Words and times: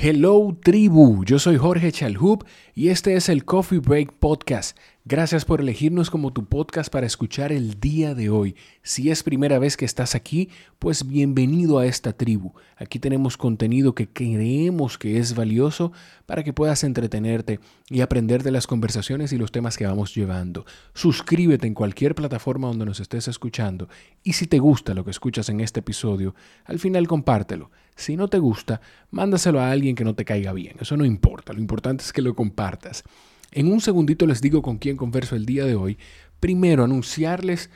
Hello 0.00 0.56
tribu, 0.62 1.24
yo 1.24 1.40
soy 1.40 1.56
Jorge 1.56 1.90
Chalhub 1.90 2.44
y 2.72 2.90
este 2.90 3.16
es 3.16 3.28
el 3.28 3.44
Coffee 3.44 3.80
Break 3.80 4.12
Podcast. 4.12 4.78
Gracias 5.10 5.46
por 5.46 5.62
elegirnos 5.62 6.10
como 6.10 6.34
tu 6.34 6.44
podcast 6.44 6.92
para 6.92 7.06
escuchar 7.06 7.50
el 7.50 7.80
día 7.80 8.14
de 8.14 8.28
hoy. 8.28 8.56
Si 8.82 9.10
es 9.10 9.22
primera 9.22 9.58
vez 9.58 9.78
que 9.78 9.86
estás 9.86 10.14
aquí, 10.14 10.50
pues 10.78 11.08
bienvenido 11.08 11.78
a 11.78 11.86
esta 11.86 12.12
tribu. 12.12 12.52
Aquí 12.76 12.98
tenemos 12.98 13.38
contenido 13.38 13.94
que 13.94 14.06
creemos 14.06 14.98
que 14.98 15.16
es 15.16 15.34
valioso 15.34 15.92
para 16.26 16.44
que 16.44 16.52
puedas 16.52 16.84
entretenerte 16.84 17.58
y 17.88 18.02
aprender 18.02 18.42
de 18.42 18.50
las 18.50 18.66
conversaciones 18.66 19.32
y 19.32 19.38
los 19.38 19.50
temas 19.50 19.78
que 19.78 19.86
vamos 19.86 20.14
llevando. 20.14 20.66
Suscríbete 20.92 21.66
en 21.66 21.72
cualquier 21.72 22.14
plataforma 22.14 22.68
donde 22.68 22.84
nos 22.84 23.00
estés 23.00 23.28
escuchando 23.28 23.88
y 24.22 24.34
si 24.34 24.46
te 24.46 24.58
gusta 24.58 24.92
lo 24.92 25.06
que 25.06 25.10
escuchas 25.10 25.48
en 25.48 25.60
este 25.60 25.80
episodio, 25.80 26.34
al 26.66 26.78
final 26.78 27.08
compártelo. 27.08 27.70
Si 27.96 28.14
no 28.14 28.28
te 28.28 28.40
gusta, 28.40 28.82
mándaselo 29.10 29.58
a 29.58 29.70
alguien 29.70 29.96
que 29.96 30.04
no 30.04 30.14
te 30.14 30.26
caiga 30.26 30.52
bien. 30.52 30.76
Eso 30.80 30.98
no 30.98 31.06
importa, 31.06 31.54
lo 31.54 31.60
importante 31.60 32.04
es 32.04 32.12
que 32.12 32.20
lo 32.20 32.34
compartas. 32.34 33.04
En 33.52 33.72
un 33.72 33.80
segundito 33.80 34.26
les 34.26 34.40
digo 34.40 34.62
con 34.62 34.78
quién 34.78 34.96
converso 34.96 35.36
el 35.36 35.46
día 35.46 35.64
de 35.64 35.74
hoy. 35.74 35.98
Primero, 36.40 36.84
anunciarles, 36.84 37.70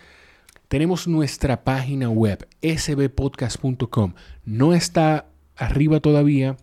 tenemos 0.69 1.09
nuestra 1.09 1.65
página 1.65 2.09
web, 2.09 2.47
sbpodcast.com. 2.63 4.15
No 4.45 4.75
está 4.75 5.27
arriba 5.57 6.01
todavía. 6.01 6.57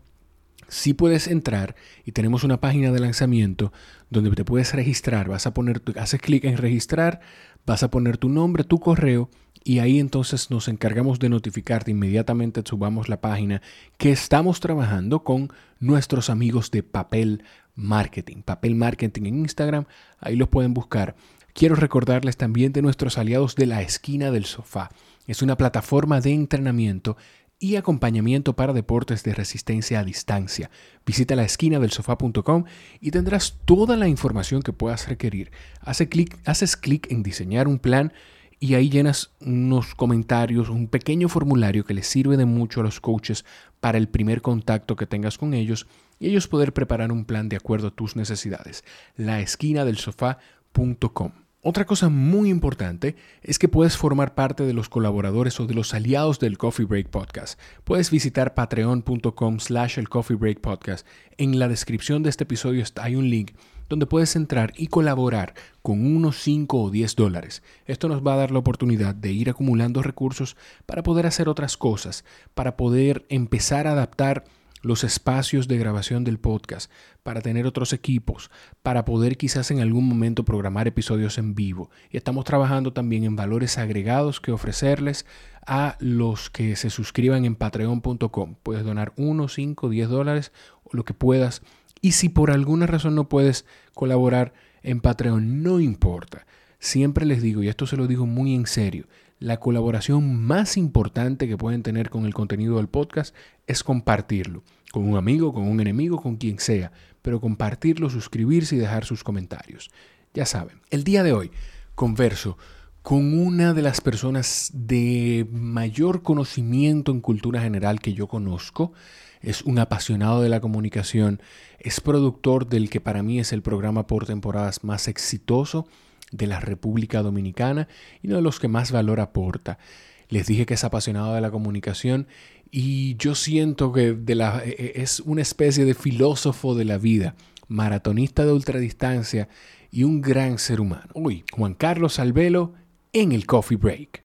Sí 0.68 0.94
puedes 0.94 1.28
entrar 1.28 1.76
y 2.06 2.12
tenemos 2.12 2.44
una 2.44 2.60
página 2.60 2.92
de 2.92 3.00
lanzamiento 3.00 3.74
donde 4.12 4.30
te 4.32 4.46
puedes 4.46 4.74
registrar. 4.74 5.28
Vas 5.28 5.48
a 5.48 5.54
poner, 5.54 5.82
haces 5.96 6.22
clic 6.22 6.44
en 6.46 6.58
registrar, 6.58 7.22
vas 7.66 7.82
a 7.82 7.90
poner 7.90 8.18
tu 8.18 8.30
nombre, 8.30 8.64
tu 8.64 8.80
correo 8.80 9.30
y 9.70 9.78
ahí 9.78 10.00
entonces 10.00 10.50
nos 10.50 10.68
encargamos 10.68 11.20
de 11.20 11.30
notificarte 11.30 11.92
inmediatamente 11.92 12.64
subamos 12.66 13.08
la 13.08 13.22
página 13.22 13.62
que 14.00 14.12
estamos 14.12 14.60
trabajando 14.62 15.24
con 15.24 15.54
nuestros 15.80 16.32
amigos 16.32 16.72
de 16.72 16.82
Papel 16.82 17.44
Marketing. 17.76 18.38
Papel 18.42 18.74
Marketing 18.74 19.28
en 19.28 19.38
Instagram, 19.42 19.86
ahí 20.20 20.36
los 20.38 20.50
pueden 20.50 20.74
buscar. 20.74 21.16
Quiero 21.54 21.76
recordarles 21.76 22.36
también 22.36 22.74
de 22.74 22.82
nuestros 22.82 23.20
aliados 23.20 23.56
de 23.56 23.68
la 23.68 23.84
esquina 23.84 24.32
del 24.32 24.46
sofá. 24.46 24.90
Es 25.28 25.44
una 25.44 25.56
plataforma 25.56 26.20
de 26.20 26.34
entrenamiento 26.34 27.16
y 27.60 27.76
acompañamiento 27.76 28.56
para 28.56 28.74
deportes 28.74 29.24
de 29.24 29.36
resistencia 29.36 30.00
a 30.00 30.04
distancia. 30.04 30.72
Visita 31.06 31.36
la 31.36 31.44
esquina 31.44 31.78
del 31.78 31.92
sofá.com 31.92 32.64
y 33.02 33.12
tendrás 33.12 33.60
toda 33.66 33.98
la 33.98 34.08
información 34.08 34.64
que 34.64 34.74
puedas 34.74 35.08
requerir. 35.08 35.52
haces 35.84 36.76
clic 36.76 37.12
en 37.12 37.22
diseñar 37.22 37.68
un 37.68 37.78
plan 37.78 38.14
y 38.60 38.74
ahí 38.74 38.90
llenas 38.90 39.32
unos 39.40 39.96
comentarios, 39.96 40.70
un 40.70 40.88
pequeño 40.88 41.30
formulario 41.30 41.86
que 41.86 41.94
les 41.94 42.08
sirve 42.08 42.38
de 42.38 42.46
mucho 42.46 42.82
a 42.82 42.84
los 42.84 43.00
coaches 43.00 43.46
para 43.80 43.98
el 43.98 44.10
primer 44.10 44.42
contacto 44.42 44.96
que 44.96 45.06
tengas 45.06 45.38
con 45.38 45.54
ellos 45.54 45.88
y 46.20 46.28
ellos 46.28 46.48
poder 46.48 46.74
preparar 46.74 47.12
un 47.12 47.26
plan 47.26 47.48
de 47.48 47.56
acuerdo 47.56 47.88
a 47.88 47.96
tus 47.96 48.16
necesidades. 48.16 48.84
La 49.16 49.40
esquina 49.40 49.86
del 49.86 49.98
sofá.com. 49.98 51.32
Otra 51.62 51.86
cosa 51.86 52.08
muy 52.08 52.50
importante 52.50 53.18
es 53.42 53.60
que 53.60 53.68
puedes 53.68 53.98
formar 53.98 54.34
parte 54.34 54.64
de 54.64 54.74
los 54.74 54.88
colaboradores 54.88 55.60
o 55.60 55.66
de 55.66 55.74
los 55.74 55.94
aliados 55.94 56.40
del 56.40 56.58
Coffee 56.58 56.86
Break 56.86 57.10
Podcast. 57.10 57.60
Puedes 57.84 58.12
visitar 58.12 58.54
patreon.com 58.54 59.60
slash 59.60 60.00
el 60.00 60.08
Coffee 60.08 60.38
Break 60.38 60.62
Podcast. 60.62 61.06
En 61.38 61.60
la 61.60 61.68
descripción 61.68 62.24
de 62.24 62.30
este 62.30 62.46
episodio 62.46 62.84
hay 62.96 63.16
un 63.16 63.30
link 63.30 63.52
donde 63.90 64.06
puedes 64.06 64.36
entrar 64.36 64.72
y 64.78 64.88
colaborar 64.88 65.56
con 65.82 66.06
unos 66.06 66.38
5 66.38 66.84
o 66.84 66.90
10 66.90 67.16
dólares. 67.16 67.64
Esto 67.86 68.08
nos 68.08 68.26
va 68.26 68.34
a 68.34 68.38
dar 68.38 68.52
la 68.52 68.60
oportunidad 68.60 69.16
de 69.16 69.32
ir 69.32 69.50
acumulando 69.50 70.02
recursos 70.04 70.56
para 70.86 71.04
poder 71.04 71.26
hacer 71.26 71.50
otras 71.50 71.76
cosas, 71.76 72.24
para 72.54 72.78
poder 72.78 73.26
empezar 73.30 73.88
a 73.88 73.92
adaptar 73.92 74.46
los 74.82 75.04
espacios 75.04 75.68
de 75.68 75.78
grabación 75.78 76.24
del 76.24 76.40
podcast, 76.40 76.90
para 77.24 77.42
tener 77.42 77.66
otros 77.66 77.92
equipos, 77.94 78.50
para 78.82 79.06
poder 79.06 79.38
quizás 79.38 79.72
en 79.72 79.82
algún 79.82 80.08
momento 80.08 80.46
programar 80.46 80.88
episodios 80.88 81.38
en 81.38 81.54
vivo. 81.56 81.90
Y 82.10 82.18
estamos 82.18 82.46
trabajando 82.46 82.94
también 82.94 83.24
en 83.24 83.36
valores 83.36 83.78
agregados 83.78 84.40
que 84.40 84.52
ofrecerles 84.52 85.26
a 85.66 85.98
los 86.00 86.50
que 86.50 86.76
se 86.76 86.90
suscriban 86.90 87.46
en 87.46 87.56
patreon.com. 87.56 88.56
Puedes 88.64 88.86
donar 88.86 89.14
1, 89.18 89.48
5, 89.48 89.90
10 89.90 90.10
dólares 90.10 90.52
o 90.84 90.96
lo 90.96 91.04
que 91.04 91.14
puedas. 91.14 91.62
Y 92.02 92.14
si 92.14 92.30
por 92.30 92.52
alguna 92.52 92.86
razón 92.86 93.16
no 93.16 93.30
puedes 93.30 93.66
colaborar 93.94 94.54
en 94.84 95.02
Patreon, 95.02 95.64
no 95.64 95.80
importa. 95.80 96.46
Siempre 96.80 97.26
les 97.26 97.42
digo, 97.42 97.62
y 97.62 97.68
esto 97.68 97.86
se 97.86 97.98
lo 97.98 98.08
digo 98.08 98.26
muy 98.26 98.56
en 98.56 98.66
serio, 98.66 99.08
la 99.40 99.60
colaboración 99.60 100.36
más 100.36 100.78
importante 100.78 101.48
que 101.48 101.58
pueden 101.58 101.84
tener 101.84 102.10
con 102.10 102.26
el 102.26 102.34
contenido 102.34 102.78
del 102.78 102.88
podcast 102.88 103.36
es 103.68 103.84
compartirlo, 103.84 104.64
con 104.92 105.08
un 105.08 105.18
amigo, 105.18 105.54
con 105.54 105.64
un 105.68 105.80
enemigo, 105.80 106.22
con 106.22 106.38
quien 106.38 106.60
sea, 106.60 106.92
pero 107.22 107.42
compartirlo, 107.42 108.10
suscribirse 108.10 108.76
y 108.76 108.80
dejar 108.80 109.06
sus 109.06 109.24
comentarios. 109.24 109.92
Ya 110.34 110.46
saben, 110.46 110.82
el 110.90 111.04
día 111.04 111.24
de 111.24 111.34
hoy 111.34 111.52
converso 111.96 112.58
con 113.02 113.38
una 113.40 113.74
de 113.74 113.82
las 113.82 114.02
personas 114.02 114.72
de 114.74 115.48
mayor 115.52 116.22
conocimiento 116.22 117.12
en 117.12 117.22
cultura 117.22 117.62
general 117.62 118.02
que 118.02 118.14
yo 118.14 118.28
conozco. 118.28 118.94
Es 119.42 119.62
un 119.62 119.80
apasionado 119.80 120.42
de 120.42 120.50
la 120.50 120.60
comunicación, 120.60 121.42
es 121.80 122.02
productor 122.02 122.68
del 122.68 122.90
que 122.90 123.00
para 123.00 123.24
mí 123.24 123.40
es 123.40 123.54
el 123.54 123.62
programa 123.62 124.06
por 124.06 124.26
temporadas 124.26 124.84
más 124.84 125.08
exitoso 125.08 125.88
de 126.32 126.48
la 126.48 126.60
República 126.60 127.22
Dominicana 127.22 127.88
y 128.22 128.28
uno 128.28 128.36
de 128.38 128.42
los 128.42 128.60
que 128.60 128.68
más 128.68 128.92
valor 128.92 129.22
aporta. 129.22 129.80
Les 130.28 130.46
dije 130.46 130.66
que 130.66 130.74
es 130.74 130.84
apasionado 130.84 131.34
de 131.34 131.42
la 131.42 131.52
comunicación 131.52 132.28
y 132.70 133.16
yo 133.16 133.34
siento 133.34 133.94
que 133.94 134.14
de 134.14 134.36
la, 134.36 134.62
e, 134.64 134.70
e, 134.70 135.02
es 135.02 135.22
una 135.22 135.42
especie 135.42 135.86
de 135.86 135.94
filósofo 135.94 136.76
de 136.76 136.86
la 136.86 136.98
vida, 136.98 137.36
maratonista 137.68 138.46
de 138.46 138.52
ultradistancia 138.52 139.48
y 139.90 140.04
un 140.04 140.22
gran 140.22 140.60
ser 140.60 140.82
humano. 140.82 141.08
Hoy, 141.14 141.46
Juan 141.52 141.74
Carlos 141.74 142.20
Albelo 142.20 142.74
en 143.14 143.32
el 143.32 143.46
Coffee 143.46 143.78
Break. 143.78 144.24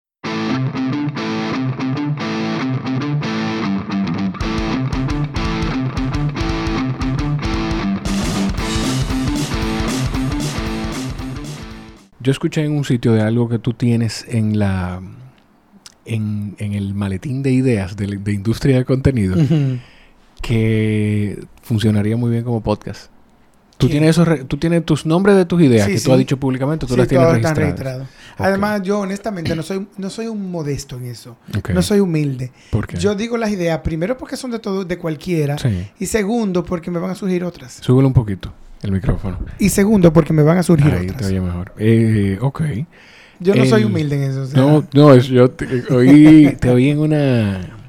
Yo 12.21 12.33
escuché 12.33 12.65
en 12.65 12.73
un 12.73 12.85
sitio 12.85 13.13
de 13.13 13.21
algo 13.21 13.51
que 13.51 13.59
tú 13.59 13.75
tienes 13.75 14.25
en 14.29 14.59
la 14.59 15.03
en, 16.07 16.57
el 16.59 16.95
maletín 16.95 17.43
de 17.43 17.53
ideas 17.53 17.97
de, 17.97 18.19
industria 18.33 18.79
de 18.79 18.85
contenido 18.87 19.37
que 20.41 21.45
funcionaría 21.63 22.17
muy 22.17 22.31
bien 22.31 22.45
como 22.45 22.63
podcast. 22.63 23.14
Tú 23.87 23.91
tienes, 23.91 24.11
esos 24.11 24.47
tú 24.49 24.57
tienes 24.57 24.85
tus 24.85 25.07
nombres 25.07 25.37
de 25.37 25.45
tus 25.45 25.63
ideas 25.63 25.89
que 25.89 26.01
tú 26.01 26.13
has 26.13 26.19
dicho 26.19 26.37
públicamente, 26.37 26.87
tú 26.87 26.97
las 26.97 27.09
tienes 27.09 27.29
registradas. 27.55 28.09
Además, 28.37 28.83
yo 28.83 29.01
honestamente 29.01 29.55
no 29.55 29.63
soy, 29.63 29.87
no 29.97 30.11
soy 30.11 30.27
un 30.27 30.51
modesto 30.51 30.97
en 30.97 31.07
eso. 31.07 31.37
No 31.73 31.83
soy 31.83 32.01
humilde. 32.01 32.53
¿Por 32.71 32.87
qué? 32.87 32.97
Yo 32.99 33.15
digo 33.15 33.37
las 33.37 33.51
ideas, 33.51 33.81
primero 33.81 34.17
porque 34.17 34.37
son 34.37 34.51
de 34.51 34.59
todo, 34.59 34.85
de 34.85 34.99
cualquiera. 34.99 35.57
Y 35.99 36.07
segundo, 36.07 36.65
porque 36.65 36.91
me 36.91 36.99
van 36.99 37.11
a 37.11 37.15
surgir 37.15 37.45
otras. 37.45 37.79
Súbelo 37.81 38.09
un 38.09 38.15
poquito 38.15 38.53
el 38.83 38.93
micrófono. 38.93 39.39
Y 39.59 39.71
segundo, 39.71 40.13
porque 40.13 40.33
me 40.33 40.43
van 40.43 40.59
a 40.59 40.63
surgir 40.63 40.93
Ahí 40.93 41.07
te 41.07 41.25
oye 41.25 41.41
mejor. 41.41 41.73
Eh, 41.79 42.39
ok. 42.41 42.63
Yo 43.41 43.55
no 43.55 43.65
soy 43.65 43.85
humilde 43.85 44.17
en 44.17 44.31
eso. 44.31 44.47
No, 44.55 44.87
no, 44.93 45.17
yo 45.17 45.51
te, 45.51 45.93
oí, 45.93 46.57
te 46.61 46.71
oí 46.71 46.91
en 46.91 46.99
una... 46.99 47.84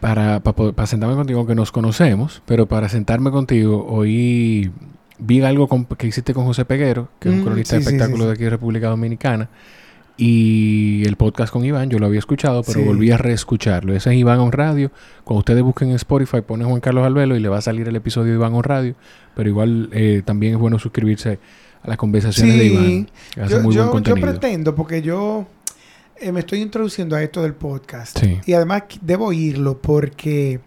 Para, 0.00 0.40
para, 0.40 0.86
sentarme 0.86 1.16
contigo, 1.16 1.46
que 1.46 1.54
nos 1.54 1.72
conocemos, 1.72 2.42
pero 2.46 2.66
para 2.66 2.88
sentarme 2.88 3.30
contigo, 3.30 3.86
oí... 3.88 4.70
Vi 5.20 5.42
algo 5.42 5.68
que 5.96 6.06
hiciste 6.06 6.32
con 6.32 6.44
José 6.44 6.64
Peguero, 6.64 7.08
que 7.18 7.28
es 7.28 7.34
un 7.34 7.40
mm, 7.40 7.44
cronista 7.44 7.74
de 7.74 7.82
espectáculos 7.82 8.28
de 8.28 8.34
aquí 8.34 8.44
de 8.44 8.50
República 8.50 8.88
Dominicana. 8.88 9.48
Y 10.20 11.06
el 11.06 11.14
podcast 11.14 11.52
con 11.52 11.64
Iván, 11.64 11.90
yo 11.90 12.00
lo 12.00 12.06
había 12.06 12.18
escuchado, 12.18 12.64
pero 12.64 12.84
volví 12.84 13.12
a 13.12 13.18
reescucharlo. 13.18 13.94
Ese 13.94 14.10
es 14.10 14.16
Iván 14.16 14.40
on 14.40 14.50
Radio. 14.50 14.90
Cuando 15.22 15.38
ustedes 15.38 15.62
busquen 15.62 15.90
en 15.90 15.94
Spotify, 15.94 16.40
ponen 16.40 16.68
Juan 16.68 16.80
Carlos 16.80 17.06
Albelo 17.06 17.36
y 17.36 17.40
le 17.40 17.48
va 17.48 17.58
a 17.58 17.62
salir 17.62 17.86
el 17.86 17.94
episodio 17.94 18.32
de 18.32 18.34
Iván 18.34 18.52
on 18.52 18.64
Radio. 18.64 18.96
Pero 19.36 19.48
igual 19.48 19.88
eh, 19.92 20.22
también 20.24 20.54
es 20.54 20.58
bueno 20.58 20.80
suscribirse 20.80 21.38
a 21.84 21.88
las 21.88 21.96
conversaciones 21.96 22.58
de 22.58 22.64
Iván. 22.64 23.08
Hace 23.40 23.60
muy 23.60 23.76
buen 23.76 23.90
contenido. 23.90 24.26
yo 24.26 24.32
pretendo, 24.32 24.74
porque 24.74 25.02
yo 25.02 25.46
eh, 26.20 26.32
me 26.32 26.40
estoy 26.40 26.60
introduciendo 26.60 27.16
a 27.16 27.22
esto 27.22 27.42
del 27.42 27.54
podcast. 27.54 28.22
Y 28.46 28.52
además 28.52 28.84
debo 29.00 29.26
oírlo 29.26 29.80
porque 29.80 30.60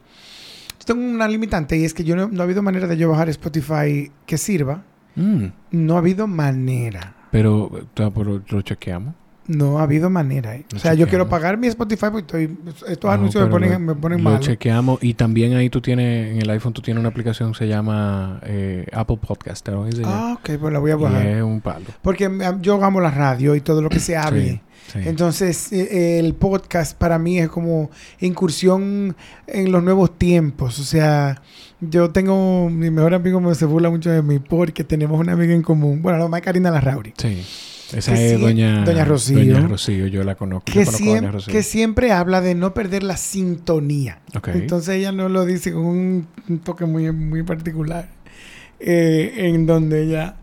tengo 0.86 1.02
una 1.02 1.28
limitante 1.28 1.78
y 1.78 1.86
es 1.86 1.94
que 1.94 2.04
yo 2.04 2.16
no, 2.16 2.42
ha 2.42 2.44
habido 2.44 2.62
manera 2.62 2.88
de 2.88 2.98
yo 2.98 3.10
bajar 3.10 3.30
Spotify 3.30 4.12
que 4.26 4.38
sirva. 4.38 4.84
Mm. 5.16 5.46
No 5.72 5.96
ha 5.96 6.00
habido 6.00 6.28
manera. 6.28 7.16
Pero, 7.32 7.70
¿lo 8.50 8.62
chequeamos? 8.62 9.16
No 9.52 9.80
ha 9.80 9.84
habido 9.84 10.10
manera. 10.10 10.56
¿eh? 10.56 10.66
o 10.74 10.80
sea, 10.80 10.94
yo 10.94 11.08
quiero 11.08 11.28
pagar 11.28 11.58
mi 11.58 11.68
Spotify 11.68 12.08
porque 12.12 12.50
estos 12.88 13.12
anuncios 13.12 13.44
me 13.44 13.50
ponen, 13.50 13.86
me 13.86 13.96
ponen 13.96 14.24
mal. 14.24 14.36
Lo 14.36 14.40
chequeamos 14.40 15.04
y 15.04 15.14
también 15.14 15.56
ahí 15.56 15.70
tú 15.70 15.82
tienes, 15.82 16.32
en 16.32 16.42
el 16.42 16.50
iPhone 16.50 16.74
tú 16.74 16.82
tienes 16.82 17.00
una 17.00 17.10
aplicación 17.10 17.52
que 17.52 17.58
se 17.60 17.68
llama 17.68 18.40
eh, 18.44 18.88
Apple 18.94 19.18
Podcast. 19.22 19.68
Ah, 20.06 20.38
ok, 20.38 20.58
pues 20.60 20.74
la 20.74 20.80
voy 20.80 20.92
a 20.92 20.96
bajar. 20.96 21.26
es 21.26 21.44
un 21.44 21.62
palo. 21.62 21.86
Porque 22.02 22.30
yo 22.62 22.84
amo 22.84 23.02
la 23.02 23.12
radio 23.12 23.56
y 23.56 23.62
todo 23.62 23.82
lo 23.82 23.90
que 23.90 24.00
se 24.00 24.16
hable. 24.16 24.62
Entonces, 24.94 25.72
el 25.72 26.34
podcast 26.34 26.98
para 26.98 27.18
mí 27.18 27.40
es 27.40 27.50
como 27.50 27.92
incursión 28.20 29.16
en 29.48 29.72
los 29.72 29.84
nuevos 29.84 30.18
tiempos. 30.18 30.80
O 30.80 30.84
sea, 30.84 31.42
yo 31.80 32.12
tengo, 32.12 32.70
mi 32.70 32.90
mejor 32.90 33.14
amigo 33.14 33.40
me 33.40 33.56
se 33.56 33.66
burla 33.66 33.90
mucho 33.90 34.10
de 34.10 34.22
mí 34.22 34.40
porque 34.40 34.84
tenemos 34.84 35.20
una 35.20 35.34
amiga 35.34 35.54
en 35.54 35.62
común. 35.62 36.02
Bueno, 36.02 36.20
la 36.20 36.28
más 36.28 36.42
Karina 36.42 36.72
Larrauri. 36.72 37.14
Sí. 37.18 37.44
Esa 37.94 38.14
es 38.14 38.40
doña, 38.40 38.84
doña 38.84 39.06
Rocío. 39.06 39.38
Doña 39.38 39.68
Rocío, 39.68 40.08
yo 40.08 40.24
la 40.24 40.36
conozco. 40.36 40.72
Que, 40.72 40.86
siempre, 40.86 41.40
que 41.48 41.64
siempre 41.64 42.12
habla 42.12 42.42
de 42.42 42.56
no 42.56 42.74
perder 42.74 43.04
la 43.04 43.18
sintonía. 43.18 44.20
Entonces 44.48 44.96
ella 44.96 45.12
no 45.12 45.30
lo 45.30 45.46
dice 45.46 45.72
con 45.74 45.86
un, 45.86 46.28
toque 46.64 46.86
muy, 46.86 47.12
muy 47.12 47.44
particular. 47.44 48.10
Eh, 48.80 49.34
en 49.54 49.68
donde 49.68 50.04
ella 50.04 50.38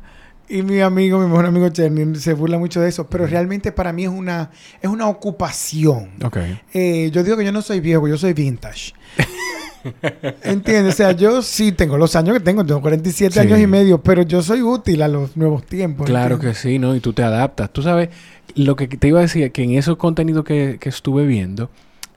y 0.50 0.62
mi 0.62 0.80
amigo, 0.80 1.18
mi 1.18 1.26
mejor 1.26 1.44
amigo 1.44 1.68
Cherny, 1.68 2.16
se 2.16 2.32
burla 2.32 2.58
mucho 2.58 2.80
de 2.80 2.88
eso, 2.88 3.06
pero 3.06 3.26
realmente 3.26 3.70
para 3.70 3.92
mí 3.92 4.04
es 4.04 4.08
una, 4.08 4.50
es 4.80 4.88
una 4.88 5.06
ocupación. 5.06 6.10
Okay. 6.24 6.58
Eh, 6.72 7.10
yo 7.12 7.22
digo 7.22 7.36
que 7.36 7.44
yo 7.44 7.52
no 7.52 7.60
soy 7.60 7.80
viejo, 7.80 8.08
yo 8.08 8.16
soy 8.16 8.32
vintage. 8.32 8.94
¿Entiendes? 10.42 10.94
O 10.94 10.96
sea, 10.96 11.12
yo 11.12 11.42
sí 11.42 11.72
tengo 11.72 11.98
los 11.98 12.16
años 12.16 12.36
que 12.36 12.40
tengo, 12.40 12.64
tengo 12.64 12.80
47 12.80 13.40
años 13.40 13.58
y 13.58 13.66
medio, 13.66 14.02
pero 14.02 14.22
yo 14.22 14.42
soy 14.42 14.62
útil 14.62 15.02
a 15.02 15.08
los 15.08 15.36
nuevos 15.36 15.64
tiempos. 15.64 16.06
Claro 16.06 16.38
que 16.38 16.54
sí, 16.54 16.78
¿no? 16.78 16.94
Y 16.94 17.00
tú 17.00 17.12
te 17.12 17.22
adaptas. 17.22 17.70
Tú 17.72 17.82
sabes, 17.82 18.10
lo 18.54 18.76
que 18.76 18.88
te 18.88 19.08
iba 19.08 19.18
a 19.18 19.22
decir, 19.22 19.50
que 19.52 19.62
en 19.62 19.72
esos 19.72 19.96
contenidos 19.96 20.44
que, 20.44 20.78
que 20.80 20.88
estuve 20.88 21.26
viendo, 21.26 21.70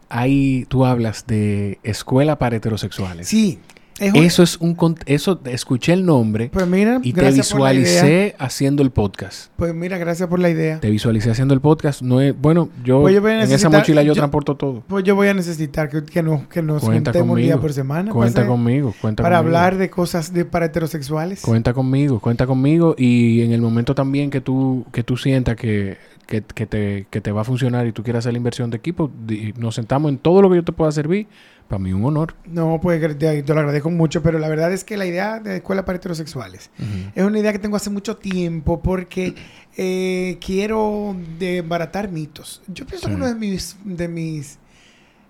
ahí 0.09 0.65
tú 0.69 0.85
hablas 0.85 1.25
de 1.27 1.79
escuela 1.83 2.37
para 2.37 2.55
heterosexuales. 2.55 3.27
Sí 3.27 3.59
eso 4.01 4.43
es 4.43 4.57
un 4.57 4.75
eso 5.05 5.39
escuché 5.45 5.93
el 5.93 6.05
nombre 6.05 6.49
pues 6.51 6.67
mira, 6.67 6.99
y 7.03 7.13
te 7.13 7.31
visualicé 7.31 8.35
haciendo 8.39 8.83
el 8.83 8.91
podcast. 8.91 9.51
Pues 9.55 9.73
mira, 9.73 9.97
gracias 9.97 10.27
por 10.27 10.39
la 10.39 10.49
idea. 10.49 10.79
Te 10.79 10.89
visualicé 10.89 11.31
haciendo 11.31 11.53
el 11.53 11.61
podcast. 11.61 12.01
No 12.01 12.19
es, 12.21 12.39
bueno, 12.39 12.69
yo, 12.83 13.01
pues 13.01 13.15
en 13.15 13.51
esa 13.51 13.69
mochila 13.69 14.03
yo, 14.03 14.13
transporto 14.13 14.55
todo. 14.55 14.83
Pues 14.87 15.03
yo 15.03 15.15
voy 15.15 15.27
a 15.27 15.33
necesitar 15.33 15.89
que, 15.89 16.03
que 16.03 16.23
nos, 16.23 16.47
que 16.47 16.61
nos 16.61 16.81
juntemos 16.81 17.29
un 17.29 17.41
día 17.41 17.57
por 17.57 17.73
semana. 17.73 18.11
Cuenta 18.11 18.45
conmigo, 18.45 18.93
cuenta 18.99 19.23
Para 19.23 19.37
hablar 19.37 19.77
de 19.77 19.89
cosas 19.89 20.33
de, 20.33 20.45
para 20.45 20.65
heterosexuales. 20.65 21.41
Cuenta 21.41 21.73
conmigo, 21.73 22.19
cuenta 22.19 22.47
conmigo 22.47 22.95
y 22.97 23.41
en 23.41 23.51
el 23.51 23.61
momento 23.61 23.95
también 23.95 24.29
que 24.29 24.41
tú 24.41 24.85
que 24.91 25.03
tú 25.03 25.17
sientas 25.17 25.55
que 25.55 25.97
que, 26.39 26.65
te, 26.65 27.07
que 27.09 27.19
te 27.19 27.31
va 27.31 27.41
a 27.41 27.43
funcionar 27.43 27.85
y 27.87 27.91
tú 27.91 28.03
quieras 28.03 28.21
hacer 28.23 28.33
la 28.33 28.37
inversión 28.37 28.69
de 28.69 28.77
equipo, 28.77 29.11
nos 29.57 29.75
sentamos 29.75 30.09
en 30.09 30.17
todo 30.17 30.41
lo 30.41 30.49
que 30.49 30.55
yo 30.55 30.63
te 30.63 30.71
pueda 30.71 30.91
servir 30.91 31.27
para 31.67 31.79
mí 31.79 31.91
un 31.91 32.05
honor. 32.05 32.35
No, 32.45 32.79
pues 32.81 33.17
te, 33.17 33.43
lo 33.43 33.59
agradezco 33.59 33.89
mucho, 33.89 34.21
pero 34.21 34.39
la 34.39 34.47
verdad 34.47 34.71
es 34.71 34.83
que 34.83 34.95
la 34.95 35.05
idea 35.05 35.39
de 35.39 35.57
escuela 35.57 35.83
para 35.83 35.97
heterosexuales 35.97 36.69
es 37.15 37.23
una 37.23 37.39
idea 37.39 37.51
que 37.51 37.59
tengo 37.59 37.75
hace 37.75 37.89
mucho 37.89 38.15
tiempo 38.15 38.81
porque 38.81 39.35
eh, 39.75 40.37
quiero 40.45 41.15
desbaratar 41.37 42.09
mitos. 42.09 42.61
Yo 42.67 42.85
pienso 42.85 43.07
que 43.07 43.15
uno 43.15 43.27
de 43.27 43.35
mis, 43.35 43.77
de 43.83 44.07
mis, 44.07 44.57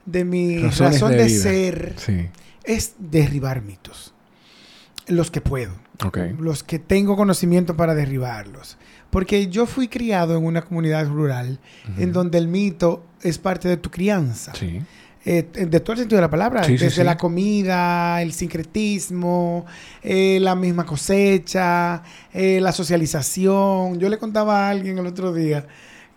de 0.06 0.24
mis 0.24 0.78
razones 0.78 1.18
de, 1.18 1.30
ser 1.30 1.96
es 2.64 2.94
derribar 3.00 3.64
mitos. 3.64 4.14
Los 5.08 5.32
que 5.32 5.42
puedo. 5.42 5.74
Los 6.40 6.64
que 6.64 6.80
tengo 6.80 7.16
conocimiento 7.16 7.76
para 7.76 7.94
derribarlos. 7.96 8.78
Porque 9.12 9.48
yo 9.48 9.66
fui 9.66 9.88
criado 9.88 10.38
en 10.38 10.46
una 10.46 10.62
comunidad 10.64 11.08
rural 11.08 11.60
en 11.98 12.14
donde 12.14 12.38
el 12.38 12.48
mito 12.48 13.06
es 13.22 13.38
parte 13.38 13.68
de 13.68 13.78
tu 13.78 13.92
crianza. 13.92 14.54
Sí. 14.56 14.82
Eh, 15.24 15.44
de 15.54 15.80
todo 15.82 15.94
el 15.94 16.00
sentido 16.00 16.18
de 16.18 16.24
la 16.24 16.32
palabra, 16.32 16.62
desde 16.62 17.04
la 17.04 17.16
comida, 17.16 18.24
el 18.24 18.34
sincretismo, 18.34 19.68
eh, 20.02 20.40
la 20.42 20.56
misma 20.56 20.84
cosecha, 20.84 22.02
eh, 22.34 22.60
la 22.60 22.72
socialización. 22.72 24.00
Yo 24.00 24.10
le 24.10 24.18
contaba 24.18 24.66
a 24.66 24.70
alguien 24.72 24.98
el 24.98 25.06
otro 25.06 25.32
día 25.32 25.68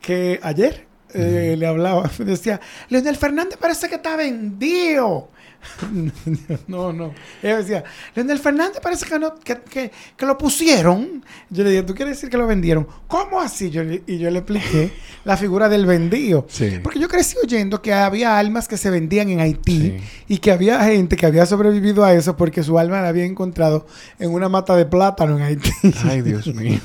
que 0.00 0.40
ayer 0.42 0.86
le 1.14 1.66
hablaba, 1.66 2.10
decía, 2.18 2.60
Leonel 2.88 3.16
Fernández 3.16 3.58
parece 3.58 3.88
que 3.88 3.96
está 3.96 4.16
vendido. 4.16 5.28
no, 6.68 6.92
no. 6.92 7.14
Ella 7.42 7.58
decía, 7.58 7.84
Leonel 8.14 8.38
Fernández 8.38 8.80
parece 8.80 9.06
que, 9.06 9.18
no, 9.18 9.34
que, 9.38 9.90
lo 10.18 10.38
pusieron. 10.38 11.24
Yo 11.50 11.64
le 11.64 11.70
dije, 11.70 11.82
¿tú 11.82 11.94
quieres 11.94 12.16
decir 12.16 12.30
que 12.30 12.36
lo 12.36 12.46
vendieron? 12.46 12.86
¿Cómo 13.06 13.40
así? 13.40 13.70
Yo, 13.70 13.82
y 13.82 14.18
yo 14.18 14.30
le 14.30 14.38
expliqué 14.38 14.92
la 15.24 15.36
figura 15.36 15.68
del 15.68 15.86
vendido. 15.86 16.46
Porque 16.82 16.98
yo 16.98 17.08
crecí 17.08 17.36
oyendo 17.42 17.82
que 17.82 17.92
había 17.92 18.38
almas 18.38 18.68
que 18.68 18.76
se 18.76 18.90
vendían 18.90 19.28
en 19.30 19.40
Haití 19.40 19.96
y 20.28 20.38
que 20.38 20.50
había 20.52 20.82
gente 20.84 21.16
que 21.16 21.26
había 21.26 21.46
sobrevivido 21.46 22.04
a 22.04 22.14
eso 22.14 22.36
porque 22.36 22.62
su 22.62 22.78
alma 22.78 23.00
la 23.00 23.08
había 23.08 23.24
encontrado 23.24 23.86
en 24.18 24.30
una 24.30 24.48
mata 24.48 24.76
de 24.76 24.86
plátano 24.86 25.36
en 25.36 25.42
Haití. 25.42 25.70
Ay, 26.04 26.22
Dios 26.22 26.46
mío. 26.54 26.80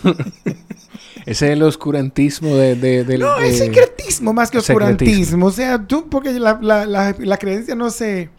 Ese 1.25 1.47
es 1.47 1.53
el 1.53 1.63
oscurantismo 1.63 2.55
de... 2.55 2.75
de, 2.75 3.17
no, 3.17 3.37
es 3.39 3.59
secretismo 3.59 4.33
más 4.33 4.49
que 4.49 4.57
oscurantismo. 4.57 5.47
O 5.47 5.51
sea, 5.51 5.85
tú, 5.85 6.09
porque 6.09 6.31
la, 6.39 6.57
la, 6.61 7.15
la 7.17 7.37
creencia 7.37 7.75
no 7.75 7.89
se 7.89 8.29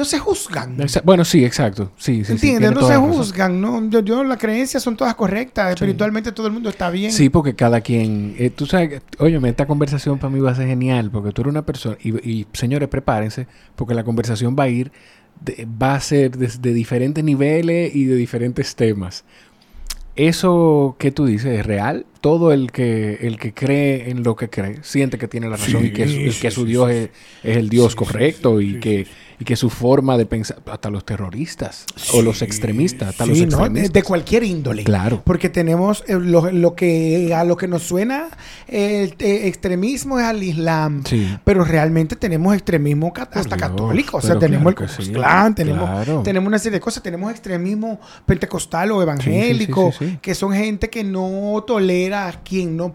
no 0.00 0.04
se 0.06 0.18
juzgan. 0.18 0.76
bueno, 1.04 1.24
sí, 1.24 1.44
exacto. 1.44 1.92
Sí, 1.98 2.24
sí, 2.24 2.32
¿Entiendes? 2.32 2.72
no 2.72 2.88
se 2.88 2.96
juzgan. 2.96 3.60
¿no? 3.60 3.88
Yo, 3.90 4.00
yo, 4.00 4.24
las 4.24 4.38
creencias 4.38 4.82
son 4.82 4.96
todas 4.96 5.14
correctas. 5.14 5.74
Espiritualmente 5.74 6.32
todo 6.32 6.46
el 6.46 6.54
mundo 6.54 6.70
está 6.70 6.88
bien. 6.88 7.12
Sí, 7.12 7.28
porque 7.28 7.54
cada 7.54 7.82
quien... 7.82 8.34
Eh, 8.38 8.48
tú 8.48 8.64
sabes, 8.64 9.02
oye, 9.18 9.38
esta 9.46 9.66
conversación 9.66 10.18
para 10.18 10.30
mí 10.30 10.40
va 10.40 10.52
a 10.52 10.54
ser 10.54 10.66
genial 10.66 11.10
porque 11.10 11.32
tú 11.32 11.42
eres 11.42 11.50
una 11.50 11.66
persona... 11.66 11.96
Y, 12.02 12.46
señores, 12.54 12.88
prepárense 12.88 13.46
porque 13.76 13.94
la 13.94 14.02
conversación 14.02 14.56
va 14.58 14.64
a 14.64 14.68
ir... 14.68 14.90
va 15.60 15.94
a 15.94 16.00
ser 16.00 16.36
de, 16.36 16.48
de 16.48 16.72
diferentes 16.72 17.22
niveles 17.22 17.94
y 17.94 18.06
de 18.06 18.16
diferentes 18.16 18.74
temas. 18.74 19.24
Eso 20.16 20.96
que 20.98 21.12
tú 21.12 21.26
dices 21.26 21.60
es 21.60 21.66
real. 21.66 22.04
Todo 22.20 22.52
el 22.52 22.72
que, 22.72 23.18
el 23.22 23.38
que 23.38 23.54
cree 23.54 24.10
en 24.10 24.22
lo 24.22 24.36
que 24.36 24.50
cree 24.50 24.78
siente 24.82 25.16
que 25.16 25.28
tiene 25.28 25.48
la 25.48 25.56
razón 25.56 25.86
y 25.86 25.92
que, 25.92 26.34
que 26.38 26.50
su 26.50 26.66
Dios 26.66 26.90
es, 26.90 27.10
el 27.42 27.70
Dios 27.70 27.94
correcto 27.94 28.60
y 28.60 28.80
que 28.80 29.06
y 29.40 29.44
que 29.44 29.56
su 29.56 29.70
forma 29.70 30.18
de 30.18 30.26
pensar, 30.26 30.58
hasta 30.70 30.90
los 30.90 31.04
terroristas 31.04 31.86
o 32.12 32.20
los 32.20 32.42
extremistas, 32.42 33.08
hasta 33.08 33.24
los 33.24 33.40
extremistas. 33.40 33.92
De 33.92 34.02
cualquier 34.02 34.44
índole. 34.44 34.84
Claro. 34.84 35.22
Porque 35.24 35.48
tenemos 35.48 36.04
eh, 36.06 36.18
lo, 36.20 36.76
que 36.76 37.34
a 37.34 37.42
lo 37.44 37.56
que 37.56 37.66
nos 37.66 37.82
suena 37.82 38.28
el 38.68 39.14
eh, 39.18 39.48
extremismo 39.48 40.20
es 40.20 40.26
al 40.26 40.42
Islam, 40.42 41.02
pero 41.42 41.64
realmente 41.64 42.16
tenemos 42.16 42.54
extremismo 42.54 43.12
hasta 43.16 43.56
católico, 43.56 44.18
o 44.18 44.20
sea, 44.20 44.38
tenemos 44.38 44.74
el 44.98 45.12
clan, 45.12 45.54
tenemos, 45.54 46.22
tenemos 46.22 46.46
una 46.46 46.58
serie 46.58 46.78
de 46.78 46.80
cosas, 46.80 47.02
tenemos 47.02 47.30
extremismo 47.30 47.98
pentecostal 48.26 48.92
o 48.92 49.00
evangélico, 49.02 49.90
que 50.20 50.34
son 50.34 50.52
gente 50.52 50.90
que 50.90 51.02
no 51.02 51.64
tolera 51.66 52.28
a 52.28 52.32
quien 52.42 52.76
no 52.76 52.94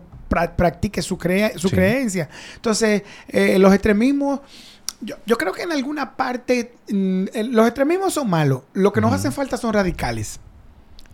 practique 0.56 1.02
su, 1.02 1.18
crea 1.18 1.58
su 1.58 1.70
creencia. 1.70 2.30
Entonces, 2.56 3.04
eh, 3.30 3.58
los 3.58 3.74
extremismos 3.74 4.42
yo, 5.02 5.38
creo 5.38 5.54
que 5.54 5.64
en 5.64 5.72
alguna 5.72 6.16
parte 6.16 6.74
mm, 6.90 7.26
los 7.52 7.68
extremismos 7.68 8.14
son 8.14 8.30
malos. 8.30 8.62
Lo 8.74 8.94
que 8.94 9.02
nos 9.02 9.14
hace 9.14 9.32
falta 9.32 9.58
son 9.58 9.74
radicales. 9.74 10.40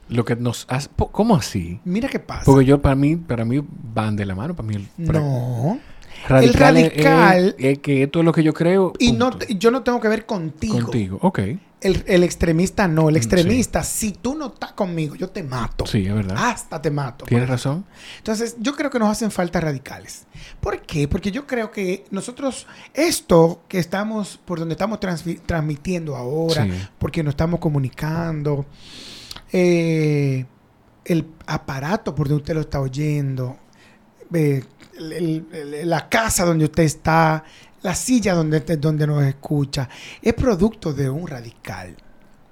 Lo 0.10 0.26
que 0.26 0.36
nos 0.36 0.66
hace, 0.70 0.90
¿Cómo 1.12 1.36
así? 1.36 1.80
Mira 1.86 2.10
qué 2.10 2.20
pasa. 2.20 2.44
Porque 2.44 2.66
yo, 2.66 2.82
para 2.82 2.96
mí, 2.96 3.16
para 3.16 3.46
mí 3.46 3.64
van 3.94 4.16
de 4.16 4.26
la 4.26 4.36
mano. 4.36 4.56
Para 4.56 4.68
mí 4.68 4.76
el, 4.76 4.90
no. 4.98 5.80
Radical 6.28 6.78
el 6.78 6.84
radical. 6.84 7.56
Es, 7.58 7.80
que 7.80 8.04
esto 8.04 8.20
es 8.20 8.26
lo 8.26 8.34
que 8.34 8.44
yo 8.44 8.54
creo. 8.54 8.94
Y 9.00 9.14
no, 9.14 9.32
yo 9.50 9.72
no 9.72 9.84
tengo 9.84 10.00
que 10.02 10.10
ver 10.10 10.26
contigo. 10.26 10.80
Contigo, 10.82 11.18
ok. 11.22 11.40
El, 11.82 12.24
extremista 12.24 12.88
no. 12.88 13.10
El 13.10 13.16
mm, 13.16 13.18
extremista, 13.18 13.84
si 13.84 14.12
tú 14.12 14.36
no 14.36 14.48
estás 14.48 14.74
conmigo, 14.74 15.16
yo 15.16 15.30
te 15.30 15.42
mato. 15.42 15.88
Sí, 15.88 16.06
es 16.06 16.14
verdad. 16.14 16.38
Hasta 16.38 16.80
te 16.80 16.92
mato. 16.92 17.26
Tienes 17.26 17.50
razón. 17.50 17.86
Entonces, 18.20 18.56
yo 18.60 18.76
creo 18.76 18.92
que 18.92 19.00
nos 19.00 19.10
hacen 19.10 19.32
falta 19.32 19.60
radicales. 19.60 20.28
¿Por 20.60 20.82
qué? 20.82 21.08
Porque 21.08 21.32
yo 21.32 21.48
creo 21.48 21.72
que 21.72 22.06
nosotros, 22.12 22.68
esto 22.94 23.64
que 23.68 23.80
estamos, 23.80 24.40
por 24.46 24.60
donde 24.60 24.74
estamos 24.74 25.00
transmitiendo 25.00 26.16
ahora, 26.16 26.68
porque 27.00 27.24
nos 27.24 27.34
estamos 27.34 27.60
comunicando, 27.60 28.68
eh, 29.52 30.46
el 31.04 31.28
aparato 31.48 32.14
por 32.14 32.28
donde 32.28 32.42
usted 32.42 32.54
lo 32.54 32.62
está 32.62 32.80
oyendo, 32.80 33.58
eh, 34.34 34.64
la 35.00 36.10
casa 36.10 36.46
donde 36.46 36.66
usted 36.66 36.84
está, 36.84 37.44
la 37.82 37.96
silla 37.96 38.34
donde, 38.34 38.60
donde 38.78 39.08
nos 39.08 39.24
escucha, 39.24 39.90
es 40.22 40.34
producto 40.34 40.94
de 40.94 41.10
un 41.10 41.28
radical. 41.28 41.96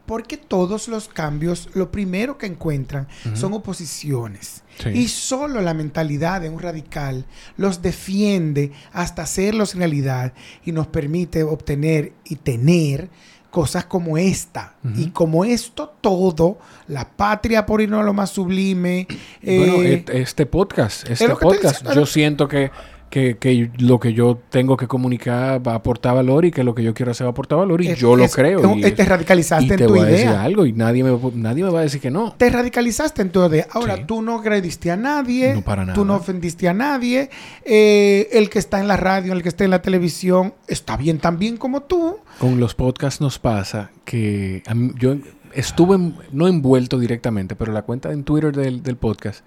Porque 0.05 0.37
todos 0.37 0.87
los 0.87 1.07
cambios, 1.07 1.69
lo 1.75 1.91
primero 1.91 2.35
que 2.35 2.47
encuentran 2.47 3.07
son 3.35 3.53
oposiciones. 3.53 4.63
Y 4.91 5.07
solo 5.07 5.61
la 5.61 5.75
mentalidad 5.75 6.41
de 6.41 6.49
un 6.49 6.59
radical 6.59 7.25
los 7.57 7.83
defiende 7.83 8.71
hasta 8.91 9.21
hacerlos 9.21 9.75
realidad 9.75 10.33
y 10.65 10.71
nos 10.71 10.87
permite 10.87 11.43
obtener 11.43 12.13
y 12.23 12.37
tener 12.37 13.07
cosas 13.51 13.85
como 13.85 14.17
esta. 14.17 14.75
Y 14.95 15.11
como 15.11 15.45
esto 15.45 15.93
todo, 16.01 16.57
la 16.87 17.07
patria 17.07 17.67
por 17.67 17.79
irnos 17.79 18.01
a 18.01 18.03
lo 18.03 18.13
más 18.13 18.31
sublime. 18.31 19.07
bueno, 19.43 19.83
eh, 19.83 20.05
este 20.07 20.47
podcast, 20.47 21.07
este 21.07 21.29
podcast, 21.35 21.85
yo 21.93 22.07
siento 22.07 22.47
que 22.47 22.71
que, 23.09 23.37
que, 23.37 23.71
lo 23.77 23.99
que 23.99 24.13
yo 24.13 24.39
tengo 24.49 24.77
que 24.77 24.87
comunicar 24.87 25.65
va 25.65 25.73
a 25.73 25.75
aportar 25.75 26.15
valor 26.15 26.45
y 26.45 26.51
que 26.51 26.63
lo 26.63 26.75
que 26.75 26.83
yo 26.83 26.93
quiero 26.93 27.11
hacer 27.11 27.25
va 27.25 27.29
a 27.29 27.31
aportar 27.31 27.57
valor 27.57 27.81
y 27.81 27.95
yo 27.95 28.15
lo 28.15 28.27
creo. 28.27 28.77
y, 28.77 28.91
te 28.91 29.05
radicalizaste 29.05 29.73
en 29.73 29.79
tu 29.79 29.89
voy 29.89 29.99
idea. 29.99 30.07
A 30.07 30.11
decir 30.11 30.29
algo 30.29 30.65
y 30.65 30.73
nadie 30.73 31.03
me, 31.03 31.17
nadie 31.35 31.63
me 31.63 31.69
va 31.69 31.79
a 31.79 31.83
decir 31.83 32.01
que 32.01 32.11
no. 32.11 32.33
Te 32.37 32.49
radicalizaste 32.49 33.21
en 33.21 33.31
tu 33.31 33.45
idea. 33.45 33.67
Ahora, 33.71 34.05
tú 34.05 34.21
no 34.21 34.39
agrediste 34.39 34.91
a 34.91 34.97
nadie. 34.97 35.53
No 35.53 35.61
para 35.61 35.83
nada. 35.83 35.93
Tú 35.93 36.05
no 36.05 36.15
ofendiste 36.15 36.67
a 36.67 36.73
nadie. 36.73 37.29
Eh, 37.65 38.29
el 38.31 38.49
que 38.49 38.59
está 38.59 38.79
en 38.79 38.87
la 38.87 38.97
radio, 38.97 39.33
el 39.33 39.43
que 39.43 39.49
está 39.49 39.63
en 39.63 39.71
la 39.71 39.81
televisión, 39.81 40.53
está 40.67 40.97
bien 40.97 41.19
tan 41.19 41.39
bien 41.39 41.57
como 41.57 41.81
tú. 41.81 42.17
Con 42.39 42.59
los 42.59 42.75
podcasts 42.75 43.21
nos 43.21 43.39
pasa 43.39 43.91
que 44.05 44.63
yo 44.97 45.15
estuve, 45.53 45.97
no 46.31 46.47
envuelto 46.47 46.99
directamente, 46.99 47.55
pero 47.55 47.71
la 47.71 47.81
cuenta 47.81 48.11
en 48.11 48.23
Twitter 48.23 48.55
del, 48.55 48.83
del 48.83 48.95
podcast 48.97 49.43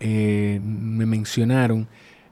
eh, 0.00 0.60
me 0.62 1.06
mencionaron 1.06 1.88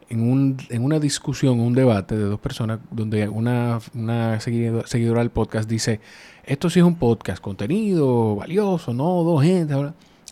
en, 0.08 0.30
un, 0.30 0.56
en 0.68 0.84
una 0.84 0.98
discusión, 0.98 1.60
un 1.60 1.74
debate 1.74 2.16
de 2.16 2.24
dos 2.24 2.40
personas, 2.40 2.78
donde 2.90 3.28
una, 3.28 3.80
una 3.94 4.40
seguidora, 4.40 5.20
del 5.20 5.30
podcast 5.30 5.68
dice, 5.68 6.00
esto 6.44 6.70
sí 6.70 6.78
es 6.78 6.84
un 6.84 6.96
podcast, 6.96 7.42
contenido 7.42 8.36
valioso, 8.36 8.94
no, 8.94 9.22
dos 9.22 9.42
gente. 9.42 9.74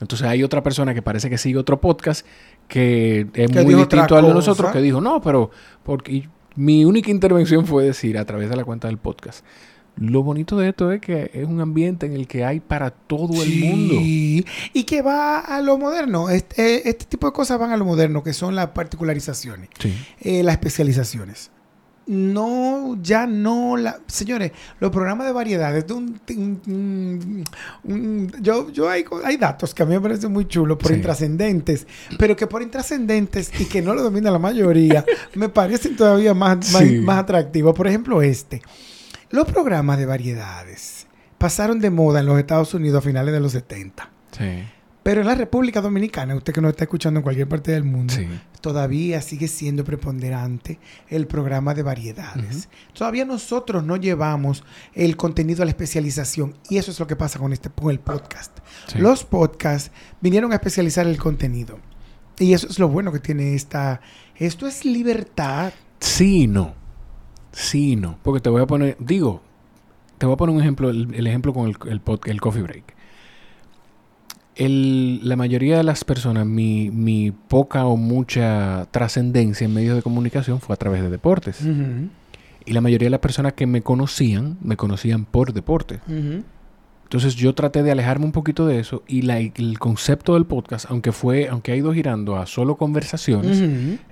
Entonces 0.01 0.27
hay 0.27 0.43
otra 0.43 0.63
persona 0.63 0.95
que 0.95 1.03
parece 1.03 1.31
que 1.31 1.39
sigue 1.39 1.59
otro 1.59 1.81
podcast 1.81 2.27
que 2.69 3.27
es 3.33 3.65
muy 3.65 3.75
distinto 3.75 4.17
al 4.17 4.27
de 4.27 4.35
nosotros, 4.35 4.73
que 4.73 4.81
dijo, 4.81 5.01
no, 5.01 5.21
pero 5.21 5.51
porque 5.83 6.29
mi 6.57 6.85
única 6.85 7.11
intervención 7.11 7.67
fue 7.67 7.85
decir 7.85 8.17
a 8.19 8.25
través 8.25 8.49
de 8.49 8.57
la 8.57 8.65
cuenta 8.65 8.89
del 8.89 8.99
podcast, 8.99 9.45
lo 9.97 10.23
bonito 10.23 10.59
de 10.59 10.71
esto 10.71 10.91
es 10.91 11.01
que 11.01 11.31
es 11.33 11.47
un 11.47 11.61
ambiente 11.61 12.07
en 12.07 12.15
el 12.15 12.27
que 12.27 12.45
hay 12.45 12.61
para 12.61 12.91
todo 12.91 13.43
el 13.43 13.61
mundo. 13.61 13.95
Y 13.99 14.85
que 14.85 15.03
va 15.03 15.39
a 15.41 15.61
lo 15.61 15.79
moderno. 15.79 16.31
Este, 16.31 16.89
este, 16.89 17.05
tipo 17.05 17.27
de 17.27 17.33
cosas 17.33 17.59
van 17.59 17.71
a 17.71 17.77
lo 17.77 17.85
moderno, 17.85 18.23
que 18.23 18.33
son 18.33 18.57
las 18.57 18.69
particularizaciones, 18.69 19.69
eh, 20.21 20.43
las 20.43 20.55
especializaciones. 20.55 21.51
No, 22.07 22.99
ya 23.01 23.27
no 23.27 23.79
la. 23.79 23.99
Señores, 24.07 24.53
los 24.79 24.91
programas 24.91 25.27
de 25.27 25.33
variedades. 25.33 25.87
yo, 28.41 28.71
yo 28.71 28.91
hay, 28.91 29.05
hay, 29.25 29.37
datos 29.39 29.75
que 29.75 29.83
a 29.83 29.87
mí 29.87 29.95
me 29.95 30.01
parecen 30.03 30.31
muy 30.31 30.47
chulos, 30.47 30.77
por 30.77 30.93
intrascendentes, 30.93 31.87
pero 32.19 32.37
que 32.37 32.47
por 32.47 32.61
intrascendentes 32.61 33.51
y 33.59 33.65
que 33.65 33.81
no 33.81 33.95
lo 33.95 34.03
domina 34.03 34.31
la 34.31 34.39
mayoría, 34.39 35.03
me 35.35 35.49
parecen 35.49 35.97
todavía 35.97 36.35
más, 36.35 36.73
más, 36.73 36.93
más 37.03 37.21
atractivos. 37.21 37.75
Por 37.75 37.87
ejemplo, 37.87 38.21
este. 38.21 38.61
Los 39.35 39.51
programas 39.51 39.99
de 39.99 40.07
variedades 40.07 41.09
pasaron 41.39 41.81
de 41.81 41.91
moda 41.91 42.21
en 42.21 42.27
los 42.27 42.39
Estados 42.39 42.73
Unidos 42.73 42.99
a 42.99 43.05
finales 43.05 43.35
de 43.35 43.41
los 43.41 43.51
70. 43.51 44.09
Sí. 44.31 44.63
Pero 45.03 45.23
en 45.23 45.27
la 45.27 45.35
República 45.35 45.81
Dominicana, 45.81 46.37
usted 46.37 46.53
que 46.53 46.61
nos 46.61 46.71
está 46.71 46.85
escuchando 46.85 47.19
en 47.19 47.25
cualquier 47.25 47.49
parte 47.49 47.73
del 47.73 47.83
mundo, 47.83 48.15
todavía 48.61 49.21
sigue 49.23 49.49
siendo 49.49 49.83
preponderante 49.83 50.79
el 51.09 51.27
programa 51.27 51.75
de 51.75 51.83
variedades. 51.83 52.69
Todavía 52.93 53.25
nosotros 53.25 53.83
no 53.83 53.97
llevamos 53.97 54.63
el 54.93 55.17
contenido 55.17 55.63
a 55.63 55.65
la 55.65 55.73
especialización 55.73 56.55
y 56.71 56.77
eso 56.77 56.93
es 56.93 57.01
lo 57.01 57.09
que 57.09 57.17
pasa 57.17 57.41
con 57.41 57.53
este 57.53 57.71
el 57.91 57.99
podcast. 57.99 58.57
Los 58.95 59.25
podcasts 59.25 59.91
vinieron 60.21 60.53
a 60.53 60.55
especializar 60.55 61.09
el 61.09 61.19
contenido. 61.19 61.81
Y 62.39 62.53
eso 62.53 62.69
es 62.69 62.79
lo 62.79 62.89
bueno 62.89 63.11
que 63.11 63.19
tiene 63.19 63.57
esta 63.57 64.01
esto 64.37 64.69
es 64.69 64.85
libertad. 64.85 65.73
Sí, 65.99 66.47
no. 66.47 66.84
Sí, 67.55 67.97
no. 67.97 68.19
Porque 68.23 68.41
te 68.41 68.51
voy 68.51 68.63
a 68.63 68.67
poner, 68.67 68.97
digo, 68.99 69.41
te 70.19 70.27
voy 70.27 70.35
a 70.35 70.37
poner 70.37 70.55
un 70.55 70.61
ejemplo, 70.61 70.91
el, 70.91 71.27
ejemplo 71.27 71.53
con 71.53 71.69
el, 71.69 71.77
el, 71.89 72.01
el 72.27 72.41
coffee 72.41 72.63
break. 72.63 72.95
El, 74.57 75.29
la 75.29 75.35
mayoría 75.35 75.77
de 75.77 75.83
las 75.83 76.05
personas, 76.05 76.47
mi, 76.47 76.91
mi 76.91 77.33
poca 77.33 77.87
o 77.87 77.97
mucha 77.97 78.87
trascendencia 78.93 79.65
en 79.65 79.75
medios 79.75 79.97
de 79.97 80.03
comunicación 80.03 80.61
fue 80.61 80.75
a 80.75 80.77
través 80.77 81.03
de 81.03 81.11
deportes. 81.11 81.61
Y 82.67 82.73
la 82.73 82.81
mayoría 82.81 83.07
de 83.07 83.11
las 83.11 83.21
personas 83.21 83.55
que 83.55 83.67
me 83.67 83.83
conocían, 83.83 84.57
me 84.63 84.77
conocían 84.77 85.25
por 85.25 85.53
deporte. 85.53 86.01
Entonces 87.05 87.37
yo 87.37 87.55
traté 87.55 87.83
de 87.83 87.93
alejarme 87.93 88.25
un 88.25 88.33
poquito 88.33 88.67
de 88.67 88.81
eso 88.81 89.05
y 89.07 89.29
el 89.31 89.79
concepto 89.79 90.35
del 90.35 90.47
podcast, 90.47 90.87
aunque 90.89 91.13
fue, 91.13 91.49
aunque 91.49 91.73
ha 91.73 91.77
ido 91.77 91.93
girando 91.95 92.37
a 92.37 92.47
solo 92.47 92.77
conversaciones, 92.77 93.63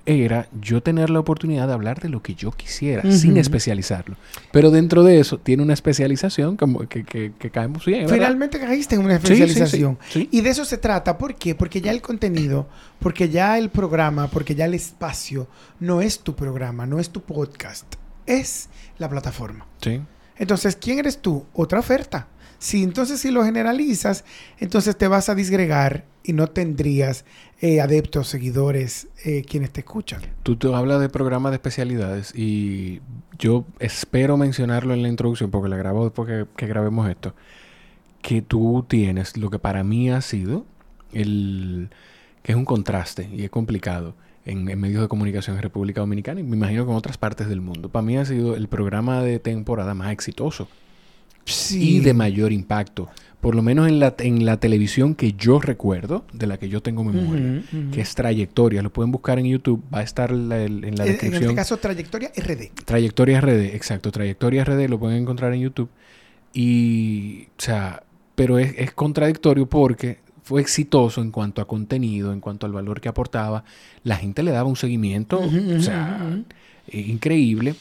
era 0.05 0.47
yo 0.61 0.81
tener 0.81 1.09
la 1.09 1.19
oportunidad 1.19 1.67
de 1.67 1.73
hablar 1.73 1.99
de 1.99 2.09
lo 2.09 2.21
que 2.21 2.35
yo 2.35 2.51
quisiera, 2.51 3.03
sin 3.11 3.37
especializarlo. 3.37 4.15
Pero 4.51 4.71
dentro 4.71 5.03
de 5.03 5.19
eso 5.19 5.37
tiene 5.37 5.63
una 5.63 5.73
especialización 5.73 6.55
como 6.55 6.87
que, 6.87 7.03
que, 7.03 7.33
que 7.37 7.49
caemos 7.49 7.85
bien. 7.85 8.07
Finalmente 8.07 8.59
caíste 8.59 8.95
en 8.95 9.03
una 9.03 9.15
especialización. 9.15 9.97
y 10.15 10.41
de 10.41 10.49
eso 10.49 10.63
se 10.63 10.77
trata. 10.77 11.17
¿Por 11.17 11.35
qué? 11.35 11.55
Porque 11.55 11.81
ya 11.81 11.91
el 11.91 12.01
contenido, 12.01 12.67
porque 12.99 13.29
ya 13.29 13.57
el 13.57 13.69
programa, 13.69 14.27
porque 14.27 14.55
ya 14.55 14.65
el 14.65 14.73
espacio 14.73 15.47
no 15.79 16.01
es 16.01 16.19
tu 16.19 16.35
programa, 16.35 16.85
no 16.85 16.99
es 16.99 17.09
tu 17.09 17.21
podcast, 17.21 17.95
es 18.25 18.69
la 18.97 19.09
plataforma. 19.09 19.65
Sí. 19.81 20.01
Entonces, 20.37 20.75
¿quién 20.75 20.99
eres 20.99 21.19
tú? 21.19 21.45
Otra 21.53 21.79
oferta. 21.79 22.27
Si 22.63 22.81
entonces 22.81 23.19
si 23.19 23.29
lo 23.29 23.43
generalizas, 23.43 24.23
entonces 24.57 24.97
te 24.97 25.09
vas 25.09 25.27
a 25.27 25.35
disgregar 25.35 26.05
y 26.23 26.31
no 26.31 26.47
tendrías 26.47 27.25
eh, 27.59 27.81
adeptos, 27.81 28.29
seguidores, 28.29 29.09
eh, 29.25 29.43
quienes 29.45 29.71
te 29.71 29.81
escuchan. 29.81 30.21
Tú 30.43 30.73
hablas 30.73 31.01
de 31.01 31.09
programas 31.09 31.51
de 31.51 31.57
especialidades 31.57 32.33
y 32.33 33.01
yo 33.37 33.65
espero 33.79 34.37
mencionarlo 34.37 34.93
en 34.93 35.01
la 35.01 35.09
introducción 35.09 35.51
porque 35.51 35.67
la 35.67 35.75
grabo 35.75 36.05
después 36.05 36.25
que, 36.25 36.45
que 36.55 36.65
grabemos 36.65 37.09
esto, 37.09 37.35
que 38.21 38.41
tú 38.41 38.85
tienes 38.87 39.35
lo 39.35 39.49
que 39.49 39.59
para 39.59 39.83
mí 39.83 40.09
ha 40.09 40.21
sido 40.21 40.65
el 41.11 41.89
que 42.43 42.53
es 42.53 42.57
un 42.57 42.63
contraste 42.63 43.29
y 43.29 43.43
es 43.43 43.49
complicado 43.49 44.15
en, 44.45 44.69
en, 44.69 44.79
medios 44.79 45.01
de 45.01 45.09
comunicación 45.09 45.57
en 45.57 45.63
República 45.63 45.99
Dominicana 45.99 46.39
y 46.39 46.43
me 46.43 46.55
imagino 46.55 46.85
que 46.85 46.91
en 46.91 46.97
otras 46.97 47.17
partes 47.17 47.49
del 47.49 47.59
mundo. 47.59 47.89
Para 47.89 48.03
mí 48.03 48.15
ha 48.15 48.23
sido 48.23 48.55
el 48.55 48.69
programa 48.69 49.21
de 49.21 49.39
temporada 49.39 49.93
más 49.95 50.13
exitoso 50.13 50.69
y 51.71 51.99
de 51.99 52.13
mayor 52.13 52.51
impacto. 52.51 53.09
Por 53.41 53.55
lo 53.55 53.61
menos 53.61 53.89
en 53.89 53.99
la, 53.99 54.15
en 54.19 54.45
la 54.45 54.57
televisión 54.57 55.15
que 55.15 55.33
yo 55.33 55.59
recuerdo, 55.59 56.23
de 56.31 56.47
la 56.47 56.57
que 56.57 56.69
yo 56.69 56.81
tengo 56.81 57.03
memoria, 57.03 57.61
que 57.91 57.99
es 57.99 58.15
Trayectoria. 58.15 58.81
Lo 58.81 58.93
pueden 58.93 59.11
buscar 59.11 59.37
en 59.37 59.45
YouTube, 59.45 59.83
va 59.93 59.99
a 59.99 60.03
estar 60.03 60.31
en 60.31 60.47
la 60.47 60.55
descripción. 60.57 61.35
En 61.35 61.43
este 61.43 61.55
caso, 61.55 61.75
Trayectoria 61.77 62.31
RD. 62.37 62.71
Trayectoria 62.85 63.41
RD, 63.41 63.75
exacto. 63.75 64.11
Trayectoria 64.11 64.63
RD 64.63 64.87
lo 64.87 64.97
pueden 64.97 65.23
encontrar 65.23 65.53
en 65.53 65.59
YouTube. 65.59 65.89
Y, 66.53 67.47
o 67.57 67.61
sea, 67.61 68.03
pero 68.35 68.59
es, 68.59 68.75
es 68.77 68.93
contradictorio 68.93 69.67
porque 69.67 70.19
fue 70.43 70.61
exitoso 70.61 71.21
en 71.21 71.31
cuanto 71.31 71.61
a 71.61 71.67
contenido, 71.67 72.31
en 72.33 72.39
cuanto 72.39 72.65
al 72.65 72.73
valor 72.73 73.01
que 73.01 73.09
aportaba. 73.09 73.63
La 74.03 74.17
gente 74.17 74.43
le 74.43 74.51
daba 74.51 74.69
un 74.69 74.75
seguimiento, 74.75 75.39
o 75.39 75.81
sea, 75.81 76.37
eh, 76.87 76.99
increíble, 76.99 77.75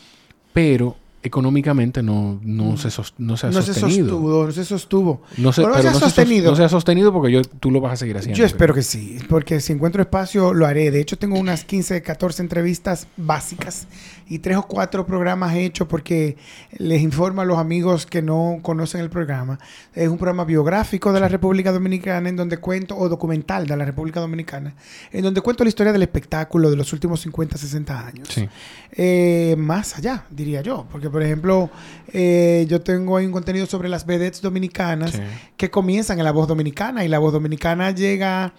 pero 0.52 0.96
económicamente 1.22 2.02
no, 2.02 2.40
no, 2.42 2.76
se, 2.76 2.88
no 3.18 3.36
se 3.36 3.46
ha 3.46 3.50
no 3.50 3.62
sostenido. 3.62 3.64
Se 3.64 3.80
sostuvo, 3.80 4.46
no 4.46 4.52
se 4.52 4.64
sostuvo. 4.64 5.22
No 5.36 5.52
se, 5.52 5.62
ha 5.62 5.94
sostenido. 5.94 6.50
no 6.50 6.56
se 6.56 6.64
ha 6.64 6.68
sostenido 6.68 7.12
porque 7.12 7.32
yo, 7.32 7.42
tú 7.42 7.70
lo 7.70 7.80
vas 7.80 7.92
a 7.92 7.96
seguir 7.96 8.16
haciendo. 8.16 8.36
Yo 8.36 8.44
espero 8.44 8.74
que 8.74 8.82
sí, 8.82 9.18
porque 9.28 9.60
si 9.60 9.72
encuentro 9.72 10.02
espacio 10.02 10.52
lo 10.52 10.66
haré. 10.66 10.90
De 10.90 11.00
hecho, 11.00 11.16
tengo 11.16 11.38
unas 11.38 11.64
15, 11.64 12.02
14 12.02 12.42
entrevistas 12.42 13.06
básicas 13.16 13.86
y 14.28 14.38
tres 14.38 14.56
o 14.56 14.62
cuatro 14.62 15.06
programas 15.06 15.54
hechos 15.54 15.86
porque 15.86 16.36
les 16.78 17.02
informo 17.02 17.42
a 17.42 17.44
los 17.44 17.58
amigos 17.58 18.06
que 18.06 18.22
no 18.22 18.60
conocen 18.62 19.00
el 19.00 19.10
programa. 19.10 19.58
Es 19.94 20.08
un 20.08 20.16
programa 20.16 20.44
biográfico 20.44 21.12
de 21.12 21.20
la 21.20 21.28
República 21.28 21.70
Dominicana 21.70 22.28
en 22.28 22.36
donde 22.36 22.56
cuento, 22.56 22.96
o 22.96 23.08
documental 23.08 23.66
de 23.66 23.76
la 23.76 23.84
República 23.84 24.20
Dominicana, 24.20 24.74
en 25.12 25.22
donde 25.22 25.40
cuento 25.40 25.64
la 25.64 25.68
historia 25.68 25.92
del 25.92 26.02
espectáculo 26.02 26.70
de 26.70 26.76
los 26.76 26.92
últimos 26.92 27.20
50, 27.20 27.58
60 27.58 28.06
años. 28.06 28.28
Eh, 28.92 29.54
más 29.58 29.96
allá, 29.98 30.24
diría 30.30 30.62
yo, 30.62 30.86
porque 30.90 31.08
por 31.12 31.22
ejemplo, 31.22 31.70
eh, 32.12 32.66
yo 32.68 32.80
tengo 32.80 33.16
ahí 33.16 33.26
un 33.26 33.32
contenido 33.32 33.66
sobre 33.66 33.88
las 33.88 34.06
vedettes 34.06 34.42
dominicanas 34.42 35.20
que 35.56 35.70
comienzan 35.70 36.18
en 36.18 36.24
la 36.24 36.32
voz 36.32 36.48
dominicana 36.48 37.04
y 37.04 37.08
la 37.08 37.18
voz 37.18 37.32
dominicana 37.32 37.90
llega 37.92 38.54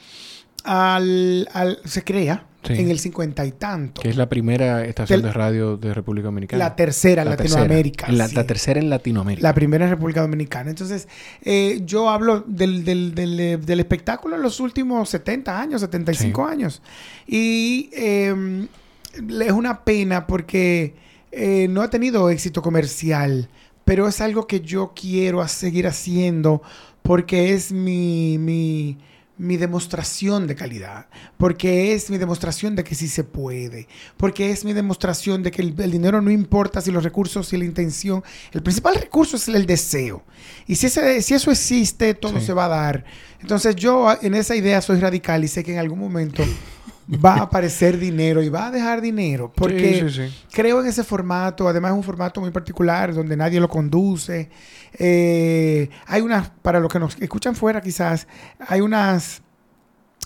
al, 0.63 1.49
al 1.53 1.79
se 1.83 2.03
crea 2.03 2.45
en 2.69 2.89
el 2.89 2.99
cincuenta 2.99 3.45
y 3.45 3.51
tanto. 3.51 4.01
Que 4.01 4.09
es 4.09 4.17
la 4.17 4.29
primera 4.29 4.85
estación 4.85 5.21
de 5.21 5.33
radio 5.33 5.77
de 5.77 5.93
República 5.93 6.27
Dominicana. 6.27 6.63
La 6.63 6.75
tercera 6.75 7.23
en 7.23 7.29
Latinoamérica. 7.29 8.11
La, 8.11 8.27
tercera 8.29 8.79
en 8.79 8.89
Latinoamérica. 8.89 9.45
La 9.45 9.53
primera 9.53 9.85
en 9.85 9.91
República 9.91 10.21
Dominicana. 10.21 10.69
Entonces, 10.69 11.07
eh, 11.41 11.81
yo 11.85 12.09
hablo 12.09 12.43
del, 12.47 12.85
del, 12.85 13.13
del, 13.13 13.79
espectáculo 13.79 14.35
en 14.35 14.41
los 14.41 14.59
últimos 14.59 15.09
70 15.09 15.59
años, 15.59 15.81
75 15.81 16.45
años. 16.45 16.81
Y 17.27 17.89
eh, 17.93 18.65
es 19.13 19.51
una 19.51 19.83
pena 19.83 20.25
porque 20.25 20.95
eh, 21.35 21.67
no 21.69 21.81
ha 21.81 21.89
tenido 21.89 22.29
éxito 22.29 22.61
comercial, 22.61 23.49
pero 23.85 24.07
es 24.07 24.21
algo 24.21 24.47
que 24.47 24.61
yo 24.61 24.93
quiero 24.95 25.45
seguir 25.47 25.87
haciendo 25.87 26.61
porque 27.01 27.53
es 27.53 27.71
mi, 27.71 28.37
mi, 28.37 28.97
mi 29.37 29.57
demostración 29.57 30.45
de 30.47 30.55
calidad, 30.55 31.07
porque 31.37 31.93
es 31.93 32.09
mi 32.09 32.17
demostración 32.17 32.75
de 32.75 32.83
que 32.83 32.95
sí 32.95 33.07
se 33.07 33.23
puede, 33.23 33.87
porque 34.15 34.51
es 34.51 34.63
mi 34.63 34.73
demostración 34.73 35.41
de 35.41 35.51
que 35.51 35.61
el, 35.63 35.75
dinero 35.75 36.21
no 36.21 36.31
importa 36.31 36.81
si 36.81 36.91
los 36.91 37.03
recursos 37.03 37.51
y 37.51 37.57
la 37.57 37.65
intención, 37.65 38.23
el 38.51 38.61
principal 38.61 38.95
recurso 38.95 39.35
es 39.35 39.47
el 39.47 39.65
deseo. 39.65 40.23
Y 40.67 40.75
si, 40.75 40.85
ese, 40.85 41.21
si 41.21 41.33
eso 41.33 41.51
existe, 41.51 42.13
todo 42.13 42.39
se 42.39 42.53
va 42.53 42.65
a 42.65 42.69
dar. 42.69 43.05
Entonces 43.41 43.75
yo 43.75 44.07
en 44.21 44.35
esa 44.35 44.55
idea 44.55 44.81
soy 44.81 44.99
radical 44.99 45.43
y 45.43 45.47
sé 45.47 45.63
que 45.63 45.73
en 45.73 45.79
algún 45.79 45.99
momento 45.99 46.43
va 47.07 47.35
a 47.35 47.41
aparecer 47.43 47.97
dinero 47.97 48.41
y 48.41 48.49
va 48.49 48.67
a 48.67 48.71
dejar 48.71 49.01
dinero. 49.01 49.51
Porque 49.55 50.29
creo 50.51 50.81
en 50.81 50.87
ese 50.87 51.03
formato. 51.03 51.67
Además, 51.67 51.91
es 51.91 51.97
un 51.97 52.03
formato 52.03 52.41
muy 52.41 52.51
particular 52.51 53.13
donde 53.13 53.37
nadie 53.37 53.59
lo 53.59 53.69
conduce. 53.69 54.49
Eh, 54.93 55.89
hay 56.07 56.21
unas, 56.21 56.49
para 56.61 56.79
los 56.79 56.91
que 56.91 56.99
nos 56.99 57.15
escuchan 57.21 57.55
fuera, 57.55 57.81
quizás, 57.81 58.27
hay 58.67 58.81
unas 58.81 59.42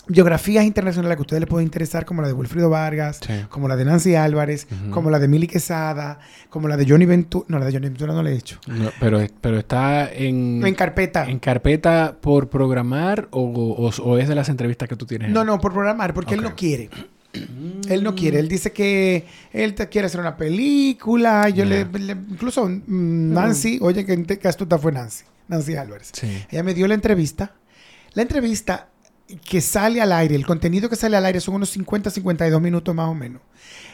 biografías 0.06 0.64
internacionales 0.64 1.16
que 1.16 1.20
a 1.20 1.22
ustedes 1.22 1.40
les 1.40 1.48
pueden 1.48 1.66
interesar, 1.66 2.04
como 2.04 2.22
la 2.22 2.28
de 2.28 2.34
Wilfrido 2.34 2.70
Vargas, 2.70 3.20
como 3.48 3.68
la 3.68 3.76
de 3.76 3.84
Nancy 3.84 4.14
Álvarez, 4.14 4.66
como 4.90 5.10
la 5.10 5.18
de 5.18 5.28
Mili 5.28 5.46
Quesada, 5.46 6.18
como 6.50 6.68
la 6.68 6.76
de 6.76 6.86
Johnny 6.88 7.06
Ventura. 7.06 7.46
No, 7.48 7.58
la 7.58 7.66
de 7.66 7.72
Johnny 7.72 7.88
Ventura 7.88 8.12
no 8.12 8.22
la 8.22 8.30
he 8.30 8.34
hecho. 8.34 8.58
pero, 9.00 9.20
pero 9.40 9.58
está 9.58 10.10
en... 10.12 10.64
En 10.64 10.74
carpeta. 10.74 11.24
¿En 11.28 11.38
carpeta 11.38 12.16
por 12.20 12.48
programar 12.48 13.28
o, 13.30 14.18
es 14.18 14.28
de 14.28 14.34
las 14.34 14.48
entrevistas 14.48 14.88
que 14.88 14.96
tú 14.96 15.06
tienes? 15.06 15.30
No, 15.30 15.44
no, 15.44 15.58
por 15.58 15.72
programar, 15.72 16.14
porque 16.14 16.34
él 16.34 16.42
no 16.42 16.54
quiere. 16.54 16.90
Él 17.88 18.02
no 18.02 18.14
quiere, 18.14 18.38
él 18.38 18.48
dice 18.48 18.72
que 18.72 19.26
él 19.52 19.74
te 19.74 19.88
quiere 19.88 20.06
hacer 20.06 20.20
una 20.20 20.36
película. 20.36 21.48
Yo 21.50 21.64
le, 21.64 21.80
incluso 21.80 22.66
mm, 22.66 23.32
Nancy, 23.32 23.78
oye, 23.82 24.04
que, 24.04 24.24
que 24.24 24.48
astuta 24.48 24.78
fue 24.78 24.92
Nancy, 24.92 25.24
Nancy 25.46 25.76
Álvarez. 25.76 26.12
Ella 26.50 26.62
me 26.62 26.74
dio 26.74 26.88
la 26.88 26.94
entrevista. 26.94 27.52
La 28.14 28.22
entrevista 28.22 28.88
que 29.36 29.60
sale 29.60 30.00
al 30.00 30.12
aire, 30.12 30.34
el 30.34 30.46
contenido 30.46 30.88
que 30.88 30.96
sale 30.96 31.16
al 31.16 31.26
aire 31.26 31.40
son 31.40 31.56
unos 31.56 31.70
50, 31.70 32.10
52 32.10 32.60
minutos 32.60 32.94
más 32.94 33.08
o 33.08 33.14
menos, 33.14 33.42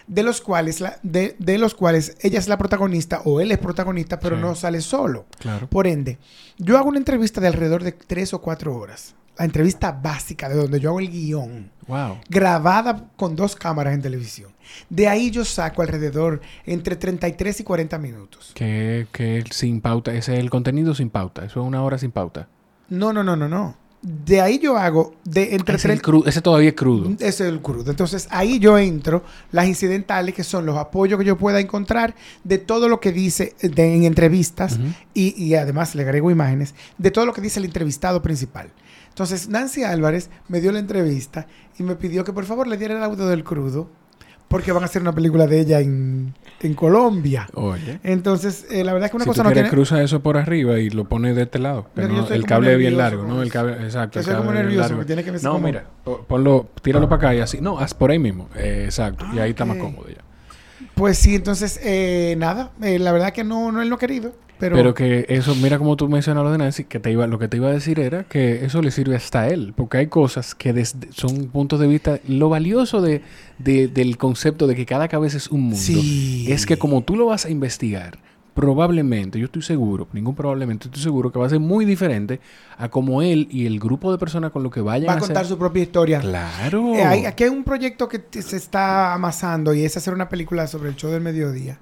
de 0.06 0.22
los 0.22 0.40
cuales, 0.40 0.80
la, 0.80 0.98
de, 1.02 1.34
los 1.58 1.74
cuales 1.74 2.16
ella 2.20 2.38
es 2.38 2.48
la 2.48 2.58
protagonista 2.58 3.22
o 3.24 3.40
él 3.40 3.50
es 3.50 3.58
protagonista, 3.58 4.20
pero 4.20 4.36
no 4.36 4.54
sale 4.54 4.80
solo. 4.80 5.26
Claro. 5.38 5.68
Por 5.68 5.86
ende, 5.86 6.18
yo 6.58 6.78
hago 6.78 6.88
una 6.88 6.98
entrevista 6.98 7.40
de 7.40 7.48
alrededor 7.48 7.82
de 7.82 7.92
3 7.92 8.34
o 8.34 8.40
4 8.40 8.76
horas. 8.76 9.14
La 9.36 9.44
entrevista 9.44 9.90
básica, 9.90 10.48
de 10.48 10.54
donde 10.54 10.78
yo 10.78 10.90
hago 10.90 11.00
el 11.00 11.10
guion. 11.10 11.68
Wow. 11.88 12.18
Grabada 12.28 13.08
con 13.16 13.34
dos 13.34 13.56
cámaras 13.56 13.92
en 13.92 14.00
televisión. 14.00 14.52
De 14.88 15.08
ahí 15.08 15.32
yo 15.32 15.44
saco 15.44 15.82
alrededor 15.82 16.40
entre 16.64 16.94
33 16.94 17.58
y 17.58 17.64
40 17.64 17.98
minutos. 17.98 18.52
Que, 18.54 19.08
que 19.10 19.42
sin 19.50 19.80
pauta, 19.80 20.14
ese 20.14 20.34
es 20.34 20.38
el 20.38 20.50
contenido 20.50 20.94
sin 20.94 21.10
pauta. 21.10 21.44
Eso 21.44 21.60
es 21.60 21.66
una 21.66 21.82
hora 21.82 21.98
sin 21.98 22.12
pauta. 22.12 22.46
No, 22.88 23.12
no, 23.12 23.24
no, 23.24 23.34
no, 23.34 23.48
no 23.48 23.83
de 24.04 24.42
ahí 24.42 24.58
yo 24.58 24.76
hago 24.76 25.14
de 25.24 25.54
entre 25.54 25.76
ese, 25.76 25.98
ese 26.26 26.42
todavía 26.42 26.68
es 26.68 26.74
crudo. 26.74 27.10
Ese 27.20 27.26
es 27.26 27.40
el 27.40 27.62
crudo. 27.62 27.90
Entonces 27.90 28.28
ahí 28.30 28.58
yo 28.58 28.76
entro 28.76 29.24
las 29.50 29.66
incidentales 29.66 30.34
que 30.34 30.44
son 30.44 30.66
los 30.66 30.76
apoyos 30.76 31.18
que 31.18 31.24
yo 31.24 31.38
pueda 31.38 31.58
encontrar 31.58 32.14
de 32.44 32.58
todo 32.58 32.90
lo 32.90 33.00
que 33.00 33.12
dice 33.12 33.54
en 33.60 34.04
entrevistas 34.04 34.78
y, 35.14 35.42
y, 35.42 35.54
además 35.54 35.94
le 35.94 36.02
agrego 36.02 36.30
imágenes 36.30 36.74
de 36.98 37.10
todo 37.10 37.24
lo 37.24 37.32
que 37.32 37.40
dice 37.40 37.60
el 37.60 37.64
entrevistado 37.64 38.20
principal. 38.20 38.70
Entonces 39.08 39.48
Nancy 39.48 39.84
Álvarez 39.84 40.28
me 40.48 40.60
dio 40.60 40.70
la 40.70 40.80
entrevista 40.80 41.46
y 41.78 41.82
me 41.82 41.96
pidió 41.96 42.24
que 42.24 42.32
por 42.34 42.44
favor 42.44 42.66
le 42.66 42.76
diera 42.76 42.96
el 42.96 43.02
audio 43.02 43.26
del 43.26 43.42
crudo 43.42 43.88
porque 44.48 44.72
van 44.72 44.82
a 44.82 44.86
hacer 44.86 45.02
una 45.02 45.14
película 45.14 45.46
de 45.46 45.60
ella 45.60 45.80
en, 45.80 46.34
Colombia. 46.76 47.46
Oye. 47.54 48.00
Entonces, 48.02 48.66
eh, 48.70 48.84
la 48.84 48.94
verdad 48.94 49.06
es 49.06 49.10
que 49.10 49.16
una 49.16 49.26
cosa 49.26 49.42
no 49.42 49.52
tiene... 49.52 49.68
cruza 49.68 50.02
eso 50.02 50.20
por 50.20 50.38
arriba 50.38 50.78
y 50.78 50.88
lo 50.88 51.04
pone 51.04 51.34
de 51.34 51.42
este 51.42 51.58
lado. 51.58 51.88
el 51.96 52.46
cable 52.46 52.72
es 52.72 52.78
bien 52.78 52.96
largo, 52.96 53.24
¿no? 53.24 53.42
El 53.42 53.52
cable, 53.52 53.74
exacto. 53.82 54.20
Yo 54.20 54.24
soy 54.24 54.36
como 54.36 54.52
nervioso, 54.52 54.98
que 54.98 55.04
tiene 55.04 55.24
que 55.24 55.32
No, 55.32 55.58
mira, 55.58 55.84
ponlo, 56.26 56.70
tíralo 56.80 57.08
para 57.08 57.16
acá 57.16 57.34
y 57.34 57.40
así. 57.40 57.60
No, 57.60 57.78
haz 57.78 57.92
por 57.92 58.10
ahí 58.10 58.18
mismo. 58.18 58.48
Eh, 58.56 58.82
exacto. 58.86 59.26
y 59.34 59.38
ahí 59.40 59.50
está 59.50 59.64
más 59.64 59.76
cómodo 59.76 60.08
ya. 60.08 60.22
Pues 60.94 61.18
sí, 61.18 61.34
entonces, 61.34 61.78
eh, 61.82 62.34
nada. 62.38 62.70
la 62.78 63.12
verdad 63.12 63.32
que 63.32 63.44
no, 63.44 63.72
no 63.72 63.82
él 63.82 63.90
no 63.90 63.98
querido. 63.98 64.32
Pero, 64.58 64.94
que 64.94 65.26
eso, 65.28 65.54
mira 65.56 65.78
como 65.78 65.96
tú 65.96 66.08
mencionas 66.08 66.44
lo 66.44 66.52
de 66.52 66.58
Nancy, 66.58 66.84
que 66.84 67.00
te 67.00 67.10
iba, 67.10 67.26
lo 67.26 67.38
que 67.38 67.48
te 67.48 67.56
iba 67.56 67.68
a 67.68 67.72
decir 67.72 67.98
era 67.98 68.24
que 68.24 68.64
eso 68.64 68.82
le 68.82 68.90
sirve 68.90 69.16
hasta 69.16 69.42
a 69.42 69.48
él, 69.48 69.74
porque 69.76 69.98
hay 69.98 70.06
cosas 70.06 70.54
que 70.54 70.84
son 71.10 71.46
puntos 71.46 71.80
de 71.80 71.86
vista, 71.86 72.20
lo 72.28 72.48
valioso 72.48 73.02
de, 73.02 73.22
del 73.58 74.16
concepto 74.16 74.66
de 74.66 74.74
que 74.76 74.86
cada 74.86 75.08
cabeza 75.08 75.36
es 75.36 75.48
un 75.48 75.62
mundo, 75.62 76.02
es 76.48 76.66
que 76.66 76.76
como 76.78 77.02
tú 77.02 77.16
lo 77.16 77.26
vas 77.26 77.46
a 77.46 77.50
investigar, 77.50 78.18
probablemente, 78.54 79.38
yo 79.38 79.46
estoy 79.46 79.62
seguro, 79.62 80.06
ningún 80.12 80.34
probablemente, 80.34 80.86
estoy 80.86 81.02
seguro 81.02 81.32
que 81.32 81.38
va 81.38 81.46
a 81.46 81.50
ser 81.50 81.58
muy 81.58 81.84
diferente 81.84 82.40
a 82.78 82.88
como 82.88 83.20
él 83.20 83.48
y 83.50 83.66
el 83.66 83.80
grupo 83.80 84.12
de 84.12 84.18
personas 84.18 84.52
con 84.52 84.62
lo 84.62 84.70
que 84.70 84.80
vayan 84.80 85.08
va 85.08 85.14
a, 85.14 85.18
contar 85.18 85.44
su 85.44 85.58
propia 85.58 85.82
historia. 85.82 86.20
Claro. 86.20 86.94
Eh, 86.94 87.26
aquí 87.26 87.44
hay 87.44 87.50
un 87.50 87.64
proyecto 87.64 88.08
que 88.08 88.22
se 88.40 88.56
está 88.56 89.12
amasando 89.12 89.74
y 89.74 89.84
es 89.84 89.96
hacer 89.96 90.14
una 90.14 90.28
película 90.28 90.68
sobre 90.68 90.88
el 90.88 90.96
show 90.96 91.10
del 91.10 91.20
mediodía. 91.20 91.78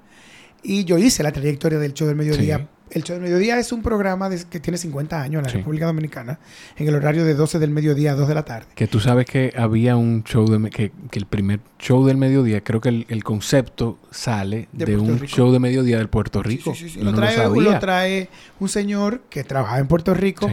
Y 0.63 0.85
yo 0.85 0.97
hice 0.97 1.23
la 1.23 1.31
trayectoria 1.31 1.77
del 1.77 1.93
show 1.93 2.07
del 2.07 2.15
mediodía. 2.15 2.67
El 2.89 3.03
show 3.03 3.15
del 3.15 3.23
mediodía 3.23 3.57
es 3.57 3.71
un 3.71 3.81
programa 3.81 4.29
que 4.29 4.59
tiene 4.59 4.77
50 4.77 5.19
años 5.19 5.39
en 5.39 5.45
la 5.45 5.51
República 5.51 5.87
Dominicana, 5.87 6.39
en 6.77 6.87
el 6.87 6.93
horario 6.93 7.25
de 7.25 7.33
12 7.33 7.57
del 7.57 7.71
mediodía 7.71 8.11
a 8.11 8.15
2 8.15 8.27
de 8.27 8.35
la 8.35 8.45
tarde. 8.45 8.67
Que 8.75 8.87
tú 8.87 8.99
sabes 8.99 9.25
que 9.25 9.51
había 9.57 9.95
un 9.97 10.23
show 10.23 10.47
de 10.47 10.69
que, 10.69 10.91
que 11.09 11.19
el 11.19 11.25
primer 11.25 11.59
show 11.79 12.05
del 12.05 12.17
mediodía, 12.17 12.61
creo 12.61 12.81
que 12.81 13.05
el, 13.07 13.23
concepto 13.23 13.97
sale 14.11 14.69
de, 14.73 14.95
un 14.95 15.19
show 15.21 15.51
de 15.51 15.59
mediodía 15.59 15.97
del 15.97 16.07
Puerto 16.07 16.43
Rico. 16.43 16.75
Sí, 16.75 16.87
sí, 16.87 17.01
lo, 17.01 17.13
trae, 17.15 17.37
lo, 17.49 17.79
trae, 17.79 18.29
un 18.59 18.69
señor 18.69 19.21
que 19.29 19.43
trabajaba 19.43 19.79
en 19.79 19.87
Puerto 19.87 20.13
Rico, 20.13 20.47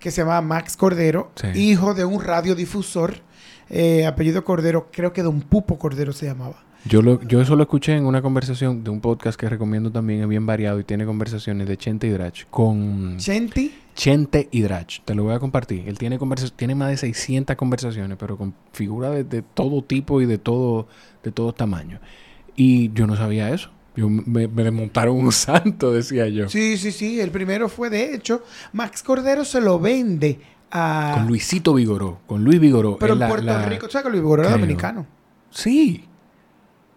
que 0.00 0.10
se 0.10 0.22
llama 0.22 0.40
Max 0.40 0.76
Cordero, 0.76 1.30
hijo 1.54 1.94
de 1.94 2.04
un 2.04 2.20
radiodifusor, 2.20 3.20
eh, 3.70 4.04
apellido 4.04 4.44
Cordero, 4.44 4.88
creo 4.92 5.12
que 5.12 5.22
Don 5.22 5.40
Pupo 5.42 5.78
Cordero 5.78 6.12
se 6.12 6.26
llamaba. 6.26 6.64
Yo, 6.86 7.00
lo, 7.00 7.20
yo 7.22 7.40
eso 7.40 7.56
lo 7.56 7.62
escuché 7.62 7.96
en 7.96 8.04
una 8.04 8.20
conversación 8.20 8.84
de 8.84 8.90
un 8.90 9.00
podcast 9.00 9.40
que 9.40 9.48
recomiendo 9.48 9.90
también, 9.90 10.20
es 10.20 10.28
bien 10.28 10.44
variado 10.44 10.78
y 10.78 10.84
tiene 10.84 11.06
conversaciones 11.06 11.66
de 11.66 11.78
Chente 11.78 12.06
y 12.06 12.10
Drach 12.10 12.44
con... 12.50 13.16
¿Chente? 13.16 13.70
Chente 13.94 14.48
y 14.50 14.60
Drach, 14.60 15.00
te 15.02 15.14
lo 15.14 15.24
voy 15.24 15.34
a 15.34 15.38
compartir. 15.38 15.88
Él 15.88 15.96
tiene 15.96 16.18
tiene 16.56 16.74
más 16.74 16.90
de 16.90 16.96
600 16.98 17.56
conversaciones, 17.56 18.18
pero 18.20 18.36
con 18.36 18.54
figuras 18.72 19.28
de, 19.28 19.42
todo 19.42 19.82
tipo 19.82 20.20
y 20.20 20.26
de 20.26 20.36
todo, 20.36 20.86
de 21.22 21.32
todo 21.32 21.54
tamaño. 21.54 22.00
Y 22.54 22.92
yo 22.92 23.06
no 23.06 23.16
sabía 23.16 23.48
eso. 23.48 23.70
Yo, 23.96 24.10
me, 24.10 24.46
me 24.48 24.64
desmontaron 24.64 25.16
un 25.16 25.32
santo, 25.32 25.90
decía 25.90 26.28
yo. 26.28 26.50
Sí, 26.50 26.76
sí, 26.76 26.92
sí. 26.92 27.18
El 27.18 27.30
primero 27.30 27.70
fue, 27.70 27.88
de 27.88 28.14
hecho, 28.14 28.42
Max 28.74 29.02
Cordero 29.02 29.46
se 29.46 29.62
lo 29.62 29.78
vende 29.78 30.38
a... 30.70 31.12
Con 31.14 31.28
Luisito 31.28 31.72
Vigoró, 31.72 32.20
con 32.26 32.44
Luis 32.44 32.60
Vigoró. 32.60 32.98
Pero 32.98 33.14
en 33.14 33.26
Puerto 33.26 33.66
Rico, 33.66 33.88
¿sabes 33.88 34.04
que 34.04 34.10
Luis 34.10 34.22
Vigoró 34.22 34.42
era 34.42 34.52
dominicano? 34.52 35.06
Sí. 35.50 36.04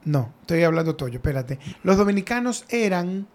No, 0.08 0.34
estoy 0.40 0.64
hablando 0.64 0.96
tuyo, 0.96 1.16
espérate. 1.16 1.60
Los 1.84 1.98
dominicanos 1.98 2.64
eran. 2.70 3.28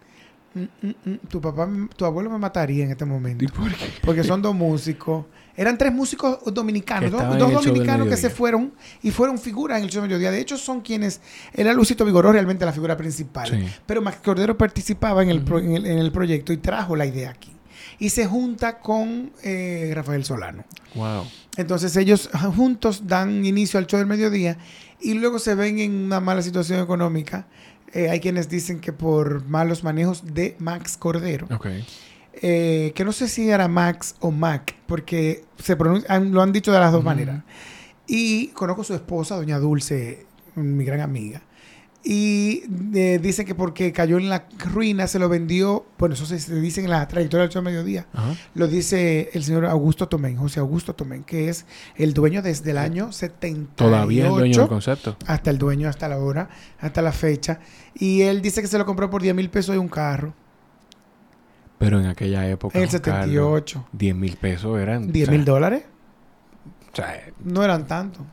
Mm, 0.55 0.61
mm, 0.61 0.95
mm, 1.05 1.17
tu 1.29 1.41
papá, 1.41 1.69
tu 1.97 2.05
abuelo 2.07 2.31
me 2.31 2.39
mataría 2.39 2.85
en 2.85 2.91
este 2.91 3.05
momento. 3.05 3.45
Porque 4.03 4.25
son 4.25 4.41
dos 4.41 4.55
músicos. 4.55 5.27
Eran 5.55 5.77
tres 5.77 5.93
músicos 5.93 6.39
dominicanos, 6.47 7.11
dos, 7.11 7.53
dominicanos 7.53 8.09
que 8.09 8.17
se 8.17 8.31
fueron 8.31 8.73
y 9.03 9.11
fueron 9.11 9.39
figuras 9.39 9.79
en 9.79 9.85
el 9.85 9.91
show 9.91 10.01
de 10.01 10.09
mediodía. 10.09 10.31
De 10.31 10.41
hecho, 10.41 10.57
son 10.57 10.81
quienes. 10.81 11.21
Era 11.53 11.75
Lucito 11.75 12.07
Vigoró 12.07 12.33
realmente 12.33 12.65
la 12.65 12.73
figura 12.73 12.97
principal. 12.97 13.71
Pero 13.85 14.01
Max 14.01 14.21
Cordero 14.25 14.57
participaba 14.57 15.23
en 15.23 15.29
el, 15.29 15.45
en, 15.47 15.99
el, 15.99 16.11
proyecto 16.11 16.55
y 16.55 16.57
trajo 16.57 16.97
la 16.97 17.05
idea 17.05 17.31
aquí. 17.31 17.53
Y 17.99 18.09
se 18.09 18.27
junta 18.27 18.79
con 18.79 19.33
eh, 19.43 19.93
Rafael 19.95 20.25
Solano. 20.25 20.65
Wow. 20.95 21.27
Entonces 21.59 21.95
ellos 21.97 22.31
juntos 22.57 23.07
dan 23.07 23.45
inicio 23.45 23.79
al 23.79 23.87
show 23.87 23.99
del 23.99 24.07
mediodía 24.07 24.57
y 25.03 25.15
luego 25.15 25.39
se 25.39 25.55
ven 25.55 25.79
en 25.79 26.05
una 26.05 26.21
mala 26.21 26.43
situación 26.43 26.81
económica. 26.81 27.47
Eh, 27.93 28.09
hay 28.09 28.21
quienes 28.21 28.49
dicen 28.49 28.81
que 28.81 28.93
por 28.93 29.47
malos 29.47 29.85
manejos 29.85 30.35
de 30.35 30.57
Max 30.59 30.97
Cordero. 30.97 31.47
Eh, 32.35 32.93
que 32.95 33.05
no 33.05 33.13
sé 33.13 33.29
si 33.29 33.51
era 33.51 33.69
Max 33.69 34.17
o 34.21 34.31
Mac, 34.31 34.75
porque 34.87 35.45
se 35.59 35.77
lo 35.77 36.43
han 36.43 36.53
dicho 36.53 36.73
de 36.73 36.81
las 36.81 36.93
dos 36.93 37.05
maneras. 37.05 37.43
Y 38.07 38.49
conozco 38.49 38.83
a 38.83 38.85
su 38.85 38.95
esposa, 38.95 39.37
doña 39.37 39.59
Dulce, 39.59 40.27
mi 40.55 40.85
gran 40.85 41.01
amiga. 41.01 41.43
Y 42.05 42.65
eh, 42.95 43.21
dicen 43.23 43.47
que 43.47 43.55
porque 43.55 43.93
cayó 43.93 44.19
en 44.19 44.29
la 44.29 44.47
ruina 44.59 45.07
se 45.07 45.21
lo 45.21 45.29
vendió, 45.29 45.87
bueno, 45.99 46.17
eso 46.17 46.27
se, 46.27 46.61
dice 46.61 46.81
en 46.81 46.91
la 46.91 47.07
trayectoria 47.07 47.47
del 47.47 47.63
mediodía, 47.63 48.07
lo 48.55 48.67
dice 48.67 49.31
el 49.35 49.45
señor 49.45 49.67
Augusto 49.67 50.09
Tomén, 50.09 50.37
José 50.37 50.59
Augusto 50.59 50.95
Tomén, 50.97 51.23
que 51.23 51.49
es 51.49 51.65
el 51.95 52.13
dueño 52.13 52.43
desde 52.43 52.73
el 52.73 52.79
año 52.79 53.13
78. 53.13 53.75
Todavía 53.77 54.27
el 54.27 54.31
dueño 54.33 54.59
del 54.59 54.69
concepto. 54.69 55.17
Hasta 55.27 55.51
el 55.51 55.59
dueño, 55.59 55.89
hasta 55.89 56.09
la 56.09 56.19
hora, 56.19 56.49
hasta 56.81 57.03
la 57.03 57.13
fecha. 57.13 57.61
Y 57.95 58.23
él 58.23 58.43
dice 58.43 58.63
que 58.63 58.67
se 58.67 58.79
lo 58.79 58.85
compró 58.85 59.09
por 59.09 59.23
10 59.23 59.37
mil 59.37 59.49
pesos 59.49 59.75
de 59.75 59.79
un 59.79 59.89
carro. 59.89 60.35
Pero 61.79 62.01
en 62.01 62.07
aquella 62.07 62.49
época. 62.49 62.77
En 62.77 62.85
el 62.85 62.91
78. 62.91 63.87
10 63.93 64.15
mil 64.17 64.37
pesos 64.37 64.81
eran. 64.81 65.13
10 65.13 65.31
mil 65.31 65.45
dólares. 65.45 65.85
O 66.93 66.97
sea, 66.97 67.23
no 67.45 67.63
eran 67.63 67.87
tanto. 67.87 68.27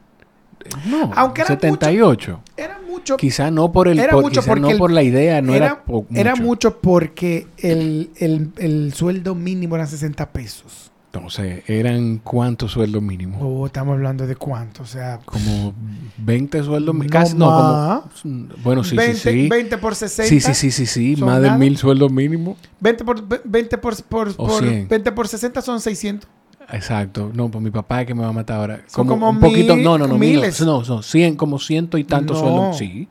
No, 0.86 1.12
aunque 1.16 1.42
era 1.42 1.50
78. 1.50 2.32
Mucho, 2.32 2.44
era 2.58 2.79
mucho. 3.00 3.18
Quizá 3.18 3.52
no 3.52 3.72
por 3.72 3.88
el 3.88 3.98
por, 4.08 4.22
mucho 4.22 4.42
no 4.56 4.78
por 4.78 4.92
la 4.92 5.04
idea, 5.04 5.42
no 5.42 5.54
era, 5.54 5.84
mucho. 5.86 6.08
Era 6.14 6.36
mucho 6.36 6.80
porque 6.80 7.48
el, 7.58 8.12
el, 8.18 8.52
el, 8.58 8.94
sueldo 8.94 9.36
mínimo 9.36 9.76
era 9.76 9.88
60 9.88 10.32
pesos. 10.32 10.92
Entonces, 11.12 11.64
¿eran 11.68 12.20
cuántos 12.20 12.74
sueldos 12.74 13.02
mínimos? 13.02 13.40
Oh, 13.42 13.66
estamos 13.66 13.94
hablando 13.94 14.28
de 14.28 14.36
cuánto, 14.36 14.84
o 14.84 14.86
sea... 14.86 15.20
Como 15.26 15.74
20 16.18 16.64
sueldos 16.64 16.94
mínimos. 16.94 17.34
No, 17.34 17.48
no, 17.50 18.04
como... 18.22 18.48
Bueno, 18.64 18.84
sí, 18.84 18.96
sí, 18.96 19.16
sí. 19.16 19.50
20 19.50 19.80
por 19.80 19.96
60. 19.96 20.30
Sí, 20.30 20.40
sí, 20.40 20.54
sí, 20.54 20.70
sí, 20.70 20.86
sí. 20.86 21.16
Más 21.20 21.42
de 21.42 21.50
mil 21.52 21.78
sueldos 21.78 22.12
mínimos. 22.12 22.58
20 22.80 23.04
por, 23.04 23.28
20 23.44 23.78
por, 23.80 24.04
por, 24.04 24.36
por 24.36 24.64
20 24.64 25.12
por 25.12 25.28
60 25.28 25.64
son 25.64 25.82
600. 25.82 26.30
Exacto. 26.72 27.32
No, 27.34 27.50
pues 27.50 27.64
mi 27.64 27.72
papá 27.72 28.02
es 28.02 28.08
que 28.08 28.14
me 28.14 28.22
va 28.22 28.30
a 28.30 28.34
matar 28.34 28.60
ahora. 28.60 28.82
Como, 28.92 29.12
como 29.12 29.30
un 29.30 29.40
poquito... 29.40 29.76
No, 29.76 29.98
no, 29.98 30.08
no. 30.08 30.18
Miles. 30.18 30.62
No, 30.62 30.84
no, 30.84 31.02
100, 31.02 31.36
como 31.36 31.60
ciento 31.60 31.98
y 31.98 32.04
tantos 32.04 32.40
sueldos. 32.40 32.78
Sí. 32.78 33.08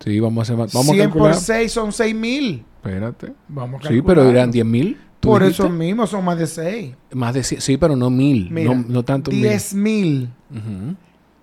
Sí, 0.00 0.18
vamos 0.18 0.40
a 0.40 0.42
hacer 0.42 0.56
más. 0.56 0.72
Vamos 0.72 0.94
100 0.94 1.10
por 1.10 1.34
6 1.34 1.72
son 1.72 1.92
6 1.92 2.14
mil. 2.14 2.64
Espérate. 2.76 3.32
Vamos 3.48 3.80
a 3.80 3.82
calcular. 3.82 3.92
Sí, 3.92 4.02
pero 4.02 4.28
eran 4.28 4.50
10 4.50 4.66
mil. 4.66 4.98
Por 5.20 5.44
eso 5.44 5.68
mismo 5.68 6.06
son 6.08 6.24
más 6.24 6.38
de 6.38 6.48
6. 6.48 6.94
Más 7.12 7.34
de 7.34 7.44
sí, 7.44 7.76
pero 7.76 7.94
no 7.94 8.10
mil. 8.10 8.52
no, 8.52 8.84
no 8.88 9.04
tanto 9.04 9.30
10 9.30 9.74
mil. 9.74 10.28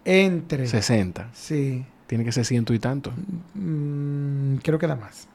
Entre. 0.04 0.68
60. 0.68 1.30
Sí. 1.34 1.86
Tiene 2.08 2.26
que 2.26 2.32
ser 2.32 2.44
ciento 2.44 2.74
y 2.74 2.80
tanto. 2.80 3.14
Mm, 3.54 4.56
creo 4.58 4.80
que 4.80 4.88
da 4.88 4.96
más. 4.96 5.28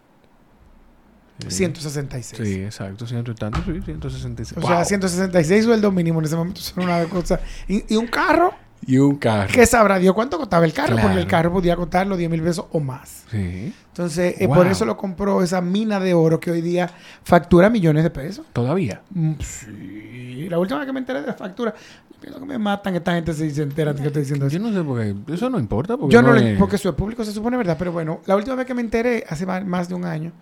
166. 1.39 2.43
Sí, 2.43 2.63
exacto, 2.63 3.07
ciento 3.07 3.33
y 3.33 3.35
tanto, 3.35 3.61
sí, 3.65 3.81
166. 3.85 4.63
O 4.63 4.67
sea, 4.67 4.85
166 4.85 5.65
sueldo 5.65 5.91
mínimo 5.91 6.21
en 6.21 6.27
ese 6.27 6.37
momento 6.37 6.61
son 6.61 6.85
una 6.85 7.05
cosa. 7.07 7.41
¿Y, 7.67 7.97
un 7.97 8.07
carro? 8.07 8.55
Y 8.87 8.99
un 8.99 9.17
carro. 9.17 9.51
¿Qué 9.53 9.67
sabrá 9.67 9.99
Dios 9.99 10.15
cuánto 10.15 10.39
costaba 10.39 10.65
el 10.65 10.73
carro? 10.73 10.97
Porque 11.01 11.19
el 11.19 11.27
carro 11.27 11.53
podía 11.53 11.75
costar 11.77 12.07
los 12.07 12.19
10 12.19 12.31
mil 12.31 12.43
pesos 12.43 12.67
o 12.71 12.81
más. 12.81 13.25
Sí. 13.31 13.75
Entonces, 13.89 14.37
eh, 14.41 14.49
por 14.49 14.67
eso 14.67 14.85
lo 14.85 14.97
compró 14.97 15.43
esa 15.43 15.61
mina 15.61 15.99
de 16.01 16.15
oro 16.15 16.39
que 16.39 16.51
hoy 16.51 16.61
día 16.61 16.91
factura 17.25 17.69
millones 17.69 18.05
de 18.05 18.11
pesos. 18.11 18.47
¿Todavía? 18.53 19.03
Mm, 19.11 19.33
sí. 19.41 20.49
La 20.49 20.59
última 20.59 20.81
vez 20.81 20.87
que 20.87 20.93
me 20.93 21.01
enteré 21.01 21.21
de 21.21 21.27
la 21.27 21.35
factura, 21.35 21.75
pienso 22.21 22.39
que 22.39 22.47
me 22.47 22.59
matan 22.59 22.95
esta 22.95 23.15
gente 23.15 23.33
si 23.33 23.51
se 23.51 23.63
entera 23.63 23.93
de 23.93 24.01
que 24.01 24.07
estoy 24.09 24.23
diciendo 24.23 24.47
eso. 24.47 24.57
Yo 24.57 24.63
no 24.63 24.73
sé 24.73 24.85
por 24.85 25.01
qué. 25.01 25.35
Eso 25.35 25.51
no 25.51 25.59
importa. 25.59 25.97
Porque 25.97 26.13
yo 26.13 26.23
no, 26.23 26.35
Porque 26.59 26.79
su 26.79 26.95
público 26.95 27.25
se 27.25 27.33
supone 27.33 27.57
verdad. 27.57 27.77
Pero 27.79 27.93
bueno, 27.93 28.21
la 28.27 28.37
última 28.37 28.55
vez 28.57 28.67
que 28.67 28.75
me 28.75 28.83
enteré, 28.83 29.25
hace 29.29 29.47
más 29.47 29.89
de 29.89 29.95
un 29.95 30.05
año, 30.05 30.33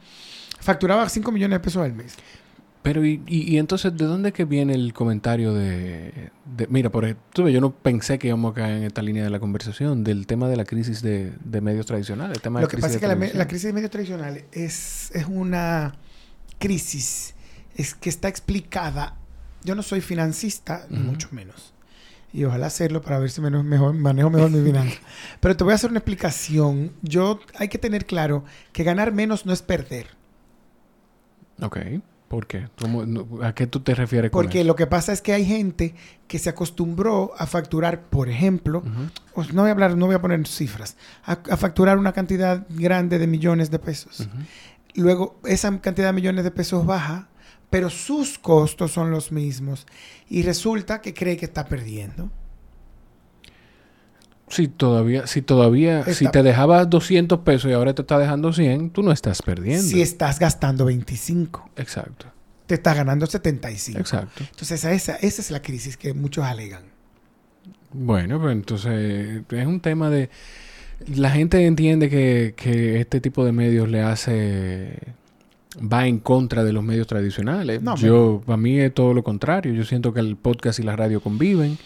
facturaba 0.63 1.09
5 1.09 1.31
millones 1.33 1.57
de 1.57 1.61
pesos 1.61 1.83
al 1.83 1.93
mes. 1.93 2.17
Pero, 2.83 3.05
y, 3.05 3.23
y, 3.29 3.59
entonces, 3.59 3.97
¿de 3.97 4.07
dónde 4.07 4.33
que 4.33 4.45
viene 4.45 4.75
el 4.75 4.93
comentario 4.93 5.55
de, 5.55 6.31
mira, 6.69 6.91
por 6.91 7.05
ejemplo, 7.05 7.49
yo 7.49 7.61
no 7.61 7.73
pensé 7.73 8.19
que 8.19 8.27
íbamos 8.27 8.51
a 8.51 8.55
caer 8.55 8.79
en 8.79 8.83
esta 8.83 9.03
línea 9.03 9.23
de 9.23 9.31
la 9.31 9.39
conversación, 9.39 10.03
del 10.03 10.27
tema 10.27 10.49
de 10.49 10.57
la 10.57 10.65
crisis 10.65 11.01
de, 11.01 11.33
medios 11.61 11.87
tradicionales. 11.87 12.39
El 12.39 12.43
tema 12.43 12.61
Lo 12.61 12.67
que 12.67 12.79
pasa 12.79 12.95
es 12.95 13.01
que 13.01 13.07
la, 13.07 13.47
crisis 13.47 13.67
de 13.69 13.73
medios 13.73 13.91
tradicionales 13.93 14.47
es, 14.51 15.13
es 15.15 15.27
una 15.27 15.95
crisis 16.59 17.35
es 17.77 17.95
que 17.95 18.09
está 18.09 18.29
explicada. 18.29 19.17
Yo 19.65 19.75
no 19.75 19.83
soy 19.83 20.01
financista, 20.01 20.87
ni 20.91 20.99
mucho 20.99 21.29
menos. 21.31 21.73
Y 22.33 22.45
ojalá 22.45 22.67
hacerlo 22.67 23.03
para 23.03 23.19
ver 23.19 23.31
si 23.31 23.41
menos, 23.41 23.65
mejor, 23.65 23.95
manejo 23.95 24.31
mejor 24.31 24.51
mi 24.51 24.65
finanza. 24.65 24.99
Pero 25.41 25.57
te 25.57 25.65
voy 25.65 25.73
a 25.73 25.77
hacer 25.77 25.91
una 25.91 25.99
explicación. 25.99 26.93
Yo 27.03 27.41
hay 27.57 27.69
que 27.69 27.79
tener 27.79 28.07
claro 28.07 28.45
que 28.73 28.85
ganar 28.85 29.13
menos 29.13 29.47
no 29.47 29.53
es 29.53 29.63
perder. 29.63 30.09
Ok. 31.61 31.79
¿Por 32.33 32.47
qué? 32.47 32.67
¿A 33.43 33.55
qué 33.55 33.67
tú 33.67 33.81
te 33.81 33.95
refieres 33.95 34.31
con 34.31 34.43
Porque 34.43 34.65
lo 34.65 34.75
que 34.75 34.87
pasa 34.87 35.13
es 35.13 35.21
que 35.21 35.35
hay 35.35 35.45
gente 35.45 35.95
que 36.27 36.39
se 36.39 36.49
acostumbró 36.49 37.33
a 37.37 37.47
facturar, 37.47 38.05
por 38.05 38.31
ejemplo, 38.31 38.83
no 39.53 39.61
voy 39.61 39.69
a 39.69 39.73
hablar, 39.73 39.99
no 39.99 40.07
voy 40.07 40.15
a 40.15 40.23
poner 40.23 40.47
cifras, 40.47 40.97
a, 41.25 41.37
facturar 41.59 41.99
una 41.99 42.15
cantidad 42.15 42.65
grande 42.71 43.19
de 43.19 43.27
millones 43.27 43.71
de 43.71 43.79
pesos. 43.79 44.27
Luego 44.95 45.39
esa 45.45 45.79
cantidad 45.83 46.07
de 46.07 46.15
millones 46.15 46.45
de 46.45 46.51
pesos 46.51 46.87
baja, 46.87 47.29
pero 47.69 47.91
sus 47.91 48.39
costos 48.39 48.93
son 48.93 49.11
los 49.11 49.31
mismos 49.31 49.87
y 50.27 50.43
resulta 50.43 51.03
que 51.03 51.13
cree 51.13 51.37
que 51.37 51.45
está 51.45 51.67
perdiendo. 51.67 52.31
Si 54.53 54.69
todavía, 54.69 55.27
si 55.27 55.41
todavía, 55.41 56.05
si 56.05 56.29
te 56.29 56.43
dejabas 56.43 56.91
200 56.91 57.39
pesos 57.39 57.71
y 57.71 57.73
ahora 57.73 57.95
te 57.95 58.03
está 58.03 58.19
dejando 58.19 58.53
100, 58.53 58.91
tú 58.91 59.03
no 59.03 59.11
estás 59.11 59.41
perdiendo. 59.41 59.83
Si 59.83 60.03
estás 60.03 60.39
gastando 60.39 60.85
25. 60.85 61.71
Exacto. 61.77 62.27
Te 62.67 62.75
estás 62.75 62.95
ganando 62.95 63.25
75. 63.25 63.99
Exacto. 63.99 64.45
Entonces 64.45 64.85
esa, 64.85 65.17
esa 65.17 65.41
es 65.41 65.51
la 65.51 65.63
crisis 65.63 65.97
que 65.97 66.13
muchos 66.13 66.45
alegan. 66.45 66.83
Bueno, 67.95 68.39
pues 68.39 68.53
entonces 68.53 69.43
es 69.49 69.67
un 69.67 69.81
tema 69.81 70.11
de... 70.11 70.29
La 71.07 71.31
gente 71.31 71.65
entiende 71.65 72.11
que, 72.11 72.53
que 72.55 73.01
este 73.01 73.23
tipo 73.23 73.47
de 73.47 73.53
medios 73.53 73.89
le 73.89 74.03
hace 74.03 75.15
va 75.81 76.07
en 76.07 76.19
contra 76.19 76.63
de 76.63 76.75
los 76.75 76.85
medios 76.85 77.07
tradicionales. 77.07 77.81
yo, 77.97 78.43
para 78.45 78.59
mí 78.59 78.79
es 78.79 78.93
todo 78.93 79.15
lo 79.15 79.25
contrario. 79.25 79.73
Yo 79.73 79.85
siento 79.85 80.13
que 80.13 80.21
el 80.21 80.37
podcast 80.37 80.79
y 80.79 80.83
la 80.83 80.95
radio 80.95 81.23
conviven. 81.23 81.79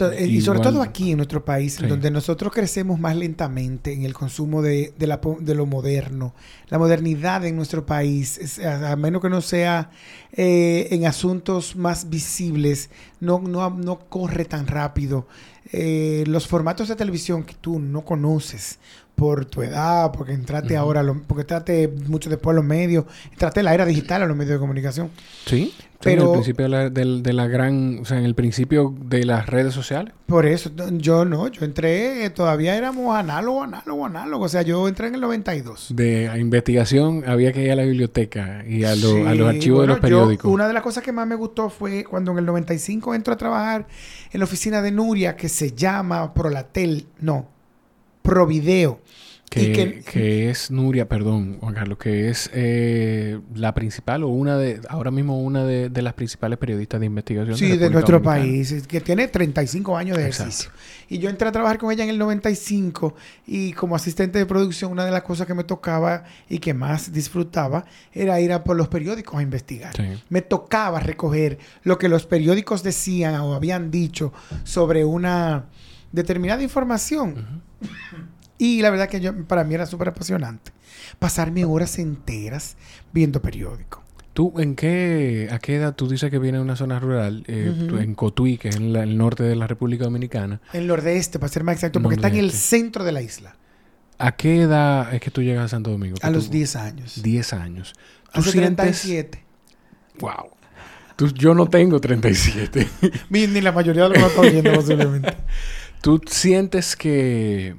Eh, 0.00 0.26
y, 0.26 0.40
sobre 0.40 0.60
todo 0.60 0.82
aquí 0.82 1.10
en 1.10 1.18
nuestro 1.18 1.44
país, 1.44 1.78
donde 1.86 2.10
nosotros 2.10 2.52
crecemos 2.52 2.98
más 2.98 3.16
lentamente 3.16 3.92
en 3.92 4.04
el 4.04 4.14
consumo 4.14 4.62
de, 4.62 4.94
lo 4.98 5.66
moderno. 5.66 6.34
La 6.68 6.78
modernidad 6.78 7.44
en 7.44 7.56
nuestro 7.56 7.84
país, 7.84 8.58
a, 8.64 8.96
menos 8.96 9.20
que 9.20 9.28
no 9.28 9.40
sea 9.40 9.90
eh, 10.32 10.88
en 10.90 11.06
asuntos 11.06 11.76
más 11.76 12.08
visibles, 12.08 12.90
no, 13.20 13.40
no, 13.40 13.98
corre 14.08 14.44
tan 14.44 14.66
rápido. 14.66 15.26
Eh, 15.72 16.24
los 16.26 16.46
formatos 16.48 16.88
de 16.88 16.96
televisión 16.96 17.44
que 17.44 17.54
tú 17.54 17.78
no 17.78 18.04
conoces 18.04 18.78
por 19.20 19.44
tu 19.44 19.62
edad, 19.62 20.12
porque 20.12 20.32
entraste 20.32 20.78
ahora, 20.78 21.04
porque 21.26 21.42
entraste 21.42 21.92
mucho 22.06 22.30
después 22.30 22.54
a 22.54 22.56
los 22.56 22.64
medios, 22.64 23.04
entraste 23.30 23.60
en 23.60 23.66
la 23.66 23.74
era 23.74 23.84
digital 23.84 24.22
a 24.22 24.26
los 24.26 24.34
medios 24.34 24.54
de 24.54 24.58
comunicación. 24.58 25.10
Sí, 25.44 25.74
pero 26.02 26.22
en 26.22 26.26
el 26.28 26.32
principio 26.32 26.64
de 26.88 27.32
la, 27.34 27.46
gran, 27.46 27.98
o 28.00 28.06
sea, 28.06 28.16
en 28.16 28.24
el 28.24 28.34
principio 28.34 28.94
de 28.98 29.26
las 29.26 29.46
redes 29.46 29.74
sociales. 29.74 30.14
Por 30.24 30.46
eso, 30.46 30.70
yo 30.92 31.26
no, 31.26 31.48
yo 31.48 31.66
entré, 31.66 32.30
todavía 32.30 32.74
éramos 32.78 33.14
análogo, 33.14 33.62
análogo, 33.62 34.06
análogo, 34.06 34.46
o 34.46 34.48
sea, 34.48 34.62
yo 34.62 34.88
entré 34.88 35.08
en 35.08 35.16
el 35.16 35.20
92. 35.20 35.88
De 35.94 36.32
investigación 36.40 37.22
había 37.26 37.52
que 37.52 37.62
ir 37.62 37.72
a 37.72 37.76
la 37.76 37.82
biblioteca 37.82 38.64
y 38.66 38.84
a, 38.84 38.96
los 38.96 39.26
archivos 39.46 39.82
de 39.82 39.86
los 39.86 40.00
periódicos. 40.00 40.50
una 40.50 40.66
de 40.66 40.72
las 40.72 40.82
cosas 40.82 41.04
que 41.04 41.12
más 41.12 41.26
me 41.26 41.34
gustó 41.34 41.68
fue 41.68 42.04
cuando 42.04 42.32
en 42.32 42.38
el 42.38 42.46
95 42.46 43.14
entro 43.14 43.34
a 43.34 43.36
trabajar 43.36 43.86
en 44.32 44.40
la 44.40 44.44
oficina 44.44 44.80
de 44.80 44.92
Nuria, 44.92 45.36
que 45.36 45.50
se 45.50 45.72
llama 45.72 46.32
Prolatel, 46.32 47.04
no, 47.20 47.59
Provideo. 48.30 49.00
Que, 49.50 50.04
que, 50.04 50.48
es 50.48 50.70
Nuria, 50.70 51.08
perdón, 51.08 51.58
Juan 51.58 51.74
Carlos, 51.74 51.98
que 51.98 52.28
es 52.28 52.48
eh, 52.54 53.40
la 53.56 53.74
principal 53.74 54.22
o 54.22 54.28
una 54.28 54.56
de, 54.56 54.80
ahora 54.88 55.10
mismo 55.10 55.42
una 55.42 55.64
de, 55.64 55.90
las 56.02 56.14
principales 56.14 56.56
periodistas 56.56 57.00
de 57.00 57.06
investigación. 57.06 57.56
Sí, 57.56 57.76
de, 57.76 57.90
nuestro 57.90 58.22
país, 58.22 58.86
que 58.86 59.00
tiene 59.00 59.26
35 59.26 59.96
años 59.96 60.16
de 60.16 60.28
ejercicio. 60.28 60.70
Y 61.08 61.18
yo 61.18 61.28
entré 61.28 61.48
a 61.48 61.52
trabajar 61.52 61.78
con 61.78 61.90
ella 61.90 62.04
en 62.04 62.10
el 62.10 62.18
95 62.18 63.16
y 63.48 63.72
como 63.72 63.96
asistente 63.96 64.38
de 64.38 64.46
producción, 64.46 64.92
una 64.92 65.04
de 65.04 65.10
las 65.10 65.24
cosas 65.24 65.48
que 65.48 65.54
me 65.54 65.64
tocaba 65.64 66.22
y 66.48 66.60
que 66.60 66.72
más 66.72 67.12
disfrutaba 67.12 67.84
era 68.12 68.40
ir 68.40 68.52
a 68.52 68.62
por 68.62 68.76
los 68.76 68.86
periódicos 68.86 69.36
a 69.36 69.42
investigar. 69.42 69.94
Me 70.28 70.42
tocaba 70.42 71.00
recoger 71.00 71.58
lo 71.82 71.98
que 71.98 72.08
los 72.08 72.24
periódicos 72.24 72.84
decían 72.84 73.34
o 73.40 73.54
habían 73.54 73.90
dicho 73.90 74.32
sobre 74.62 75.04
una 75.04 75.66
determinada 76.12 76.62
información. 76.62 77.68
Y 78.58 78.82
la 78.82 78.90
verdad 78.90 79.08
que 79.08 79.20
yo, 79.20 79.44
para 79.46 79.64
mí 79.64 79.74
era 79.74 79.86
súper 79.86 80.08
apasionante. 80.08 80.72
Pasarme 81.18 81.64
horas 81.64 81.98
enteras 81.98 82.76
viendo 83.12 83.40
periódicos. 83.40 84.02
¿Tú 84.34 84.54
en 84.58 84.76
qué, 84.76 85.48
a 85.50 85.58
qué 85.58 85.76
edad 85.76 85.94
tú 85.94 86.08
dices 86.08 86.30
que 86.30 86.38
viene 86.38 86.58
de 86.58 86.64
una 86.64 86.76
zona 86.76 87.00
rural, 87.00 87.42
eh, 87.48 87.74
en 87.98 88.14
Cotuí, 88.14 88.58
que 88.58 88.68
es 88.68 88.76
en 88.76 88.94
el 88.94 89.18
norte 89.18 89.42
de 89.42 89.56
la 89.56 89.66
República 89.66 90.04
Dominicana? 90.04 90.60
En 90.72 90.82
el 90.82 90.86
nordeste, 90.86 91.38
para 91.38 91.52
ser 91.52 91.64
más 91.64 91.76
exacto, 91.76 92.00
porque 92.00 92.14
está 92.16 92.28
en 92.28 92.36
el 92.36 92.52
centro 92.52 93.02
de 93.02 93.12
la 93.12 93.22
isla. 93.22 93.56
¿A 94.18 94.36
qué 94.36 94.62
edad 94.62 95.12
es 95.14 95.20
que 95.20 95.30
tú 95.30 95.42
llegas 95.42 95.64
a 95.64 95.68
Santo 95.68 95.90
Domingo? 95.90 96.16
A 96.22 96.30
los 96.30 96.50
10 96.50 96.76
años. 96.76 97.22
10 97.22 97.52
años. 97.54 97.94
¿Tú 98.32 98.40
Hace 98.40 98.52
37. 98.52 99.42
Wow. 100.20 100.50
yo 101.34 101.54
no 101.54 101.66
tengo 101.66 102.00
37. 102.00 102.86
Ni 103.30 103.46
la 103.46 103.72
mayoría 103.72 104.04
de 104.04 104.08
los 104.10 104.18
que 104.18 104.26
están 104.26 104.52
viendo 104.52 104.72
posiblemente. 104.74 105.36
¿Tú 106.00 106.20
sientes 106.26 106.96
que 106.96 107.76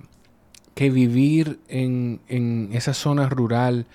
que 0.73 0.89
vivir 0.89 1.59
en, 1.67 2.21
en 2.27 2.69
esa 2.73 2.93
zona 2.93 3.29
rural, 3.29 3.85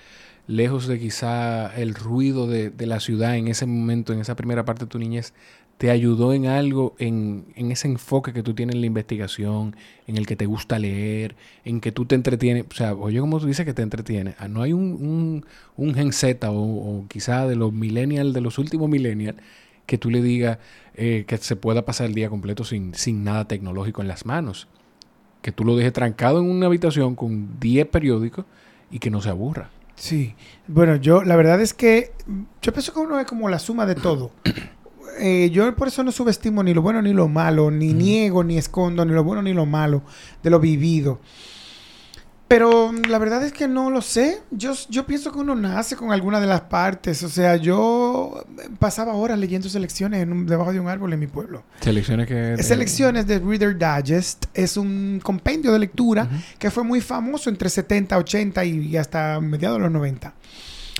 lejos 0.47 0.87
de 0.87 0.99
quizá 0.99 1.75
el 1.75 1.95
ruido 1.95 2.47
de, 2.47 2.71
la 2.85 2.99
ciudad 2.99 3.35
en 3.35 3.47
ese 3.47 3.65
momento, 3.65 4.13
en 4.13 4.19
esa 4.19 4.35
primera 4.35 4.65
parte 4.65 4.85
de 4.85 4.89
tu 4.89 4.99
niñez, 4.99 5.33
te 5.77 5.91
ayudó 5.91 6.33
en 6.33 6.47
algo, 6.47 6.95
en, 6.97 7.45
ese 7.55 7.87
enfoque 7.87 8.33
que 8.33 8.41
tú 8.41 8.53
tienes 8.53 8.75
en 8.75 8.81
la 8.81 8.87
investigación, 8.87 9.75
en 10.07 10.17
el 10.17 10.25
que 10.25 10.35
te 10.35 10.45
gusta 10.45 10.79
leer, 10.79 11.35
en 11.65 11.81
que 11.81 11.91
tú 11.91 12.05
te 12.05 12.15
entretienes, 12.15 12.65
o 12.71 12.73
sea, 12.73 12.95
oye, 12.95 13.19
como 13.19 13.39
tú 13.39 13.47
dices 13.47 13.65
que 13.65 13.73
te 13.73 13.83
entretienes, 13.83 14.35
ah, 14.39 14.47
no 14.47 14.61
hay 14.61 14.73
un, 14.73 15.45
un, 15.75 15.93
gen 15.93 16.13
Z 16.13 16.49
o, 16.49 17.05
quizá 17.09 17.47
de 17.47 17.55
los 17.55 17.73
millennials, 17.73 18.33
de 18.33 18.41
los 18.41 18.57
últimos 18.57 18.89
millennials, 18.89 19.37
que 19.87 19.97
tú 19.97 20.11
le 20.11 20.21
digas 20.21 20.59
eh, 20.93 21.25
que 21.27 21.37
se 21.37 21.55
pueda 21.55 21.83
pasar 21.83 22.05
el 22.05 22.13
día 22.13 22.29
completo 22.29 22.63
sin, 22.63 22.93
sin 22.93 23.23
nada 23.23 23.47
tecnológico 23.47 24.03
en 24.03 24.07
las 24.07 24.27
manos 24.27 24.67
que 25.41 25.51
tú 25.53 25.63
lo 25.63 25.77
dejes 25.77 25.93
trancado 25.93 26.39
en 26.39 26.49
una 26.49 26.65
habitación 26.65 27.15
con 27.15 27.59
10 27.59 27.87
periódicos 27.87 28.45
y 28.91 28.99
que 28.99 29.09
no 29.09 29.21
se 29.21 29.29
aburra. 29.29 29.69
Sí, 29.95 30.35
bueno, 30.67 30.97
yo 30.97 31.23
la 31.23 31.35
verdad 31.37 31.61
es 31.61 31.73
que 31.73 32.11
yo 32.61 32.73
pienso 32.73 32.93
que 32.93 32.99
uno 32.99 33.19
es 33.19 33.25
como 33.25 33.47
la 33.47 33.57
suma 33.57 33.85
de 33.85 33.95
todo. 33.95 34.31
eh, 35.19 35.49
yo 35.51 35.73
por 35.75 35.87
eso 35.87 36.03
no 36.03 36.11
subestimo 36.11 36.63
ni 36.63 36.73
lo 36.73 36.81
bueno 36.81 37.01
ni 37.01 37.13
lo 37.13 37.27
malo, 37.27 37.71
ni 37.71 37.93
niego 37.93 38.43
ni 38.43 38.57
escondo 38.57 39.05
ni 39.05 39.13
lo 39.13 39.23
bueno 39.23 39.41
ni 39.41 39.53
lo 39.53 39.65
malo 39.65 40.03
de 40.43 40.49
lo 40.49 40.59
vivido. 40.59 41.19
Pero 42.47 42.93
la 42.93 43.17
verdad 43.17 43.43
es 43.43 43.51
que 43.51 43.67
no 43.67 43.89
lo 43.89 44.01
sé. 44.01 44.41
Yo, 44.51 44.73
yo 44.89 45.05
pienso 45.05 45.33
que 45.33 45.39
uno 45.39 45.53
nace 45.53 45.97
con 45.97 46.13
alguna 46.13 46.39
de 46.39 46.47
las 46.47 46.61
partes. 46.61 47.21
O 47.23 47.29
sea, 47.29 47.57
yo 47.57 48.45
pasaba 48.79 49.13
horas 49.13 49.37
leyendo 49.37 49.67
selecciones 49.67 50.25
debajo 50.45 50.71
de 50.71 50.79
un 50.79 50.87
árbol 50.87 51.11
en 51.11 51.19
mi 51.19 51.27
pueblo. 51.27 51.63
¿Selecciones 51.81 52.25
que...? 52.25 52.63
Selecciones 52.63 53.27
de 53.27 53.39
Reader 53.39 53.77
Digest. 53.77 54.45
Es 54.53 54.77
un 54.77 55.19
compendio 55.21 55.73
de 55.73 55.79
lectura 55.79 56.29
que 56.57 56.71
fue 56.71 56.85
muy 56.85 57.01
famoso 57.01 57.49
entre 57.49 57.69
70, 57.69 58.17
80 58.17 58.63
y, 58.63 58.95
hasta 58.95 59.41
mediados 59.41 59.77
de 59.77 59.83
los 59.83 59.91
90. 59.91 60.33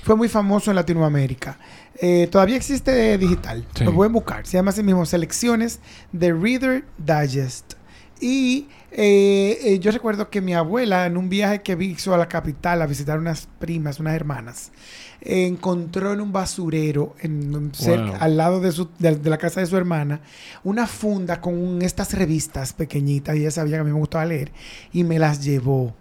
Fue 0.04 0.16
muy 0.16 0.28
famoso 0.28 0.70
en 0.70 0.76
Latinoamérica. 0.76 1.58
Eh, 2.00 2.28
todavía 2.30 2.56
existe 2.56 3.16
digital. 3.16 3.64
Lo 3.80 3.94
pueden 3.94 4.12
buscar. 4.12 4.46
Se 4.46 4.58
llama 4.58 4.70
así 4.70 4.82
mismo 4.82 5.06
Selecciones 5.06 5.80
de 6.12 6.30
Reader 6.32 6.84
Digest. 6.98 7.74
Y 8.20 8.68
eh, 8.90 9.58
eh, 9.64 9.78
yo 9.80 9.90
recuerdo 9.90 10.30
que 10.30 10.40
mi 10.40 10.54
abuela, 10.54 11.06
en 11.06 11.16
un 11.16 11.28
viaje 11.28 11.62
que 11.62 11.76
hizo 11.80 12.14
a 12.14 12.18
la 12.18 12.28
capital 12.28 12.80
a 12.80 12.86
visitar 12.86 13.18
unas 13.18 13.48
primas, 13.58 14.00
unas 14.00 14.14
hermanas, 14.14 14.72
encontró 15.20 16.12
en 16.12 16.20
un 16.20 16.32
basurero, 16.32 17.14
en, 17.20 17.72
al 18.18 18.36
lado 18.36 18.60
de, 18.60 18.72
su, 18.72 18.88
de, 18.98 19.18
la 19.28 19.38
casa 19.38 19.60
de 19.60 19.66
su 19.66 19.76
hermana, 19.76 20.20
una 20.64 20.86
funda 20.86 21.40
con 21.40 21.82
estas 21.82 22.14
revistas 22.14 22.72
pequeñitas, 22.72 23.36
y 23.36 23.40
ella 23.40 23.50
sabía 23.50 23.76
que 23.76 23.80
a 23.80 23.84
mí 23.84 23.92
me 23.92 23.98
gustaba 23.98 24.24
leer, 24.24 24.52
y 24.92 25.04
me 25.04 25.18
las 25.18 25.44
llevó. 25.44 25.94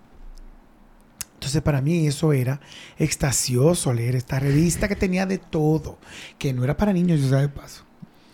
Entonces 1.33 1.61
para 1.61 1.81
mí 1.81 2.07
eso 2.07 2.33
era 2.33 2.59
extasioso 2.97 3.93
leer 3.93 4.15
esta 4.15 4.39
revista 4.39 4.87
que 4.87 4.95
tenía 4.95 5.25
de 5.25 5.37
todo, 5.37 5.99
que 6.39 6.53
no 6.53 6.63
era 6.63 6.77
para 6.77 6.93
niños, 6.93 7.21
yo 7.21 7.35
de 7.35 7.49
paso. 7.49 7.86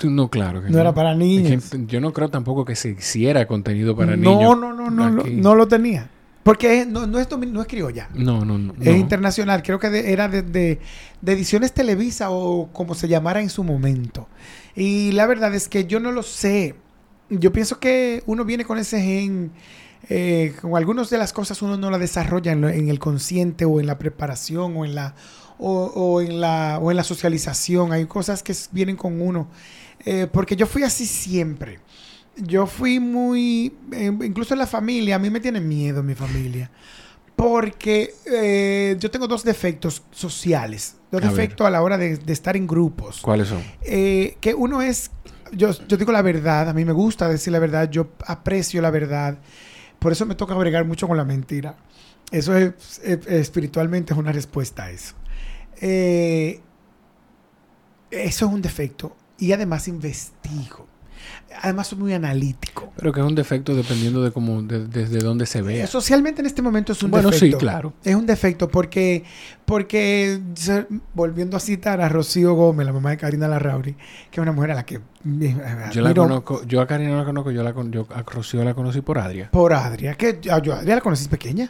No, 0.09 0.29
claro. 0.29 0.63
Que 0.63 0.69
no, 0.69 0.79
era 0.79 0.93
para 0.93 1.15
niños. 1.15 1.71
yo 1.87 2.01
no 2.01 2.13
creo 2.13 2.29
tampoco 2.29 2.65
que 2.65 2.75
se 2.75 2.89
hiciera 2.89 3.47
contenido 3.47 3.95
para 3.95 4.15
niños. 4.15 4.41
No, 4.41 4.55
no, 4.55 4.73
no, 4.73 5.09
no, 5.09 5.23
no 5.23 5.55
lo 5.55 5.67
tenía. 5.67 6.09
Porque 6.43 6.85
no, 6.85 7.07
no, 7.07 7.19
es, 7.19 7.27
no 7.31 7.61
es 7.61 7.67
criolla. 7.67 8.09
No, 8.13 8.43
no, 8.43 8.57
no. 8.57 8.73
Es 8.81 8.97
internacional. 8.97 9.63
Creo 9.63 9.79
que 9.79 10.11
era 10.11 10.27
de, 10.27 10.41
de, 10.41 10.79
ediciones 11.25 11.71
Televisa 11.71 12.29
o 12.31 12.69
como 12.73 12.95
se 12.95 13.07
llamara 13.07 13.41
en 13.41 13.49
su 13.49 13.63
momento. 13.63 14.27
Y 14.75 15.13
la 15.13 15.25
verdad 15.25 15.55
es 15.55 15.69
que 15.69 15.85
yo 15.85 16.01
no 16.01 16.11
lo 16.11 16.21
sé. 16.21 16.75
Yo 17.29 17.53
pienso 17.53 17.79
que 17.79 18.23
uno 18.25 18.43
viene 18.43 18.65
con 18.65 18.77
ese 18.77 19.01
gen. 19.01 19.51
Eh, 20.09 20.53
con 20.61 20.75
algunas 20.75 21.09
de 21.09 21.17
las 21.17 21.31
cosas 21.31 21.61
uno 21.61 21.77
no 21.77 21.89
la 21.89 21.97
desarrolla 21.97 22.51
en, 22.51 22.65
en, 22.65 22.89
el 22.89 22.99
consciente 22.99 23.63
o 23.63 23.79
en 23.79 23.87
la 23.87 23.97
preparación 23.97 24.75
o 24.75 24.83
en 24.83 24.95
la, 24.95 25.15
o, 25.59 25.85
o, 25.85 26.19
en 26.19 26.41
la, 26.41 26.77
o 26.81 26.91
en 26.91 26.97
la 26.97 27.05
socialización. 27.05 27.93
Hay 27.93 28.05
cosas 28.05 28.43
que 28.43 28.53
vienen 28.73 28.97
con 28.97 29.21
uno. 29.21 29.47
Eh, 30.05 30.27
porque 30.31 30.55
yo 30.55 30.65
fui 30.65 30.83
así 30.83 31.05
siempre. 31.05 31.79
Yo 32.35 32.65
fui 32.65 32.99
muy, 32.99 33.73
eh, 33.91 34.11
incluso 34.23 34.53
en 34.53 34.59
la 34.59 34.67
familia, 34.67 35.15
a 35.17 35.19
mí 35.19 35.29
me 35.29 35.39
tiene 35.39 35.59
miedo 35.61 36.01
mi 36.03 36.15
familia. 36.15 36.71
Porque 37.35 38.13
eh, 38.25 38.95
yo 38.99 39.09
tengo 39.09 39.27
dos 39.27 39.43
defectos 39.43 40.03
sociales, 40.11 40.97
dos 41.11 41.21
defectos 41.21 41.65
a 41.65 41.69
la 41.69 41.81
hora 41.81 41.97
de, 41.97 42.19
estar 42.27 42.55
en 42.55 42.67
grupos. 42.67 43.21
¿Cuáles 43.21 43.47
son? 43.47 43.63
que 43.81 44.55
uno 44.55 44.83
es, 44.83 45.09
yo, 45.51 45.71
yo 45.87 45.97
digo 45.97 46.11
la 46.11 46.21
verdad, 46.21 46.69
a 46.69 46.73
mí 46.73 46.85
me 46.85 46.91
gusta 46.91 47.27
decir 47.27 47.51
la 47.51 47.59
verdad, 47.59 47.89
yo 47.89 48.11
aprecio 48.27 48.83
la 48.83 48.91
verdad, 48.91 49.39
por 49.97 50.11
eso 50.11 50.27
me 50.27 50.35
toca 50.35 50.53
bregar 50.53 50.85
mucho 50.85 51.07
con 51.07 51.17
la 51.17 51.25
mentira. 51.25 51.75
Eso 52.31 52.55
es, 52.55 53.01
espiritualmente 53.03 54.13
es 54.13 54.19
una 54.19 54.31
respuesta 54.31 54.83
a 54.83 54.91
eso. 54.91 55.15
eso 55.81 56.61
es 58.11 58.41
un 58.41 58.61
defecto 58.61 59.15
y 59.43 59.51
además 59.51 59.89
investigo. 59.89 60.87
Además 61.61 61.87
soy 61.87 61.99
muy 61.99 62.13
analítico. 62.13 62.93
Pero 62.95 63.11
que 63.11 63.19
es 63.19 63.25
un 63.25 63.35
defecto 63.35 63.75
dependiendo 63.75 64.23
de 64.23 64.31
cómo, 64.31 64.61
desde 64.61 65.19
dónde 65.19 65.45
se 65.45 65.61
vea. 65.61 65.85
Socialmente 65.85 66.39
en 66.39 66.47
este 66.47 66.61
momento 66.61 66.93
es 66.93 67.03
un 67.03 67.11
defecto. 67.11 67.29
Bueno, 67.29 67.37
sí, 67.39 67.53
claro. 67.53 67.93
Es 68.05 68.15
un 68.15 68.25
defecto 68.25 68.69
porque, 68.69 69.25
porque 69.65 70.39
volviendo 71.13 71.57
a 71.57 71.59
citar 71.59 71.99
a 71.99 72.07
Rocío 72.07 72.53
Gómez, 72.53 72.85
la 72.85 72.93
mamá 72.93 73.09
de 73.09 73.17
Karina 73.17 73.49
Larrauri, 73.49 73.93
que 73.93 74.31
es 74.31 74.39
una 74.39 74.53
mujer 74.53 74.71
a 74.71 74.75
la 74.75 74.85
que... 74.85 74.95
Eh, 74.95 75.55
yo 75.91 76.01
la 76.01 76.13
conozco, 76.13 76.63
yo 76.65 76.79
a 76.79 76.87
Karina 76.87 77.11
no 77.11 77.17
la 77.17 77.25
conozco, 77.25 77.51
yo, 77.51 77.63
la, 77.63 77.73
yo 77.89 78.07
a 78.15 78.21
Rocío 78.23 78.63
la 78.63 78.73
conocí 78.73 79.01
por 79.01 79.19
Adria. 79.19 79.51
Por 79.51 79.73
Adria, 79.73 80.15
que 80.15 80.39
yo 80.41 80.53
a 80.53 80.79
Adria 80.79 80.95
la 80.95 81.01
conocí 81.01 81.27
pequeña. 81.27 81.69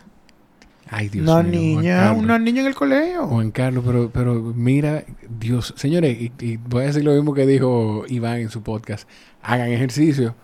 Ay, 0.95 1.09
Dios 1.09 1.27
una 1.27 1.41
niña, 1.41 2.13
una 2.13 2.37
niña 2.37 2.61
en 2.61 2.67
el 2.67 2.75
colegio. 2.75 3.25
Juan 3.25 3.49
Carlos, 3.49 3.83
pero, 3.85 4.11
pero 4.13 4.35
mira, 4.35 5.03
Dios, 5.27 5.73
señores, 5.75 6.15
y, 6.39 6.57
voy 6.57 6.83
a 6.83 6.87
decir 6.87 7.03
lo 7.03 7.13
mismo 7.13 7.33
que 7.33 7.47
dijo 7.47 8.05
Iván 8.07 8.41
en 8.41 8.49
su 8.49 8.61
podcast, 8.61 9.09
hagan 9.41 9.69
ejercicio. 9.69 10.35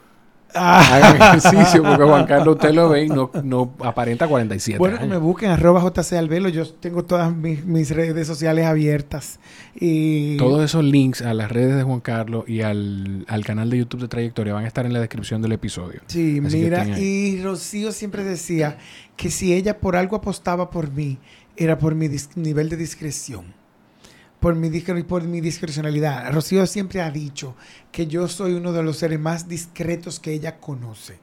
Ah. 0.53 0.95
Hagan 0.95 1.15
ejercicio 1.37 1.83
porque 1.83 2.03
Juan 2.03 2.25
Carlos 2.25 2.55
usted 2.55 2.73
lo 2.73 2.89
ve 2.89 3.05
y 3.05 3.09
no, 3.09 3.29
no 3.43 3.73
aparenta 3.83 4.27
47 4.27 4.79
Bueno, 4.79 4.97
que 4.99 5.05
me 5.05 5.17
busquen 5.17 5.51
arroba 5.51 5.81
JC 5.81 6.13
Albelo. 6.13 6.49
Yo 6.49 6.67
tengo 6.67 7.05
todas 7.05 7.35
mis, 7.35 7.89
redes 7.91 8.27
sociales 8.27 8.65
abiertas. 8.65 9.39
Y... 9.75 10.37
Todos 10.37 10.63
esos 10.63 10.83
links 10.83 11.21
a 11.21 11.33
las 11.33 11.51
redes 11.51 11.75
de 11.75 11.83
Juan 11.83 11.99
Carlos 11.99 12.45
y 12.47 12.61
al, 12.61 13.25
canal 13.45 13.69
de 13.69 13.77
YouTube 13.77 14.01
de 14.01 14.07
Trayectoria 14.07 14.53
van 14.53 14.65
a 14.65 14.67
estar 14.67 14.85
en 14.85 14.93
la 14.93 14.99
descripción 14.99 15.41
del 15.41 15.51
episodio. 15.51 16.01
Sí, 16.07 16.41
mira, 16.41 16.99
y 16.99 17.41
Rocío 17.41 17.91
siempre 17.91 18.23
decía 18.23 18.77
que 19.15 19.29
si 19.29 19.53
ella 19.53 19.79
por 19.79 19.95
algo 19.95 20.15
apostaba 20.15 20.69
por 20.69 20.91
mí, 20.91 21.17
era 21.57 21.77
por 21.77 21.95
mi 21.95 22.09
nivel 22.35 22.69
de 22.69 22.77
discreción 22.77 23.58
por 24.39 24.55
mi, 24.55 24.69
por 25.03 25.23
mi 25.23 25.41
discrecionalidad. 25.41 26.31
Rocío 26.31 26.65
siempre 26.65 27.01
ha 27.01 27.11
dicho 27.11 27.55
que 27.91 28.07
yo 28.07 28.27
soy 28.27 28.53
uno 28.53 28.71
de 28.71 28.83
los 28.83 28.97
seres 28.97 29.19
más 29.19 29.47
discretos 29.47 30.19
que 30.19 30.33
ella 30.33 30.57
conoce. 30.57 31.19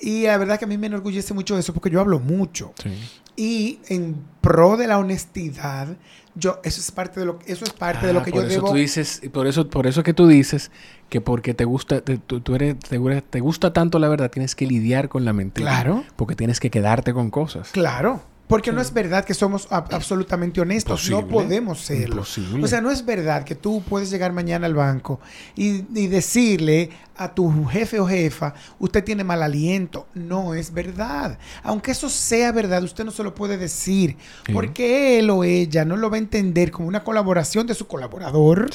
Y 0.00 0.24
la 0.24 0.36
verdad 0.36 0.58
que 0.58 0.64
a 0.64 0.68
mí 0.68 0.76
me 0.76 0.88
enorgullece 0.88 1.32
mucho 1.32 1.56
eso 1.56 1.72
porque 1.72 1.88
yo 1.88 2.00
hablo 2.00 2.18
mucho. 2.18 2.74
Y 3.36 3.78
en 3.88 4.16
pro 4.40 4.76
de 4.76 4.88
la 4.88 4.98
honestidad, 4.98 5.96
yo 6.34 6.60
eso 6.64 6.80
es 6.80 6.90
parte 6.90 7.20
de 7.20 7.26
lo 7.26 7.38
eso 7.46 7.64
es 7.64 7.72
parte 7.72 8.06
de 8.06 8.12
lo 8.12 8.20
ah, 8.20 8.24
que 8.24 8.32
yo 8.32 8.42
eso 8.42 8.48
debo. 8.48 8.70
Tú 8.70 8.74
dices, 8.74 9.22
por 9.32 9.46
eso 9.46 9.70
por 9.70 9.86
eso 9.86 10.02
que 10.02 10.12
tú 10.12 10.26
dices 10.26 10.72
que 11.08 11.20
porque 11.20 11.54
te 11.54 11.64
gusta 11.64 12.02
tú, 12.02 12.54
eres 12.54 12.78
te, 12.80 12.98
te, 13.22 13.40
gusta 13.40 13.72
tanto 13.72 14.00
la 14.00 14.08
verdad, 14.08 14.30
tienes 14.30 14.56
que 14.56 14.66
lidiar 14.66 15.08
con 15.08 15.24
la 15.24 15.32
mentira. 15.32 15.70
Claro. 15.70 16.04
Porque 16.16 16.34
tienes 16.34 16.58
que 16.58 16.70
quedarte 16.70 17.14
con 17.14 17.30
cosas. 17.30 17.70
Claro. 17.70 18.22
Porque 18.52 18.70
no 18.70 18.82
es 18.82 18.92
verdad 18.92 19.24
que 19.24 19.32
somos 19.32 19.66
absolutamente 19.70 20.60
honestos. 20.60 21.08
No 21.08 21.26
podemos 21.26 21.80
serlo. 21.80 22.20
O 22.20 22.66
sea, 22.66 22.82
no 22.82 22.90
es 22.90 23.02
verdad 23.02 23.44
que 23.44 23.54
tú 23.54 23.82
puedes 23.88 24.10
llegar 24.10 24.34
mañana 24.34 24.66
al 24.66 24.74
banco 24.74 25.20
y, 25.56 25.80
decirle 26.06 26.90
a 27.16 27.32
tu 27.32 27.64
jefe 27.64 27.98
o 27.98 28.06
jefa, 28.06 28.52
usted 28.78 29.02
tiene 29.04 29.24
mal 29.24 29.42
aliento. 29.42 30.06
No 30.12 30.52
es 30.52 30.70
verdad. 30.70 31.38
Aunque 31.62 31.92
eso 31.92 32.10
sea 32.10 32.52
verdad, 32.52 32.82
usted 32.82 33.06
no 33.06 33.10
se 33.10 33.22
lo 33.24 33.34
puede 33.34 33.56
decir. 33.56 34.18
Porque 34.52 35.18
él 35.18 35.30
o 35.30 35.44
ella 35.44 35.86
no 35.86 35.96
lo 35.96 36.10
va 36.10 36.16
a 36.16 36.18
entender 36.18 36.70
como 36.70 36.88
una 36.88 37.02
colaboración 37.02 37.66
de 37.66 37.72
su 37.72 37.86
colaborador. 37.86 38.68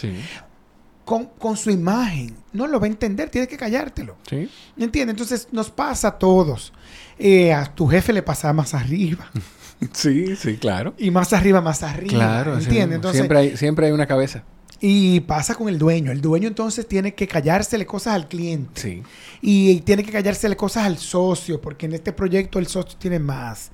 Con, 1.05 1.55
su 1.55 1.69
imagen. 1.69 2.35
No 2.51 2.65
lo 2.65 2.79
va 2.79 2.87
a 2.87 2.89
entender, 2.89 3.29
tiene 3.29 3.47
que 3.47 3.57
callártelo. 3.57 4.17
Sí. 4.27 4.49
¿Entiendes? 4.75 5.13
Entonces 5.13 5.49
nos 5.51 5.69
pasa 5.69 6.07
a 6.07 6.17
todos. 6.17 6.73
Eh, 7.19 7.53
a 7.53 7.65
tu 7.65 7.87
jefe 7.87 8.11
le 8.11 8.23
pasa 8.23 8.51
más 8.53 8.73
arriba. 8.73 9.29
Sí, 9.93 10.35
sí, 10.35 10.57
claro. 10.57 10.93
Y 10.97 11.11
más 11.11 11.33
arriba, 11.33 11.61
más 11.61 11.83
arriba. 11.83 12.13
Claro, 12.13 12.57
¿entiendes? 12.57 12.95
Entonces, 12.95 13.19
siempre, 13.19 13.37
hay, 13.37 13.57
siempre 13.57 13.85
hay 13.87 13.91
una 13.91 14.07
cabeza. 14.07 14.43
Y 14.79 15.21
pasa 15.21 15.55
con 15.55 15.69
el 15.69 15.79
dueño. 15.79 16.11
El 16.11 16.21
dueño 16.21 16.47
entonces 16.47 16.87
tiene 16.87 17.15
que 17.15 17.27
callársele 17.27 17.85
cosas 17.85 18.13
al 18.13 18.27
cliente. 18.27 18.81
Sí. 18.81 19.03
Y 19.41 19.81
tiene 19.81 20.03
que 20.03 20.11
callársele 20.11 20.55
cosas 20.55 20.85
al 20.85 20.97
socio, 20.97 21.59
porque 21.59 21.87
en 21.87 21.93
este 21.93 22.11
proyecto 22.11 22.59
el 22.59 22.67
socio 22.67 22.97
tiene 22.99 23.19
más. 23.19 23.71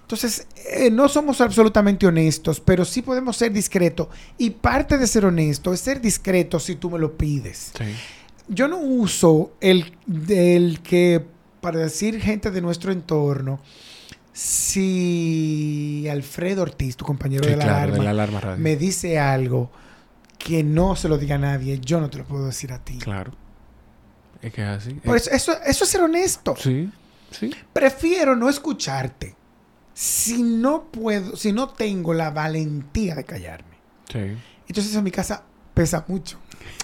Entonces, 0.00 0.46
eh, 0.72 0.90
no 0.90 1.08
somos 1.08 1.40
absolutamente 1.40 2.06
honestos, 2.06 2.60
pero 2.60 2.84
sí 2.84 3.02
podemos 3.02 3.36
ser 3.36 3.52
discretos. 3.52 4.08
Y 4.38 4.50
parte 4.50 4.98
de 4.98 5.06
ser 5.06 5.26
honesto 5.26 5.72
es 5.72 5.80
ser 5.80 6.00
discreto 6.00 6.58
si 6.60 6.76
tú 6.76 6.90
me 6.90 6.98
lo 6.98 7.16
pides. 7.16 7.72
Sí. 7.76 7.84
Yo 8.48 8.68
no 8.68 8.78
uso 8.78 9.52
el, 9.60 9.92
el 10.28 10.80
que, 10.80 11.22
para 11.60 11.80
decir 11.80 12.20
gente 12.20 12.50
de 12.52 12.60
nuestro 12.60 12.92
entorno, 12.92 13.60
si 14.36 16.06
Alfredo 16.10 16.60
Ortiz, 16.60 16.94
tu 16.94 17.06
compañero 17.06 17.46
de, 17.46 17.56
la 17.56 17.84
alarma, 17.84 18.56
me 18.56 18.76
dice 18.76 19.18
algo 19.18 19.70
que 20.36 20.62
no 20.62 20.94
se 20.94 21.08
lo 21.08 21.16
diga 21.16 21.36
a 21.36 21.38
nadie, 21.38 21.80
yo 21.80 22.02
no 22.02 22.10
te 22.10 22.18
lo 22.18 22.24
puedo 22.26 22.44
decir 22.44 22.70
a 22.70 22.84
ti. 22.84 22.98
Claro. 22.98 23.32
Es 24.42 24.52
que 24.52 24.60
es 24.60 24.68
así. 24.68 24.92
Pues 25.02 25.26
eso, 25.28 25.54
eso 25.64 25.84
es 25.84 25.90
ser 25.90 26.02
honesto. 26.02 26.54
Sí, 26.58 26.90
sí. 27.30 27.50
Prefiero 27.72 28.36
no 28.36 28.50
escucharte 28.50 29.34
si 29.94 30.42
no 30.42 30.84
puedo, 30.90 31.34
si 31.34 31.52
no 31.52 31.70
tengo 31.70 32.12
la 32.12 32.28
valentía 32.28 33.14
de 33.14 33.24
callarme. 33.24 33.76
Sí. 34.12 34.36
Entonces 34.68 34.94
en 34.94 35.02
mi 35.02 35.12
casa 35.12 35.44
pesa 35.72 36.04
mucho. 36.08 36.36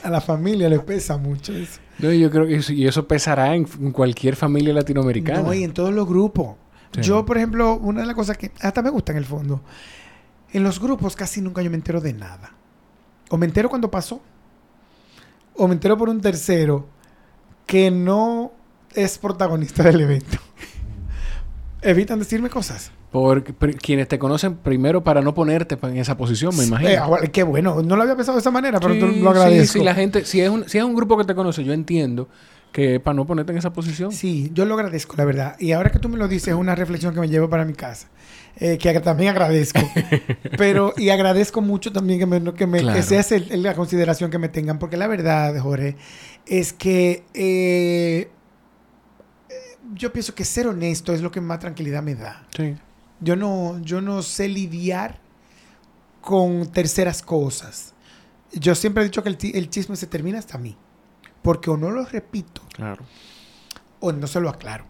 A 0.02 0.08
la 0.08 0.22
familia 0.22 0.70
le 0.70 0.78
pesa 0.78 1.18
mucho 1.18 1.52
eso. 1.52 1.80
No, 1.98 2.10
yo 2.10 2.30
creo 2.30 2.46
que 2.46 2.54
eso, 2.54 2.72
y 2.72 2.86
eso 2.86 3.06
pesará 3.06 3.54
en 3.54 3.64
cualquier 3.92 4.36
familia 4.36 4.72
latinoamericana. 4.72 5.42
No, 5.42 5.52
y 5.52 5.64
en 5.64 5.74
todos 5.74 5.92
los 5.92 6.08
grupos. 6.08 6.61
Yo, 7.00 7.24
por 7.24 7.38
ejemplo, 7.38 7.74
una 7.76 8.00
de 8.00 8.06
las 8.06 8.14
cosas 8.14 8.36
que 8.36 8.50
hasta 8.60 8.82
me 8.82 8.90
gusta 8.90 9.12
en 9.12 9.18
el 9.18 9.24
fondo, 9.24 9.62
en 10.52 10.62
los 10.62 10.80
grupos 10.80 11.16
casi 11.16 11.40
nunca 11.40 11.62
yo 11.62 11.70
me 11.70 11.76
entero 11.76 12.00
de 12.00 12.12
nada. 12.12 12.52
O 13.30 13.38
me 13.38 13.46
entero 13.46 13.70
cuando 13.70 13.90
pasó, 13.90 14.20
o 15.54 15.66
me 15.66 15.74
entero 15.74 15.96
por 15.96 16.08
un 16.08 16.20
tercero 16.20 16.86
que 17.66 17.90
no 17.90 18.52
es 18.94 19.16
protagonista 19.16 19.82
del 19.82 20.02
evento, 20.02 20.36
evitan 21.82 22.18
decirme 22.18 22.50
cosas. 22.50 22.90
Por 23.10 23.44
quienes 23.44 24.08
te 24.08 24.18
conocen 24.18 24.56
primero 24.56 25.04
para 25.04 25.20
no 25.20 25.34
ponerte 25.34 25.78
en 25.82 25.98
esa 25.98 26.16
posición, 26.16 26.56
me 26.56 26.64
imagino. 26.64 27.18
Eh, 27.18 27.28
qué 27.30 27.42
bueno, 27.42 27.82
no 27.82 27.96
lo 27.96 28.02
había 28.02 28.16
pensado 28.16 28.36
de 28.36 28.40
esa 28.40 28.50
manera, 28.50 28.80
pero 28.80 28.94
lo 28.94 29.30
agradezco. 29.30 29.72
Sí, 29.72 29.78
sí, 29.80 29.84
la 29.84 29.94
gente, 29.94 30.24
si 30.24 30.40
es, 30.40 30.48
un, 30.48 30.66
si 30.66 30.78
es 30.78 30.84
un 30.84 30.94
grupo 30.94 31.18
que 31.18 31.24
te 31.24 31.34
conoce, 31.34 31.62
yo 31.62 31.74
entiendo 31.74 32.28
que 32.72 32.98
para 32.98 33.14
no 33.14 33.26
ponerte 33.26 33.52
en 33.52 33.58
esa 33.58 33.72
posición. 33.72 34.12
Sí, 34.12 34.50
yo 34.54 34.64
lo 34.64 34.74
agradezco, 34.74 35.14
la 35.16 35.24
verdad. 35.24 35.56
Y 35.60 35.72
ahora 35.72 35.90
que 35.90 35.98
tú 35.98 36.08
me 36.08 36.16
lo 36.16 36.26
dices, 36.26 36.48
es 36.48 36.54
una 36.54 36.74
reflexión 36.74 37.14
que 37.14 37.20
me 37.20 37.28
llevo 37.28 37.48
para 37.48 37.64
mi 37.64 37.74
casa. 37.74 38.08
Eh, 38.56 38.78
que 38.78 39.00
también 39.00 39.30
agradezco. 39.30 39.80
Pero, 40.58 40.94
y 40.96 41.10
agradezco 41.10 41.60
mucho 41.60 41.92
también 41.92 42.18
que, 42.18 42.26
me, 42.26 42.54
que, 42.54 42.66
me, 42.66 43.02
sea 43.02 43.24
la 43.50 43.74
consideración 43.74 44.30
que 44.30 44.38
me 44.38 44.48
tengan, 44.48 44.78
porque 44.78 44.96
la 44.96 45.06
verdad, 45.06 45.56
Jorge, 45.58 45.96
es 46.46 46.72
que 46.72 47.24
eh, 47.34 48.30
yo 49.94 50.12
pienso 50.12 50.34
que 50.34 50.44
ser 50.44 50.66
honesto 50.66 51.12
es 51.12 51.20
lo 51.20 51.30
que 51.30 51.40
más 51.40 51.60
tranquilidad 51.60 52.02
me 52.02 52.14
da. 52.14 52.46
Sí. 52.56 52.74
Yo 53.20 53.36
no, 53.36 53.80
yo 53.82 54.00
no 54.00 54.22
sé 54.22 54.48
lidiar 54.48 55.20
con 56.20 56.70
terceras 56.72 57.22
cosas. 57.22 57.94
Yo 58.52 58.74
siempre 58.74 59.02
he 59.02 59.04
dicho 59.04 59.22
que 59.22 59.28
el, 59.28 59.70
chisme 59.70 59.96
se 59.96 60.06
termina 60.06 60.38
hasta 60.38 60.58
mí. 60.58 60.76
Porque 61.42 61.70
o 61.70 61.76
no 61.76 61.90
lo 61.90 62.04
repito. 62.04 62.62
Claro. 62.72 63.04
O 64.00 64.12
no 64.12 64.26
se 64.26 64.40
lo 64.40 64.48
aclaro. 64.48 64.84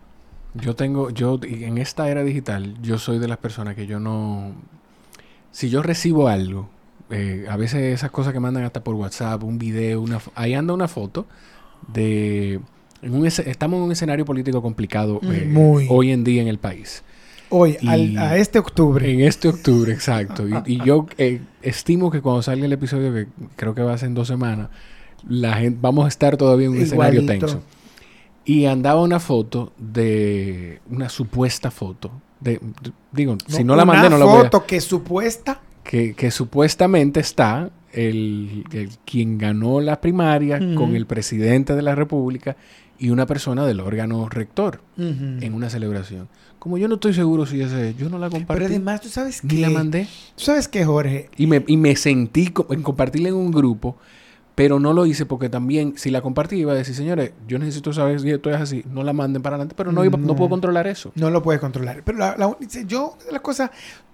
Yo 0.55 0.77
tengo, 0.77 1.11
yo 1.11 1.41
en 1.43 1.79
esta 1.79 2.11
era 2.11 2.23
digital, 2.23 2.77
yo 2.83 2.99
soy 2.99 3.19
de 3.19 3.27
las 3.27 3.39
personas 3.39 3.75
que 3.75 3.87
yo 3.87 3.99
no. 3.99 4.53
Si 5.51 5.71
yo 5.71 5.83
recibo 5.83 6.29
algo, 6.29 6.69
eh, 7.11 7.47
a 7.49 7.57
veces 7.57 7.95
esas 7.95 8.11
cosas 8.11 8.35
que 8.35 8.41
mandan 8.41 8.65
hasta 8.65 8.85
por 8.85 8.95
WhatsApp, 8.95 9.43
un 9.45 9.59
video, 9.59 10.03
una, 10.03 10.21
ahí 10.35 10.53
anda 10.53 10.75
una 10.75 10.89
foto 10.89 11.27
de. 11.89 12.61
En 13.01 13.15
un, 13.15 13.27
estamos 13.27 13.79
en 13.79 13.83
un 13.83 13.93
escenario 13.93 14.25
político 14.25 14.63
complicado 14.63 15.21
eh, 15.25 15.87
hoy 15.89 16.13
en 16.13 16.23
día 16.23 16.43
en 16.43 16.49
el 16.49 16.59
país. 16.59 17.03
Hoy, 17.55 17.77
a 17.87 18.37
este 18.39 18.59
octubre. 18.59 19.13
En 19.13 19.21
este 19.21 19.49
octubre, 19.49 19.93
exacto. 19.93 20.47
y, 20.65 20.83
yo 20.87 21.07
eh, 21.19 21.43
estimo 21.61 22.11
que 22.11 22.23
cuando 22.23 22.41
salga 22.41 22.65
el 22.65 22.73
episodio, 22.73 23.13
que 23.13 23.27
creo 23.57 23.75
que 23.75 23.83
va 23.83 23.93
a 23.93 23.99
ser 23.99 24.09
en 24.09 24.15
dos 24.15 24.29
semanas, 24.29 24.71
la 25.29 25.55
gente, 25.55 25.79
vamos 25.81 26.05
a 26.05 26.09
estar 26.09 26.37
todavía 26.37 26.67
en 26.67 26.73
un 26.73 26.83
escenario 26.83 27.25
tenso. 27.27 27.63
Y 28.45 28.65
andaba 28.65 29.03
una 29.03 29.21
foto 29.21 29.73
de 29.79 30.81
una 30.91 31.09
supuesta 31.09 31.71
foto. 31.71 32.11
De, 32.41 32.61
digo, 33.13 33.37
si 33.47 33.63
no 33.63 33.77
la 33.77 33.85
mandé, 33.85 34.11
no 34.11 34.19
la 34.19 34.25
voy 34.25 34.41
a... 34.41 34.45
foto 34.45 34.67
que 34.67 34.81
supuesta. 34.81 35.61
Que, 35.85 36.15
que 36.15 36.31
supuestamente 36.31 37.21
está 37.21 37.71
el, 37.93 38.65
quien 39.05 39.39
ganó 39.39 39.81
la 39.81 40.01
primaria 40.01 40.59
con 40.77 40.95
el 40.95 41.07
presidente 41.07 41.75
de 41.75 41.83
la 41.83 41.95
República 41.95 42.57
y 42.99 43.11
una 43.11 43.27
persona 43.27 43.67
del 43.67 43.81
órgano 43.81 44.29
rector 44.29 44.81
en 44.97 45.55
una 45.55 45.71
celebración. 45.71 46.29
Como 46.61 46.79
yo 46.79 46.87
no 46.87 46.95
estoy 46.95 47.13
seguro 47.13 47.45
si 47.47 47.61
ese, 47.61 47.97
yo 47.99 48.09
no 48.09 48.19
la 48.19 48.31
compartí. 48.31 48.63
Pero 48.63 48.67
además, 48.67 49.01
tú 49.01 49.09
sabes 49.09 49.41
que. 49.41 49.49
Ni 49.49 49.61
la 49.61 49.71
mandé. 49.71 50.07
¿Tú 50.37 50.45
sabes 50.45 50.69
qué, 50.69 50.85
Jorge? 50.85 51.29
Y 51.37 51.49
me, 51.49 51.65
y 51.67 51.77
me 51.77 51.97
sentí 51.97 52.53
en 52.71 52.83
compartirla 52.83 53.31
en 53.31 53.35
un 53.35 53.51
grupo, 53.51 53.97
pero 54.55 54.79
no 54.79 54.93
lo 54.93 55.07
hice 55.07 55.25
porque 55.27 55.49
también, 55.49 55.95
si 55.97 56.11
la 56.11 56.21
compartí, 56.21 56.57
iba 56.57 56.73
a 56.73 56.75
decir, 56.75 56.95
señores, 56.95 57.33
yo 57.49 57.59
necesito 57.59 57.93
saber 57.93 58.21
si 58.21 58.31
esto 58.31 58.51
es 58.51 58.57
así. 58.57 58.85
No 58.91 59.03
la 59.03 59.13
manden 59.13 59.43
para 59.43 59.57
adelante, 59.57 59.75
pero 59.77 59.93
no, 59.93 60.05
no. 60.05 60.37
puedo 60.37 60.51
controlar 60.51 60.87
eso. 60.87 61.13
No 61.15 61.31
lo 61.31 61.43
puedes 61.43 61.61
controlar. 61.61 62.03
Pero 62.05 62.19
la, 62.19 62.37
la, 62.37 62.57
yo, 62.87 63.17
la 63.31 63.41
cosa, 63.41 63.71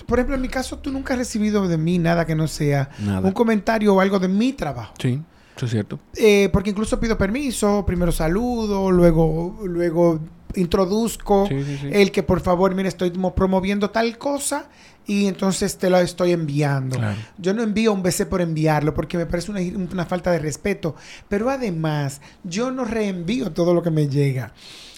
por 0.07 0.19
ejemplo, 0.19 0.37
en 0.37 0.43
mi 0.43 0.49
caso, 0.49 0.79
tú 0.79 0.93
nunca 0.93 1.15
has 1.15 1.19
recibido 1.19 1.67
de 1.67 1.77
mí 1.77 1.99
nada 1.99 2.25
que 2.25 2.35
no 2.35 2.47
sea 2.47 2.91
un 3.23 3.33
comentario 3.33 3.95
o 3.95 4.01
algo 4.01 4.19
de 4.19 4.29
mi 4.29 4.53
trabajo. 4.53 4.95
Sí. 4.99 5.21
Eso 5.57 5.67
es 5.67 5.73
cierto. 5.73 5.99
Eh, 6.15 6.49
porque 6.53 6.71
incluso 6.71 7.01
pido 7.01 7.19
permiso, 7.19 7.85
primero 7.85 8.13
saludo, 8.13 8.93
luego, 8.93 9.59
luego 9.65 10.21
introduzco 10.55 11.49
el 11.49 12.11
que 12.11 12.23
por 12.23 12.41
favor, 12.41 12.75
mire, 12.75 12.89
estoy 12.89 13.11
promoviendo 13.35 13.91
tal 13.91 14.19
cosa 14.19 14.69
y 15.07 15.27
entonces 15.27 15.79
te 15.79 15.89
lo 15.89 15.99
estoy 15.99 16.33
enviando. 16.33 16.99
Yo 17.39 17.55
no 17.55 17.63
envío 17.63 17.93
un 17.93 18.03
BC 18.03 18.27
por 18.27 18.41
enviarlo 18.41 18.95
porque 18.95 19.17
me 19.17 19.27
parece 19.27 19.51
una, 19.51 19.61
una, 19.61 20.05
falta 20.05 20.31
de 20.31 20.39
respeto, 20.39 20.95
pero 21.29 21.49
además 21.49 22.21
yo 22.45 22.71
no 22.71 22.85
reenvío 22.85 23.53
todo 23.53 23.73
lo 23.73 23.83
que 23.83 23.91
me 23.91 24.09
llega. 24.09 24.53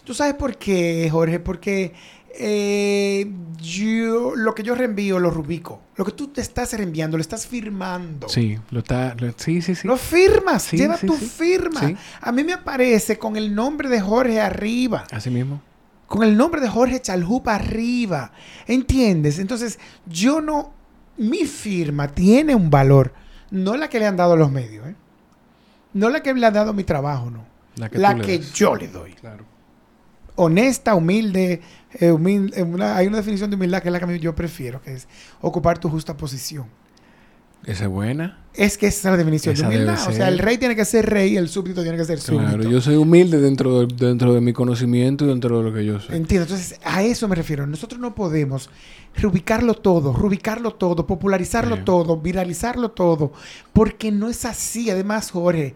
¿Tú 0.05 0.15
sabes 0.15 0.35
por 0.35 0.57
qué, 0.57 1.09
Jorge? 1.11 1.39
Porque 1.39 1.93
eh, 2.35 3.31
yo, 3.61 4.35
lo 4.35 4.55
que 4.55 4.63
yo 4.63 4.75
reenvío 4.75 5.19
lo 5.19 5.31
rubico. 5.31 5.83
Lo 5.97 6.05
que 6.05 6.13
tú 6.13 6.29
te 6.29 6.41
estás 6.41 6.73
reenviando, 6.73 7.17
lo 7.17 7.21
estás 7.21 7.47
firmando. 7.47 8.29
Sí, 8.29 8.59
lo 8.71 8.81
está. 8.81 9.17
sí, 9.37 9.61
sí, 9.63 9.75
sí. 9.75 9.87
Lo 9.87 9.97
firmas, 9.97 10.71
lleva 10.73 10.97
tu 10.97 11.15
firma. 11.15 11.93
A 12.21 12.33
mí 12.33 12.45
me 12.45 12.53
aparece 12.53 13.19
con 13.19 13.37
el 13.37 13.55
nombre 13.55 13.89
de 13.89 14.01
Jorge 14.01 14.41
arriba. 14.41 15.05
Así 15.11 15.31
mismo. 15.31 15.61
Con 16.07 16.23
el 16.23 16.37
nombre 16.37 16.61
de 16.61 16.69
Jorge 16.69 17.01
Chalhupa 17.01 17.55
arriba. 17.55 18.33
¿Entiendes? 18.67 19.39
Entonces, 19.39 19.79
yo 20.07 20.41
no. 20.41 20.73
Mi 21.17 21.45
firma 21.45 22.09
tiene 22.09 22.55
un 22.55 22.71
valor. 22.71 23.13
No 23.51 23.77
la 23.77 23.89
que 23.89 23.99
le 23.99 24.07
han 24.07 24.17
dado 24.17 24.37
los 24.37 24.51
medios, 24.51 24.87
¿eh? 24.87 24.95
No 25.93 26.09
la 26.09 26.23
que 26.23 26.33
le 26.33 26.47
han 26.47 26.55
dado 26.55 26.73
mi 26.73 26.85
trabajo, 26.85 27.31
no. 27.31 27.45
La 27.77 28.15
que, 28.17 28.41
yo 28.55 28.77
le 28.77 28.89
doy. 28.89 29.13
Claro. 29.15 29.45
Honesta, 30.43 30.95
humilde, 30.95 31.61
eh, 31.93 32.17
hay 32.83 33.07
una 33.07 33.17
definición 33.19 33.51
de 33.51 33.57
humildad 33.57 33.83
que 33.83 33.89
es 33.89 33.93
la 33.93 34.01
que 34.01 34.19
yo 34.19 34.35
prefiero, 34.35 34.81
que 34.81 34.95
es 34.95 35.07
ocupar 35.41 35.79
tu 35.79 35.89
justa 35.91 36.17
posición. 36.17 36.67
¿Esa 37.67 37.85
es 37.85 37.91
buena? 37.91 38.39
Es 38.55 38.79
que 38.79 38.87
esa 38.87 39.09
es 39.09 39.13
la 39.13 39.17
definición 39.19 39.55
de 39.55 39.63
humildad. 39.63 39.99
O 40.09 40.13
sea, 40.13 40.29
el 40.29 40.39
rey 40.39 40.57
tiene 40.57 40.75
que 40.75 40.85
ser 40.87 41.05
rey 41.05 41.35
y 41.35 41.37
el 41.37 41.51
súbdito 41.51 41.83
tiene 41.83 41.99
que 41.99 42.07
ser 42.07 42.19
súbdito. 42.19 42.57
Claro, 42.57 42.71
yo 42.71 42.81
soy 42.81 42.97
humilde 42.97 43.39
dentro 43.39 43.81
de, 43.81 43.95
dentro 43.95 44.33
de 44.33 44.41
mi 44.41 44.55
conocimiento 44.55 45.27
y 45.27 45.29
dentro 45.29 45.59
de 45.59 45.65
lo 45.65 45.75
que 45.75 45.85
yo 45.85 46.01
soy. 46.01 46.17
Entiendo. 46.17 46.45
Entonces, 46.45 46.81
a 46.83 47.03
eso 47.03 47.29
me 47.29 47.37
refiero. 47.37 47.67
Nosotros 47.67 48.01
no 48.01 48.15
podemos 48.15 48.71
rubicarlo 49.21 49.75
todo, 49.75 50.15
rubicarlo 50.15 50.73
todo, 50.73 51.07
popularizarlo 51.07 51.85
todo, 51.85 52.17
viralizarlo 52.17 52.93
todo, 52.93 53.33
porque 53.75 54.11
no 54.11 54.31
es 54.31 54.47
así. 54.47 54.89
Además, 54.89 55.31
Jorge, 55.31 55.75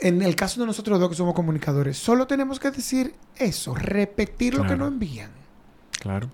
en 0.00 0.22
el 0.22 0.36
caso 0.36 0.60
de 0.60 0.66
nosotros 0.66 0.98
dos 0.98 1.08
que 1.08 1.14
somos 1.14 1.34
comunicadores, 1.34 1.96
solo 1.98 2.26
tenemos 2.26 2.58
que 2.58 2.70
decir 2.70 3.14
eso, 3.36 3.74
repetir 3.74 4.54
lo 4.54 4.66
que 4.66 4.76
nos 4.76 4.88
envían. 4.88 5.30
Claro. 6.00 6.30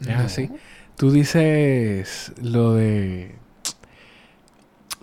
Es 0.00 0.08
así. 0.08 0.50
Tú 0.96 1.10
dices 1.10 2.32
lo 2.40 2.74
de... 2.74 3.34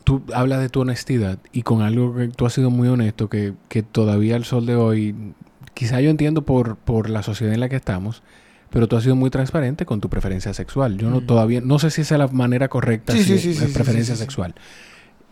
Tú 0.03 0.23
hablas 0.33 0.59
de 0.61 0.69
tu 0.69 0.81
honestidad 0.81 1.37
y 1.51 1.61
con 1.61 1.81
algo 1.81 2.15
que 2.15 2.29
tú 2.29 2.45
has 2.45 2.53
sido 2.53 2.71
muy 2.71 2.87
honesto, 2.87 3.29
que, 3.29 3.53
que 3.67 3.83
todavía 3.83 4.35
al 4.35 4.43
sol 4.43 4.65
de 4.65 4.75
hoy, 4.75 5.33
quizá 5.75 6.01
yo 6.01 6.09
entiendo 6.09 6.43
por, 6.43 6.77
por 6.77 7.09
la 7.09 7.21
sociedad 7.21 7.53
en 7.53 7.59
la 7.59 7.69
que 7.69 7.75
estamos, 7.75 8.23
pero 8.71 8.87
tú 8.87 8.95
has 8.95 9.03
sido 9.03 9.15
muy 9.15 9.29
transparente 9.29 9.85
con 9.85 10.01
tu 10.01 10.09
preferencia 10.09 10.53
sexual. 10.53 10.97
Yo 10.97 11.09
no 11.09 11.21
mm. 11.21 11.25
todavía, 11.27 11.61
no 11.61 11.77
sé 11.77 11.91
si 11.91 12.01
esa 12.01 12.15
es 12.15 12.19
la 12.19 12.27
manera 12.27 12.69
correcta 12.69 13.13
de 13.13 13.69
preferencia 13.73 14.15
sexual. 14.15 14.55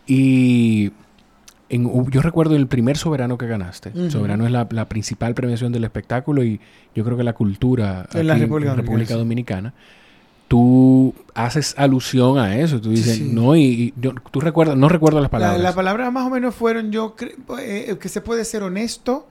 Y 0.06 0.92
yo 1.70 2.22
recuerdo 2.22 2.56
el 2.56 2.66
primer 2.66 2.96
soberano 2.96 3.36
que 3.38 3.46
ganaste. 3.46 3.92
Soberano 4.10 4.46
es 4.46 4.52
la, 4.52 4.88
principal 4.88 5.34
premiación 5.34 5.72
del 5.72 5.84
espectáculo 5.84 6.42
y 6.42 6.60
yo 6.94 7.04
creo 7.04 7.16
que 7.16 7.24
la 7.24 7.34
cultura 7.34 8.08
en 8.12 8.26
la 8.26 8.34
República, 8.36 9.14
Dominicana. 9.14 9.74
Tú 10.48 11.14
haces 11.34 11.74
alusión 11.76 12.38
a 12.38 12.56
eso. 12.56 12.80
Tú 12.80 12.90
dices, 12.90 13.20
no, 13.20 13.54
y, 13.54 13.92
yo, 14.00 14.14
tú 14.30 14.40
recuerdas, 14.40 14.76
no 14.76 14.88
recuerdo 14.88 15.20
las 15.20 15.28
palabras. 15.28 15.60
las 15.60 15.74
palabras 15.74 16.10
más 16.10 16.26
o 16.26 16.30
menos 16.30 16.54
fueron 16.54 16.90
yo 16.90 17.14
eh, 17.60 17.96
que 18.00 18.08
se 18.08 18.22
puede 18.22 18.46
ser 18.46 18.62
honesto, 18.62 19.28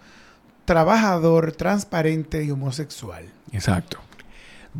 trabajador, 0.65 1.53
transparente 1.53 2.43
y 2.43 2.51
homosexual. 2.51 3.25
Exacto. 3.51 3.97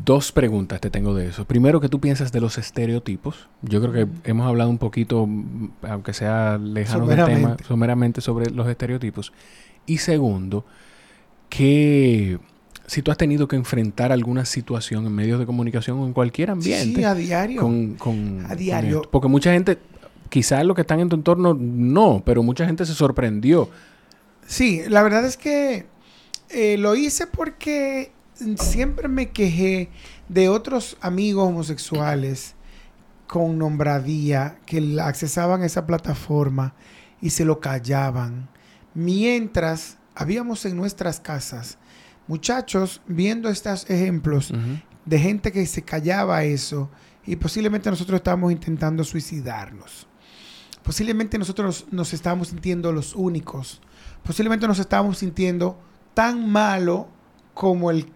Dos 0.03 0.31
preguntas 0.31 0.79
te 0.81 0.89
tengo 0.89 1.13
de 1.13 1.27
eso. 1.27 1.45
Primero, 1.45 1.79
¿qué 1.81 1.89
tú 1.89 1.99
piensas 1.99 2.31
de 2.31 2.41
los 2.41 2.57
estereotipos? 2.57 3.47
Yo 3.61 3.81
creo 3.81 3.93
que 3.93 4.29
hemos 4.29 4.47
hablado 4.47 4.69
un 4.69 4.77
poquito, 4.77 5.27
aunque 5.81 6.13
sea 6.13 6.57
lejano 6.57 7.07
del 7.07 7.25
tema, 7.25 7.57
someramente 7.67 8.21
sobre 8.21 8.49
los 8.49 8.67
estereotipos. 8.67 9.33
Y 9.85 9.97
segundo, 9.97 10.65
que 11.49 12.39
si 12.87 13.01
tú 13.01 13.11
has 13.11 13.17
tenido 13.17 13.47
que 13.47 13.55
enfrentar 13.55 14.11
alguna 14.11 14.45
situación 14.45 15.05
en 15.05 15.13
medios 15.13 15.39
de 15.39 15.45
comunicación 15.45 15.99
o 15.99 16.05
en 16.05 16.13
cualquier 16.13 16.51
ambiente. 16.51 16.99
Sí, 16.99 17.03
a 17.03 17.13
diario. 17.13 17.61
Con, 17.61 18.45
a 18.47 18.55
diario. 18.55 19.01
Porque 19.11 19.27
mucha 19.27 19.51
gente, 19.51 19.77
quizás 20.29 20.65
los 20.65 20.75
que 20.75 20.81
están 20.81 21.01
en 21.01 21.09
tu 21.09 21.15
entorno 21.15 21.53
no, 21.53 22.23
pero 22.25 22.43
mucha 22.43 22.65
gente 22.65 22.85
se 22.85 22.93
sorprendió. 22.93 23.69
Sí, 24.45 24.81
la 24.87 25.03
verdad 25.03 25.25
es 25.25 25.35
que 25.35 25.85
eh, 26.49 26.77
lo 26.77 26.95
hice 26.95 27.27
porque 27.27 28.11
siempre 28.57 29.07
me 29.07 29.29
quejé 29.29 29.89
de 30.29 30.49
otros 30.49 30.97
amigos 31.01 31.47
homosexuales 31.47 32.55
con 33.27 33.57
nombradía 33.57 34.59
que 34.65 34.97
accesaban 35.01 35.63
esa 35.63 35.85
plataforma 35.85 36.73
y 37.21 37.31
se 37.31 37.45
lo 37.45 37.59
callaban. 37.59 38.49
Mientras 38.93 39.97
habíamos 40.15 40.65
en 40.65 40.77
nuestras 40.77 41.19
casas 41.19 41.77
muchachos 42.27 43.01
viendo 43.07 43.49
estos 43.49 43.89
ejemplos 43.89 44.53
de 45.05 45.19
gente 45.19 45.51
que 45.51 45.65
se 45.65 45.81
callaba 45.81 46.43
eso 46.43 46.89
y 47.25 47.35
posiblemente 47.35 47.89
nosotros 47.89 48.17
estábamos 48.17 48.51
intentando 48.51 49.03
suicidarnos. 49.03 50.07
posiblemente 50.83 51.37
nosotros 51.37 51.85
nos 51.91 52.13
estábamos 52.13 52.47
sintiendo 52.47 52.93
los 52.93 53.13
únicos. 53.13 53.81
Posiblemente 54.23 54.67
nos 54.67 54.79
estábamos 54.79 55.17
sintiendo 55.17 55.77
tan 56.13 56.49
malo 56.49 57.09
como 57.53 57.91
el 57.91 58.07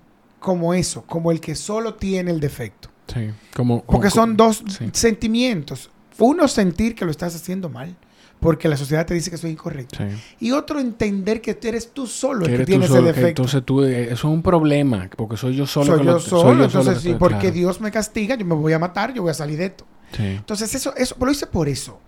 como 0.42 0.74
eso, 0.74 1.04
como 1.04 1.32
el 1.32 1.40
que 1.40 1.56
solo 1.56 1.94
tiene 1.94 2.32
el 2.32 2.40
defecto. 2.40 2.90
Sí, 3.14 3.30
como, 3.56 3.84
Porque 3.84 4.10
son 4.10 4.36
dos 4.36 4.64
sentimientos. 4.92 5.90
Uno, 6.18 6.48
sentir 6.48 6.96
que 6.96 7.06
lo 7.06 7.12
estás 7.12 7.36
haciendo 7.36 7.70
mal, 7.70 7.96
porque 8.40 8.68
la 8.68 8.76
sociedad 8.76 9.06
te 9.06 9.14
dice 9.14 9.30
que 9.30 9.38
soy 9.38 9.52
incorrecto. 9.52 10.00
Y 10.40 10.52
otro, 10.52 10.80
entender 10.80 11.42
que 11.42 11.58
eres 11.62 11.94
tú 11.94 12.08
solo 12.08 12.46
el 12.48 12.58
que 12.58 12.66
tienes 12.66 12.90
el 12.90 13.06
defecto. 13.06 13.44
Entonces 13.44 13.64
tú, 13.64 13.84
eh, 13.84 14.06
eso 14.06 14.14
es 14.14 14.24
un 14.24 14.42
problema, 14.42 15.08
porque 15.16 15.38
soy 15.38 15.56
yo 15.56 15.68
solo. 15.68 15.98
Soy, 15.98 16.06
yo, 16.06 16.20
solo, 16.20 16.66
entonces 16.66 17.02
sí, 17.02 17.16
porque 17.18 17.52
Dios 17.52 17.80
me 17.80 17.92
castiga, 17.92 18.36
yo 18.36 18.46
me 18.46 18.56
voy 18.56 18.74
a 18.74 18.80
matar, 18.80 19.14
yo 19.14 19.22
voy 19.22 19.32
a 19.32 19.36
salir 19.36 19.60
de 19.60 19.66
esto. 19.66 19.86
Entonces 20.18 20.74
eso, 20.74 20.96
eso, 20.96 21.16
lo 21.20 21.32
hice 21.32 21.46
por 21.46 21.70
eso. 21.70 22.00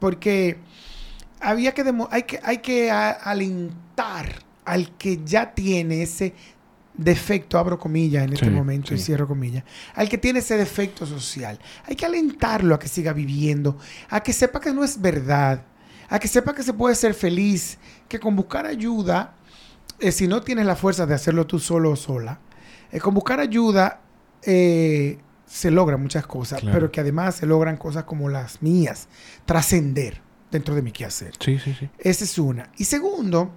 Porque 0.00 0.58
había 1.40 1.72
que, 1.72 1.84
hay 2.10 2.22
que, 2.24 2.40
hay 2.42 2.58
que 2.58 2.90
alentar 2.90 4.44
al 4.64 4.90
que 4.96 5.20
ya 5.24 5.54
tiene 5.54 6.02
ese 6.02 6.34
defecto, 6.96 7.58
abro 7.58 7.78
comillas 7.78 8.24
en 8.24 8.32
este 8.32 8.50
momento 8.50 8.94
y 8.94 8.98
cierro 8.98 9.28
comillas, 9.28 9.64
al 9.94 10.08
que 10.08 10.18
tiene 10.18 10.38
ese 10.38 10.56
defecto 10.56 11.06
social. 11.06 11.58
Hay 11.84 11.96
que 11.96 12.06
alentarlo 12.06 12.74
a 12.74 12.78
que 12.78 12.88
siga 12.88 13.12
viviendo, 13.12 13.78
a 14.08 14.22
que 14.22 14.32
sepa 14.32 14.60
que 14.60 14.72
no 14.72 14.82
es 14.84 15.00
verdad, 15.00 15.62
a 16.08 16.18
que 16.18 16.28
sepa 16.28 16.54
que 16.54 16.62
se 16.62 16.72
puede 16.72 16.94
ser 16.94 17.14
feliz, 17.14 17.78
que 18.08 18.18
con 18.18 18.36
buscar 18.36 18.66
ayuda, 18.66 19.34
eh, 19.98 20.12
si 20.12 20.26
no 20.26 20.42
tienes 20.42 20.66
la 20.66 20.76
fuerza 20.76 21.06
de 21.06 21.14
hacerlo 21.14 21.46
tú 21.46 21.58
solo 21.58 21.90
o 21.90 21.96
sola, 21.96 22.40
eh, 22.90 23.00
con 23.00 23.14
buscar 23.14 23.40
ayuda 23.40 24.00
eh, 24.42 25.18
se 25.46 25.70
logran 25.70 26.00
muchas 26.02 26.26
cosas, 26.26 26.60
pero 26.62 26.90
que 26.90 27.00
además 27.00 27.36
se 27.36 27.46
logran 27.46 27.76
cosas 27.76 28.04
como 28.04 28.28
las 28.28 28.62
mías, 28.62 29.08
trascender 29.44 30.20
dentro 30.50 30.74
de 30.74 30.82
mi 30.82 30.92
quehacer. 30.92 31.32
Sí, 31.40 31.58
sí, 31.58 31.74
sí. 31.78 31.88
Esa 31.98 32.24
es 32.24 32.38
una. 32.38 32.70
Y 32.76 32.84
segundo, 32.84 33.52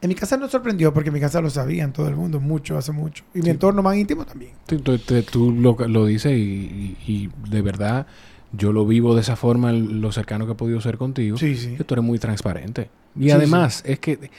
en 0.00 0.08
mi 0.08 0.14
casa 0.14 0.36
no 0.36 0.48
sorprendió 0.48 0.92
porque 0.92 1.08
en 1.08 1.14
mi 1.14 1.20
casa 1.20 1.40
lo 1.40 1.50
sabían 1.50 1.92
todo 1.92 2.08
el 2.08 2.16
mundo, 2.16 2.40
mucho, 2.40 2.76
hace 2.76 2.92
mucho. 2.92 3.24
Y 3.34 3.40
mi 3.40 3.50
entorno 3.50 3.82
más 3.82 3.96
íntimo 3.96 4.24
también. 4.24 4.52
Tú, 4.66 5.52
lo, 5.52 6.06
dices 6.06 6.32
y, 6.32 7.30
de 7.48 7.62
verdad 7.62 8.06
yo 8.52 8.72
lo 8.72 8.86
vivo 8.86 9.14
de 9.14 9.22
esa 9.22 9.34
forma, 9.34 9.72
lo 9.72 10.12
cercano 10.12 10.46
que 10.46 10.52
he 10.52 10.54
podido 10.54 10.80
ser 10.80 10.96
contigo. 10.96 11.36
Sí, 11.36 11.56
sí. 11.56 11.74
Que 11.76 11.84
tú 11.84 11.94
eres 11.94 12.04
muy 12.04 12.18
transparente. 12.18 12.88
Y 13.18 13.30
además, 13.30 13.82
es 13.84 13.98
que 13.98 14.30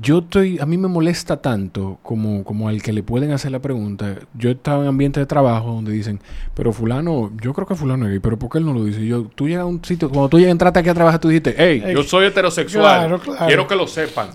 yo 0.00 0.18
estoy, 0.18 0.58
a 0.60 0.66
mí 0.66 0.78
me 0.78 0.86
molesta 0.86 1.42
tanto 1.42 1.98
como, 2.02 2.44
como 2.44 2.68
al 2.68 2.80
que 2.80 2.92
le 2.92 3.02
pueden 3.02 3.32
hacer 3.32 3.50
la 3.50 3.58
pregunta. 3.58 4.16
Yo 4.34 4.50
estaba 4.50 4.82
en 4.82 4.88
ambiente 4.88 5.18
de 5.18 5.26
trabajo 5.26 5.72
donde 5.72 5.92
dicen, 5.92 6.20
pero 6.54 6.72
fulano, 6.72 7.32
yo 7.42 7.52
creo 7.54 7.66
que 7.66 7.74
fulano 7.74 8.04
es 8.04 8.10
gay, 8.12 8.20
pero 8.20 8.38
¿por 8.38 8.50
qué 8.50 8.58
él 8.58 8.66
no 8.66 8.72
lo 8.72 8.84
dice? 8.84 9.04
Yo, 9.04 9.24
tú 9.34 9.48
llegas 9.48 9.62
a 9.62 9.66
un 9.66 9.84
sitio, 9.84 10.08
cuando 10.08 10.28
tú 10.28 10.38
llegas, 10.38 10.52
entraste 10.52 10.78
aquí 10.78 10.88
a 10.90 10.94
trabajar, 10.94 11.18
tú 11.18 11.28
dijiste, 11.28 11.54
hey, 11.56 11.82
yo 11.92 12.02
soy 12.04 12.26
heterosexual, 12.26 13.20
quiero 13.48 13.66
que 13.66 13.74
lo 13.74 13.86
sepan 13.88 14.28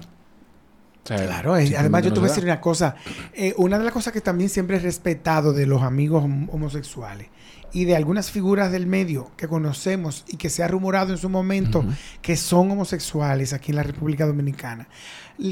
claro, 1.06 1.54
además 1.54 2.04
yo 2.04 2.14
te 2.14 2.20
voy 2.20 2.28
a 2.28 2.32
decir 2.32 2.44
una 2.44 2.60
cosa. 2.60 2.96
Eh, 3.34 3.54
una 3.58 3.78
de 3.78 3.86
las 3.86 3.94
cosas 3.94 4.12
que 4.12 4.22
también 4.22 4.50
siempre 4.50 4.78
he 4.78 4.80
respetado 4.80 5.54
de 5.54 5.66
los 5.66 5.84
amigos 5.84 6.24
homosexuales 6.24 7.28
y 7.76 7.84
de 7.84 7.96
algunas 7.96 8.32
figuras 8.32 8.72
del 8.72 8.88
medio 8.88 9.32
que 9.36 9.50
conocemos 9.50 10.24
y 10.30 10.38
que 10.38 10.50
se 10.50 10.64
ha 10.64 10.68
rumorado 10.68 11.12
en 11.12 11.18
su 11.18 11.30
momento 11.30 11.86
que 12.22 12.38
son 12.38 12.72
homosexuales 12.72 13.52
aquí 13.52 13.72
en 13.72 13.76
la 13.76 13.84
República 13.84 14.26
Dominicana. 14.26 14.88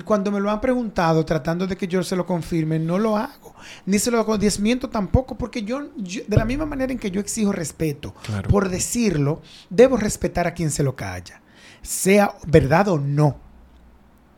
Cuando 0.06 0.32
me 0.32 0.39
lo 0.39 0.49
han 0.49 0.62
preguntado 0.62 1.26
tratando 1.26 1.68
de 1.68 1.76
que 1.76 1.89
yo 1.89 2.01
se 2.01 2.16
lo 2.16 2.26
confirme, 2.26 2.80
no 2.80 2.97
lo 2.97 3.18
hago. 3.18 3.54
Ni 3.86 3.99
se 3.99 4.10
lo 4.10 4.24
desmiento 4.38 4.89
tampoco 4.89 5.38
porque 5.38 5.64
yo, 5.64 5.82
de 5.84 6.38
la 6.38 6.45
misma 6.45 6.66
manera 6.66 6.93
en 6.93 6.97
que 6.97 7.12
yo 7.12 7.20
exijo 7.20 7.51
respeto 7.51 8.16
por 8.49 8.70
decirlo, 8.70 9.41
debo 9.70 9.97
respetar 9.97 10.47
a 10.47 10.54
quien 10.54 10.72
se 10.72 10.84
lo 10.84 10.95
calla, 10.95 11.41
sea 11.82 12.36
verdad 12.47 12.88
o 12.88 12.97
no 12.97 13.43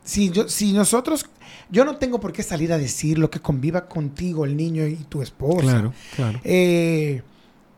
si, 0.06 0.30
yo, 0.30 0.48
si 0.48 0.72
nosotros, 0.72 1.26
yo 1.70 1.84
no 1.84 1.98
tengo 1.98 2.20
por 2.20 2.32
qué 2.32 2.44
salir 2.44 2.72
a 2.72 2.78
decir 2.78 3.18
lo 3.18 3.30
que 3.30 3.40
conviva 3.40 3.88
contigo 3.88 4.46
el 4.46 4.56
niño 4.56 4.88
y 4.88 4.96
tu 4.96 5.22
esposa. 5.22 5.62
Claro, 5.62 5.94
claro. 6.16 6.40
Eh, 6.44 7.22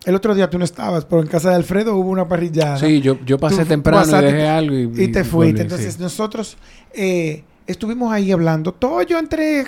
el 0.05 0.15
otro 0.15 0.35
día 0.35 0.49
tú 0.49 0.59
no 0.59 0.65
estabas, 0.65 1.05
pero 1.05 1.21
en 1.21 1.27
casa 1.27 1.49
de 1.49 1.55
Alfredo 1.55 1.95
hubo 1.95 2.09
una 2.09 2.27
parrillada. 2.27 2.77
Sí, 2.77 3.01
yo, 3.01 3.17
yo 3.25 3.37
pasé 3.39 3.65
temprano 3.65 4.05
y 4.05 4.23
dejé 4.23 4.47
algo 4.47 4.75
y, 4.75 5.07
te 5.07 5.23
fuiste. 5.23 5.63
Entonces 5.63 5.99
nosotros 5.99 6.57
eh, 6.93 7.43
estuvimos 7.65 8.11
ahí 8.11 8.31
hablando, 8.31 8.73
todo 8.73 9.01
yo 9.01 9.17
entre 9.17 9.65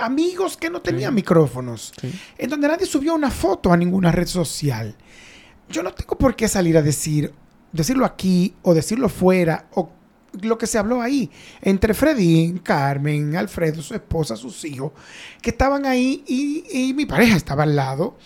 amigos 0.00 0.56
que 0.56 0.70
no 0.70 0.80
tenían 0.80 1.14
micrófonos, 1.14 1.92
en 2.36 2.50
donde 2.50 2.68
nadie 2.68 2.86
subió 2.86 3.14
una 3.14 3.30
foto 3.30 3.72
a 3.72 3.76
ninguna 3.76 4.10
red 4.10 4.26
social. 4.26 4.96
Yo 5.68 5.82
no 5.82 5.92
tengo 5.92 6.18
por 6.18 6.36
qué 6.36 6.48
salir 6.48 6.76
a 6.76 6.82
decir, 6.82 7.32
decirlo 7.72 8.04
aquí 8.04 8.54
o 8.62 8.74
decirlo 8.74 9.08
fuera 9.08 9.66
o 9.74 9.90
lo 10.42 10.58
que 10.58 10.66
se 10.66 10.78
habló 10.78 11.00
ahí 11.00 11.30
entre 11.62 11.94
Freddy, 11.94 12.60
Carmen, 12.62 13.36
Alfredo, 13.36 13.82
su 13.82 13.94
esposa, 13.94 14.36
sus 14.36 14.64
hijos, 14.64 14.92
que 15.40 15.50
estaban 15.50 15.86
ahí 15.86 16.24
y, 16.26 16.92
mi 16.94 17.06
pareja 17.06 17.36
estaba 17.36 17.64
al 17.64 17.76
lado. 17.76 18.16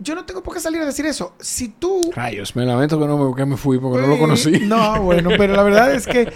Yo 0.00 0.14
no 0.14 0.24
tengo 0.24 0.44
por 0.44 0.54
qué 0.54 0.60
salir 0.60 0.80
a 0.80 0.86
decir 0.86 1.06
eso. 1.06 1.34
Si 1.40 1.68
tú. 1.68 2.12
Rayos, 2.14 2.54
me 2.54 2.64
lamento 2.64 3.00
que 3.00 3.06
no 3.06 3.34
me, 3.34 3.46
me 3.46 3.56
fui 3.56 3.80
porque 3.80 4.00
no 4.00 4.06
lo 4.06 4.18
conocí. 4.18 4.60
No, 4.60 5.02
bueno, 5.02 5.30
pero 5.36 5.56
la 5.56 5.64
verdad 5.64 5.92
es 5.92 6.06
que 6.06 6.32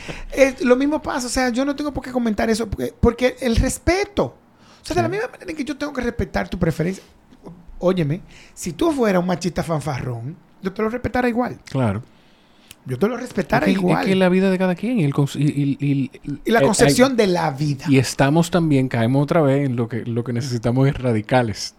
lo 0.63 0.75
mismo 0.75 1.01
pasa. 1.01 1.29
O 1.29 1.31
sea, 1.31 1.51
yo 1.51 1.65
no 1.65 1.77
tengo 1.77 1.93
por 1.93 2.03
qué 2.03 2.11
comentar 2.11 2.51
eso 2.51 2.69
porque, 2.69 2.93
porque 2.99 3.37
el 3.41 3.55
respeto. 3.57 4.37
O 4.83 4.85
sea, 4.85 4.97
de 4.97 5.03
la 5.03 5.09
misma 5.09 5.29
manera 5.29 5.49
en 5.49 5.57
que 5.57 5.65
yo 5.65 5.79
tengo 5.79 5.93
que 5.93 6.01
respetar 6.01 6.49
tu 6.49 6.59
preferencia. 6.59 7.05
Óyeme, 7.79 8.21
si 8.53 8.73
tú 8.73 8.91
fueras 8.91 9.21
un 9.21 9.29
machista 9.29 9.63
fanfarrón, 9.63 10.37
yo 10.61 10.73
te 10.73 10.83
lo 10.83 10.89
respetara 10.89 11.29
igual. 11.29 11.61
Claro. 11.65 12.03
Yo 12.85 12.99
te 12.99 13.09
lo 13.09 13.17
respetara 13.17 13.69
igual. 13.69 14.03
Es 14.03 14.09
que 14.09 14.17
la 14.17 14.29
vida 14.29 14.51
de 14.51 14.59
cada 14.59 14.75
quien 14.75 14.99
y, 14.99 15.05
el, 15.05 15.13
y, 15.35 16.11
la 16.47 16.61
eh, 16.61 16.63
concepción 16.63 17.17
de 17.17 17.29
la 17.29 17.51
vida. 17.53 17.85
Y 17.89 17.99
estamos 17.99 18.51
también, 18.51 18.89
caemos 18.89 19.23
otra 19.23 19.41
vez 19.41 19.67
en 19.67 19.77
lo 19.77 19.89
que, 19.89 20.05
lo 20.05 20.25
que 20.25 20.33
necesitamos 20.33 20.89
es 20.89 20.95
radicales. 20.99 21.75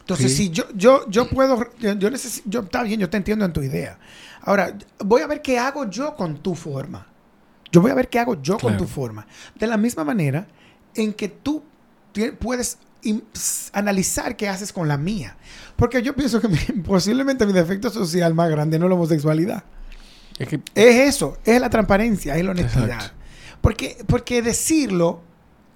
Entonces, 0.00 0.36
si 0.36 0.50
yo, 0.50 0.64
yo, 0.74 1.08
yo 1.08 1.28
puedo, 1.28 1.66
yo, 1.80 2.10
necesito, 2.10 2.48
yo, 2.48 2.60
está 2.60 2.82
bien, 2.84 3.00
yo 3.00 3.10
te 3.10 3.16
entiendo 3.16 3.44
en 3.44 3.52
tu 3.52 3.62
idea. 3.62 3.98
Ahora, 4.42 4.76
voy 5.04 5.22
a 5.22 5.26
ver 5.26 5.42
qué 5.42 5.58
hago 5.58 5.90
yo 5.90 6.14
con 6.14 6.36
tu 6.36 6.54
forma. 6.54 7.06
Yo 7.72 7.80
voy 7.80 7.90
a 7.90 7.94
ver 7.94 8.08
qué 8.08 8.20
hago 8.20 8.40
yo 8.40 8.56
con 8.58 8.76
tu 8.76 8.86
forma. 8.86 9.26
De 9.56 9.66
la 9.66 9.76
misma 9.76 10.04
manera 10.04 10.46
en 10.94 11.12
que 11.12 11.28
tú 11.28 11.64
puedes 12.38 12.78
analizar 13.72 14.36
qué 14.36 14.48
haces 14.48 14.72
con 14.72 14.86
la 14.86 14.96
mía. 14.96 15.36
Porque 15.76 16.02
yo 16.02 16.14
pienso 16.14 16.40
que 16.40 16.48
posiblemente 16.86 17.46
mi 17.46 17.52
defecto 17.52 17.90
social 17.90 18.34
más 18.34 18.50
grande 18.50 18.78
no 18.78 18.86
es 18.86 18.90
la 18.90 18.94
homosexualidad. 18.94 19.64
Es, 20.38 20.58
eso, 20.74 21.38
es 21.44 21.60
la 21.60 21.70
transparencia, 21.70 22.36
es 22.36 22.44
la 22.44 22.50
honestidad. 22.50 23.12
Porque, 23.60 23.98
porque 24.06 24.42
decirlo 24.42 25.22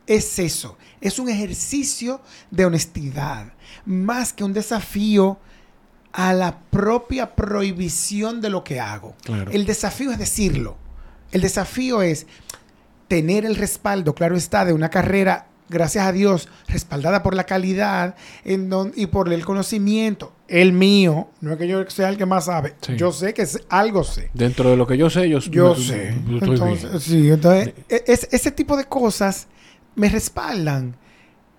es 0.07 0.39
eso, 0.39 0.77
es 1.01 1.19
un 1.19 1.29
ejercicio 1.29 2.21
de 2.51 2.65
honestidad, 2.65 3.53
más 3.85 4.33
que 4.33 4.45
un 4.45 4.53
desafío 4.53 5.39
a 6.13 6.33
la 6.33 6.59
propia 6.59 7.37
prohibición 7.37 8.41
de 8.41 8.51
lo 8.51 8.65
que 8.65 8.81
hago. 8.81 9.15
El 9.51 9.67
desafío 9.67 10.11
es 10.11 10.19
decirlo. 10.19 10.77
El 11.31 11.43
desafío 11.43 12.03
es 12.03 12.27
tener 13.07 13.45
el 13.45 13.55
respaldo, 13.55 14.15
claro 14.15 14.37
está, 14.37 14.65
de 14.65 14.73
una 14.73 14.91
carrera 14.91 15.47
gracias 15.69 16.05
a 16.05 16.13
Dios, 16.13 16.49
respaldada 16.67 17.23
por 17.23 17.35
la 17.35 17.45
calidad 17.45 18.17
en 18.45 18.71
y 18.97 19.07
por 19.07 19.33
el 19.33 19.45
conocimiento, 19.45 20.33
el 20.51 20.73
mío, 20.73 21.29
no 21.41 21.53
es 21.53 21.59
que 21.59 21.69
yo 21.69 21.89
sea 21.89 22.09
el 22.09 22.17
que 22.17 22.27
más 22.27 22.47
sabe, 22.47 22.75
yo 22.97 23.13
sé 23.13 23.33
que 23.33 23.47
algo 23.69 24.05
sé. 24.05 24.31
Dentro 24.35 24.71
de 24.71 24.77
lo 24.77 24.87
que 24.87 24.99
yo 24.99 25.09
sé, 25.09 25.29
yo, 25.29 25.39
yo 25.39 25.75
sé. 25.75 26.09
entonces, 26.09 27.03
sí, 27.03 27.31
entonces, 27.31 27.73
e, 27.89 28.03
ese 28.07 28.51
tipo 28.51 28.77
de 28.77 28.85
cosas 28.85 29.47
me 29.95 30.09
respaldan 30.09 30.97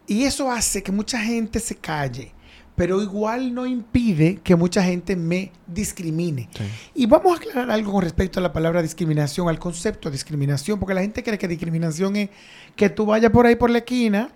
y 0.08 0.24
eso 0.24 0.52
hace 0.52 0.84
que 0.84 0.92
mucha 0.92 1.20
gente 1.20 1.60
se 1.60 1.76
calle 1.76 2.34
pero 2.82 3.00
igual 3.02 3.54
no 3.54 3.68
impide 3.68 4.40
que 4.44 4.56
mucha 4.56 4.82
gente 4.82 5.16
me 5.16 5.52
discrimine. 5.68 6.50
Y 6.96 7.06
vamos 7.06 7.34
a 7.34 7.36
aclarar 7.36 7.70
algo 7.70 7.92
con 7.92 8.02
respecto 8.02 8.40
a 8.40 8.42
la 8.42 8.52
palabra 8.52 8.82
discriminación, 8.82 9.48
al 9.50 9.60
concepto 9.60 10.10
de 10.10 10.14
discriminación, 10.14 10.80
porque 10.80 10.96
la 10.96 11.02
gente 11.02 11.22
cree 11.22 11.38
que 11.38 11.48
discriminación 11.48 12.16
es 12.16 12.30
que 12.76 12.90
tú 12.90 13.06
vayas 13.06 13.32
por 13.32 13.46
ahí 13.46 13.56
por 13.56 13.70
la 13.70 13.80
esquina 13.80 14.32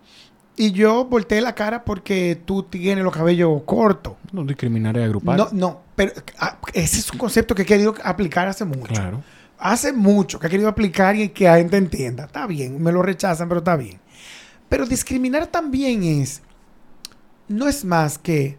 y 0.57 0.71
yo 0.71 1.05
volteé 1.05 1.41
la 1.41 1.55
cara 1.55 1.83
porque 1.83 2.41
tú 2.45 2.63
tienes 2.63 3.03
los 3.03 3.13
cabellos 3.13 3.61
cortos. 3.65 4.13
No 4.31 4.43
discriminar 4.43 4.97
es 4.97 5.05
agrupar. 5.05 5.37
No, 5.37 5.49
no, 5.51 5.81
pero 5.95 6.13
ah, 6.39 6.57
ese 6.73 6.99
es 6.99 7.11
un 7.11 7.17
concepto 7.17 7.55
que 7.55 7.63
he 7.63 7.65
querido 7.65 7.93
aplicar 8.03 8.47
hace 8.47 8.65
mucho. 8.65 8.93
Claro. 8.93 9.23
Hace 9.57 9.93
mucho 9.93 10.39
que 10.39 10.47
he 10.47 10.49
querido 10.49 10.69
aplicar 10.69 11.15
y 11.15 11.29
que 11.29 11.45
la 11.45 11.57
gente 11.57 11.77
entienda. 11.77 12.25
Está 12.25 12.47
bien, 12.47 12.81
me 12.81 12.91
lo 12.91 13.01
rechazan, 13.01 13.47
pero 13.47 13.59
está 13.59 13.75
bien. 13.75 13.99
Pero 14.69 14.85
discriminar 14.85 15.47
también 15.47 16.03
es 16.03 16.41
no 17.47 17.67
es 17.67 17.85
más 17.85 18.17
que, 18.17 18.57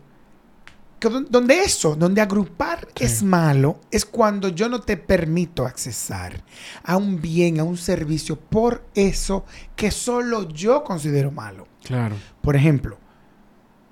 donde 1.01 1.63
eso, 1.63 1.95
donde 1.95 2.21
agrupar 2.21 2.89
es 2.99 3.23
malo, 3.23 3.81
es 3.91 4.05
cuando 4.05 4.49
yo 4.49 4.69
no 4.69 4.81
te 4.81 4.97
permito 4.97 5.67
accesar 5.67 6.43
a 6.83 6.97
un 6.97 7.21
bien, 7.21 7.61
a 7.61 7.65
un 7.65 7.77
servicio 7.77 8.39
por 8.39 8.85
eso 8.95 9.45
que 9.75 9.91
solo 9.91 10.49
yo 10.49 10.85
considero 10.85 11.31
malo. 11.31 11.67
Claro. 11.87 12.17
Por 12.43 12.57
ejemplo, 12.57 12.99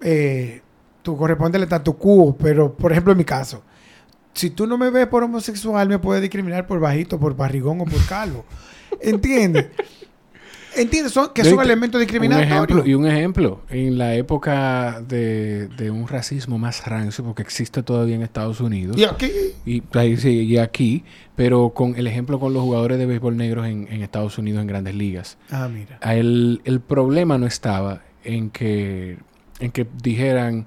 eh, 0.01 0.63
tú 1.03 1.17
corresponde 1.17 1.59
al 1.59 1.83
tu 1.83 1.97
quo, 1.97 2.37
pero 2.37 2.75
por 2.75 2.93
ejemplo 2.93 3.13
en 3.13 3.19
mi 3.19 3.25
caso, 3.25 3.63
si 4.33 4.51
tú 4.51 4.67
no 4.67 4.77
me 4.77 4.91
ves 4.91 5.07
por 5.07 5.23
homosexual, 5.23 5.89
me 5.89 5.99
puedes 5.99 6.21
discriminar 6.21 6.67
por 6.67 6.81
bajito, 6.81 7.21
por 7.21 7.37
barrigón 7.37 7.81
o 7.81 7.85
por 7.85 8.05
calvo. 8.07 8.45
¿Entiendes? 9.01 9.67
¿Entiendes? 10.77 11.13
Son, 11.13 11.31
que 11.35 11.45
son 11.45 11.61
elementos 11.61 12.01
discriminatorios. 12.01 12.87
y 12.87 12.95
un 12.95 13.07
ejemplo, 13.07 13.61
en 13.71 13.99
la 13.99 14.15
época 14.15 15.01
de, 15.07 15.91
un 15.91 16.09
racismo 16.09 16.59
más 16.59 16.87
rancio, 16.87 17.25
porque 17.25 17.43
existe 17.43 17.83
todavía 17.83 18.17
en 18.17 18.23
Estados 18.23 18.61
Unidos. 18.61 18.97
Y 18.97 19.05
aquí. 19.05 19.31
Y, 19.65 19.83
y 20.29 20.59
aquí, 20.59 21.05
pero 21.37 21.71
con 21.71 21.97
el 21.97 22.07
ejemplo 22.07 22.41
con 22.41 22.53
los 22.53 22.63
jugadores 22.63 22.99
de 22.99 23.07
béisbol 23.07 23.37
negros 23.37 23.67
en, 23.67 23.89
Estados 24.05 24.39
Unidos 24.39 24.61
en 24.61 24.67
grandes 24.67 24.95
ligas. 24.95 25.39
Ah, 25.51 25.69
mira. 25.69 25.99
El, 26.03 26.61
el 26.65 26.81
problema 26.81 27.39
no 27.39 27.47
estaba 27.47 28.03
en 28.23 28.51
que, 28.51 29.19
en 29.61 29.71
que 29.71 29.87
dijeran... 30.03 30.67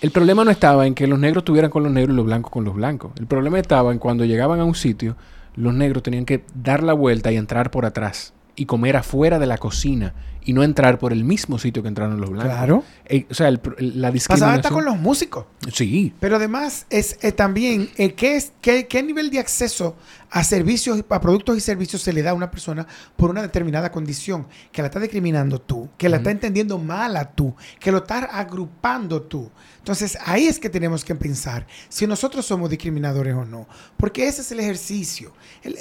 El 0.00 0.10
problema 0.10 0.44
no 0.44 0.50
estaba 0.50 0.86
en 0.86 0.94
que 0.94 1.06
los 1.06 1.18
negros 1.18 1.42
estuvieran 1.42 1.70
con 1.70 1.82
los 1.82 1.90
negros 1.90 2.12
y 2.12 2.16
los 2.16 2.26
blancos 2.26 2.52
con 2.52 2.64
los 2.64 2.74
blancos. 2.74 3.12
El 3.18 3.26
problema 3.26 3.58
estaba 3.58 3.90
en 3.90 3.98
cuando 3.98 4.24
llegaban 4.26 4.60
a 4.60 4.64
un 4.64 4.74
sitio, 4.74 5.16
los 5.56 5.72
negros 5.72 6.02
tenían 6.02 6.26
que 6.26 6.44
dar 6.54 6.82
la 6.82 6.92
vuelta 6.92 7.32
y 7.32 7.36
entrar 7.36 7.70
por 7.70 7.86
atrás 7.86 8.34
y 8.56 8.66
comer 8.66 8.96
afuera 8.96 9.38
de 9.38 9.46
la 9.46 9.58
cocina 9.58 10.14
y 10.44 10.52
no 10.52 10.62
entrar 10.62 10.98
por 10.98 11.12
el 11.12 11.24
mismo 11.24 11.58
sitio 11.58 11.82
que 11.82 11.88
entraron 11.88 12.20
los 12.20 12.30
blancos. 12.30 12.52
Claro. 12.52 12.84
Eh, 13.06 13.26
o 13.30 13.34
sea, 13.34 13.50
la 13.50 13.56
discriminación... 13.58 14.26
Pasaba 14.26 14.52
hasta 14.54 14.70
con 14.70 14.84
los 14.84 14.98
músicos. 14.98 15.46
Sí. 15.72 16.12
Pero 16.20 16.36
además 16.36 16.86
es 16.90 17.18
eh, 17.22 17.32
también 17.32 17.88
eh, 17.96 18.12
¿qué, 18.12 18.36
es, 18.36 18.52
qué, 18.60 18.86
qué, 18.86 19.02
nivel 19.02 19.30
de 19.30 19.38
acceso 19.38 19.96
a 20.34 20.42
servicios, 20.42 21.04
a 21.10 21.20
productos 21.20 21.56
y 21.56 21.60
servicios 21.60 22.02
se 22.02 22.12
le 22.12 22.20
da 22.20 22.32
a 22.32 22.34
una 22.34 22.50
persona 22.50 22.84
por 23.14 23.30
una 23.30 23.40
determinada 23.40 23.92
condición, 23.92 24.48
que 24.72 24.82
la 24.82 24.88
está 24.88 24.98
discriminando 24.98 25.60
tú, 25.60 25.90
que 25.96 26.08
la 26.08 26.16
está 26.16 26.32
entendiendo 26.32 26.76
mal 26.76 27.16
a 27.16 27.30
tú, 27.30 27.54
que 27.78 27.92
lo 27.92 27.98
está 27.98 28.18
agrupando 28.24 29.22
tú. 29.22 29.48
Entonces 29.78 30.18
ahí 30.26 30.48
es 30.48 30.58
que 30.58 30.68
tenemos 30.68 31.04
que 31.04 31.14
pensar 31.14 31.68
si 31.88 32.08
nosotros 32.08 32.44
somos 32.44 32.68
discriminadores 32.68 33.32
o 33.32 33.44
no, 33.44 33.68
porque 33.96 34.26
ese 34.26 34.40
es 34.40 34.50
el 34.50 34.58
ejercicio. 34.58 35.32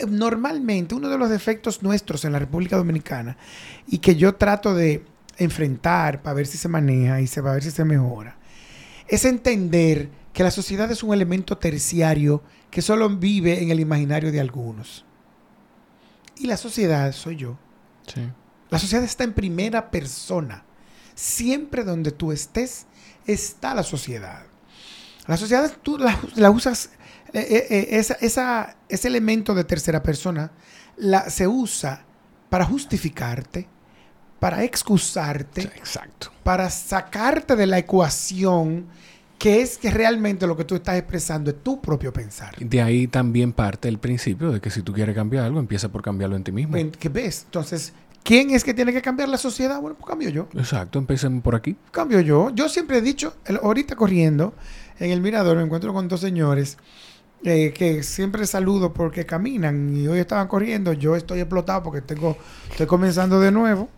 normalmente 0.08 0.94
uno 0.94 1.10
de 1.10 1.18
los 1.18 1.32
defectos 1.32 1.82
nuestros 1.82 2.24
en 2.24 2.34
la 2.34 2.40
República 2.40 2.78
Dominicana 2.78 3.36
y 3.88 3.98
que 3.98 4.16
yo 4.16 4.36
trato 4.36 4.76
de 4.76 5.04
enfrentar 5.40 6.22
para 6.22 6.36
ver 6.36 6.46
si 6.46 6.60
se 6.60 6.70
maneja 6.70 7.22
y 7.22 7.26
se 7.26 7.42
va 7.42 7.50
a 7.50 7.54
ver 7.56 7.64
si 7.64 7.72
se 7.72 7.86
mejora, 7.86 8.38
es 9.08 9.26
entender 9.26 10.12
que 10.32 10.44
la 10.44 10.52
sociedad 10.52 10.92
es 10.92 11.02
un 11.02 11.12
elemento 11.12 11.58
terciario 11.58 12.44
que 12.74 12.82
solo 12.82 13.08
vive 13.08 13.62
en 13.62 13.70
el 13.70 13.80
imaginario 13.80 14.32
de 14.32 14.40
algunos. 14.40 15.06
Y 16.38 16.48
la 16.48 16.58
sociedad 16.58 17.12
soy 17.12 17.36
yo. 17.36 17.56
La 18.72 18.80
sociedad 18.80 19.04
está 19.06 19.24
en 19.24 19.34
primera 19.34 19.92
persona. 19.92 20.64
Siempre 21.14 21.84
donde 21.84 22.12
tú 22.12 22.32
estés, 22.32 22.88
está 23.28 23.76
la 23.76 23.84
sociedad. 23.84 24.42
La 25.28 25.38
sociedad 25.38 25.72
tú 25.84 26.00
la, 26.00 26.50
usas, 26.50 26.90
eh, 27.32 27.46
eh, 27.48 27.88
eh, 27.92 28.18
esa, 28.22 28.76
ese 28.90 29.08
elemento 29.08 29.54
de 29.54 29.66
tercera 29.66 30.02
persona 30.02 30.52
la, 30.98 31.30
se 31.30 31.48
usa 31.48 32.04
para 32.50 32.66
justificarte, 32.66 33.68
para 34.40 34.64
excusarte, 34.64 35.62
Exacto. 35.62 36.32
para 36.44 36.72
sacarte 36.72 37.56
de 37.56 37.68
la 37.68 37.78
ecuación 37.78 38.88
que 39.38 39.62
es 39.62 39.78
que 39.78 39.92
realmente 39.92 40.48
lo 40.48 40.56
que 40.56 40.64
tú 40.64 40.76
estás 40.76 40.98
expresando 40.98 41.52
es 41.52 41.62
tu 41.64 41.82
propio 41.82 42.14
pensar. 42.14 42.56
De 42.58 42.82
ahí 42.82 43.08
también 43.08 43.52
parte 43.52 43.90
el 43.90 43.98
principio 43.98 44.52
de 44.52 44.62
que 44.62 44.70
si 44.70 44.82
tú 44.82 44.94
quieres 44.94 45.16
cambiar 45.16 45.46
algo, 45.46 45.60
empieza 45.60 45.90
por 45.90 46.02
cambiarlo 46.02 46.36
en 46.36 46.44
ti 46.44 46.52
mismo. 46.52 46.78
¿Qué 47.00 47.10
ves? 47.10 47.44
Entonces, 47.46 47.94
¿Quién 48.24 48.52
es 48.52 48.64
que 48.64 48.74
tiene 48.74 48.94
que 48.94 49.02
cambiar 49.02 49.28
la 49.28 49.38
sociedad? 49.38 49.82
Bueno, 49.82 49.98
pues 49.98 50.08
cambio 50.08 50.30
yo. 50.30 50.48
Exacto, 50.54 50.98
empecemos 50.98 51.44
por 51.44 51.56
aquí. 51.56 51.76
Cambio 51.92 52.22
yo. 52.22 52.52
Yo 52.56 52.70
siempre 52.70 53.00
he 53.00 53.02
dicho, 53.02 53.36
ahorita 53.62 53.98
corriendo, 53.98 54.54
en 55.00 55.12
el 55.12 55.20
mirador 55.20 55.58
me 55.58 55.64
encuentro 55.64 55.94
con 55.94 56.08
dos 56.08 56.22
señores 56.22 56.78
eh, 57.44 57.74
que 57.76 58.04
siempre 58.04 58.48
saludo 58.48 58.94
porque 58.94 59.26
caminan 59.26 59.94
y 59.96 60.08
hoy 60.08 60.20
estaban 60.20 60.48
corriendo. 60.48 60.94
Yo 60.94 61.18
estoy 61.18 61.42
explotado 61.42 61.84
porque 61.84 62.02
tengo, 62.02 62.38
estoy 62.72 62.88
comenzando 62.88 63.42
de 63.42 63.52
nuevo. 63.52 63.90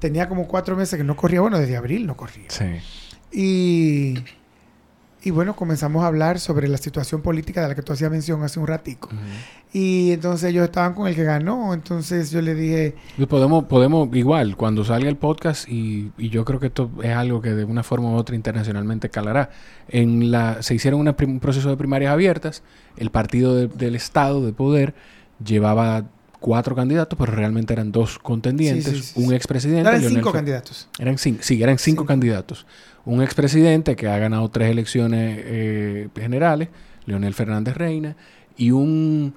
Tenía 0.00 0.28
como 0.28 0.48
cuatro 0.48 0.76
meses 0.76 0.96
que 0.96 1.04
no 1.04 1.14
corría. 1.14 1.40
Bueno, 1.40 1.58
desde 1.58 1.76
abril 1.76 2.06
no 2.06 2.16
corría. 2.16 2.50
Sí. 2.50 2.80
Y 3.30 4.14
y 5.22 5.30
bueno, 5.30 5.56
comenzamos 5.56 6.04
a 6.04 6.06
hablar 6.06 6.38
sobre 6.38 6.68
la 6.68 6.78
situación 6.78 7.22
política 7.22 7.62
de 7.62 7.68
la 7.68 7.74
que 7.74 7.82
tú 7.82 7.92
hacías 7.92 8.10
mención 8.10 8.42
hace 8.44 8.60
un 8.60 8.68
ratico. 8.68 9.08
Y 9.72 10.12
entonces 10.12 10.50
ellos 10.50 10.64
estaban 10.64 10.94
con 10.94 11.08
el 11.08 11.14
que 11.14 11.24
ganó, 11.24 11.74
entonces 11.74 12.30
yo 12.30 12.40
le 12.40 12.54
dije... 12.54 12.94
Podemos, 13.28 13.64
podemos 13.64 14.08
igual, 14.14 14.56
cuando 14.56 14.84
salga 14.84 15.08
el 15.08 15.16
podcast, 15.16 15.68
y, 15.68 16.12
yo 16.18 16.44
creo 16.44 16.60
que 16.60 16.68
esto 16.68 16.90
es 17.02 17.10
algo 17.10 17.42
que 17.42 17.52
de 17.52 17.64
una 17.64 17.82
forma 17.82 18.10
u 18.10 18.14
otra 18.14 18.36
internacionalmente 18.36 19.10
calará, 19.10 19.50
en 19.88 20.30
la, 20.30 20.62
se 20.62 20.74
hicieron 20.74 21.00
un 21.00 21.40
proceso 21.40 21.68
de 21.68 21.76
primarias 21.76 22.12
abiertas, 22.12 22.62
el 22.96 23.10
partido 23.10 23.66
del 23.66 23.96
Estado 23.96 24.44
de 24.46 24.52
poder 24.52 24.94
llevaba 25.44 26.04
cuatro 26.40 26.76
candidatos, 26.76 27.18
pero 27.18 27.32
realmente 27.32 27.72
eran 27.72 27.90
dos 27.90 28.18
contendientes, 28.20 29.14
un 29.16 29.34
expresidente... 29.34 29.88
Eran 29.88 30.00
cinco 30.00 30.32
candidatos. 30.32 30.88
Eran 30.98 31.18
cinco, 31.18 31.40
sí, 31.42 31.60
eran 31.60 31.78
cinco. 31.78 32.06
candidatos 32.06 32.64
un 33.08 33.22
expresidente 33.22 33.96
que 33.96 34.06
ha 34.06 34.18
ganado 34.18 34.48
tres 34.50 34.70
elecciones 34.70 35.40
eh, 35.42 36.08
generales, 36.14 36.68
Leonel 37.06 37.32
Fernández 37.32 37.76
Reina, 37.76 38.16
y 38.56 38.70
un 38.70 39.34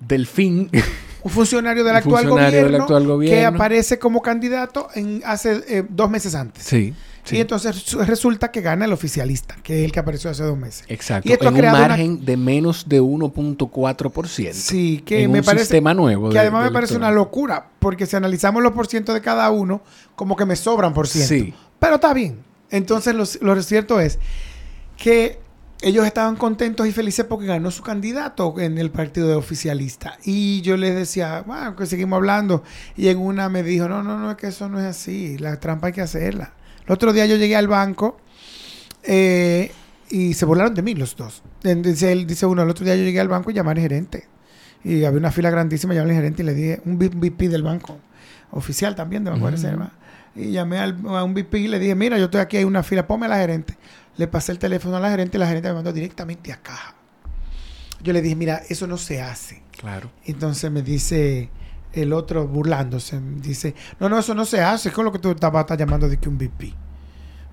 delfín. 0.00 0.70
Un 1.22 1.32
funcionario 1.32 1.82
del, 1.82 1.96
actual, 1.96 2.28
gobierno 2.28 3.18
que 3.18 3.44
aparece 3.44 3.98
como 3.98 4.22
candidato 4.22 4.86
en, 4.94 5.22
hace 5.24 5.60
eh, 5.66 5.84
dos 5.88 6.08
meses 6.08 6.36
antes. 6.36 6.62
Sí. 6.62 6.94
Y 7.28 7.40
entonces 7.40 7.94
resulta 8.06 8.52
que 8.52 8.60
gana 8.60 8.84
el 8.84 8.92
oficialista, 8.92 9.56
que 9.60 9.80
es 9.80 9.84
el 9.86 9.90
que 9.90 9.98
apareció 9.98 10.30
hace 10.30 10.44
dos 10.44 10.56
meses. 10.56 10.84
Exacto. 10.86 11.28
Y 11.28 11.32
esto 11.32 11.48
en 11.48 11.56
un 11.56 11.72
margen 11.72 12.24
de 12.24 12.36
menos 12.36 12.88
de 12.88 13.02
1.4%. 13.02 14.52
Sí, 14.52 15.02
que 15.04 15.26
me 15.26 15.40
un 15.40 15.44
parece. 15.44 15.64
sistema 15.64 15.94
nuevo. 15.94 16.30
Que 16.30 16.38
además 16.38 16.62
me 16.62 16.70
parece 16.70 16.96
una 16.96 17.10
locura, 17.10 17.70
porque 17.80 18.06
si 18.06 18.14
analizamos 18.14 18.62
los 18.62 18.70
porcientos 18.70 19.12
de 19.12 19.20
cada 19.20 19.50
uno, 19.50 19.82
como 20.14 20.36
que 20.36 20.46
me 20.46 20.54
sobran 20.54 20.94
por 20.94 21.08
ciento. 21.08 21.28
Sí. 21.28 21.52
Pero 21.80 21.96
está 21.96 22.14
bien. 22.14 22.45
Entonces, 22.70 23.40
lo, 23.40 23.62
cierto 23.62 24.00
es 24.00 24.18
que 24.96 25.38
ellos 25.82 26.06
estaban 26.06 26.36
contentos 26.36 26.86
y 26.86 26.92
felices 26.92 27.26
porque 27.26 27.46
ganó 27.46 27.70
su 27.70 27.82
candidato 27.82 28.58
en 28.58 28.78
el 28.78 28.90
partido 28.90 29.28
de 29.28 29.34
oficialista. 29.34 30.18
Y 30.24 30.62
yo 30.62 30.76
les 30.76 30.94
decía, 30.94 31.42
bueno, 31.46 31.76
que 31.76 31.86
seguimos 31.86 32.16
hablando. 32.16 32.64
Y 32.96 33.08
en 33.08 33.18
una 33.18 33.48
me 33.48 33.62
dijo, 33.62 33.88
no, 33.88 34.02
no, 34.02 34.18
no, 34.18 34.30
es 34.30 34.36
que 34.36 34.48
eso 34.48 34.68
no 34.68 34.80
es 34.80 34.86
así. 34.86 35.38
La 35.38 35.60
trampa 35.60 35.88
hay 35.88 35.92
que 35.92 36.00
hacerla. 36.00 36.54
El 36.86 36.92
otro 36.92 37.12
día 37.12 37.26
yo 37.26 37.36
llegué 37.36 37.56
al 37.56 37.68
banco 37.68 38.18
eh, 39.02 39.70
y 40.08 40.34
se 40.34 40.44
burlaron 40.44 40.74
de 40.74 40.82
mí 40.82 40.94
los 40.94 41.16
dos. 41.16 41.42
Dice, 41.62 42.12
él, 42.12 42.26
dice 42.26 42.46
uno, 42.46 42.62
el 42.62 42.70
otro 42.70 42.84
día 42.84 42.96
yo 42.96 43.04
llegué 43.04 43.20
al 43.20 43.28
banco 43.28 43.50
y 43.50 43.54
llamé 43.54 43.72
al 43.72 43.78
gerente. 43.78 44.28
Y 44.82 45.04
había 45.04 45.18
una 45.18 45.32
fila 45.32 45.50
grandísima, 45.50 45.94
llamé 45.94 46.10
al 46.10 46.16
gerente 46.16 46.42
y 46.42 46.46
le 46.46 46.54
dije, 46.54 46.80
un 46.84 46.96
VP 46.96 47.48
del 47.48 47.62
banco, 47.62 47.98
oficial 48.52 48.94
también 48.94 49.24
de 49.24 49.30
Banco 49.30 49.46
de 49.46 49.52
Reserva 49.52 49.92
y 50.36 50.52
llamé 50.52 50.78
a 50.78 51.24
un 51.24 51.34
VP 51.34 51.58
y 51.58 51.68
le 51.68 51.78
dije, 51.78 51.94
mira, 51.94 52.18
yo 52.18 52.26
estoy 52.26 52.40
aquí, 52.40 52.58
hay 52.58 52.64
una 52.64 52.82
fila, 52.82 53.06
ponme 53.06 53.26
a 53.26 53.30
la 53.30 53.38
gerente. 53.38 53.76
Le 54.16 54.28
pasé 54.28 54.52
el 54.52 54.58
teléfono 54.58 54.96
a 54.96 55.00
la 55.00 55.10
gerente 55.10 55.36
y 55.36 55.40
la 55.40 55.46
gerente 55.46 55.68
me 55.68 55.74
mandó 55.74 55.92
directamente 55.92 56.52
a 56.52 56.56
caja. 56.56 56.94
Yo 58.02 58.12
le 58.12 58.22
dije, 58.22 58.36
mira, 58.36 58.62
eso 58.68 58.86
no 58.86 58.98
se 58.98 59.20
hace. 59.20 59.62
Claro. 59.78 60.10
Entonces 60.24 60.70
me 60.70 60.82
dice 60.82 61.50
el 61.92 62.12
otro 62.12 62.46
burlándose, 62.46 63.18
me 63.18 63.40
dice, 63.40 63.74
no, 63.98 64.08
no, 64.08 64.18
eso 64.18 64.34
no 64.34 64.44
se 64.44 64.60
hace, 64.60 64.90
es 64.90 64.94
con 64.94 65.04
lo 65.04 65.12
que 65.12 65.18
tú 65.18 65.30
estabas 65.30 65.66
llamando 65.78 66.08
de 66.08 66.18
que 66.18 66.28
un 66.28 66.36
VP. 66.36 66.74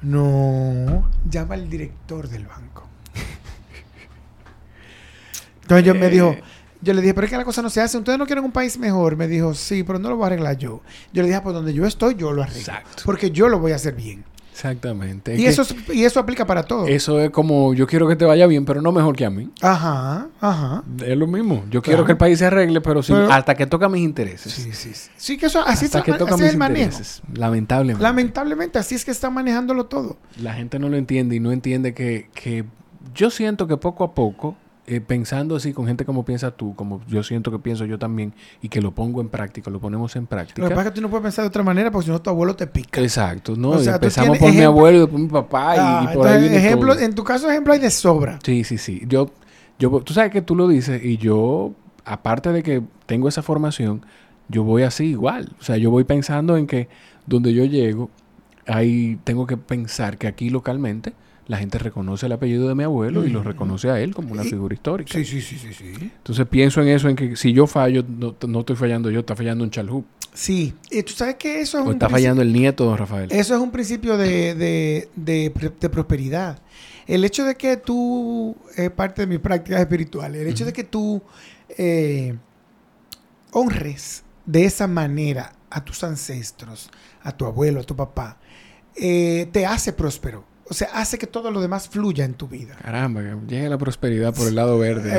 No, 0.02 1.10
llama 1.30 1.56
al 1.56 1.70
director 1.70 2.28
del 2.28 2.46
banco. 2.46 2.90
Entonces 5.62 5.86
yo 5.86 5.96
me 5.96 6.10
dijo, 6.10 6.32
eh, 6.32 6.44
yo 6.84 6.94
le 6.94 7.02
dije, 7.02 7.14
pero 7.14 7.26
es 7.26 7.32
que 7.32 7.38
la 7.38 7.46
cosa 7.46 7.62
no 7.62 7.70
se 7.70 7.82
hace. 7.82 7.98
¿Ustedes 7.98 8.20
no 8.20 8.26
quieren 8.26 8.44
un 8.44 8.52
país 8.52 8.78
mejor? 8.78 9.16
Me 9.16 9.28
dijo, 9.28 9.54
sí, 9.54 9.84
pero 9.84 10.00
no 10.00 10.10
lo 10.10 10.18
voy 10.18 10.26
a 10.26 10.28
arreglar 10.28 10.58
yo. 10.58 10.82
Yo 11.14 11.22
le 11.22 11.30
dije, 11.30 11.38
ah, 11.38 11.44
pues 11.44 11.56
donde 11.56 11.74
yo 11.74 11.86
estoy, 11.86 12.16
yo 12.16 12.32
lo 12.32 12.44
arreglo. 12.44 12.60
Exacto. 12.60 13.04
Porque 13.06 13.32
yo 13.32 13.48
lo 13.48 13.60
voy 13.60 13.72
a 13.72 13.76
hacer 13.76 13.96
bien. 13.96 14.26
Exactamente. 14.54 15.36
Y, 15.36 15.48
eso, 15.48 15.64
y 15.92 16.04
eso 16.04 16.20
aplica 16.20 16.46
para 16.46 16.64
todo. 16.64 16.86
Eso 16.86 17.20
es 17.20 17.32
como, 17.32 17.74
yo 17.74 17.88
quiero 17.88 18.08
que 18.08 18.16
te 18.16 18.24
vaya 18.24 18.46
bien, 18.46 18.66
pero 18.66 18.84
no 18.84 18.92
mejor 18.92 19.16
que 19.16 19.26
a 19.26 19.32
mí. 19.32 19.50
Ajá, 19.62 20.28
ajá. 20.40 20.84
Es 21.04 21.18
lo 21.18 21.26
mismo. 21.26 21.66
Yo 21.72 21.82
quiero 21.82 22.06
que 22.06 22.12
el 22.12 22.18
país 22.20 22.38
se 22.38 22.46
arregle, 22.46 22.80
pero, 22.80 23.02
hasta 23.32 23.56
que 23.56 23.66
toca 23.66 23.90
mis 23.90 24.04
intereses. 24.04 24.54
Sí, 24.54 24.72
sí. 24.74 24.92
Sí, 25.18 25.38
que 25.38 25.48
eso 25.48 25.64
así, 25.66 25.86
hasta 25.86 26.04
que 26.04 26.14
toca 26.14 26.38
mis 26.38 26.46
es 26.46 26.54
el 26.54 26.62
intereses. 26.62 27.22
Lamentablemente. 27.34 28.04
Lamentablemente, 28.04 28.78
así 28.78 28.94
es 28.94 29.04
que 29.04 29.12
están 29.12 29.34
manejándolo 29.34 29.86
todo. 29.86 30.18
La 30.40 30.54
gente 30.54 30.78
no 30.78 30.88
lo 30.88 30.98
entiende 30.98 31.36
y 31.36 31.40
no 31.40 31.52
entiende 31.52 31.96
que, 31.96 32.30
que 32.36 32.66
yo 33.16 33.32
siento 33.32 33.68
que 33.68 33.78
poco 33.78 34.04
a 34.04 34.14
poco 34.14 34.56
eh, 34.86 35.00
pensando 35.00 35.56
así 35.56 35.72
con 35.72 35.88
gente 35.88 36.04
como 36.04 36.26
piensas 36.26 36.58
tú, 36.58 36.76
como 36.76 37.02
yo 37.08 37.24
siento 37.24 37.52
que 37.52 37.60
pienso 37.60 37.86
yo 37.86 37.98
también, 37.98 38.34
y 38.62 38.68
que 38.68 38.82
lo 38.82 38.92
pongo 38.92 39.22
en 39.22 39.30
práctica, 39.30 39.72
lo 39.72 39.80
ponemos 39.80 40.16
en 40.18 40.28
práctica. 40.28 40.62
Lo 40.62 40.68
que 40.68 40.76
pasa 40.76 40.90
es 40.90 40.94
que 40.94 40.96
tú 40.96 41.02
no 41.02 41.10
puedes 41.10 41.24
pensar 41.24 41.44
de 41.44 41.48
otra 41.48 41.64
manera 41.64 41.90
porque 41.90 42.06
si 42.06 42.12
no 42.12 42.22
tu 42.22 42.30
abuelo 42.30 42.56
te 42.56 42.68
pica. 42.68 43.00
Exacto, 43.00 43.56
no, 43.56 43.80
empezamos 43.80 44.38
por 44.38 44.52
mi 44.52 44.62
abuelo 44.62 44.98
y 44.98 45.02
después 45.02 45.24
mi 45.24 45.30
papá 45.30 45.76
y, 45.76 45.80
ah, 45.80 46.12
por 46.14 46.28
ahí 46.28 46.48
ejemplo, 46.48 47.00
En 47.00 47.16
tu 47.16 47.24
caso, 47.24 47.50
ejemplo 47.50 47.72
hay 47.72 47.80
de 47.80 47.90
sobra. 47.90 48.40
Sí, 48.44 48.66
sí, 48.66 48.78
sí. 48.78 49.02
Yo, 49.08 49.32
yo, 49.80 49.90
tú 50.02 50.14
sabes 50.14 50.32
que 50.32 50.42
tú 50.42 50.56
lo 50.56 50.68
dices 50.68 51.04
y 51.04 51.16
yo, 51.16 51.74
aparte 52.04 52.52
de 52.52 52.62
que 52.62 52.84
tengo 53.06 53.30
esa 53.30 53.42
formación, 53.42 54.06
yo 54.50 54.64
voy 54.64 54.84
así 54.84 55.06
igual. 55.06 55.56
O 55.62 55.64
sea, 55.64 55.78
yo 55.78 55.92
voy 55.92 56.04
pensando 56.04 56.58
en 56.58 56.68
que 56.68 56.90
donde 57.26 57.54
yo 57.54 57.64
llego, 57.64 58.10
ahí 58.68 59.18
tengo 59.24 59.48
que 59.48 59.56
pensar 59.56 60.18
que 60.18 60.28
aquí 60.28 60.50
localmente 60.50 61.14
la 61.48 61.58
gente 61.58 61.78
reconoce 61.78 62.26
el 62.26 62.32
apellido 62.32 62.68
de 62.68 62.76
mi 62.76 62.84
abuelo 62.84 63.26
y 63.26 63.30
lo 63.30 63.44
reconoce 63.44 63.89
a 63.89 64.00
él 64.00 64.16
como 64.16 64.32
una 64.32 64.44
figura 64.44 64.74
histórica. 64.74 65.12
Sí, 65.14 65.26
sí, 65.26 65.41
sí, 65.41 65.58
sí, 65.58 65.74
sí. 65.74 65.94
Entonces 66.00 66.48
pienso 66.48 66.82
en 66.82 66.88
eso, 66.88 67.10
en 67.10 67.16
que 67.16 67.36
si 67.36 67.52
yo 67.52 67.68
fallo, 67.68 68.04
no, 68.08 68.36
no 68.48 68.60
estoy 68.62 68.76
fallando 68.76 69.10
yo, 69.12 69.20
está 69.22 69.36
fallando 69.36 69.64
un 69.64 69.70
chalhub. 69.70 70.06
Sí, 70.34 70.74
y 70.89 71.04
tú 71.04 71.14
sabes 71.14 71.36
que 71.36 71.62
eso 71.62 71.80
es 71.80 71.86
o 71.86 71.91
está 71.91 72.10
fallando 72.10 72.41
el 72.41 72.52
nieto, 72.52 72.86
don 72.86 72.98
Rafael. 72.98 73.32
Eso 73.32 73.56
es 73.56 73.62
un 73.62 73.72
principio 73.72 74.18
de, 74.18 74.56
de, 74.56 75.10
de, 75.16 75.89
prosperidad. 75.89 76.60
El 77.06 77.24
hecho 77.24 77.44
de 77.44 77.56
que 77.56 77.78
tú, 77.78 78.56
es 78.76 78.89
parte 78.89 79.24
de 79.24 79.28
mis 79.28 79.39
prácticas 79.39 79.82
espirituales, 79.82 80.41
el 80.41 80.48
hecho 80.48 80.66
de 80.66 80.74
que 80.74 80.86
tú 80.86 81.22
eh, 81.78 82.36
honres 83.52 84.24
de 84.46 84.66
esa 84.66 84.88
manera 84.88 85.54
a 85.70 85.84
tus 85.84 86.04
ancestros, 86.04 86.89
a 87.22 87.32
tu 87.32 87.46
abuelo, 87.46 87.82
a 87.82 87.84
tu 87.84 87.96
papá, 87.96 88.38
eh, 88.96 89.48
te 89.52 89.66
hace 89.66 89.94
próspero. 89.94 90.46
O 90.70 90.74
sea, 90.74 90.89
hace 90.93 91.18
que 91.18 91.28
todo 91.28 91.51
lo 91.51 91.61
demás 91.61 91.89
fluya 91.89 92.24
en 92.24 92.36
tu 92.36 92.47
vida. 92.47 92.76
Caramba, 92.82 93.22
que 93.22 93.36
llegue 93.47 93.70
la 93.70 93.78
prosperidad 93.78 94.34
por 94.34 94.47
el 94.47 94.55
lado 94.55 94.78
verde. 94.80 95.11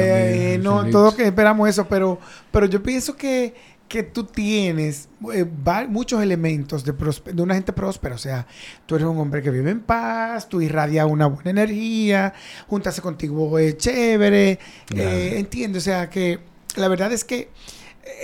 Eh, 0.55 0.59
no, 0.59 0.88
todo 0.90 1.14
que 1.14 1.26
esperamos 1.26 1.68
eso, 1.68 1.86
pero, 1.86 2.18
pero 2.51 2.64
yo 2.66 2.82
pienso 2.82 3.14
que, 3.14 3.55
que 3.86 4.03
tú 4.03 4.24
tienes 4.24 5.09
eh, 5.34 5.45
muchos 5.88 6.22
elementos 6.22 6.82
de, 6.84 6.92
de, 6.92 7.42
una 7.42 7.55
gente 7.55 7.74
próspera. 7.74 8.14
O 8.14 8.18
sea, 8.18 8.47
tú 8.86 8.95
eres 8.95 9.07
un 9.07 9.18
hombre 9.18 9.42
que 9.42 9.51
vive 9.51 9.70
en 9.70 9.80
paz, 9.80 10.49
tú 10.49 10.62
irradias 10.62 11.07
una 11.07 11.26
buena 11.26 11.51
energía, 11.51 12.32
juntarse 12.66 13.03
contigo 13.03 13.59
es 13.59 13.76
chévere. 13.76 14.59
entiende, 14.88 15.78
o 15.78 15.82
sea, 15.82 16.09
que 16.09 16.40
la 16.76 16.88
verdad 16.88 17.12
es 17.12 17.22
que, 17.22 17.51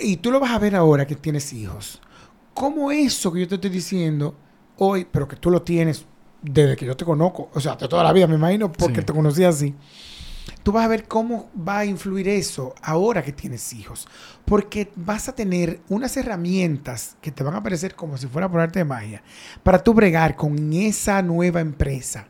y 0.03 0.17
tú 0.17 0.31
lo 0.31 0.41
vas 0.41 0.53
a 0.53 0.59
ver 0.59 0.75
ahora 0.75 1.07
que 1.07 1.17
tienes 1.17 1.53
hijos, 1.53 2.01
cómo 2.55 2.91
eso 2.91 3.31
que 3.31 3.41
yo 3.41 3.49
te 3.49 3.57
estoy 3.57 3.71
diciendo 3.71 4.37
hoy, 4.77 5.07
pero 5.11 5.29
que 5.29 5.37
tú 5.37 5.51
lo 5.51 5.63
tienes 5.63 6.07
desde 6.43 6.77
que 6.77 6.87
yo 6.87 6.97
te 6.97 7.05
conozco, 7.05 7.51
o 7.53 7.61
sea, 7.61 7.77
de 7.77 7.89
toda 7.89 8.05
la 8.05 8.13
vida, 8.13 8.27
me 8.27 8.37
imagino, 8.37 8.71
porque 8.73 9.03
te 9.03 9.13
conocí 9.13 9.45
así. 9.45 9.75
Tú 10.63 10.73
vas 10.73 10.85
a 10.85 10.89
ver 10.89 11.09
cómo 11.09 11.49
va 11.57 11.79
a 11.79 11.85
influir 11.87 12.29
eso 12.29 12.75
ahora 12.83 13.23
que 13.23 13.33
tienes 13.33 13.73
hijos. 13.73 14.07
Porque 14.45 14.91
vas 14.95 15.29
a 15.29 15.35
tener 15.35 15.81
unas 15.89 16.17
herramientas 16.17 17.17
que 17.21 17.31
te 17.31 17.43
van 17.43 17.55
a 17.55 17.63
parecer 17.63 17.95
como 17.95 18.19
si 18.19 18.27
fuera 18.27 18.51
por 18.51 18.61
arte 18.61 18.81
de 18.81 18.85
magia 18.85 19.23
para 19.63 19.83
tú 19.83 19.95
bregar 19.95 20.37
con 20.37 20.73
esa 20.73 21.23
nueva 21.23 21.61
empresa, 21.61 22.27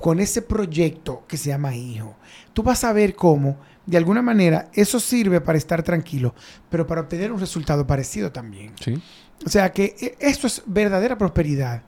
con 0.00 0.20
ese 0.20 0.40
proyecto 0.40 1.24
que 1.28 1.36
se 1.36 1.50
llama 1.50 1.74
hijo. 1.74 2.16
Tú 2.54 2.62
vas 2.62 2.84
a 2.84 2.92
ver 2.92 3.14
cómo, 3.14 3.58
de 3.84 3.98
alguna 3.98 4.22
manera, 4.22 4.70
eso 4.72 4.98
sirve 4.98 5.40
para 5.40 5.58
estar 5.58 5.82
tranquilo, 5.82 6.34
pero 6.70 6.86
para 6.86 7.02
obtener 7.02 7.32
un 7.32 7.40
resultado 7.40 7.86
parecido 7.86 8.32
también. 8.32 8.72
O 9.44 9.48
sea 9.50 9.72
que 9.72 9.94
e, 10.00 10.16
esto 10.20 10.46
es 10.46 10.62
verdadera 10.64 11.18
prosperidad. 11.18 11.82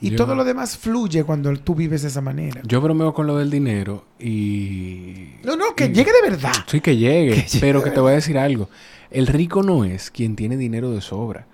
Y 0.00 0.16
todo 0.16 0.34
lo 0.34 0.44
demás 0.44 0.78
fluye 0.78 1.24
cuando 1.24 1.54
tú 1.56 1.74
vives 1.74 2.02
de 2.02 2.08
esa 2.08 2.20
manera. 2.20 2.62
Yo 2.64 2.80
bromeo 2.80 3.12
con 3.12 3.26
lo 3.26 3.36
del 3.36 3.50
dinero 3.50 4.06
y... 4.18 5.34
No, 5.44 5.56
no, 5.56 5.74
que 5.74 5.88
llegue 5.88 6.10
de 6.12 6.30
verdad. 6.30 6.52
Sí, 6.66 6.80
que 6.80 6.96
llegue. 6.96 7.46
pero 7.60 7.82
que 7.82 7.90
te 7.90 8.00
voy 8.00 8.12
a 8.12 8.16
decir 8.16 8.38
algo. 8.38 8.68
El 9.10 9.26
rico 9.26 9.62
no 9.62 9.84
es 9.84 10.10
quien 10.10 10.36
tiene 10.36 10.56
dinero 10.56 10.90
de 10.90 11.00
sobra. 11.00 11.46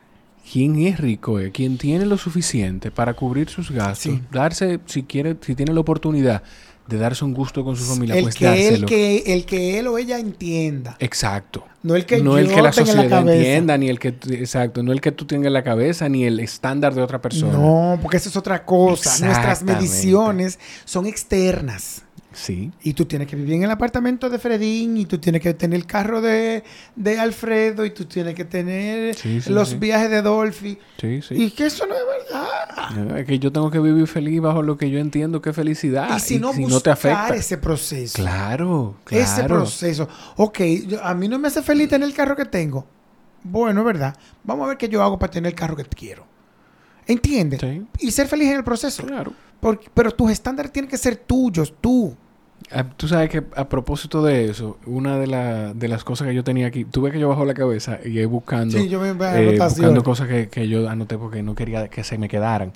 Quien 0.50 0.78
es 0.86 1.00
rico 1.00 1.40
es 1.40 1.50
quien 1.50 1.76
tiene 1.76 2.06
lo 2.06 2.16
suficiente 2.16 2.92
para 2.92 3.14
cubrir 3.14 3.48
sus 3.48 3.72
gastos, 3.72 4.20
darse, 4.30 4.78
si 4.86 5.02
quiere, 5.02 5.36
si 5.40 5.56
tiene 5.56 5.72
la 5.72 5.80
oportunidad 5.80 6.44
de 6.86 6.98
darse 6.98 7.24
un 7.24 7.34
gusto 7.34 7.64
con 7.64 7.76
su 7.76 7.84
familia, 7.84 8.16
el 8.16 8.24
pues 8.24 8.34
que 8.34 8.68
El 8.68 8.84
que, 8.84 9.18
el 9.26 9.44
que 9.44 9.78
él 9.78 9.88
o 9.88 9.98
ella 9.98 10.18
entienda. 10.18 10.96
Exacto. 11.00 11.64
No 11.82 11.94
el 11.94 12.04
que, 12.06 12.20
no 12.20 12.38
el 12.38 12.48
que 12.48 12.62
la 12.62 12.72
sociedad 12.72 13.28
entienda, 13.28 13.78
ni 13.78 13.88
el 13.88 13.98
que... 13.98 14.08
Exacto. 14.08 14.82
No 14.82 14.92
el 14.92 15.00
que 15.00 15.12
tú 15.12 15.24
tengas 15.24 15.48
en 15.48 15.52
la 15.52 15.62
cabeza, 15.62 16.08
ni 16.08 16.24
el 16.24 16.40
estándar 16.40 16.94
de 16.94 17.02
otra 17.02 17.20
persona. 17.20 17.52
No, 17.52 17.98
porque 18.02 18.16
eso 18.16 18.28
es 18.28 18.36
otra 18.36 18.64
cosa. 18.64 19.24
Nuestras 19.24 19.62
mediciones 19.62 20.58
son 20.84 21.06
externas. 21.06 22.02
Sí. 22.36 22.70
Y 22.82 22.92
tú 22.92 23.06
tienes 23.06 23.26
que 23.26 23.34
vivir 23.34 23.54
en 23.54 23.62
el 23.64 23.70
apartamento 23.70 24.28
de 24.28 24.38
Fredín, 24.38 24.96
y 24.98 25.06
tú 25.06 25.18
tienes 25.18 25.40
que 25.40 25.54
tener 25.54 25.80
el 25.80 25.86
carro 25.86 26.20
de, 26.20 26.62
de 26.94 27.18
Alfredo, 27.18 27.84
y 27.84 27.90
tú 27.90 28.04
tienes 28.04 28.34
que 28.34 28.44
tener 28.44 29.16
los 29.48 29.78
viajes 29.78 30.10
de 30.10 30.20
Dolphy. 30.20 30.78
Sí, 31.00 31.22
sí. 31.22 31.34
Y 31.34 31.50
que 31.50 31.66
eso 31.66 31.86
no 31.86 31.94
es 31.94 32.02
verdad. 32.28 33.18
es 33.18 33.26
que 33.26 33.38
yo 33.38 33.50
tengo 33.50 33.70
que 33.70 33.80
vivir 33.80 34.06
feliz 34.06 34.40
bajo 34.40 34.62
lo 34.62 34.76
que 34.76 34.90
yo 34.90 34.98
entiendo 34.98 35.40
que 35.40 35.50
es 35.50 35.56
felicidad. 35.56 36.14
Y 36.14 36.20
si 36.20 36.38
no, 36.38 36.52
no 36.52 36.80
te 36.80 36.90
afecta. 36.90 37.34
ese 37.34 37.56
proceso. 37.56 38.14
Claro, 38.22 38.96
claro. 39.04 39.24
Ese 39.24 39.44
proceso. 39.44 40.08
Ok, 40.36 40.60
a 41.02 41.14
mí 41.14 41.28
no 41.28 41.38
me 41.38 41.48
hace 41.48 41.62
feliz 41.62 41.88
tener 41.88 42.06
el 42.06 42.14
carro 42.14 42.36
que 42.36 42.44
tengo. 42.44 42.86
Bueno, 43.42 43.80
es 43.80 43.86
verdad. 43.86 44.16
Vamos 44.44 44.66
a 44.66 44.68
ver 44.68 44.76
qué 44.76 44.88
yo 44.88 45.02
hago 45.02 45.18
para 45.18 45.30
tener 45.30 45.52
el 45.52 45.56
carro 45.56 45.74
que 45.74 45.84
quiero. 45.84 46.26
¿Entiendes? 47.06 47.60
Y 47.98 48.10
ser 48.10 48.26
feliz 48.26 48.48
en 48.48 48.56
el 48.56 48.64
proceso. 48.64 49.04
Claro. 49.04 49.32
pero 49.94 50.10
tus 50.10 50.30
estándares 50.30 50.72
tienen 50.72 50.90
que 50.90 50.98
ser 50.98 51.16
tuyos, 51.16 51.72
tú. 51.80 52.16
Ah, 52.72 52.84
tú 52.84 53.06
sabes 53.06 53.30
que 53.30 53.44
a 53.54 53.68
propósito 53.68 54.22
de 54.24 54.46
eso, 54.46 54.78
una 54.86 55.18
de, 55.18 55.74
de 55.74 55.88
las 55.88 56.02
cosas 56.02 56.26
que 56.26 56.34
yo 56.34 56.42
tenía 56.42 56.66
aquí, 56.66 56.84
tuve 56.84 57.12
que 57.12 57.20
yo 57.20 57.28
bajo 57.28 57.44
la 57.44 57.54
cabeza 57.54 58.00
y 58.04 58.18
ir 58.18 58.26
buscando, 58.26 58.76
eh, 58.76 59.58
buscando 59.58 60.02
cosas 60.02 60.26
que, 60.26 60.48
que, 60.48 60.66
yo 60.66 60.88
anoté 60.88 61.16
porque 61.16 61.42
no 61.42 61.54
quería 61.54 61.88
que 61.88 62.02
se 62.02 62.18
me 62.18 62.28
quedaran. 62.28 62.72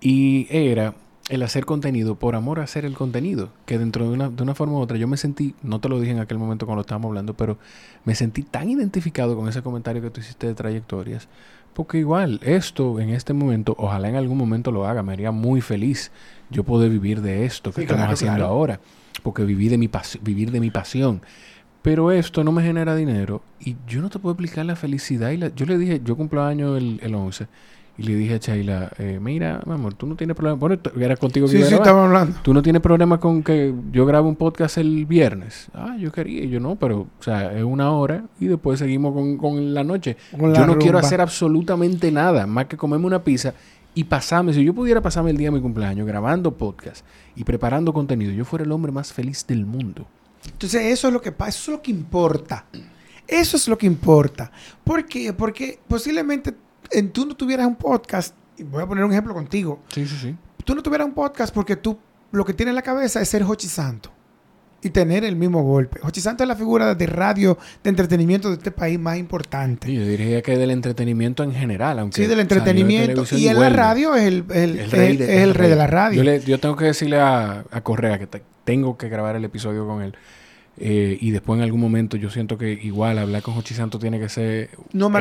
Y 0.00 0.46
era 0.50 0.94
el 1.30 1.42
hacer 1.42 1.64
contenido 1.64 2.14
por 2.14 2.36
amor 2.36 2.60
a 2.60 2.62
hacer 2.62 2.84
el 2.84 2.94
contenido. 2.94 3.50
Que 3.66 3.76
dentro 3.78 4.08
de 4.08 4.14
una, 4.14 4.30
de 4.30 4.40
una 4.40 4.54
forma 4.54 4.74
u 4.74 4.78
otra 4.78 4.96
yo 4.96 5.08
me 5.08 5.16
sentí, 5.16 5.56
no 5.62 5.80
te 5.80 5.88
lo 5.88 5.98
dije 5.98 6.12
en 6.12 6.20
aquel 6.20 6.38
momento 6.38 6.66
cuando 6.66 6.82
estábamos 6.82 7.08
hablando, 7.08 7.34
pero 7.34 7.58
me 8.04 8.14
sentí 8.14 8.44
tan 8.44 8.70
identificado 8.70 9.36
con 9.36 9.48
ese 9.48 9.62
comentario 9.62 10.00
que 10.00 10.10
tú 10.10 10.20
hiciste 10.20 10.46
de 10.46 10.54
trayectorias. 10.54 11.28
Porque 11.74 11.98
igual, 11.98 12.40
esto 12.44 13.00
en 13.00 13.10
este 13.10 13.32
momento, 13.32 13.74
ojalá 13.78 14.08
en 14.08 14.16
algún 14.16 14.38
momento 14.38 14.70
lo 14.70 14.86
haga, 14.86 15.02
me 15.02 15.12
haría 15.12 15.32
muy 15.32 15.60
feliz 15.60 16.12
yo 16.50 16.62
poder 16.62 16.90
vivir 16.90 17.20
de 17.20 17.44
esto 17.44 17.72
que 17.72 17.82
estamos 17.82 18.08
haciendo 18.08 18.44
ahora 18.44 18.78
porque 19.20 19.44
viví 19.44 19.68
de 19.68 19.78
mi 19.78 19.90
vivir 20.22 20.50
de 20.50 20.60
mi 20.60 20.70
pasión. 20.70 21.22
Pero 21.82 22.10
esto 22.10 22.44
no 22.44 22.52
me 22.52 22.62
genera 22.62 22.94
dinero 22.96 23.42
y 23.60 23.76
yo 23.86 24.02
no 24.02 24.10
te 24.10 24.18
puedo 24.18 24.32
explicar 24.32 24.66
la 24.66 24.76
felicidad. 24.76 25.30
Y 25.30 25.36
la, 25.36 25.54
yo 25.54 25.64
le 25.64 25.78
dije, 25.78 26.00
yo 26.04 26.16
cumplo 26.16 26.42
año 26.42 26.76
el, 26.76 26.98
el 27.02 27.14
11 27.14 27.46
y 27.98 28.04
le 28.04 28.14
dije 28.14 28.34
a 28.34 28.38
Chayla, 28.38 28.92
eh, 28.98 29.18
mira, 29.20 29.60
mi 29.66 29.72
amor, 29.72 29.92
tú 29.94 30.06
no 30.06 30.14
tienes 30.14 30.36
problema. 30.36 30.56
Bueno, 30.56 30.78
era 31.00 31.16
contigo 31.16 31.48
que 31.48 31.56
sí, 31.56 31.64
sí, 31.64 31.74
estaba 31.74 32.04
hablando. 32.04 32.36
Tú 32.42 32.54
no 32.54 32.62
tienes 32.62 32.80
problema 32.80 33.18
con 33.18 33.42
que 33.42 33.74
yo 33.90 34.06
grabe 34.06 34.28
un 34.28 34.36
podcast 34.36 34.78
el 34.78 35.04
viernes. 35.04 35.68
Ah, 35.74 35.96
yo 35.98 36.12
quería. 36.12 36.44
Yo 36.44 36.60
no, 36.60 36.76
pero, 36.76 37.00
o 37.00 37.22
sea, 37.22 37.52
es 37.58 37.64
una 37.64 37.90
hora 37.90 38.22
y 38.38 38.46
después 38.46 38.78
seguimos 38.78 39.12
con, 39.14 39.36
con 39.36 39.74
la 39.74 39.82
noche. 39.82 40.16
yo 40.32 40.64
no 40.64 40.78
quiero 40.78 40.98
hacer 40.98 41.20
absolutamente 41.20 42.12
nada 42.12 42.46
más 42.46 42.66
que 42.66 42.76
comerme 42.76 43.06
una 43.06 43.24
pizza 43.24 43.52
y 43.94 44.04
pasarme, 44.04 44.52
si 44.52 44.62
yo 44.62 44.72
pudiera 44.74 45.00
pasarme 45.00 45.30
el 45.30 45.36
día 45.36 45.48
de 45.48 45.56
mi 45.56 45.60
cumpleaños 45.60 46.06
grabando 46.06 46.52
podcast 46.52 47.04
y 47.38 47.44
preparando 47.44 47.92
contenido, 47.92 48.32
yo 48.32 48.44
fuera 48.44 48.64
el 48.64 48.72
hombre 48.72 48.90
más 48.90 49.12
feliz 49.12 49.46
del 49.46 49.64
mundo. 49.64 50.08
Entonces, 50.44 50.86
eso 50.86 51.06
es 51.06 51.14
lo 51.14 51.22
que 51.22 51.30
pasa, 51.30 51.50
eso 51.50 51.70
es 51.70 51.76
lo 51.76 51.82
que 51.82 51.92
importa. 51.92 52.64
Eso 53.28 53.56
es 53.56 53.68
lo 53.68 53.78
que 53.78 53.86
importa. 53.86 54.50
¿Por 54.82 55.06
qué? 55.06 55.32
Porque 55.32 55.78
posiblemente 55.86 56.56
en, 56.90 57.12
tú 57.12 57.26
no 57.26 57.36
tuvieras 57.36 57.66
un 57.68 57.76
podcast, 57.76 58.34
y 58.56 58.64
voy 58.64 58.82
a 58.82 58.86
poner 58.88 59.04
un 59.04 59.12
ejemplo 59.12 59.32
contigo. 59.34 59.80
Sí, 59.94 60.04
sí, 60.08 60.16
sí. 60.20 60.36
Tú 60.64 60.74
no 60.74 60.82
tuvieras 60.82 61.06
un 61.06 61.14
podcast 61.14 61.54
porque 61.54 61.76
tú 61.76 61.96
lo 62.32 62.44
que 62.44 62.52
tienes 62.52 62.72
en 62.72 62.76
la 62.76 62.82
cabeza 62.82 63.20
es 63.20 63.28
ser 63.28 63.44
Hochi 63.44 63.68
Santo 63.68 64.10
y 64.82 64.90
tener 64.90 65.24
el 65.24 65.36
mismo 65.36 65.62
golpe. 65.62 66.00
Jochi 66.00 66.20
Santo 66.20 66.44
es 66.44 66.48
la 66.48 66.54
figura 66.54 66.94
de 66.94 67.06
radio, 67.06 67.58
de 67.82 67.90
entretenimiento 67.90 68.48
de 68.48 68.54
este 68.56 68.70
país 68.70 68.98
más 68.98 69.18
importante. 69.18 69.92
yo 69.92 70.04
diría 70.04 70.40
que 70.42 70.56
del 70.56 70.70
entretenimiento 70.70 71.42
en 71.42 71.52
general, 71.52 71.98
aunque... 71.98 72.22
Sí, 72.22 72.28
del 72.28 72.40
entretenimiento. 72.40 73.24
y 73.32 73.48
en 73.48 73.58
la 73.58 73.70
radio 73.70 74.14
es 74.14 74.24
el, 74.24 74.46
rey, 74.90 75.16
de, 75.16 75.76
la 75.76 75.86
radio. 75.86 76.22
Yo, 76.38 76.60
tengo 76.60 76.76
que 76.76 76.86
decirle 76.86 77.18
a, 77.20 77.64
Correa 77.82 78.18
que 78.18 78.28
tengo 78.64 78.96
que 78.96 79.08
grabar 79.08 79.36
el 79.36 79.44
episodio 79.44 79.86
con 79.86 80.02
él. 80.02 80.14
Eh, 80.80 81.18
y 81.20 81.30
después 81.32 81.58
en 81.58 81.64
algún 81.64 81.80
momento 81.80 82.16
yo 82.16 82.30
siento 82.30 82.56
que 82.56 82.72
igual 82.72 83.18
hablar 83.18 83.42
con 83.42 83.54
Jochi 83.54 83.74
Santo 83.74 83.98
tiene 83.98 84.20
que 84.20 84.28
ser 84.28 84.70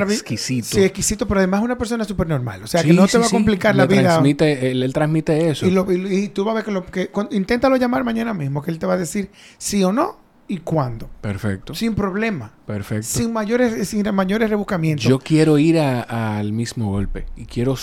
exquisito. 0.10 0.68
Sí, 0.68 0.84
exquisito, 0.84 1.28
pero 1.28 1.40
además 1.40 1.62
es 1.62 1.66
una 1.66 1.78
persona 1.78 2.04
súper 2.04 2.28
normal. 2.28 2.64
O 2.64 2.68
sea, 2.68 2.84
que 2.84 2.94
no 2.94 3.08
te 3.08 3.18
va 3.18 3.26
a 3.26 3.30
complicar 3.30 3.76
la 3.76 3.86
vida. 3.86 4.04
Transmite, 4.04 4.72
él, 4.72 4.94
transmite 4.94 5.50
eso. 5.50 5.66
Y, 5.66 6.28
tú 6.30 6.44
vas 6.44 6.52
a 6.52 6.56
ver 6.56 6.66
que, 6.66 6.72
lo, 6.72 6.86
que 6.86 7.10
inténtalo 7.32 7.76
llamar 7.78 8.04
mañana 8.04 8.34
mismo, 8.34 8.62
que 8.62 8.72
él 8.72 8.80
te 8.80 8.86
va 8.86 8.94
a 8.94 8.98
decir 8.98 9.30
sí 9.58 9.84
o 9.84 9.92
no 9.92 10.18
y 10.48 10.60
cuándo. 10.60 11.10
Perfecto. 11.22 11.74
Sin 11.74 11.96
problema. 11.96 12.54
Perfecto. 12.66 13.08
Sin 13.08 13.34
mayores, 13.34 13.88
sin 13.88 14.14
mayores 14.14 14.50
rebuscamientos. 14.50 15.06
Yo 15.06 15.20
quiero 15.20 15.58
ir 15.58 15.80
al 15.80 16.54
mismo 16.54 16.92
golpe 16.92 17.26
y 17.36 17.46
quiero 17.46 17.76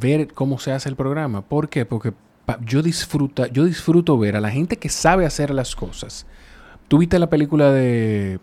ver 0.00 0.32
cómo 0.34 0.58
se 0.58 0.72
hace 0.72 0.88
el 0.88 0.96
programa. 0.96 1.42
¿Por 1.42 1.68
qué? 1.68 1.84
Porque 1.86 2.12
yo, 2.64 2.82
disfruta, 2.82 3.46
yo 3.46 3.64
disfruto 3.64 4.18
ver 4.18 4.36
a 4.36 4.40
la 4.40 4.50
gente 4.50 4.76
que 4.76 4.88
sabe 4.88 5.24
hacer 5.24 5.50
las 5.50 5.74
cosas 5.76 6.26
¿Tuviste 6.92 7.18
la 7.18 7.30
película 7.30 7.72
de 7.72 8.38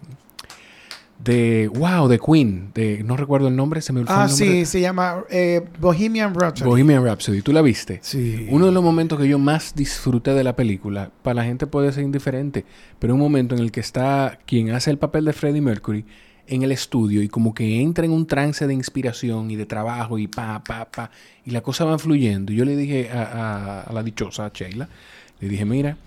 de 1.23 1.69
wow 1.71 2.07
de 2.07 2.17
Queen 2.17 2.71
de 2.73 3.03
no 3.03 3.15
recuerdo 3.15 3.47
el 3.47 3.55
nombre 3.55 3.79
se 3.79 3.93
me 3.93 3.99
olvidó 3.99 4.15
ah 4.15 4.23
el 4.23 4.29
nombre. 4.31 4.47
sí 4.47 4.65
se 4.65 4.81
llama 4.81 5.23
eh, 5.29 5.63
Bohemian 5.79 6.33
Rhapsody. 6.33 6.67
Bohemian 6.67 7.05
Rhapsody 7.05 7.43
tú 7.43 7.53
la 7.53 7.61
viste 7.61 7.99
sí. 8.01 8.47
Uno 8.49 8.65
de 8.65 8.71
los 8.71 8.81
momentos 8.81 9.19
que 9.19 9.27
yo 9.27 9.37
más 9.37 9.75
disfruté 9.75 10.33
de 10.33 10.43
la 10.43 10.55
película 10.55 11.11
para 11.21 11.35
la 11.35 11.43
gente 11.43 11.67
puede 11.67 11.91
ser 11.91 12.03
indiferente 12.03 12.65
pero 12.97 13.13
un 13.13 13.19
momento 13.19 13.53
en 13.53 13.61
el 13.61 13.71
que 13.71 13.81
está 13.81 14.39
quien 14.47 14.71
hace 14.71 14.89
el 14.89 14.97
papel 14.97 15.25
de 15.25 15.33
Freddie 15.33 15.61
Mercury 15.61 16.03
en 16.47 16.63
el 16.63 16.71
estudio 16.71 17.21
y 17.21 17.29
como 17.29 17.53
que 17.53 17.79
entra 17.81 18.03
en 18.03 18.11
un 18.11 18.25
trance 18.25 18.65
de 18.65 18.73
inspiración 18.73 19.51
y 19.51 19.57
de 19.57 19.67
trabajo 19.67 20.17
y 20.17 20.27
pa 20.27 20.63
pa 20.63 20.85
pa 20.89 21.11
y 21.45 21.51
la 21.51 21.61
cosa 21.61 21.85
va 21.85 21.99
fluyendo. 21.99 22.51
Y 22.51 22.55
yo 22.55 22.65
le 22.65 22.75
dije 22.75 23.11
a, 23.11 23.81
a 23.81 23.93
la 23.93 24.01
dichosa 24.01 24.47
a 24.47 24.51
Sheila 24.51 24.89
Le 25.39 25.49
dije, 25.49 25.65
mira, 25.65 25.97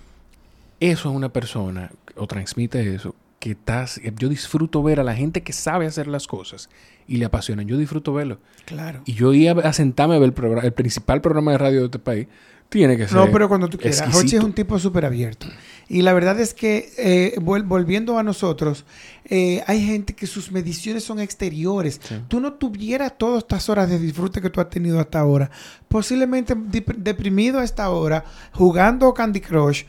eso 0.91 1.11
es 1.11 1.14
una 1.14 1.33
persona, 1.33 1.91
o 2.16 2.26
transmite 2.26 2.95
eso, 2.95 3.14
que 3.39 3.53
estás, 3.53 4.01
yo 4.18 4.28
disfruto 4.28 4.83
ver 4.83 5.01
a 5.01 5.05
la 5.05 5.14
gente 5.14 5.43
que 5.43 5.53
sabe 5.53 5.87
hacer 5.87 6.07
las 6.07 6.26
cosas 6.26 6.68
y 7.07 7.16
le 7.16 7.24
apasionan. 7.24 7.66
Yo 7.66 7.76
disfruto 7.76 8.12
verlo. 8.12 8.39
Claro. 8.66 9.03
Y 9.05 9.14
yo 9.14 9.33
iba 9.33 9.62
a 9.62 9.72
sentarme 9.72 10.16
a 10.16 10.18
ver 10.18 10.28
el, 10.28 10.33
programa, 10.33 10.62
el 10.62 10.72
principal 10.72 11.20
programa 11.20 11.53
de 11.53 11.59
radio 11.59 11.80
de 11.80 11.87
este 11.87 11.99
país 11.99 12.26
tiene 12.68 12.97
que 12.97 13.07
ser. 13.07 13.16
No, 13.16 13.30
pero 13.30 13.49
cuando 13.49 13.68
tú 13.68 13.78
quieras. 13.78 14.03
Hochi 14.14 14.37
es 14.37 14.43
un 14.43 14.53
tipo 14.53 14.78
súper 14.78 15.05
abierto. 15.05 15.47
Y 15.93 16.01
la 16.01 16.14
verdad 16.14 16.40
es 16.40 16.55
que, 16.55 16.90
eh, 16.97 17.38
volviendo 17.38 18.18
a 18.18 18.22
nosotros, 18.22 18.86
eh, 19.26 19.62
hay 19.66 19.84
gente 19.84 20.14
que 20.14 20.26
sus 20.26 20.51
mediciones 20.51 21.05
son 21.05 21.20
exteriores. 21.20 22.01
Tú 22.28 22.40
no 22.40 22.55
tuvieras 22.55 23.18
todas 23.18 23.43
estas 23.43 23.68
horas 23.68 23.90
de 23.90 23.99
disfrute 23.99 24.40
que 24.40 24.49
tú 24.49 24.62
has 24.62 24.70
tenido 24.70 24.99
hasta 24.99 25.20
ahora. 25.20 25.51
Posiblemente 25.88 26.55
deprimido 26.57 27.59
a 27.59 27.64
esta 27.64 27.90
hora, 27.90 28.24
jugando 28.53 29.12
Candy 29.12 29.43
Crush 29.43 29.84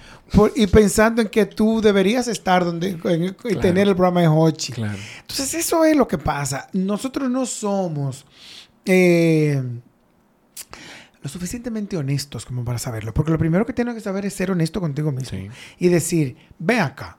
y 0.57 0.67
pensando 0.67 1.21
en 1.21 1.29
que 1.29 1.45
tú 1.45 1.79
deberías 1.79 2.27
estar 2.27 2.65
donde 2.65 2.97
y 3.45 3.55
tener 3.55 3.87
el 3.87 3.95
programa 3.95 4.19
de 4.19 4.27
Hochi. 4.27 4.73
Entonces, 4.73 5.53
eso 5.53 5.85
es 5.85 5.95
lo 5.95 6.05
que 6.05 6.17
pasa. 6.17 6.67
Nosotros 6.73 7.29
no 7.29 7.45
somos. 7.45 8.25
Eh, 8.85 9.63
lo 11.23 11.29
suficientemente 11.29 11.95
honestos 11.95 12.45
como 12.45 12.65
para 12.65 12.77
saberlo. 12.77 13.13
Porque 13.13 13.31
lo 13.31 13.37
primero 13.37 13.65
que 13.65 13.71
tienes 13.71 13.95
que 13.95 14.01
saber 14.01 14.25
es 14.25 14.33
ser 14.33 14.51
honesto 14.51 14.81
contigo 14.81 15.11
mismo. 15.11 15.39
Y 15.79 15.87
decir, 15.87 16.35
ve 16.59 16.79
acá. 16.81 17.17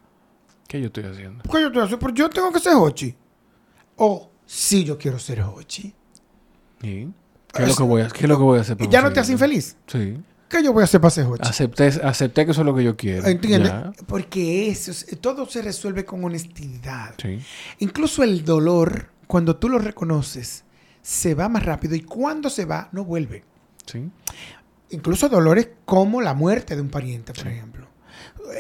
¿Qué 0.69 0.79
yo 0.79 0.87
estoy 0.89 1.05
haciendo? 1.05 1.43
¿Qué 1.43 1.61
yo 1.61 1.67
estoy 1.69 1.83
haciendo? 1.83 1.99
Porque 1.99 2.19
yo 2.19 2.29
tengo 2.29 2.53
que 2.53 2.61
ser 2.61 2.75
Hochi. 2.75 3.17
O 3.97 4.31
si 4.45 4.85
yo 4.85 4.99
quiero 4.99 5.19
ser 5.19 5.41
Hochi. 5.41 5.95
¿Y? 6.83 7.09
¿Qué 7.53 7.63
es, 7.63 7.69
lo 7.69 7.77
que 7.77 7.83
voy 7.85 8.03
a, 8.03 8.09
qué 8.09 8.25
es 8.25 8.29
lo 8.29 8.37
que 8.37 8.43
voy 8.43 8.59
a 8.59 8.61
hacer 8.61 8.77
para 8.77 8.91
¿Ya 8.91 9.01
no 9.01 9.13
te 9.13 9.21
haces 9.21 9.33
infeliz? 9.33 9.77
Sí. 9.87 10.19
¿Qué 10.49 10.63
yo 10.63 10.73
voy 10.73 10.83
a 10.83 10.85
hacer 10.85 11.01
para 11.01 11.11
ser 11.11 11.25
Hochi? 11.25 11.49
Acepté, 11.49 11.87
acepté 11.87 12.45
que 12.45 12.51
eso 12.51 12.61
es 12.61 12.67
lo 12.67 12.75
que 12.75 12.85
yo 12.85 12.97
quiero. 12.97 13.27
¿Entiendes? 13.27 13.73
Porque 14.07 14.69
eso, 14.69 14.93
todo 15.23 15.47
se 15.47 15.63
resuelve 15.63 16.05
con 16.05 16.23
honestidad. 16.25 17.15
Sí. 17.23 17.39
Incluso 17.79 18.23
el 18.23 18.45
dolor, 18.45 19.13
cuando 19.27 19.57
tú 19.57 19.71
lo 19.71 19.79
reconoces, 19.79 20.65
se 21.01 21.35
va 21.35 21.49
más 21.49 21.65
rápido 21.65 21.95
y 21.95 22.01
cuando 22.01 22.51
se 22.51 22.67
va, 22.67 22.91
no 22.93 23.05
vuelve. 23.05 23.45
Incluso 24.91 25.29
dolores 25.29 25.69
como 25.85 26.21
la 26.21 26.35
muerte 26.35 26.77
de 26.77 26.83
un 26.83 26.89
pariente, 26.89 27.33
por 27.33 27.49
ejemplo. 27.49 27.87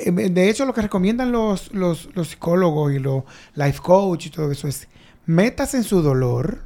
Eh, 0.04 0.10
de 0.10 0.50
hecho, 0.50 0.64
lo 0.64 0.74
que 0.74 0.82
recomiendan 0.82 1.32
los, 1.32 1.72
los, 1.72 2.08
psicólogos 2.24 2.92
y 2.92 2.98
los 2.98 3.24
life 3.54 3.80
coach 3.82 4.26
y 4.26 4.30
todo 4.30 4.50
eso 4.50 4.68
es, 4.68 4.88
metas 5.26 5.74
en 5.74 5.84
su 5.84 6.02
dolor, 6.02 6.62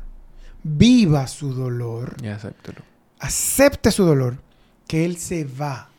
viva 0.63 1.27
su 1.27 1.53
dolor. 1.53 2.17
Y 2.23 2.29
acéptelo. 2.29 2.83
Acepte 3.19 3.91
su 3.91 4.05
dolor, 4.05 4.39
que 4.87 5.05
él 5.05 5.17
se 5.17 5.45
va. 5.45 5.91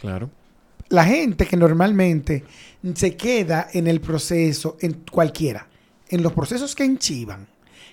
Claro. 0.00 0.30
La 0.88 1.04
gente 1.04 1.46
que 1.46 1.56
normalmente 1.56 2.44
se 2.94 3.16
queda 3.16 3.68
en 3.72 3.88
el 3.88 4.00
proceso, 4.00 4.76
en 4.80 5.04
cualquiera, 5.10 5.66
en 6.08 6.22
los 6.22 6.32
procesos 6.32 6.74
que 6.74 6.84
enchivan, 6.84 7.46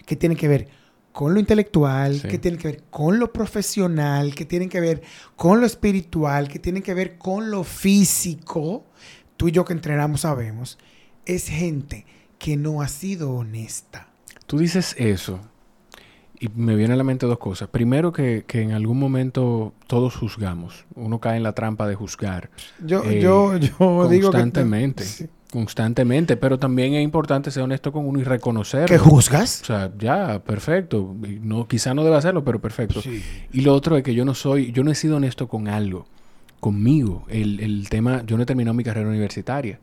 que 0.06 0.16
tienen 0.16 0.38
que 0.38 0.48
ver 0.48 0.70
con 1.16 1.34
lo 1.34 1.40
intelectual, 1.40 2.22
que 2.24 2.38
tienen 2.38 2.60
que 2.60 2.68
ver 2.68 2.84
con 2.90 3.20
lo 3.20 3.32
profesional, 3.32 4.36
que 4.36 4.44
tienen 4.44 4.68
que 4.68 4.82
ver 4.82 5.02
con 5.38 5.62
lo 5.62 5.66
espiritual, 5.66 6.50
que 6.50 6.60
tienen 6.60 6.84
que 6.84 6.94
ver 6.94 7.18
con 7.18 7.52
lo 7.52 7.64
físico, 7.64 8.86
tú 9.38 9.48
y 9.48 9.54
yo 9.54 9.64
que 9.64 9.72
entrenamos 9.72 10.22
sabemos, 10.22 10.78
es 11.26 11.48
gente 11.48 12.06
que 12.38 12.58
no 12.58 12.82
ha 12.82 12.90
sido 12.90 13.32
honesta. 13.32 14.10
Tú 14.46 14.58
dices 14.58 14.94
eso 14.98 15.40
y 16.38 16.50
me 16.54 16.76
viene 16.76 16.96
a 16.96 16.98
la 16.98 17.06
mente 17.06 17.26
dos 17.26 17.40
cosas. 17.40 17.70
Primero 17.70 18.12
que, 18.12 18.44
en 18.50 18.74
algún 18.74 19.00
momento 19.00 19.74
todos 19.88 20.18
juzgamos. 20.18 20.86
Uno 20.96 21.22
cae 21.22 21.38
en 21.38 21.44
la 21.44 21.54
trampa 21.54 21.88
de 21.88 21.96
juzgar. 21.96 22.50
Yo, 22.86 23.10
yo, 23.10 23.56
yo 23.56 24.10
digo 24.10 24.32
que... 24.32 24.38
Constantemente 24.38 25.06
constantemente, 25.56 26.38
pero 26.38 26.60
también 26.60 26.94
es 26.94 27.04
importante 27.04 27.50
ser 27.50 27.64
honesto 27.64 27.92
con 27.92 28.06
uno 28.06 28.20
y 28.20 28.24
reconocer. 28.24 28.88
¿Que 28.88 28.98
juzgas? 28.98 29.62
O 29.62 29.66
sea, 29.66 29.92
ya, 29.98 30.40
perfecto. 30.40 31.16
No, 31.42 31.68
quizá 31.68 31.94
no 31.94 32.04
deba 32.04 32.18
hacerlo, 32.18 32.44
pero 32.44 32.60
perfecto. 32.60 33.02
Y 33.52 33.62
lo 33.62 33.74
otro 33.74 33.98
es 33.98 34.04
que 34.04 34.14
yo 34.14 34.26
no 34.26 34.36
soy, 34.36 34.72
yo 34.72 34.84
no 34.84 34.92
he 34.92 34.96
sido 34.96 35.16
honesto 35.16 35.48
con 35.48 35.68
algo, 35.68 36.06
conmigo. 36.60 37.26
El, 37.30 37.60
el 37.62 37.90
tema, 37.90 38.24
yo 38.26 38.36
no 38.38 38.44
he 38.44 38.46
terminado 38.46 38.74
mi 38.74 38.84
carrera 38.84 39.08
universitaria. 39.08 39.80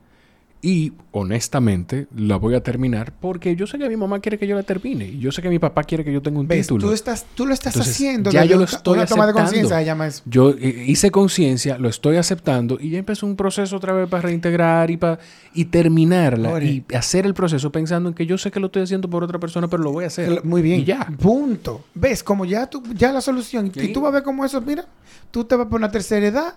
Y 0.65 0.93
honestamente 1.11 2.07
la 2.15 2.37
voy 2.37 2.55
a 2.55 2.63
terminar 2.63 3.13
porque 3.21 3.57
yo 3.57 3.67
sé 3.67 3.79
que 3.79 3.89
mi 3.89 3.97
mamá 3.97 4.21
quiere 4.21 4.39
que 4.39 4.47
yo 4.47 4.55
la 4.55 4.63
termine. 4.63 5.07
Y 5.07 5.19
yo 5.19 5.33
sé 5.33 5.43
que 5.43 5.49
mi 5.49 5.59
papá 5.59 5.83
quiere 5.83 6.05
que 6.05 6.13
yo 6.13 6.23
tenga 6.23 6.39
un 6.39 6.47
título. 6.47 6.87
Tú, 6.87 6.93
estás, 6.93 7.27
tú 7.35 7.47
lo 7.47 7.53
estás 7.53 7.77
haciendo. 7.77 8.31
Ya 8.31 8.45
yo 8.45 8.57
lo 8.57 8.65
estoy 8.65 8.99
una 8.99 9.07
toma 9.07 9.27
de 9.27 9.33
conciencia 9.33 9.83
llama 9.83 10.07
eso. 10.07 10.23
Yo 10.25 10.51
eh, 10.51 10.85
hice 10.87 11.11
conciencia, 11.11 11.79
lo 11.79 11.89
estoy 11.89 12.17
aceptando 12.17 12.79
y 12.81 12.91
ya 12.91 12.99
empezó 12.99 13.27
un 13.27 13.35
proceso 13.35 13.77
otra 13.77 13.93
vez 13.93 14.09
para 14.09 14.23
reintegrar 14.23 14.93
y 14.93 14.97
para 14.97 15.19
y 15.53 15.65
terminarla 15.65 16.63
y 16.63 16.85
hacer 16.95 17.27
el 17.27 17.35
proceso 17.35 17.73
pensando 17.73 18.09
en 18.11 18.15
que 18.15 18.25
yo 18.25 18.39
sé 18.39 18.53
que 18.53 18.61
lo 18.61 18.67
estoy 18.67 18.83
haciendo 18.83 19.11
por 19.11 19.25
otra 19.25 19.41
persona, 19.41 19.67
pero 19.67 19.83
lo 19.83 19.91
voy 19.91 20.05
a 20.05 20.07
hacer. 20.07 20.45
Muy 20.45 20.63
bien. 20.63 20.83
Y 20.83 20.85
ya. 20.85 21.09
Punto. 21.21 21.85
¿Ves? 21.93 22.23
Como 22.23 22.45
ya 22.45 22.69
tú, 22.69 22.85
ya 22.95 23.11
la 23.11 23.21
solución. 23.21 23.73
Y 23.75 23.93
tú 23.93 24.01
vas 24.01 24.11
a 24.11 24.15
ver 24.15 24.23
cómo 24.23 24.45
eso, 24.45 24.61
mira, 24.61 24.87
tú 25.33 25.43
te 25.43 25.57
vas 25.57 25.67
por 25.67 25.81
una 25.81 25.91
tercera 25.91 26.25
edad 26.25 26.55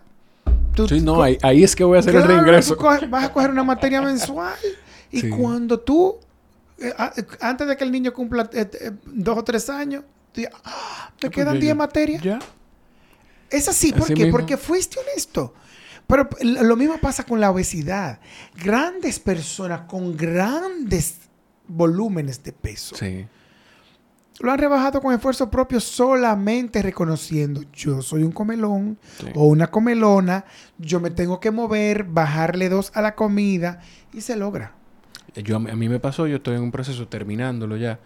sí, 0.87 1.01
no, 1.01 1.21
ahí, 1.21 1.63
es 1.63 1.75
que 1.75 1.83
voy 1.83 1.97
a 1.97 1.99
hacer 1.99 2.15
el 2.15 2.23
reingreso. 2.23 2.75
vas 2.75 3.23
a 3.23 3.31
coger 3.31 3.49
una 3.51 3.63
materia 3.63 4.01
mensual 4.01 4.55
y 5.11 5.29
cuando 5.29 5.79
tú, 5.79 6.17
eh, 6.77 6.93
antes 7.41 7.67
de 7.67 7.77
que 7.77 7.83
el 7.83 7.91
niño 7.91 8.13
cumpla 8.13 8.49
eh, 8.53 8.69
eh, 8.79 8.91
dos 9.05 9.37
o 9.37 9.43
tres 9.43 9.69
años, 9.69 10.03
te, 10.31 10.49
ah, 10.63 11.11
me 11.21 11.29
quedan 11.29 11.59
diez 11.59 11.75
materias. 11.75 12.21
Ya. 12.21 12.39
Es 13.49 13.67
así, 13.69 13.93
¿por 13.93 14.13
qué? 14.13 14.27
Porque 14.27 14.57
fuiste 14.57 14.99
honesto. 14.99 15.53
Pero 16.07 16.29
lo 16.41 16.75
mismo 16.75 16.97
pasa 16.99 17.23
con 17.23 17.39
la 17.39 17.49
obesidad. 17.49 18.19
Grandes 18.55 19.19
personas 19.19 19.81
con 19.81 20.15
grandes 20.15 21.15
volúmenes 21.67 22.43
de 22.43 22.51
peso. 22.51 22.95
Sí 22.95 23.25
lo 24.39 24.51
han 24.51 24.59
rebajado 24.59 25.01
con 25.01 25.13
esfuerzo 25.13 25.49
propio 25.49 25.79
solamente 25.79 26.81
reconociendo 26.81 27.61
yo 27.73 28.01
soy 28.01 28.23
un 28.23 28.31
comelón 28.31 28.97
o 29.33 29.45
una 29.47 29.67
comelona, 29.67 30.45
yo 30.77 30.99
me 30.99 31.09
tengo 31.09 31.39
que 31.39 31.51
mover, 31.51 32.03
bajarle 32.03 32.69
dos 32.69 32.91
a 32.95 33.01
la 33.01 33.15
comida 33.15 33.79
y 34.13 34.21
se 34.21 34.35
logra. 34.35 34.73
Yo, 35.35 35.57
a 35.57 35.59
mí 35.59 35.89
me 35.89 35.99
pasó, 35.99 36.27
yo 36.27 36.37
estoy 36.37 36.55
en 36.55 36.63
un 36.63 36.71
proceso 36.71 37.07
terminándolo 37.07 37.77
ya, 37.77 37.99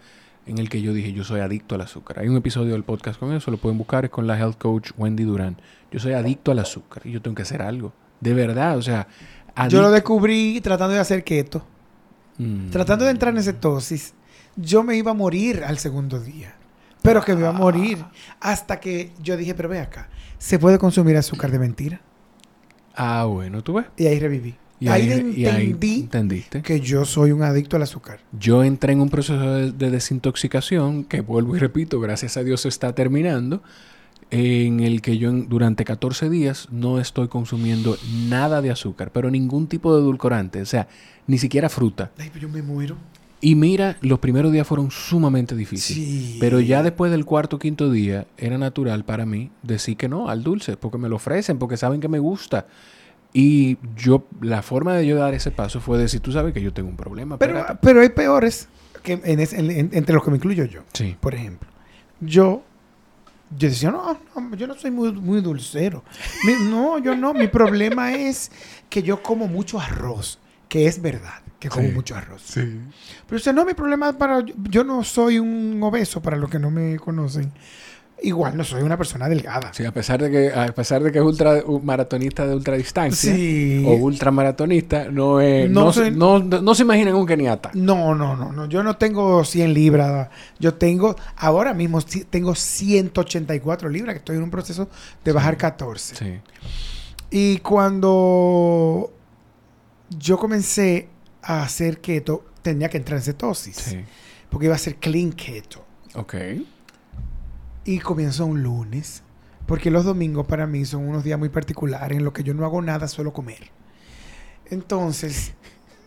en 0.46 0.58
el 0.58 0.68
que 0.68 0.82
yo 0.82 0.92
dije 0.92 1.12
yo 1.12 1.22
soy 1.22 1.40
adicto 1.40 1.74
al 1.74 1.82
azúcar. 1.82 2.20
Hay 2.20 2.28
un 2.28 2.36
episodio 2.36 2.72
del 2.72 2.82
podcast 2.84 3.18
con 3.18 3.32
eso, 3.32 3.50
lo 3.50 3.56
pueden 3.56 3.78
buscar, 3.78 4.04
es 4.04 4.10
con 4.10 4.26
la 4.26 4.38
health 4.38 4.58
coach 4.58 4.90
Wendy 4.96 5.24
Durán. 5.24 5.56
Yo 5.90 5.98
soy 5.98 6.12
adicto 6.12 6.52
al 6.52 6.60
azúcar 6.60 7.06
y 7.06 7.12
yo 7.12 7.22
tengo 7.22 7.34
que 7.34 7.42
hacer 7.42 7.62
algo. 7.62 7.92
De 8.20 8.34
verdad, 8.34 8.76
o 8.76 8.82
sea... 8.82 9.08
Yo 9.68 9.82
lo 9.82 9.90
descubrí 9.90 10.60
tratando 10.62 10.94
de 10.94 11.00
hacer 11.00 11.22
keto. 11.22 11.62
Mm. 12.38 12.70
Tratando 12.70 13.04
de 13.04 13.10
entrar 13.10 13.36
en 13.36 13.42
cetosis 13.42 14.14
yo 14.56 14.82
me 14.82 14.96
iba 14.96 15.10
a 15.10 15.14
morir 15.14 15.64
al 15.64 15.78
segundo 15.78 16.20
día. 16.20 16.54
Pero 17.02 17.22
que 17.22 17.34
me 17.34 17.40
iba 17.40 17.48
a 17.48 17.52
morir. 17.52 18.04
Hasta 18.40 18.78
que 18.80 19.12
yo 19.22 19.36
dije, 19.36 19.54
pero 19.54 19.68
ve 19.68 19.80
acá, 19.80 20.08
¿se 20.38 20.58
puede 20.58 20.78
consumir 20.78 21.16
azúcar 21.16 21.50
de 21.50 21.58
mentira? 21.58 22.00
Ah, 22.94 23.24
bueno, 23.24 23.62
tú 23.62 23.74
ves. 23.74 23.86
Y 23.96 24.06
ahí 24.06 24.18
reviví. 24.18 24.56
Y 24.80 24.88
ahí, 24.88 25.12
entendí 25.12 26.00
entendiste. 26.00 26.62
que 26.62 26.80
yo 26.80 27.04
soy 27.04 27.32
un 27.32 27.42
adicto 27.42 27.76
al 27.76 27.82
azúcar. 27.82 28.20
Yo 28.32 28.64
entré 28.64 28.94
en 28.94 29.02
un 29.02 29.10
proceso 29.10 29.38
de, 29.38 29.90
desintoxicación 29.90 31.04
que 31.04 31.20
vuelvo 31.20 31.54
y 31.54 31.58
repito, 31.58 32.00
gracias 32.00 32.38
a 32.38 32.44
Dios 32.44 32.64
está 32.64 32.94
terminando, 32.94 33.62
en 34.30 34.80
el 34.80 35.02
que 35.02 35.18
yo 35.18 35.32
durante 35.32 35.84
14 35.84 36.30
días 36.30 36.68
no 36.70 36.98
estoy 36.98 37.28
consumiendo 37.28 37.98
nada 38.28 38.62
de 38.62 38.70
azúcar, 38.70 39.10
pero 39.12 39.30
ningún 39.30 39.66
tipo 39.66 39.94
de 39.94 40.00
edulcorante, 40.00 40.62
o 40.62 40.66
sea, 40.66 40.88
ni 41.26 41.36
siquiera 41.36 41.68
fruta. 41.68 42.10
Ay, 42.16 42.32
yo 42.40 42.48
me 42.48 42.62
muero. 42.62 42.96
Y 43.40 43.54
mira, 43.54 43.96
los 44.02 44.18
primeros 44.18 44.52
días 44.52 44.66
fueron 44.66 44.90
sumamente 44.90 45.56
difíciles. 45.56 46.36
Pero 46.40 46.60
ya 46.60 46.82
después 46.82 47.10
del 47.10 47.24
cuarto 47.24 47.56
o 47.56 47.58
quinto 47.58 47.90
día 47.90 48.26
era 48.36 48.58
natural 48.58 49.04
para 49.04 49.24
mí 49.24 49.50
decir 49.62 49.96
que 49.96 50.08
no 50.08 50.28
al 50.28 50.42
dulce, 50.42 50.76
porque 50.76 50.98
me 50.98 51.08
lo 51.08 51.16
ofrecen, 51.16 51.58
porque 51.58 51.78
saben 51.78 52.00
que 52.00 52.08
me 52.08 52.18
gusta. 52.18 52.66
Y 53.32 53.78
yo, 53.96 54.26
la 54.42 54.60
forma 54.60 54.94
de 54.94 55.06
yo 55.06 55.16
dar 55.16 55.32
ese 55.32 55.50
paso 55.50 55.80
fue 55.80 55.98
decir, 55.98 56.20
tú 56.20 56.32
sabes 56.32 56.52
que 56.52 56.60
yo 56.60 56.72
tengo 56.72 56.90
un 56.90 56.96
problema. 56.96 57.38
Pero, 57.38 57.64
pero 57.80 58.02
hay 58.02 58.10
peores 58.10 58.68
que 59.02 59.12
entre 59.24 60.14
los 60.14 60.22
que 60.22 60.30
me 60.30 60.36
incluyo 60.36 60.64
yo. 60.64 60.82
Sí. 60.92 61.16
Por 61.18 61.34
ejemplo, 61.34 61.68
yo, 62.20 62.62
yo 63.56 63.68
decía, 63.68 63.90
no, 63.90 64.18
yo 64.54 64.66
no 64.66 64.74
soy 64.74 64.90
muy, 64.90 65.12
muy 65.12 65.40
dulcero. 65.40 66.04
no, 66.64 66.98
yo 66.98 67.16
no. 67.16 67.32
Mi 67.32 67.48
problema 67.48 68.12
es 68.14 68.50
que 68.90 69.02
yo 69.02 69.22
como 69.22 69.46
mucho 69.46 69.80
arroz, 69.80 70.38
que 70.68 70.86
es 70.86 71.00
verdad 71.00 71.40
que 71.60 71.68
como 71.68 71.88
mucho 71.90 72.16
arroz. 72.16 72.42
Sí. 72.42 72.80
Pero 73.28 73.42
o 73.46 73.52
no, 73.52 73.64
mi 73.66 73.74
problema 73.74 74.12
para... 74.14 74.42
Yo 74.68 74.82
no 74.82 75.04
soy 75.04 75.38
un 75.38 75.80
obeso, 75.82 76.20
para 76.22 76.36
los 76.36 76.50
que 76.50 76.58
no 76.58 76.70
me 76.70 76.98
conocen. 76.98 77.52
Igual 78.22 78.56
no 78.56 78.64
soy 78.64 78.82
una 78.82 78.96
persona 78.96 79.28
delgada. 79.28 79.72
Sí, 79.72 79.84
a 79.84 79.92
pesar 79.92 80.22
de 80.22 80.30
que, 80.30 80.52
a 80.52 80.74
pesar 80.74 81.02
de 81.02 81.12
que 81.12 81.18
es 81.18 81.24
ultra 81.24 81.62
maratonista 81.82 82.46
de 82.46 82.54
ultradistancia 82.54 83.34
sí. 83.34 83.82
o 83.86 83.92
ultramaratonista, 83.92 85.06
no 85.10 85.40
es, 85.40 85.70
no, 85.70 85.90
no, 86.10 86.38
no, 86.40 86.74
se 86.74 86.82
imagina 86.82 87.14
un 87.14 87.26
keniata. 87.26 87.70
No, 87.74 88.14
no, 88.14 88.36
no, 88.36 88.52
no. 88.52 88.66
Yo 88.66 88.82
no 88.82 88.96
tengo 88.96 89.42
100 89.42 89.72
libras. 89.72 90.28
Yo 90.58 90.74
tengo, 90.74 91.16
ahora 91.36 91.72
mismo 91.72 92.00
tengo 92.28 92.54
184 92.54 93.88
libras, 93.88 94.14
que 94.14 94.18
estoy 94.18 94.36
en 94.36 94.42
un 94.42 94.50
proceso 94.50 94.88
de 95.24 95.32
bajar 95.32 95.56
14. 95.56 96.16
Sí. 96.16 96.40
Y 97.30 97.58
cuando 97.58 99.10
yo 100.10 100.36
comencé 100.36 101.08
a 101.42 101.62
hacer 101.62 102.00
keto, 102.00 102.44
tenía 102.62 102.88
que 102.88 102.96
entrar 102.96 103.18
en 103.18 103.24
cetosis. 103.24 103.76
Sí. 103.76 104.04
Porque 104.48 104.66
iba 104.66 104.74
a 104.74 104.78
ser 104.78 104.96
clean 104.96 105.32
keto. 105.32 105.84
Ok. 106.14 106.34
Y 107.84 107.98
comienzo 108.00 108.46
un 108.46 108.62
lunes. 108.62 109.22
Porque 109.66 109.90
los 109.90 110.04
domingos 110.04 110.46
para 110.46 110.66
mí 110.66 110.84
son 110.84 111.08
unos 111.08 111.22
días 111.22 111.38
muy 111.38 111.48
particulares 111.48 112.18
en 112.18 112.24
los 112.24 112.32
que 112.32 112.42
yo 112.42 112.54
no 112.54 112.64
hago 112.64 112.82
nada, 112.82 113.06
solo 113.06 113.32
comer. 113.32 113.70
Entonces, 114.68 115.52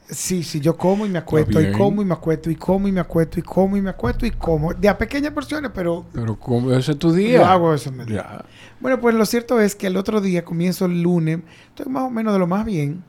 sí, 0.09 0.43
sí, 0.43 0.59
yo 0.59 0.75
como 0.75 1.05
y 1.05 1.09
me 1.09 1.19
acuesto, 1.19 1.61
y 1.61 1.71
como 1.71 2.01
y 2.01 2.05
me 2.05 2.13
acuesto, 2.13 2.49
y 2.49 2.55
como 2.55 2.87
y 2.87 2.91
me 2.91 2.99
acuesto, 2.99 3.39
y 3.39 3.41
como 3.41 3.77
y 3.77 3.81
me 3.81 3.89
acuesto, 3.89 4.25
y 4.25 4.31
como. 4.31 4.73
De 4.73 4.89
a 4.89 4.97
pequeñas 4.97 5.31
porciones, 5.31 5.71
pero. 5.73 6.05
Pero, 6.11 6.37
¿cómo 6.37 6.73
ese 6.73 6.91
es 6.91 6.99
tu 6.99 7.13
día? 7.13 7.39
Yo 7.39 7.45
hago 7.45 7.73
eso 7.73 7.89
en 7.89 8.05
Bueno, 8.81 8.99
pues 8.99 9.15
lo 9.15 9.25
cierto 9.25 9.59
es 9.61 9.75
que 9.75 9.87
el 9.87 9.95
otro 9.95 10.19
día, 10.19 10.43
comienzo 10.43 10.85
el 10.85 11.01
lunes, 11.01 11.39
estoy 11.69 11.91
más 11.91 12.03
o 12.03 12.09
menos 12.09 12.33
de 12.33 12.39
lo 12.39 12.47
más 12.47 12.65
bien. 12.65 13.03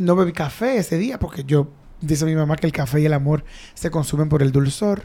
No 0.00 0.16
bebí 0.16 0.32
café 0.32 0.78
ese 0.78 0.98
día 0.98 1.18
porque 1.18 1.44
yo 1.44 1.68
Dice 2.00 2.24
mi 2.24 2.34
mamá 2.34 2.56
que 2.56 2.66
el 2.66 2.72
café 2.72 3.00
y 3.00 3.06
el 3.06 3.12
amor 3.12 3.44
se 3.74 3.90
consumen 3.90 4.28
por 4.28 4.42
el 4.42 4.52
dulzor. 4.52 5.02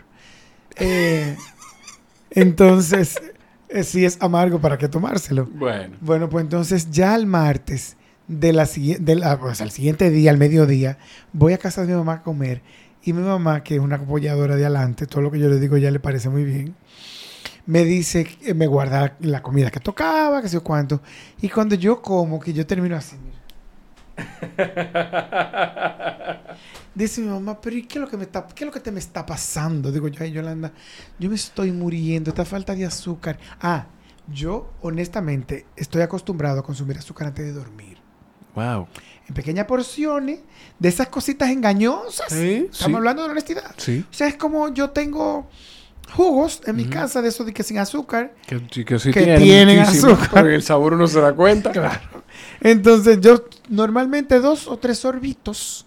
Eh, 0.77 1.35
entonces, 2.31 3.19
eh, 3.69 3.83
sí 3.83 4.05
es 4.05 4.17
amargo, 4.21 4.59
¿para 4.59 4.77
qué 4.77 4.87
tomárselo? 4.87 5.45
Bueno. 5.45 5.97
Bueno, 5.99 6.29
pues 6.29 6.43
entonces 6.43 6.89
ya 6.91 7.15
el 7.15 7.25
martes, 7.25 7.97
de 8.27 8.53
la, 8.53 8.65
de 8.65 9.15
la, 9.15 9.39
pues, 9.39 9.61
al 9.61 9.71
siguiente 9.71 10.09
día, 10.09 10.31
al 10.31 10.37
mediodía, 10.37 10.97
voy 11.33 11.53
a 11.53 11.57
casa 11.57 11.81
de 11.81 11.87
mi 11.87 11.93
mamá 11.93 12.13
a 12.13 12.23
comer. 12.23 12.61
Y 13.03 13.13
mi 13.13 13.21
mamá, 13.21 13.61
que 13.61 13.75
es 13.75 13.81
una 13.81 13.97
apoyadora 13.97 14.55
de 14.55 14.65
adelante, 14.65 15.05
todo 15.05 15.21
lo 15.21 15.29
que 15.29 15.39
yo 15.39 15.49
le 15.49 15.59
digo 15.59 15.77
ya 15.77 15.91
le 15.91 15.99
parece 15.99 16.29
muy 16.29 16.43
bien, 16.43 16.75
me 17.67 17.83
dice, 17.83 18.23
que 18.23 18.53
me 18.53 18.67
guarda 18.67 19.15
la 19.19 19.43
comida 19.43 19.69
que 19.69 19.79
tocaba, 19.79 20.41
que 20.41 20.49
sé 20.49 20.59
cuánto. 20.61 21.01
Y 21.41 21.49
cuando 21.49 21.75
yo 21.75 22.01
como, 22.01 22.39
que 22.39 22.53
yo 22.53 22.65
termino 22.65 22.95
así, 22.95 23.15
Dice 26.95 27.21
mi 27.21 27.27
mamá, 27.27 27.59
pero 27.59 27.75
¿y 27.75 27.83
qué 27.83 27.99
es 27.99 28.01
lo 28.01 28.07
que 28.07 28.17
me 28.17 28.23
está, 28.23 28.47
qué 28.47 28.63
es 28.63 28.65
lo 28.65 28.71
que 28.71 28.79
te 28.79 28.91
me 28.91 28.99
está 28.99 29.25
pasando? 29.25 29.91
Digo 29.91 30.07
yo, 30.07 30.23
ay 30.23 30.31
Yolanda, 30.31 30.71
yo 31.19 31.29
me 31.29 31.35
estoy 31.35 31.71
muriendo, 31.71 32.29
esta 32.29 32.45
falta 32.45 32.73
de 32.73 32.85
azúcar. 32.85 33.37
Ah, 33.61 33.87
yo 34.27 34.73
honestamente 34.81 35.65
estoy 35.75 36.01
acostumbrado 36.01 36.59
a 36.59 36.63
consumir 36.63 36.97
azúcar 36.97 37.27
antes 37.27 37.45
de 37.45 37.51
dormir. 37.51 37.97
Wow. 38.55 38.87
En 39.27 39.33
pequeñas 39.33 39.65
porciones 39.65 40.39
de 40.79 40.89
esas 40.89 41.09
cositas 41.09 41.49
engañosas. 41.49 42.31
Sí, 42.31 42.69
Estamos 42.71 42.97
hablando 42.97 43.23
de 43.23 43.31
honestidad. 43.31 43.75
Sí. 43.77 44.05
O 44.09 44.13
sea, 44.13 44.27
es 44.27 44.37
como 44.37 44.69
yo 44.69 44.91
tengo 44.91 45.49
jugos 46.13 46.61
en 46.65 46.75
mi 46.75 46.85
casa 46.85 47.21
de 47.21 47.29
eso 47.29 47.43
de 47.43 47.53
que 47.53 47.63
sin 47.63 47.77
azúcar. 47.77 48.33
Que, 48.47 48.85
que, 48.85 48.99
sí 48.99 49.11
tienen, 49.11 49.79
azúcar. 49.79 50.29
Porque 50.31 50.55
el 50.55 50.63
sabor 50.63 50.93
uno 50.93 51.07
se 51.07 51.19
da 51.19 51.33
cuenta. 51.33 51.71
Claro. 51.71 52.23
Entonces 52.61 53.19
yo 53.21 53.45
normalmente 53.69 54.39
dos 54.39 54.67
o 54.67 54.77
tres 54.77 54.99
sorbitos 54.99 55.85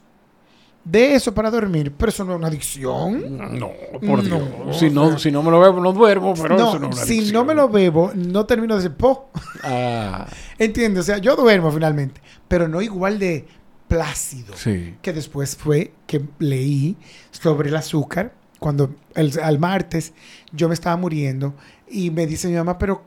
de 0.84 1.14
eso 1.14 1.34
para 1.34 1.50
dormir, 1.50 1.92
pero 1.96 2.10
eso 2.10 2.24
no 2.24 2.32
es 2.32 2.38
una 2.38 2.48
adicción. 2.48 3.58
No, 3.58 3.70
por 4.06 4.22
Dios. 4.22 4.42
si, 4.78 4.88
no, 4.88 5.18
si 5.18 5.30
no 5.30 5.42
me 5.42 5.50
lo 5.50 5.60
bebo, 5.60 5.80
no 5.80 5.92
duermo, 5.92 6.34
pero 6.34 6.56
no, 6.56 6.68
eso 6.68 6.78
no 6.78 6.90
es 6.90 6.96
una 6.96 7.04
Si 7.04 7.30
no 7.30 7.44
me 7.44 7.54
lo 7.54 7.68
bebo, 7.68 8.12
no 8.14 8.46
termino 8.46 8.74
de 8.76 8.82
decir, 8.82 8.96
po. 8.96 9.30
Ah. 9.62 10.26
¿Entiendes? 10.58 11.02
O 11.02 11.04
sea, 11.04 11.18
yo 11.18 11.36
duermo 11.36 11.70
finalmente, 11.70 12.22
pero 12.46 12.68
no 12.68 12.80
igual 12.80 13.18
de 13.18 13.46
plácido. 13.86 14.54
Sí. 14.56 14.94
Que 15.02 15.12
después 15.12 15.56
fue 15.56 15.92
que 16.06 16.22
leí 16.38 16.96
sobre 17.30 17.68
el 17.68 17.76
azúcar, 17.76 18.32
cuando 18.58 18.94
el, 19.18 19.38
al 19.40 19.58
martes 19.58 20.12
yo 20.52 20.68
me 20.68 20.74
estaba 20.74 20.96
muriendo 20.96 21.54
y 21.88 22.10
me 22.10 22.26
dice 22.26 22.48
mi 22.48 22.54
mamá, 22.54 22.78
pero... 22.78 23.04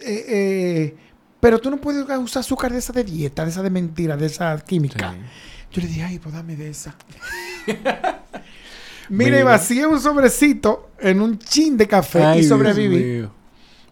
Eh, 0.00 0.24
eh, 0.28 0.96
pero 1.40 1.58
tú 1.58 1.70
no 1.70 1.76
puedes 1.76 2.04
usar 2.18 2.40
azúcar 2.40 2.72
de 2.72 2.78
esa 2.78 2.92
de 2.94 3.04
dieta, 3.04 3.44
de 3.44 3.50
esa 3.50 3.62
de 3.62 3.68
mentira, 3.68 4.16
de 4.16 4.26
esa 4.26 4.58
química. 4.64 5.14
Yo 5.70 5.82
le 5.82 5.88
dije, 5.88 6.02
ay, 6.02 6.18
pues 6.18 6.34
dame 6.34 6.56
de 6.56 6.70
esa. 6.70 6.94
Mira, 9.10 9.38
y 9.38 9.42
vacié 9.42 9.86
un 9.86 10.00
sobrecito 10.00 10.90
en 10.98 11.20
un 11.20 11.38
chin 11.38 11.76
de 11.76 11.86
café 11.86 12.38
y 12.38 12.44
sobreviví. 12.44 13.28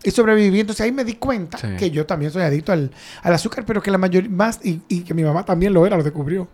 Y 0.05 0.11
sobreviví. 0.11 0.61
Entonces 0.61 0.85
ahí 0.85 0.93
me 0.93 1.05
di 1.05 1.15
cuenta 1.15 1.59
que 1.77 1.91
yo 1.91 2.07
también 2.07 2.33
soy 2.33 2.43
adicto 2.43 2.73
al, 2.73 2.91
azúcar, 3.23 3.65
pero 3.65 3.83
que 3.83 3.91
la 3.91 3.99
mayoría 3.99 4.31
más, 4.31 4.61
y, 4.63 4.79
que 4.79 5.15
mi 5.15 5.23
mamá 5.23 5.45
también 5.45 5.73
lo 5.73 5.87
era, 5.87 5.97
lo 5.97 6.03
descubrió. 6.03 6.49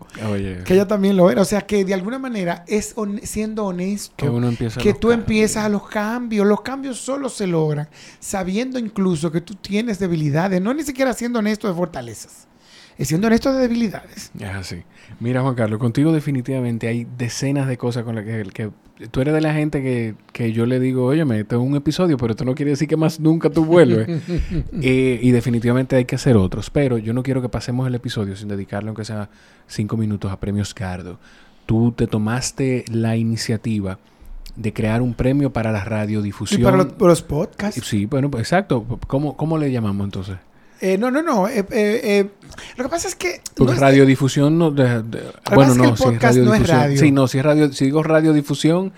Que 0.65 0.75
ella 0.75 0.87
también 0.87 1.17
lo 1.17 1.31
era. 1.31 1.43
O 1.43 1.45
sea 1.45 1.63
que 1.63 1.85
de 1.85 1.95
alguna 1.95 2.19
manera 2.19 2.65
es 2.67 2.95
siendo 3.23 3.67
honesto 3.67 4.15
que, 4.17 4.29
uno 4.29 4.49
empieza 4.49 4.81
que 4.81 4.95
tú 4.95 5.13
empiezas 5.13 5.65
a 5.65 5.69
los 5.69 5.89
cambios. 5.89 6.47
Los 6.47 6.61
cambios 6.63 6.99
solo 6.99 7.29
se 7.29 7.47
logran 7.47 7.89
sabiendo 8.21 8.79
incluso 8.79 9.33
que 9.33 9.41
tú 9.41 9.55
tienes 9.55 9.99
debilidades, 9.99 10.61
no 10.61 10.75
ni 10.75 10.83
siquiera 10.83 11.13
siendo 11.13 11.39
honesto 11.39 11.69
de 11.69 11.75
fortalezas 11.75 12.49
siendo 13.05 13.29
honesto 13.29 13.53
de 13.53 13.61
debilidades. 13.61 14.33
Es 14.39 14.49
así. 14.49 14.83
Mira, 15.21 15.43
Juan 15.43 15.55
Carlos, 15.55 15.79
contigo 15.79 16.13
definitivamente 16.13 16.89
hay 16.89 17.07
decenas 17.17 17.69
de 17.69 17.77
cosas 17.77 18.05
con 18.05 18.15
las 18.15 18.25
que, 18.25 18.43
que 18.53 18.71
tú 19.11 19.21
eres 19.21 19.35
de 19.35 19.41
la 19.41 19.55
gente 19.55 19.83
que, 19.83 20.15
que 20.33 20.53
yo 20.53 20.67
le 20.67 20.81
digo, 20.81 21.05
oye, 21.05 21.25
me 21.25 21.45
tengo 21.45 21.63
un 21.63 21.77
episodio, 21.77 22.17
pero 22.17 22.33
esto 22.33 22.45
no 22.45 22.55
quiere 22.55 22.71
decir 22.71 22.89
que 22.89 22.97
más 22.97 23.21
nunca 23.21 23.51
tú 23.51 23.65
vuelves. 23.65 24.09
Eh, 24.81 25.19
y 25.23 25.31
definitivamente 25.31 25.97
hay 25.97 26.05
que 26.05 26.15
hacer 26.15 26.37
otros. 26.37 26.71
Pero 26.71 26.99
yo 26.99 27.13
no 27.13 27.23
quiero 27.23 27.43
que 27.43 27.49
pasemos 27.49 27.87
el 27.87 27.95
episodio 27.95 28.37
sin 28.37 28.49
dedicarle, 28.49 28.89
aunque 28.89 29.05
sea 29.05 29.29
cinco 29.67 29.97
minutos, 29.97 30.31
a 30.31 30.39
Premios 30.39 30.75
Cardo. 30.75 31.19
Tú 31.67 31.93
te 31.93 32.07
tomaste 32.07 32.85
la 32.91 33.17
iniciativa 33.17 33.99
de 34.57 34.73
crear 34.73 35.03
un 35.03 35.15
premio 35.15 35.53
para 35.53 35.73
la 35.73 35.85
radiodifusión. 35.85 36.61
Y 36.61 36.65
para 36.65 36.77
los, 36.77 37.23
podcasts. 37.23 37.81
Sí, 37.85 38.07
bueno, 38.07 38.31
pues, 38.31 38.43
exacto. 38.43 38.99
¿Cómo, 39.07 39.37
¿Cómo 39.37 39.59
le 39.59 39.71
llamamos 39.71 40.05
entonces? 40.05 40.37
Eh, 40.81 40.97
no, 40.99 41.11
no, 41.11 41.23
no. 41.23 41.49
Eh, 41.49 41.65
eh, 41.71 42.27
lo 42.77 42.85
que 42.85 42.91
pasa 42.91 43.09
es 43.09 43.15
que. 43.15 43.41
Porque 43.55 43.75
radiodifusión 43.75 44.59
no. 44.59 44.71
bueno, 44.71 45.75
no, 45.75 45.97
si 45.97 46.09
es 46.09 46.21
radiodifusión. 46.21 46.97
Sí, 46.97 47.13
no, 47.13 47.27
si, 47.27 47.39
es 47.39 47.45
radio, 47.45 47.73
si 47.73 47.87
digo 47.87 48.03
radiodifusión. 48.03 48.93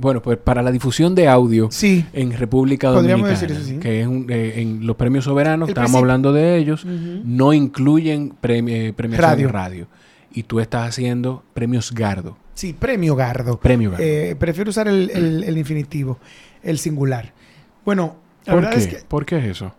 bueno, 0.00 0.22
pues 0.22 0.38
para 0.38 0.62
la 0.62 0.70
difusión 0.70 1.14
de 1.14 1.28
audio 1.28 1.68
sí. 1.70 2.04
en 2.12 2.32
República 2.32 2.88
Dominicana, 2.88 3.28
decir 3.28 3.52
eso, 3.52 3.62
sí. 3.62 3.78
que 3.78 4.00
es 4.00 4.06
en 4.06 4.86
los 4.86 4.96
premios 4.96 5.24
soberanos, 5.24 5.68
estamos 5.68 5.94
hablando 5.94 6.32
de 6.32 6.56
ellos, 6.56 6.84
no 6.84 7.52
incluyen 7.52 8.34
premios 8.40 8.94
radio. 9.18 9.48
radio. 9.48 9.86
Y 10.32 10.42
tú 10.42 10.60
estás 10.60 10.88
haciendo 10.88 11.42
premios 11.54 11.92
Gardo. 11.92 12.36
Sí, 12.52 12.74
premio 12.74 13.16
Gardo. 13.16 13.58
Premio 13.58 13.90
Gardo. 13.90 14.38
prefiero 14.38 14.70
usar 14.70 14.88
el, 14.88 15.10
el, 15.10 15.58
infinitivo, 15.58 16.18
el 16.62 16.78
singular. 16.78 17.32
Bueno, 17.86 18.16
¿Por 18.44 18.70
qué? 18.70 18.76
Es 18.76 18.86
que, 18.86 18.96
¿Por 18.96 19.26
qué 19.26 19.38
es 19.38 19.44
eso? 19.44 19.74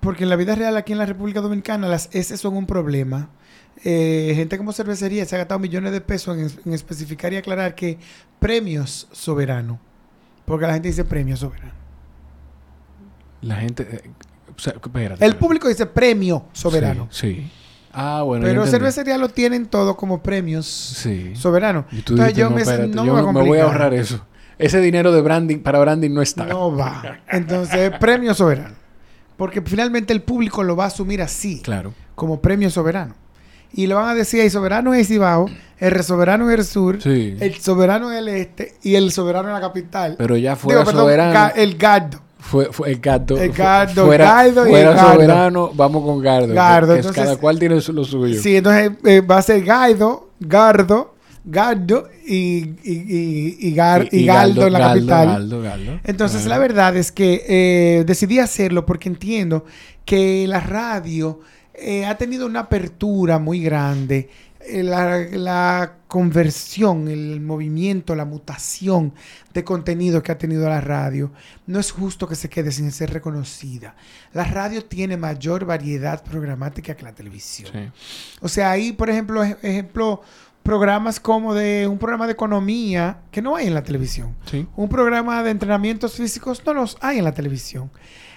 Porque 0.00 0.24
en 0.24 0.30
la 0.30 0.36
vida 0.36 0.54
real 0.54 0.76
aquí 0.76 0.92
en 0.92 0.98
la 0.98 1.06
República 1.06 1.40
Dominicana 1.40 1.88
las 1.88 2.08
S 2.12 2.36
son 2.36 2.56
un 2.56 2.66
problema. 2.66 3.30
Eh, 3.84 4.32
gente 4.34 4.58
como 4.58 4.72
cervecería 4.72 5.24
se 5.24 5.36
ha 5.36 5.38
gastado 5.38 5.60
millones 5.60 5.92
de 5.92 6.00
pesos 6.00 6.36
en, 6.36 6.72
especificar 6.72 7.32
y 7.32 7.36
aclarar 7.36 7.74
que 7.74 7.98
premios 8.38 9.08
soberano. 9.12 9.80
Porque 10.44 10.66
la 10.66 10.74
gente 10.74 10.88
dice 10.88 11.04
premio 11.04 11.36
soberano. 11.36 11.72
La 13.42 13.56
gente... 13.56 13.82
Eh, 13.90 14.10
el 15.20 15.36
público 15.36 15.68
dice 15.68 15.86
premio 15.86 16.46
soberano. 16.52 17.06
Sí. 17.10 17.48
Ah, 17.92 18.22
bueno. 18.24 18.44
Pero 18.44 18.66
cervecería 18.66 19.16
lo 19.16 19.28
tienen 19.28 19.66
todo 19.66 19.96
como 19.96 20.22
premios 20.22 20.66
sí. 20.66 21.34
soberanos. 21.36 21.84
Entonces 21.92 22.34
yo, 22.34 22.50
me, 22.50 22.64
me 22.64 23.42
voy 23.42 23.58
a 23.58 23.64
ahorrar 23.64 23.94
eso. 23.94 24.26
Ese 24.58 24.80
dinero 24.80 25.12
de 25.12 25.20
branding 25.20 25.58
para 25.58 25.78
branding 25.78 26.10
no 26.10 26.20
está. 26.20 26.44
No 26.44 26.76
va. 26.76 27.20
Entonces, 27.28 27.92
premio 28.00 28.34
soberano. 28.34 28.74
Porque 29.38 29.62
finalmente 29.62 30.12
el 30.12 30.20
público 30.20 30.64
lo 30.64 30.76
va 30.76 30.84
a 30.84 30.86
asumir 30.88 31.22
así. 31.22 31.62
Claro. 31.62 31.94
Como 32.16 32.42
premio 32.42 32.68
soberano. 32.70 33.14
Y 33.72 33.86
le 33.86 33.94
van 33.94 34.08
a 34.08 34.14
decir, 34.14 34.40
el 34.40 34.50
soberano 34.50 34.92
es 34.94 35.06
Cibao, 35.06 35.46
el 35.78 36.02
soberano 36.02 36.50
es 36.50 36.58
el 36.58 36.64
sur, 36.64 36.98
el 37.06 37.54
soberano 37.60 38.10
es 38.10 38.18
el 38.18 38.28
este 38.28 38.74
y 38.82 38.96
el 38.96 39.12
soberano 39.12 39.48
es 39.48 39.54
la 39.54 39.60
capital. 39.60 40.16
Pero 40.18 40.36
ya 40.36 40.56
fuera 40.56 40.84
soberano. 40.84 41.52
el 41.54 41.76
Gardo. 41.76 42.20
Fue, 42.40 42.72
fue, 42.72 42.90
el 42.90 42.98
Gardo. 42.98 43.36
El 43.36 43.52
Gardo, 43.52 44.06
fuera, 44.06 44.48
y 44.48 44.52
fuera 44.52 44.98
soberano, 44.98 45.70
vamos 45.74 46.02
con 46.02 46.20
Gardo. 46.20 46.54
Gardo. 46.54 46.96
entonces, 46.96 47.22
cada 47.22 47.36
cual 47.36 47.58
tiene 47.58 47.76
lo 47.76 48.04
suyo. 48.04 48.40
Sí, 48.40 48.56
entonces 48.56 48.92
eh, 49.04 49.20
va 49.20 49.36
a 49.36 49.42
ser 49.42 49.62
Gardo, 49.62 50.30
Gardo, 50.40 51.14
Gardo 51.50 52.10
y, 52.26 52.58
y, 52.84 53.56
y, 53.58 53.74
Galdo 53.74 54.66
en 54.66 54.72
la 54.72 54.78
capital. 54.78 56.00
Entonces, 56.04 56.44
la 56.44 56.58
verdad 56.58 56.94
es 56.94 57.10
que 57.10 57.44
eh, 57.48 58.04
decidí 58.06 58.38
hacerlo 58.38 58.84
porque 58.84 59.08
entiendo 59.08 59.64
que 60.04 60.46
la 60.46 60.60
radio 60.60 61.40
eh, 61.72 62.04
ha 62.04 62.18
tenido 62.18 62.44
una 62.44 62.60
apertura 62.60 63.38
muy 63.38 63.62
grande. 63.62 64.28
Eh, 64.60 64.82
la, 64.82 65.20
la, 65.20 65.94
conversión, 66.06 67.08
el 67.08 67.40
movimiento, 67.40 68.14
la 68.14 68.24
mutación 68.24 69.12
de 69.52 69.62
contenido 69.62 70.22
que 70.22 70.32
ha 70.32 70.38
tenido 70.38 70.66
la 70.66 70.80
radio, 70.80 71.30
no 71.66 71.78
es 71.78 71.92
justo 71.92 72.26
que 72.26 72.34
se 72.34 72.48
quede 72.48 72.72
sin 72.72 72.90
ser 72.92 73.10
reconocida. 73.12 73.94
La 74.32 74.44
radio 74.44 74.84
tiene 74.84 75.18
mayor 75.18 75.66
variedad 75.66 76.22
programática 76.24 76.94
que 76.94 77.04
la 77.04 77.14
televisión. 77.14 77.92
O 78.40 78.48
sea, 78.48 78.70
ahí, 78.70 78.92
por 78.92 79.10
ejemplo, 79.10 79.44
ejemplo 79.44 80.22
programas 80.68 81.18
como 81.18 81.54
de 81.54 81.86
un 81.86 81.96
programa 81.96 82.26
de 82.26 82.32
economía 82.32 83.20
que 83.30 83.40
no 83.40 83.56
hay 83.56 83.68
en 83.68 83.72
la 83.72 83.82
televisión. 83.82 84.36
Un 84.76 84.90
programa 84.90 85.42
de 85.42 85.50
entrenamientos 85.50 86.12
físicos 86.12 86.60
no 86.66 86.74
los 86.74 86.98
hay 87.00 87.16
en 87.16 87.24
la 87.24 87.32
televisión. 87.32 87.90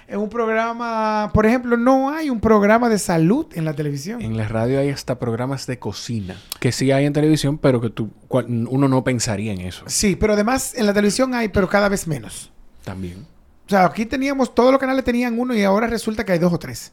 En 0.08 0.18
un 0.18 0.30
programa, 0.30 1.30
por 1.34 1.44
ejemplo, 1.44 1.76
no 1.76 2.08
hay 2.08 2.30
un 2.30 2.40
programa 2.40 2.88
de 2.88 2.98
salud 2.98 3.48
en 3.52 3.66
la 3.66 3.74
televisión. 3.74 4.22
En 4.22 4.38
la 4.38 4.48
radio 4.48 4.80
hay 4.80 4.88
hasta 4.88 5.18
programas 5.18 5.66
de 5.66 5.78
cocina, 5.78 6.34
que 6.58 6.72
sí 6.72 6.90
hay 6.90 7.04
en 7.04 7.12
televisión, 7.12 7.58
pero 7.58 7.82
que 7.82 7.90
tú, 7.90 8.08
uno 8.30 8.88
no 8.88 9.04
pensaría 9.04 9.52
en 9.52 9.60
eso. 9.60 9.84
Sí, 9.86 10.16
pero 10.16 10.32
además 10.32 10.72
en 10.74 10.86
la 10.86 10.94
televisión 10.94 11.34
hay, 11.34 11.48
pero 11.48 11.68
cada 11.68 11.90
vez 11.90 12.06
menos. 12.06 12.50
También. 12.82 13.26
O 13.66 13.68
sea, 13.68 13.84
aquí 13.84 14.06
teníamos, 14.06 14.54
todos 14.54 14.72
los 14.72 14.80
canales 14.80 15.04
tenían 15.04 15.38
uno 15.38 15.54
y 15.54 15.64
ahora 15.64 15.86
resulta 15.86 16.24
que 16.24 16.32
hay 16.32 16.38
dos 16.38 16.54
o 16.54 16.58
tres. 16.58 16.92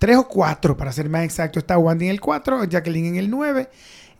Tres 0.00 0.16
o 0.16 0.26
cuatro, 0.26 0.76
para 0.76 0.90
ser 0.90 1.08
más 1.08 1.22
exacto. 1.22 1.60
Está 1.60 1.78
Wandy 1.78 2.06
en 2.06 2.10
el 2.10 2.20
4, 2.20 2.64
Jacqueline 2.64 3.06
en 3.06 3.16
el 3.16 3.30
9 3.30 3.68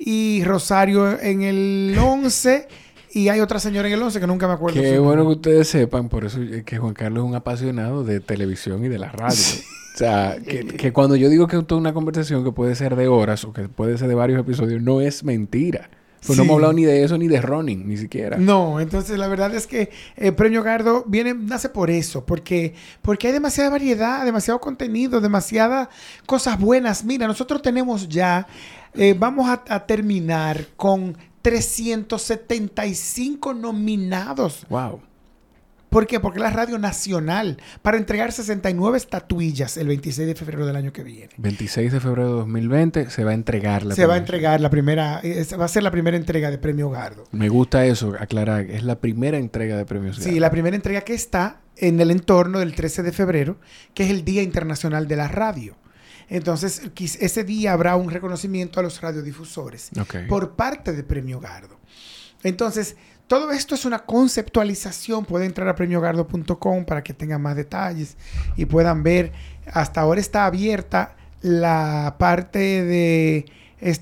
y 0.02 0.42
Rosario 0.44 1.20
en 1.20 1.42
el 1.42 1.96
11 2.02 2.66
y 3.12 3.28
hay 3.28 3.40
otra 3.40 3.58
señora 3.60 3.86
en 3.88 3.94
el 3.94 4.02
11 4.02 4.18
que 4.18 4.26
nunca 4.26 4.48
me 4.48 4.54
acuerdo. 4.54 4.80
Qué 4.80 4.98
bueno 4.98 5.24
que 5.26 5.32
ustedes 5.32 5.68
sepan, 5.68 6.08
por 6.08 6.24
eso 6.24 6.38
que 6.64 6.78
Juan 6.78 6.94
Carlos 6.94 7.24
es 7.24 7.28
un 7.28 7.34
apasionado 7.34 8.02
de 8.02 8.20
televisión 8.20 8.84
y 8.84 8.88
de 8.88 8.98
la 8.98 9.10
radio. 9.10 9.36
O 9.94 9.98
sea, 9.98 10.38
que, 10.42 10.92
cuando 10.92 11.16
yo 11.16 11.28
digo 11.28 11.46
que 11.46 11.56
es 11.56 11.72
una 11.72 11.92
conversación 11.92 12.42
que 12.44 12.52
puede 12.52 12.74
ser 12.74 12.96
de 12.96 13.08
horas 13.08 13.44
o 13.44 13.52
que 13.52 13.68
puede 13.68 13.98
ser 13.98 14.08
de 14.08 14.14
varios 14.14 14.40
episodios, 14.40 14.80
no 14.80 15.02
es 15.02 15.24
mentira. 15.24 15.90
Pues 16.26 16.36
no 16.36 16.44
hemos 16.44 16.54
hablado 16.56 16.74
ni 16.74 16.84
de 16.84 17.02
eso 17.02 17.16
ni 17.16 17.28
de 17.28 17.40
running, 17.40 17.88
ni 17.88 17.96
siquiera. 17.96 18.36
No, 18.36 18.78
entonces 18.78 19.18
la 19.18 19.26
verdad 19.26 19.54
es 19.54 19.66
que 19.66 19.90
el 20.16 20.34
Premio 20.34 20.62
Gardo 20.62 21.02
viene, 21.06 21.34
nace 21.34 21.70
por 21.70 21.90
eso, 21.90 22.26
porque, 22.26 22.74
porque 23.00 23.28
hay 23.28 23.32
demasiada 23.32 23.70
variedad, 23.70 24.24
demasiado 24.24 24.60
contenido, 24.60 25.20
demasiadas 25.22 25.88
cosas 26.26 26.60
buenas. 26.60 27.04
Mira, 27.04 27.26
nosotros 27.26 27.62
tenemos 27.62 28.06
ya, 28.08 28.46
eh, 28.94 29.16
vamos 29.18 29.48
a 29.48 29.86
terminar 29.86 30.66
con 30.76 31.16
375 31.42 33.54
nominados. 33.54 34.66
Wow. 34.68 35.00
¿Por 35.90 36.06
qué? 36.06 36.20
Porque 36.20 36.38
la 36.38 36.50
radio 36.50 36.78
nacional 36.78 37.56
para 37.82 37.96
entregar 37.96 38.30
69 38.30 38.96
estatuillas 38.96 39.76
el 39.76 39.88
26 39.88 40.28
de 40.28 40.34
febrero 40.36 40.64
del 40.64 40.76
año 40.76 40.92
que 40.92 41.02
viene. 41.02 41.30
26 41.36 41.92
de 41.92 42.00
febrero 42.00 42.28
de 42.28 42.34
2020 42.34 43.10
se 43.10 43.24
va 43.24 43.32
a 43.32 43.34
entregar 43.34 43.84
la 43.84 43.96
Se 43.96 44.06
va 44.06 44.14
a 44.14 44.18
entregar 44.18 44.60
la 44.60 44.70
primera, 44.70 45.20
va 45.58 45.64
a 45.64 45.68
ser 45.68 45.82
la 45.82 45.90
primera 45.90 46.16
entrega 46.16 46.52
de 46.52 46.58
Premio 46.58 46.90
Gardo. 46.90 47.24
Me 47.32 47.48
gusta 47.48 47.84
eso, 47.86 48.14
aclarar, 48.20 48.70
es 48.70 48.84
la 48.84 49.00
primera 49.00 49.36
entrega 49.36 49.76
de 49.76 49.84
Premio 49.84 50.12
Gardo. 50.12 50.22
Sí, 50.22 50.38
la 50.38 50.52
primera 50.52 50.76
entrega 50.76 51.00
que 51.00 51.14
está 51.14 51.60
en 51.76 51.98
el 51.98 52.12
entorno 52.12 52.60
del 52.60 52.76
13 52.76 53.02
de 53.02 53.10
febrero, 53.10 53.56
que 53.92 54.04
es 54.04 54.10
el 54.10 54.24
Día 54.24 54.42
Internacional 54.42 55.08
de 55.08 55.16
la 55.16 55.26
Radio. 55.26 55.74
Entonces, 56.30 56.80
ese 56.96 57.44
día 57.44 57.72
habrá 57.72 57.96
un 57.96 58.08
reconocimiento 58.08 58.78
a 58.78 58.84
los 58.84 59.00
radiodifusores 59.00 59.90
por 60.28 60.52
parte 60.52 60.92
de 60.92 61.02
Premio 61.02 61.40
Gardo. 61.40 61.76
Entonces, 62.44 62.96
todo 63.26 63.50
esto 63.50 63.74
es 63.74 63.84
una 63.84 63.98
conceptualización. 63.98 65.24
Pueden 65.24 65.48
entrar 65.48 65.68
a 65.68 65.74
premiogardo.com 65.74 66.84
para 66.84 67.02
que 67.02 67.12
tengan 67.14 67.42
más 67.42 67.56
detalles 67.56 68.16
y 68.56 68.64
puedan 68.64 69.02
ver. 69.02 69.32
Hasta 69.72 70.00
ahora 70.00 70.20
está 70.20 70.46
abierta 70.46 71.16
la 71.42 72.14
parte 72.16 72.58
de... 72.58 73.46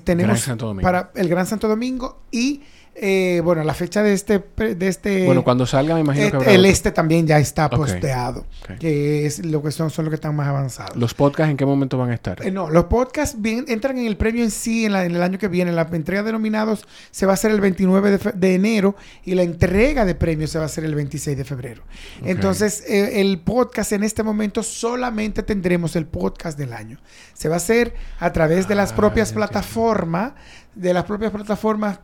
tenemos 0.03 0.47
para 0.81 1.11
el 1.15 1.29
Gran 1.29 1.47
Santo 1.47 1.67
Domingo 1.67 2.21
y 2.31 2.61
eh, 3.01 3.41
bueno, 3.45 3.63
la 3.63 3.73
fecha 3.73 4.03
de 4.03 4.11
este, 4.11 4.43
de 4.57 4.87
este... 4.87 5.25
Bueno, 5.25 5.43
cuando 5.43 5.65
salga 5.65 5.95
me 5.95 6.01
imagino 6.01 6.31
que 6.31 6.35
habrá 6.35 6.51
El 6.51 6.65
este 6.65 6.91
también 6.91 7.25
ya 7.25 7.39
está 7.39 7.69
posteado. 7.69 8.45
Que 8.77 9.25
es 9.25 9.45
lo 9.45 9.63
que 9.63 9.71
son, 9.71 9.89
son 9.89 10.05
los 10.05 10.11
que 10.11 10.15
están 10.15 10.35
más 10.35 10.47
avanzados. 10.47 10.97
¿Los 10.97 11.13
podcasts 11.13 11.49
en 11.49 11.55
qué 11.55 11.65
momento 11.65 11.97
van 11.97 12.11
a 12.11 12.13
estar? 12.13 12.45
Eh, 12.45 12.51
no, 12.51 12.69
los 12.69 12.85
podcasts 12.85 13.37
entran 13.43 13.97
en 13.97 14.05
el 14.05 14.17
premio 14.17 14.43
en 14.43 14.51
sí 14.51 14.85
en, 14.85 14.93
el 14.95 15.23
año 15.23 15.39
que 15.39 15.47
viene. 15.47 15.71
La 15.71 15.83
entrega 15.83 16.23
de 16.23 16.33
nominados 16.33 16.85
se 17.09 17.25
va 17.25 17.31
a 17.31 17.35
hacer 17.35 17.51
el 17.51 17.61
29 17.61 18.19
de, 18.33 18.55
enero 18.55 18.95
y 19.23 19.35
la 19.35 19.43
entrega 19.43 20.03
de 20.03 20.15
premios 20.15 20.49
se 20.49 20.57
va 20.57 20.65
a 20.65 20.67
hacer 20.67 20.83
el 20.83 20.93
26 20.93 21.37
de 21.37 21.45
febrero. 21.45 21.83
Entonces, 22.25 22.83
eh, 22.85 23.21
el 23.21 23.39
podcast 23.39 23.93
en 23.93 24.03
este 24.03 24.23
momento 24.23 24.61
solamente 24.61 25.41
tendremos 25.41 25.95
el 25.95 26.05
podcast 26.05 26.57
del 26.57 26.73
año. 26.73 26.99
Se 27.33 27.47
va 27.47 27.55
a 27.55 27.57
hacer 27.57 27.93
a 28.19 28.33
través 28.33 28.67
de 28.67 28.75
las 28.75 28.91
ah, 28.91 28.95
propias 28.97 29.31
plataformas, 29.31 30.33
de 30.75 30.93
las 30.93 31.05
propias 31.05 31.31
plataformas 31.31 31.99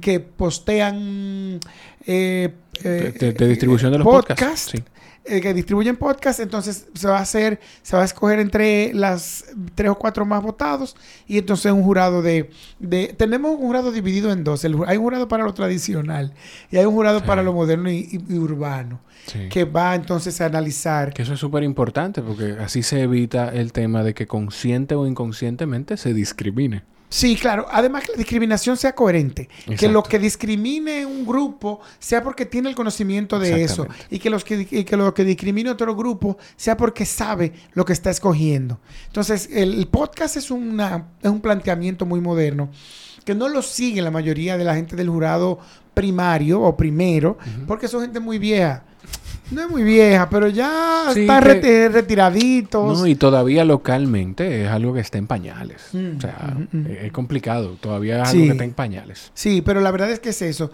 que 0.00 0.20
postean 0.20 1.60
eh, 2.06 2.52
de, 2.82 3.48
distribución 3.48 3.92
de 3.92 3.98
los 3.98 4.06
podcasts. 4.06 4.74
Eh, 5.28 5.40
que 5.40 5.52
distribuyen 5.52 5.96
podcast, 5.96 6.38
entonces 6.38 6.86
se 6.94 7.08
va 7.08 7.18
a 7.18 7.22
hacer, 7.22 7.58
se 7.82 7.96
va 7.96 8.02
a 8.02 8.04
escoger 8.04 8.38
entre 8.38 8.94
las 8.94 9.46
tres 9.74 9.90
o 9.90 9.96
cuatro 9.96 10.24
más 10.24 10.40
votados 10.40 10.94
y 11.26 11.38
entonces 11.38 11.72
un 11.72 11.82
jurado 11.82 12.22
de, 12.22 12.50
de 12.78 13.08
tenemos 13.08 13.50
un 13.50 13.56
jurado 13.56 13.90
dividido 13.90 14.30
en 14.30 14.44
dos, 14.44 14.64
hay 14.64 14.96
un 14.96 15.02
jurado 15.02 15.26
para 15.26 15.42
lo 15.42 15.52
tradicional 15.52 16.32
y 16.70 16.76
hay 16.76 16.84
un 16.84 16.94
jurado 16.94 17.24
para 17.24 17.42
lo 17.42 17.52
moderno 17.52 17.90
y, 17.90 18.22
urbano. 18.30 19.00
que 19.50 19.64
va 19.64 19.96
entonces 19.96 20.40
a 20.40 20.46
analizar. 20.46 21.12
Que 21.12 21.22
eso 21.22 21.34
es 21.34 21.40
súper 21.40 21.64
importante 21.64 22.22
porque 22.22 22.52
así 22.60 22.84
se 22.84 23.02
evita 23.02 23.48
el 23.48 23.72
tema 23.72 24.04
de 24.04 24.14
que 24.14 24.28
consciente 24.28 24.94
o 24.94 25.08
inconscientemente 25.08 25.96
se 25.96 26.14
discrimine. 26.14 26.84
Sí, 27.08 27.36
claro. 27.36 27.66
Además 27.70 28.04
que 28.04 28.12
la 28.12 28.18
discriminación 28.18 28.76
sea 28.76 28.94
coherente. 28.94 29.48
Que 29.78 29.88
lo 29.88 30.02
que 30.02 30.18
discrimine 30.18 31.06
un 31.06 31.24
grupo 31.24 31.80
sea 31.98 32.22
porque 32.22 32.46
tiene 32.46 32.68
el 32.68 32.74
conocimiento 32.74 33.38
de 33.38 33.62
eso. 33.62 33.86
Y 34.10 34.18
que, 34.18 34.30
los 34.30 34.44
que, 34.44 34.66
que 34.66 34.96
lo 34.96 35.14
que 35.14 35.24
discrimine 35.24 35.70
otro 35.70 35.94
grupo 35.94 36.36
sea 36.56 36.76
porque 36.76 37.06
sabe 37.06 37.52
lo 37.74 37.84
que 37.84 37.92
está 37.92 38.10
escogiendo. 38.10 38.80
Entonces, 39.06 39.48
el, 39.52 39.86
podcast 39.88 40.36
es, 40.36 40.50
una, 40.50 41.08
es 41.22 41.30
un 41.30 41.40
planteamiento 41.40 42.06
muy 42.06 42.20
moderno 42.20 42.70
que 43.24 43.34
no 43.34 43.48
lo 43.48 43.60
sigue 43.60 44.00
la 44.02 44.12
mayoría 44.12 44.56
de 44.56 44.64
la 44.64 44.76
gente 44.76 44.94
del 44.94 45.08
jurado 45.08 45.58
primario 45.94 46.60
o 46.62 46.76
primero, 46.76 47.38
porque 47.66 47.88
son 47.88 48.02
gente 48.02 48.20
muy 48.20 48.38
vieja. 48.38 48.84
No 49.50 49.62
es 49.62 49.70
muy 49.70 49.82
vieja, 49.84 50.28
pero 50.28 50.48
ya 50.48 51.12
está 51.14 51.40
retiradito. 51.40 52.92
No, 52.92 53.06
y 53.06 53.14
todavía 53.14 53.64
localmente 53.64 54.64
es 54.64 54.68
algo 54.68 54.94
que 54.94 55.00
está 55.00 55.18
en 55.18 55.26
pañales. 55.26 55.82
Mm, 55.92 56.16
o 56.16 56.20
sea, 56.20 56.56
mm, 56.72 56.76
mm, 56.76 56.86
es 57.04 57.12
complicado. 57.12 57.76
Todavía 57.80 58.22
es 58.22 58.28
algo 58.30 58.44
que 58.44 58.50
está 58.50 58.64
en 58.64 58.72
pañales. 58.72 59.30
Sí, 59.34 59.62
pero 59.62 59.80
la 59.80 59.90
verdad 59.90 60.10
es 60.10 60.20
que 60.20 60.30
es 60.30 60.42
eso. 60.42 60.70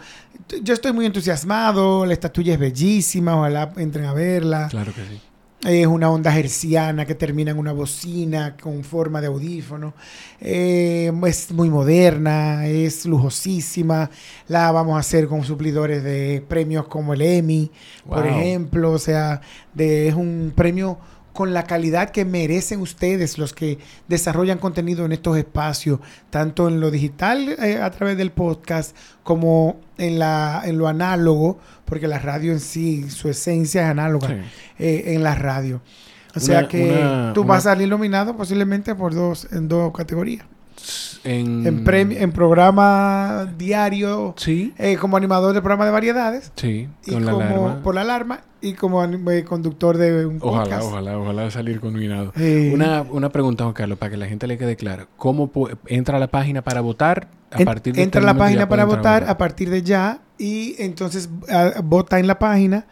Yo 0.63 0.75
estoy 0.75 0.93
muy 0.93 1.07
entusiasmado. 1.07 2.07
La 2.07 2.15
estatuilla 2.15 2.55
es 2.55 2.59
bellísima. 2.59 3.37
Ojalá 3.37 3.73
entren 3.77 4.07
a 4.07 4.15
verla. 4.15 4.69
Claro 4.71 4.93
que 4.95 5.03
sí. 5.03 5.21
Es 5.65 5.87
una 5.87 6.11
onda 6.11 6.37
herciana 6.37 7.07
que 7.07 7.15
termina 7.15 7.53
en 7.53 7.59
una 7.59 7.73
bocina 7.73 8.57
con 8.61 8.83
forma 8.83 9.21
de 9.21 9.29
audífono. 9.29 9.95
Eh, 10.41 11.13
es 11.25 11.53
muy 11.53 11.71
moderna, 11.71 12.67
es 12.67 13.07
lujosísima. 13.07 14.11
La 14.49 14.73
vamos 14.73 14.97
a 14.97 14.99
hacer 14.99 15.29
con 15.29 15.45
suplidores 15.45 16.03
de 16.03 16.45
premios 16.49 16.89
como 16.89 17.15
el 17.15 17.23
Emmy, 17.23 17.71
por 18.09 18.27
ejemplo. 18.27 18.91
O 18.91 18.99
sea, 18.99 19.41
es 19.79 20.15
un 20.15 20.53
premio 20.53 20.99
con 21.33 21.55
la 21.55 21.65
calidad 21.65 22.11
que 22.11 22.25
merecen 22.25 22.81
ustedes, 22.81 23.39
los 23.39 23.53
que 23.53 23.79
desarrollan 24.09 24.59
contenido 24.59 25.05
en 25.05 25.13
estos 25.13 25.37
espacios, 25.37 26.01
tanto 26.31 26.69
en 26.69 26.81
lo 26.81 26.91
digital 26.91 27.49
eh, 27.49 27.81
a 27.81 27.91
través 27.91 28.17
del 28.17 28.33
podcast 28.33 28.97
como 29.23 29.81
en, 29.99 30.19
la, 30.19 30.63
en 30.65 30.79
lo 30.79 30.89
análogo, 30.89 31.59
porque 31.85 32.09
la 32.09 32.19
radio 32.19 32.53
en 32.53 32.61
sí, 32.61 33.09
su 33.11 33.29
esencia 33.29 33.85
es 33.85 33.91
análoga 33.91 34.29
eh, 34.79 35.05
en 35.07 35.23
la 35.23 35.35
radio. 35.35 35.81
O 36.35 36.41
sea 36.41 36.67
que 36.67 37.31
tú 37.35 37.45
vas 37.45 37.67
a 37.67 37.71
salir 37.73 37.89
nominado 37.89 38.37
posiblemente 38.37 38.95
por 38.95 39.15
dos, 39.15 39.49
en 39.53 39.69
dos 39.69 39.93
categorías. 39.93 40.47
En, 41.25 41.67
en, 41.67 42.33
programa 42.33 43.53
diario, 43.57 44.35
sí. 44.37 44.75
Eh, 44.79 44.97
como 44.97 45.17
animador 45.17 45.55
de 45.55 45.61
programa 45.61 45.85
de 45.85 45.93
variedades, 45.93 46.53
sí, 46.57 46.89
y 47.07 47.15
como 47.15 47.81
por 47.83 47.95
la 47.95 48.01
alarma 48.01 48.41
y 48.61 48.73
como 48.75 49.05
eh, 49.05 49.45
conductor 49.45 49.99
de 49.99 50.27
un 50.27 50.39
ojalá, 50.41 50.65
podcast. 50.65 50.87
Ojalá, 50.87 51.19
ojalá 51.19 51.51
salir 51.51 51.83
nominado. 51.83 52.33
Una, 52.73 53.03
una 53.03 53.29
pregunta, 53.31 53.65
Juan 53.65 53.75
Carlos, 53.75 53.99
para 53.99 54.11
que 54.11 54.17
la 54.17 54.27
gente 54.27 54.47
le 54.47 54.59
quede 54.59 54.77
claro. 54.77 55.07
¿Cómo 55.17 55.51
entra 55.87 56.17
a 56.17 56.21
la 56.21 56.29
página 56.29 56.63
para 56.63 56.81
votar 56.81 57.29
a 57.53 57.59
partir 57.65 57.95
de 57.95 58.03
Entra 58.03 58.21
a 58.21 58.25
la 58.25 58.37
página 58.37 58.69
para 58.69 58.85
votar 58.85 59.25
a 59.29 59.39
partir 59.39 59.71
de 59.71 59.83
ya 59.83 60.21
y 60.39 60.75
entonces 60.79 61.29
vota 61.85 62.19
en 62.19 62.27
la 62.27 62.39
página. 62.39 62.87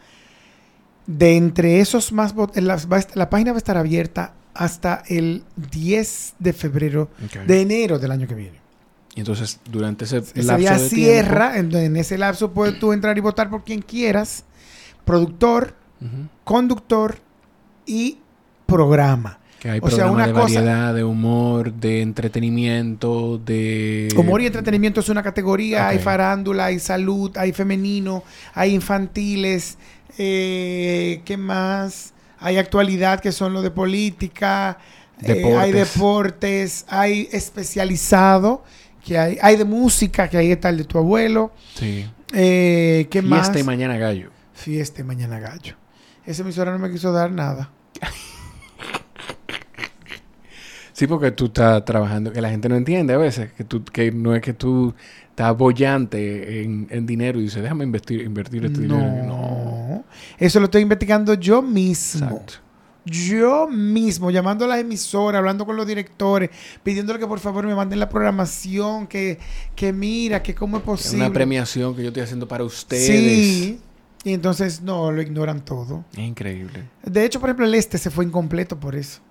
De 1.07 1.35
entre 1.35 1.79
esos 1.79 2.13
más 2.13 2.33
votos, 2.33 2.61
la, 2.63 2.77
la 3.15 3.29
página 3.29 3.51
va 3.51 3.57
a 3.57 3.57
estar 3.57 3.75
abierta 3.75 4.35
hasta 4.53 5.03
el 5.07 5.43
10 5.71 6.35
de 6.39 6.53
febrero, 6.53 7.09
de 7.47 7.61
enero 7.61 7.99
del 7.99 8.11
año 8.11 8.27
que 8.27 8.35
viene. 8.35 8.61
Y 9.15 9.19
entonces, 9.19 9.59
durante 9.69 10.05
ese, 10.05 10.21
lapso 10.35 10.57
día 10.57 10.77
de 10.77 10.89
cierra, 10.89 11.57
en, 11.57 11.95
ese 11.97 12.17
lapso 12.17 12.51
puedes 12.51 12.79
tú 12.79 12.93
entrar 12.93 13.17
y 13.17 13.21
votar 13.21 13.49
por 13.49 13.63
quien 13.63 13.81
quieras, 13.81 14.45
productor, 15.03 15.75
conductor 16.43 17.17
y 17.85 18.19
programa. 18.65 19.39
Que 19.59 19.69
hay 19.69 19.79
o 19.83 19.91
sea, 19.91 20.09
una 20.09 20.25
de 20.25 20.33
variedad, 20.33 20.95
de 20.95 21.03
humor, 21.03 21.71
de 21.71 22.01
entretenimiento, 22.01 23.37
de... 23.37 24.07
Humor 24.17 24.41
y 24.41 24.47
entretenimiento 24.47 25.01
es 25.01 25.09
una 25.09 25.21
categoría. 25.21 25.89
Hay 25.89 25.99
farándula, 25.99 26.65
hay 26.65 26.79
salud, 26.79 27.37
hay 27.37 27.51
femenino, 27.51 28.23
hay 28.55 28.73
infantiles. 28.73 29.77
Eh, 30.17 31.21
¿Qué 31.25 31.37
más? 31.37 32.13
Hay 32.41 32.57
actualidad 32.57 33.19
que 33.21 33.31
son 33.31 33.53
lo 33.53 33.61
de 33.61 33.71
política, 33.71 34.77
eh, 35.21 35.55
hay 35.55 35.71
deportes, 35.71 36.85
hay 36.89 37.29
especializado 37.31 38.63
que 39.05 39.17
hay, 39.17 39.37
hay 39.41 39.55
de 39.55 39.65
música, 39.65 40.27
que 40.27 40.37
ahí 40.37 40.51
está 40.51 40.69
el 40.69 40.77
de 40.77 40.83
tu 40.83 40.97
abuelo. 40.97 41.51
Sí. 41.75 42.09
Eh, 42.33 43.07
¿Qué 43.09 43.21
más? 43.21 43.41
Fiesta 43.41 43.59
y 43.59 43.63
Mañana 43.63 43.97
Gallo. 43.97 44.31
Fiesta 44.53 45.01
y 45.01 45.03
Mañana 45.03 45.39
Gallo. 45.39 45.75
Ese 46.25 46.41
emisora 46.41 46.71
no 46.71 46.79
me 46.79 46.91
quiso 46.91 47.11
dar 47.11 47.31
nada. 47.31 47.71
Sí, 50.93 51.07
porque 51.07 51.31
tú 51.31 51.45
estás 51.45 51.83
trabajando, 51.83 52.31
que 52.31 52.41
la 52.41 52.51
gente 52.51 52.69
no 52.69 52.75
entiende 52.75 53.15
a 53.15 53.17
veces, 53.17 53.51
que 53.53 53.63
tú, 53.63 53.83
que 53.83 54.11
no 54.11 54.35
es 54.35 54.41
que 54.43 54.53
tú 54.53 54.93
estás 55.41 55.57
bollante 55.57 56.63
en, 56.63 57.05
dinero 57.05 57.39
y 57.39 57.43
dices, 57.43 57.61
déjame 57.61 57.83
invertir, 57.83 58.21
invertir 58.21 58.65
este 58.65 58.81
no. 58.81 58.95
dinero. 58.95 59.25
No. 59.25 60.03
Eso 60.37 60.59
lo 60.59 60.65
estoy 60.65 60.83
investigando 60.83 61.33
yo 61.33 61.61
mismo. 61.61 62.27
Exacto. 62.27 62.53
Yo 63.03 63.67
mismo, 63.67 64.29
llamando 64.29 64.65
a 64.65 64.67
las 64.67 64.79
emisoras, 64.79 65.39
hablando 65.39 65.65
con 65.65 65.75
los 65.75 65.87
directores, 65.87 66.51
pidiéndole 66.83 67.17
que 67.17 67.25
por 67.25 67.39
favor 67.39 67.65
me 67.65 67.73
manden 67.73 67.99
la 67.99 68.07
programación, 68.07 69.07
que, 69.07 69.39
que 69.75 69.91
mira, 69.91 70.43
que 70.43 70.53
cómo 70.53 70.77
es 70.77 70.83
posible. 70.83 71.25
Una 71.25 71.33
premiación 71.33 71.95
que 71.95 72.03
yo 72.03 72.09
estoy 72.09 72.21
haciendo 72.21 72.47
para 72.47 72.63
ustedes. 72.63 73.07
Sí. 73.07 73.81
Y 74.23 74.33
entonces 74.33 74.81
no, 74.81 75.11
lo 75.11 75.19
ignoran 75.19 75.65
todo. 75.65 76.05
Es 76.13 76.19
increíble. 76.19 76.83
De 77.03 77.25
hecho, 77.25 77.39
por 77.39 77.49
ejemplo, 77.49 77.65
el 77.65 77.73
este 77.73 77.97
se 77.97 78.11
fue 78.11 78.23
incompleto 78.23 78.79
por 78.79 78.95
eso. 78.95 79.21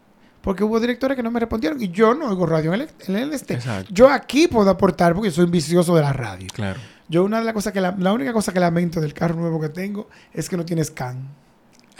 Porque 0.40 0.64
hubo 0.64 0.80
directores 0.80 1.16
que 1.16 1.22
no 1.22 1.30
me 1.30 1.40
respondieron 1.40 1.80
y 1.82 1.90
yo 1.90 2.14
no 2.14 2.28
oigo 2.28 2.46
radio 2.46 2.72
en 2.72 2.88
el, 3.16 3.32
este. 3.32 3.58
Yo 3.90 4.08
aquí 4.08 4.48
puedo 4.48 4.70
aportar 4.70 5.14
porque 5.14 5.30
soy 5.30 5.46
vicioso 5.46 5.94
de 5.94 6.02
la 6.02 6.12
radio. 6.12 6.48
Claro. 6.52 6.80
Yo 7.08 7.24
una 7.24 7.40
de 7.40 7.44
las 7.44 7.54
cosas 7.54 7.72
que 7.72 7.80
la, 7.80 7.94
la 7.98 8.12
única 8.12 8.32
cosa 8.32 8.52
que 8.52 8.60
lamento 8.60 9.00
del 9.00 9.12
carro 9.12 9.34
nuevo 9.34 9.60
que 9.60 9.68
tengo 9.68 10.08
es 10.32 10.48
que 10.48 10.56
no 10.56 10.64
tiene 10.64 10.84
scan. 10.84 11.28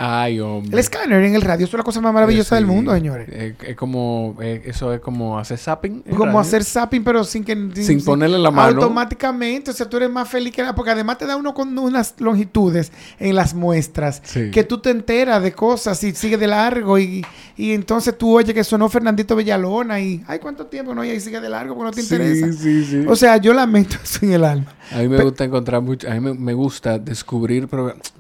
Ay, 0.03 0.41
hombre. 0.41 0.73
El 0.73 0.79
escáner 0.79 1.23
en 1.25 1.35
el 1.35 1.43
radio 1.43 1.67
es 1.67 1.73
la 1.75 1.83
cosa 1.83 2.01
más 2.01 2.15
maravillosa 2.15 2.55
del 2.55 2.65
mundo, 2.65 2.95
señores. 2.95 3.29
Es, 3.61 3.77
como, 3.77 4.35
eso 4.41 4.95
es 4.95 5.01
como 5.01 5.39
hacer 5.39 5.59
zapping. 5.59 6.05
Como 6.17 6.41
hacer 6.41 6.65
zapping, 6.65 7.05
pero 7.05 7.23
sin 7.23 7.45
que. 7.45 7.55
Sin, 7.75 8.03
ponerle 8.03 8.39
la 8.39 8.51
mano. 8.51 8.81
Automáticamente. 8.81 9.73
O 9.73 9.75
sea, 9.75 9.91
tú 9.91 9.99
eres 9.99 10.09
más 10.09 10.27
feliz 10.27 10.55
que 10.55 10.63
nada. 10.63 10.75
Porque 10.75 10.93
además 10.93 11.19
te 11.19 11.27
da 11.27 11.37
uno 11.37 11.53
con 11.53 11.77
unas 11.79 12.15
longitudes 12.19 12.93
en 13.19 13.37
las 13.37 13.53
muestras. 13.53 14.23
Que 14.51 14.65
tú 14.65 14.79
te 14.79 14.89
enteras 14.89 15.43
de 15.43 15.53
cosas 15.53 16.03
y 16.03 16.13
sigue 16.13 16.39
de 16.39 16.47
largo. 16.47 16.99
Y, 16.99 17.23
y 17.61 17.73
entonces 17.73 18.17
tú 18.17 18.39
oyes 18.39 18.55
que 18.55 18.65
sonó 18.65 18.89
Fernandito 18.89 19.37
Villalona. 19.37 20.01
Y. 20.01 20.25
Ay, 20.27 20.39
¿cuánto 20.39 20.65
tiempo 20.67 20.95
no? 20.95 21.05
Y 21.05 21.11
ahí 21.11 21.21
sigue 21.21 21.41
de 21.43 21.49
largo 21.51 21.75
porque 21.75 21.91
no 21.91 21.93
te 21.93 22.01
interesa. 22.01 22.53
Sí, 22.55 22.85
sí. 22.87 23.05
O 23.07 23.15
sea, 23.15 23.37
yo 23.37 23.53
lamento 23.53 23.97
eso 24.03 24.25
en 24.25 24.33
el 24.33 24.45
alma. 24.45 24.73
A 24.91 24.99
mí 24.99 25.09
me 25.09 25.23
gusta 25.23 25.45
encontrar 25.45 25.83
mucho. 25.83 26.11
A 26.11 26.15
mí 26.15 26.21
me, 26.21 26.55
gusta 26.55 26.99
descubrir. 26.99 27.69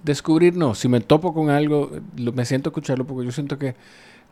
descubrir 0.04 0.54
no. 0.54 0.74
Si 0.74 0.88
me 0.88 1.00
topo 1.00 1.32
con 1.32 1.48
algo 1.48 1.90
me 2.16 2.44
siento 2.44 2.68
a 2.68 2.70
escucharlo 2.70 3.06
porque 3.06 3.24
yo 3.24 3.32
siento 3.32 3.58
que 3.58 3.74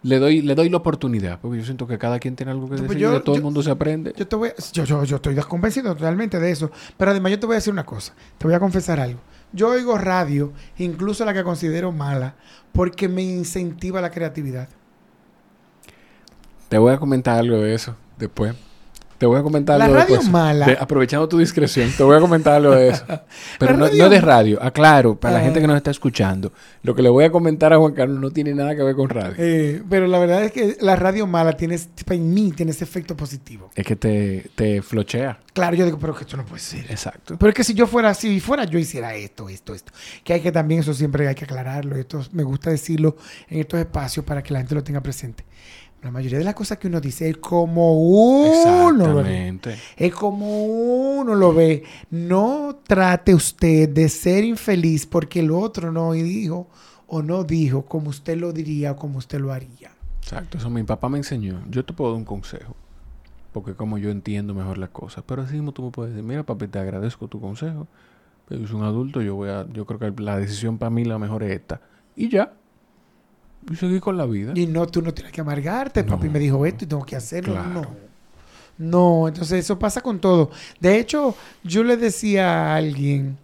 le 0.02 0.18
doy, 0.18 0.42
le 0.42 0.54
doy 0.54 0.68
la 0.68 0.76
oportunidad, 0.76 1.40
porque 1.40 1.58
yo 1.58 1.64
siento 1.64 1.86
que 1.86 1.96
cada 1.96 2.18
quien 2.18 2.36
tiene 2.36 2.52
algo 2.52 2.68
que 2.68 2.76
pues 2.76 2.90
decir, 2.90 3.20
todo 3.24 3.34
el 3.34 3.42
mundo 3.42 3.62
se 3.62 3.70
aprende. 3.70 4.12
Yo, 4.14 4.28
te 4.28 4.36
voy, 4.36 4.50
yo, 4.72 4.84
yo, 4.84 5.04
yo 5.04 5.16
estoy 5.16 5.34
convencido 5.36 5.94
totalmente 5.94 6.38
de 6.38 6.50
eso, 6.50 6.70
pero 6.96 7.12
además 7.12 7.32
yo 7.32 7.40
te 7.40 7.46
voy 7.46 7.54
a 7.54 7.56
decir 7.56 7.72
una 7.72 7.86
cosa, 7.86 8.14
te 8.36 8.46
voy 8.46 8.54
a 8.54 8.60
confesar 8.60 9.00
algo. 9.00 9.20
Yo 9.52 9.70
oigo 9.70 9.96
radio, 9.96 10.52
incluso 10.76 11.24
la 11.24 11.32
que 11.32 11.42
considero 11.42 11.90
mala, 11.92 12.36
porque 12.72 13.08
me 13.08 13.22
incentiva 13.22 14.00
la 14.00 14.10
creatividad. 14.10 14.68
Te 16.68 16.78
voy 16.78 16.92
a 16.92 16.98
comentar 16.98 17.38
algo 17.38 17.58
de 17.58 17.74
eso 17.74 17.96
después. 18.18 18.54
Te 19.18 19.26
voy 19.26 19.36
a 19.36 19.42
comentar 19.42 19.76
la 19.76 19.86
algo 19.86 19.96
radio 19.96 20.14
después. 20.14 20.30
mala. 20.30 20.76
aprovechando 20.78 21.28
tu 21.28 21.38
discreción, 21.38 21.90
te 21.96 22.04
voy 22.04 22.16
a 22.16 22.20
comentar 22.20 22.54
algo 22.54 22.70
de 22.70 22.90
eso. 22.90 23.04
Pero 23.58 23.76
no, 23.76 23.88
no, 23.88 24.08
de 24.08 24.20
radio. 24.20 24.62
Aclaro, 24.62 25.18
para 25.18 25.38
la 25.38 25.40
gente 25.40 25.60
que 25.60 25.66
nos 25.66 25.76
está 25.76 25.90
escuchando, 25.90 26.52
lo 26.84 26.94
que 26.94 27.02
le 27.02 27.08
voy 27.08 27.24
a 27.24 27.32
comentar 27.32 27.72
a 27.72 27.78
Juan 27.78 27.94
Carlos 27.94 28.20
no 28.20 28.30
tiene 28.30 28.54
nada 28.54 28.76
que 28.76 28.82
ver 28.84 28.94
con 28.94 29.08
radio. 29.08 29.34
Eh, 29.36 29.82
pero 29.90 30.06
la 30.06 30.20
verdad 30.20 30.44
es 30.44 30.52
que 30.52 30.76
la 30.80 30.94
radio 30.94 31.26
mala 31.26 31.56
tiene, 31.56 31.76
en 32.10 32.32
mí, 32.32 32.52
tiene 32.52 32.70
ese 32.70 32.84
efecto 32.84 33.16
positivo. 33.16 33.70
Es 33.74 33.84
que 33.84 33.96
te, 33.96 34.50
te 34.54 34.82
flochea. 34.82 35.40
Claro, 35.52 35.74
yo 35.74 35.84
digo, 35.84 35.98
pero 35.98 36.14
que 36.14 36.20
esto 36.20 36.36
no 36.36 36.44
puede 36.44 36.62
ser. 36.62 36.88
Exacto. 36.88 37.36
Pero 37.38 37.48
es 37.48 37.56
que 37.56 37.64
si 37.64 37.74
yo 37.74 37.88
fuera 37.88 38.10
así, 38.10 38.38
fuera 38.38 38.64
yo 38.64 38.78
hiciera 38.78 39.16
esto, 39.16 39.48
esto, 39.48 39.74
esto. 39.74 39.92
Que 40.22 40.34
hay 40.34 40.40
que 40.40 40.52
también, 40.52 40.80
eso 40.80 40.94
siempre 40.94 41.26
hay 41.26 41.34
que 41.34 41.44
aclararlo. 41.44 41.96
Esto 41.96 42.24
me 42.30 42.44
gusta 42.44 42.70
decirlo 42.70 43.16
en 43.48 43.58
estos 43.58 43.80
espacios 43.80 44.24
para 44.24 44.44
que 44.44 44.52
la 44.52 44.60
gente 44.60 44.76
lo 44.76 44.84
tenga 44.84 45.00
presente. 45.00 45.44
La 46.02 46.12
mayoría 46.12 46.38
de 46.38 46.44
las 46.44 46.54
cosas 46.54 46.78
que 46.78 46.86
uno 46.86 47.00
dice 47.00 47.28
es 47.28 47.38
como 47.38 47.98
uno 48.00 49.12
lo 49.12 49.22
ve. 49.22 49.58
Es 49.96 50.14
como 50.14 50.64
uno 50.64 51.34
lo 51.34 51.52
ve. 51.52 51.82
No 52.10 52.80
trate 52.86 53.34
usted 53.34 53.88
de 53.88 54.08
ser 54.08 54.44
infeliz 54.44 55.06
porque 55.06 55.40
el 55.40 55.50
otro 55.50 55.90
no 55.90 56.12
dijo 56.12 56.68
o 57.08 57.22
no 57.22 57.42
dijo 57.42 57.82
como 57.82 58.10
usted 58.10 58.36
lo 58.36 58.52
diría 58.52 58.92
o 58.92 58.96
como 58.96 59.18
usted 59.18 59.40
lo 59.40 59.52
haría. 59.52 59.90
Exacto, 60.22 60.58
eso 60.58 60.70
mi 60.70 60.84
papá 60.84 61.08
me 61.08 61.18
enseñó. 61.18 61.62
Yo 61.68 61.84
te 61.84 61.92
puedo 61.92 62.12
dar 62.12 62.18
un 62.18 62.24
consejo. 62.24 62.76
Porque 63.52 63.74
como 63.74 63.98
yo 63.98 64.10
entiendo 64.10 64.54
mejor 64.54 64.78
las 64.78 64.90
cosas. 64.90 65.24
Pero 65.26 65.42
así 65.42 65.54
mismo 65.54 65.72
tú 65.72 65.82
me 65.82 65.90
puedes 65.90 66.12
decir, 66.12 66.24
mira 66.24 66.44
papi, 66.44 66.68
te 66.68 66.78
agradezco 66.78 67.26
tu 67.26 67.40
consejo. 67.40 67.88
Pero 68.46 68.60
yo 68.60 68.68
soy 68.68 68.76
un 68.76 68.84
adulto, 68.84 69.20
yo 69.20 69.34
voy 69.34 69.48
a, 69.48 69.66
yo 69.72 69.84
creo 69.84 69.98
que 69.98 70.22
la 70.22 70.38
decisión 70.38 70.78
para 70.78 70.90
mí 70.90 71.04
la 71.04 71.18
mejor 71.18 71.42
es 71.42 71.52
esta. 71.52 71.80
Y 72.14 72.28
ya 72.28 72.52
y 73.70 73.76
seguir 73.76 74.00
con 74.00 74.16
la 74.16 74.26
vida. 74.26 74.52
Y 74.54 74.66
no, 74.66 74.86
tú 74.86 75.02
no 75.02 75.12
tienes 75.12 75.32
que 75.32 75.40
amargarte. 75.40 76.04
Papi 76.04 76.28
me 76.28 76.38
dijo 76.38 76.64
esto 76.64 76.84
y 76.84 76.88
tengo 76.88 77.04
que 77.04 77.16
hacerlo. 77.16 77.62
No. 77.62 78.08
No, 78.78 79.26
entonces 79.26 79.64
eso 79.64 79.78
pasa 79.78 80.00
con 80.00 80.20
todo. 80.20 80.50
De 80.80 80.98
hecho, 80.98 81.34
yo 81.64 81.82
le 81.82 81.96
decía 81.96 82.72
a 82.72 82.76
alguien 82.76 83.36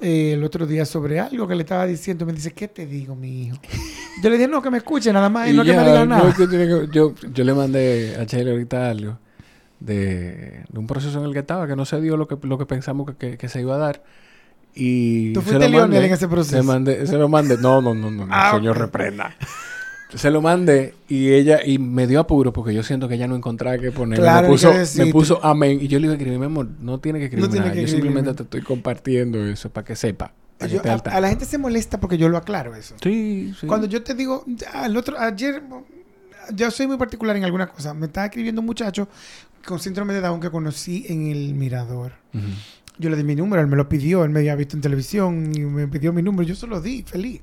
eh, 0.00 0.34
el 0.34 0.44
otro 0.44 0.66
día 0.66 0.84
sobre 0.84 1.18
algo 1.18 1.48
que 1.48 1.56
le 1.56 1.62
estaba 1.62 1.84
diciendo. 1.84 2.24
Me 2.24 2.32
dice, 2.32 2.52
¿qué 2.52 2.68
te 2.68 2.86
digo, 2.86 3.16
mi 3.16 3.46
hijo? 3.46 3.56
Yo 4.22 4.30
le 4.30 4.36
dije, 4.36 4.48
no, 4.48 4.62
que 4.62 4.70
me 4.70 4.78
escuche 4.78 5.12
nada 5.12 5.28
más 5.28 5.48
y, 5.48 5.52
no 5.52 5.64
que 5.64 5.72
me 5.72 5.82
diga 5.82 6.06
nada. 6.06 6.32
yo, 6.92 7.12
yo, 7.14 7.44
le 7.44 7.54
mandé 7.54 8.16
a 8.18 8.24
Chile 8.24 8.52
ahorita 8.52 8.88
algo 8.88 9.18
de, 9.80 10.64
un 10.74 10.86
proceso 10.86 11.18
en 11.18 11.26
el 11.26 11.32
que 11.32 11.40
estaba, 11.40 11.66
que 11.66 11.76
no 11.76 11.84
se 11.84 12.00
dio 12.00 12.16
lo 12.16 12.28
que, 12.28 12.36
lo 12.46 12.56
que 12.56 12.66
pensamos 12.66 13.10
que, 13.18 13.36
que 13.36 13.48
se 13.48 13.60
iba 13.60 13.74
a 13.74 13.78
dar. 13.78 14.02
Y 14.78 15.32
¿Tú 15.32 15.40
fuiste 15.40 15.68
Lionel 15.70 16.04
en 16.04 16.12
ese 16.12 16.28
proceso? 16.28 16.56
Se, 16.56 17.16
lo 17.16 17.28
mandé. 17.28 17.56
No, 17.56 17.80
no, 17.80 17.94
no, 17.94 18.10
no. 18.10 18.28
Ah, 18.30 18.52
señor, 18.54 18.78
reprenda. 18.78 19.34
Se 20.14 20.30
lo 20.30 20.40
mandé 20.40 20.94
y 21.08 21.32
ella, 21.32 21.60
y 21.64 21.78
me 21.78 22.06
dio 22.06 22.20
apuro 22.20 22.52
porque 22.52 22.72
yo 22.72 22.82
siento 22.82 23.08
que 23.08 23.14
ella 23.14 23.26
no 23.26 23.34
encontraba 23.34 23.78
qué 23.78 23.90
poner. 23.90 24.20
me, 24.20 24.48
puso, 24.48 24.72
me 24.98 25.06
puso 25.06 25.44
amén. 25.44 25.78
Y 25.80 25.88
yo 25.88 25.98
le 25.98 26.04
iba 26.04 26.12
a 26.12 26.16
escribir, 26.16 26.38
mi 26.38 26.46
amor, 26.46 26.68
no 26.80 27.00
tiene 27.00 27.18
que 27.18 27.24
escribir 27.24 27.50
nada. 27.50 27.74
yo 27.74 27.88
simplemente 27.88 28.34
te 28.34 28.42
estoy 28.42 28.60
compartiendo 28.60 29.44
eso 29.46 29.70
para 29.70 29.84
que 29.84 29.96
sepa. 29.96 30.32
a, 30.60 31.20
la 31.20 31.28
gente 31.28 31.46
se 31.46 31.58
molesta 31.58 31.98
porque 31.98 32.18
yo 32.18 32.28
lo 32.28 32.36
aclaro 32.36 32.74
eso. 32.76 32.94
Sí, 33.02 33.54
sí. 33.58 33.66
Cuando 33.66 33.86
yo 33.86 34.02
te 34.02 34.14
digo, 34.14 34.44
al 34.74 34.96
otro, 34.96 35.18
ayer, 35.18 35.62
yo 36.54 36.70
soy 36.70 36.86
muy 36.86 36.98
particular 36.98 37.34
en 37.36 37.44
alguna 37.44 37.66
cosa. 37.66 37.94
Me 37.94 38.06
estaba 38.06 38.26
escribiendo 38.26 38.60
un 38.60 38.66
muchacho 38.66 39.08
con 39.66 39.80
síndrome 39.80 40.14
de 40.14 40.20
Down 40.20 40.40
que 40.40 40.50
conocí 40.50 41.04
en 41.08 41.26
el 41.26 41.54
Mirador. 41.54 42.12
Yo 42.98 43.10
le 43.10 43.16
di 43.16 43.24
mi 43.24 43.34
número, 43.34 43.60
él 43.60 43.68
me 43.68 43.76
lo 43.76 43.88
pidió, 43.88 44.24
él 44.24 44.30
me 44.30 44.40
había 44.40 44.54
visto 44.54 44.76
en 44.76 44.82
televisión 44.82 45.52
y 45.54 45.60
me 45.60 45.86
pidió 45.86 46.12
mi 46.12 46.22
número, 46.22 46.48
yo 46.48 46.54
se 46.54 46.66
lo 46.66 46.80
di, 46.80 47.02
feliz. 47.02 47.42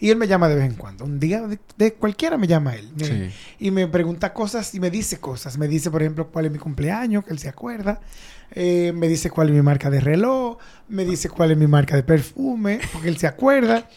Y 0.00 0.08
él 0.08 0.16
me 0.16 0.26
llama 0.26 0.48
de 0.48 0.54
vez 0.54 0.64
en 0.64 0.76
cuando. 0.76 1.04
Un 1.04 1.20
día 1.20 1.46
de, 1.76 1.92
cualquiera 1.92 2.38
me 2.38 2.46
llama 2.46 2.74
él. 2.74 2.90
Y 3.58 3.70
me 3.70 3.86
pregunta 3.86 4.32
cosas 4.32 4.74
y 4.74 4.80
me 4.80 4.90
dice 4.90 5.18
cosas. 5.18 5.58
Me 5.58 5.68
dice, 5.68 5.90
por 5.90 6.00
ejemplo, 6.00 6.28
cuál 6.28 6.46
es 6.46 6.52
mi 6.52 6.58
cumpleaños, 6.58 7.22
que 7.22 7.32
él 7.32 7.38
se 7.38 7.50
acuerda. 7.50 8.00
Eh, 8.52 8.92
me 8.94 9.08
dice 9.08 9.30
cuál 9.30 9.50
es 9.50 9.54
mi 9.54 9.60
marca 9.60 9.90
de 9.90 10.00
reloj. 10.00 10.56
Me 10.88 11.04
dice 11.04 11.28
cuál 11.28 11.50
es 11.50 11.58
mi 11.58 11.66
marca 11.66 11.96
de 11.96 12.02
perfume, 12.02 12.80
porque 12.94 13.08
él 13.08 13.18
se 13.18 13.26
acuerda. 13.26 13.90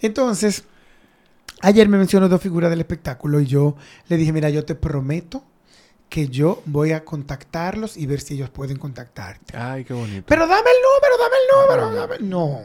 Entonces, 0.00 0.64
ayer 1.60 1.86
me 1.86 1.98
mencionó 1.98 2.30
dos 2.30 2.40
figuras 2.40 2.70
del 2.70 2.80
espectáculo 2.80 3.38
y 3.38 3.46
yo 3.46 3.76
le 4.08 4.16
dije, 4.16 4.32
mira, 4.32 4.48
yo 4.48 4.64
te 4.64 4.74
prometo 4.74 5.44
que 6.12 6.28
yo 6.28 6.62
voy 6.66 6.92
a 6.92 7.06
contactarlos 7.06 7.96
y 7.96 8.04
ver 8.04 8.20
si 8.20 8.34
ellos 8.34 8.50
pueden 8.50 8.76
contactarte. 8.76 9.56
Ay, 9.56 9.82
qué 9.82 9.94
bonito. 9.94 10.24
Pero 10.28 10.46
dame 10.46 10.68
el 10.68 10.76
número, 10.92 11.16
dame 11.18 11.36
el 11.40 11.88
número, 11.88 11.94
dame... 11.94 12.28
No. 12.28 12.60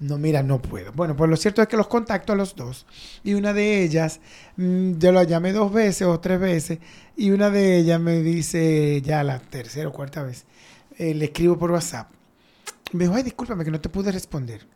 No, 0.00 0.16
mira, 0.16 0.42
no 0.42 0.62
puedo. 0.62 0.90
Bueno, 0.92 1.14
pues 1.14 1.28
lo 1.28 1.36
cierto 1.36 1.60
es 1.60 1.68
que 1.68 1.76
los 1.76 1.88
contacto 1.88 2.32
a 2.32 2.36
los 2.36 2.56
dos. 2.56 2.86
Y 3.22 3.34
una 3.34 3.52
de 3.52 3.82
ellas, 3.82 4.20
mm, 4.56 4.92
yo 4.96 5.12
la 5.12 5.24
llamé 5.24 5.52
dos 5.52 5.74
veces 5.74 6.06
o 6.06 6.18
tres 6.20 6.40
veces. 6.40 6.78
Y 7.18 7.32
una 7.32 7.50
de 7.50 7.76
ellas 7.76 8.00
me 8.00 8.22
dice, 8.22 9.02
ya 9.02 9.22
la 9.24 9.40
tercera 9.40 9.88
o 9.90 9.92
cuarta 9.92 10.22
vez, 10.22 10.46
eh, 10.96 11.12
le 11.12 11.26
escribo 11.26 11.58
por 11.58 11.70
WhatsApp. 11.70 12.08
Me 12.92 13.04
dijo, 13.04 13.14
ay, 13.14 13.24
discúlpame 13.24 13.66
que 13.66 13.72
no 13.72 13.80
te 13.82 13.90
pude 13.90 14.10
responder. 14.10 14.66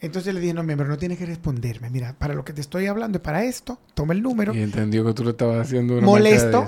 Entonces 0.00 0.32
le 0.32 0.38
dije, 0.38 0.54
no, 0.54 0.62
miembro, 0.62 0.86
no 0.86 0.96
tienes 0.96 1.18
que 1.18 1.26
responderme. 1.26 1.90
Mira, 1.90 2.14
para 2.16 2.34
lo 2.34 2.44
que 2.44 2.52
te 2.52 2.60
estoy 2.60 2.86
hablando 2.86 3.18
es 3.18 3.22
para 3.22 3.42
esto. 3.42 3.80
Toma 3.94 4.14
el 4.14 4.22
número. 4.22 4.54
Y 4.54 4.60
entendió 4.60 5.04
que 5.04 5.14
tú 5.14 5.24
lo 5.24 5.30
estabas 5.30 5.66
haciendo 5.66 5.94
una 5.94 6.06
Molesto. 6.06 6.64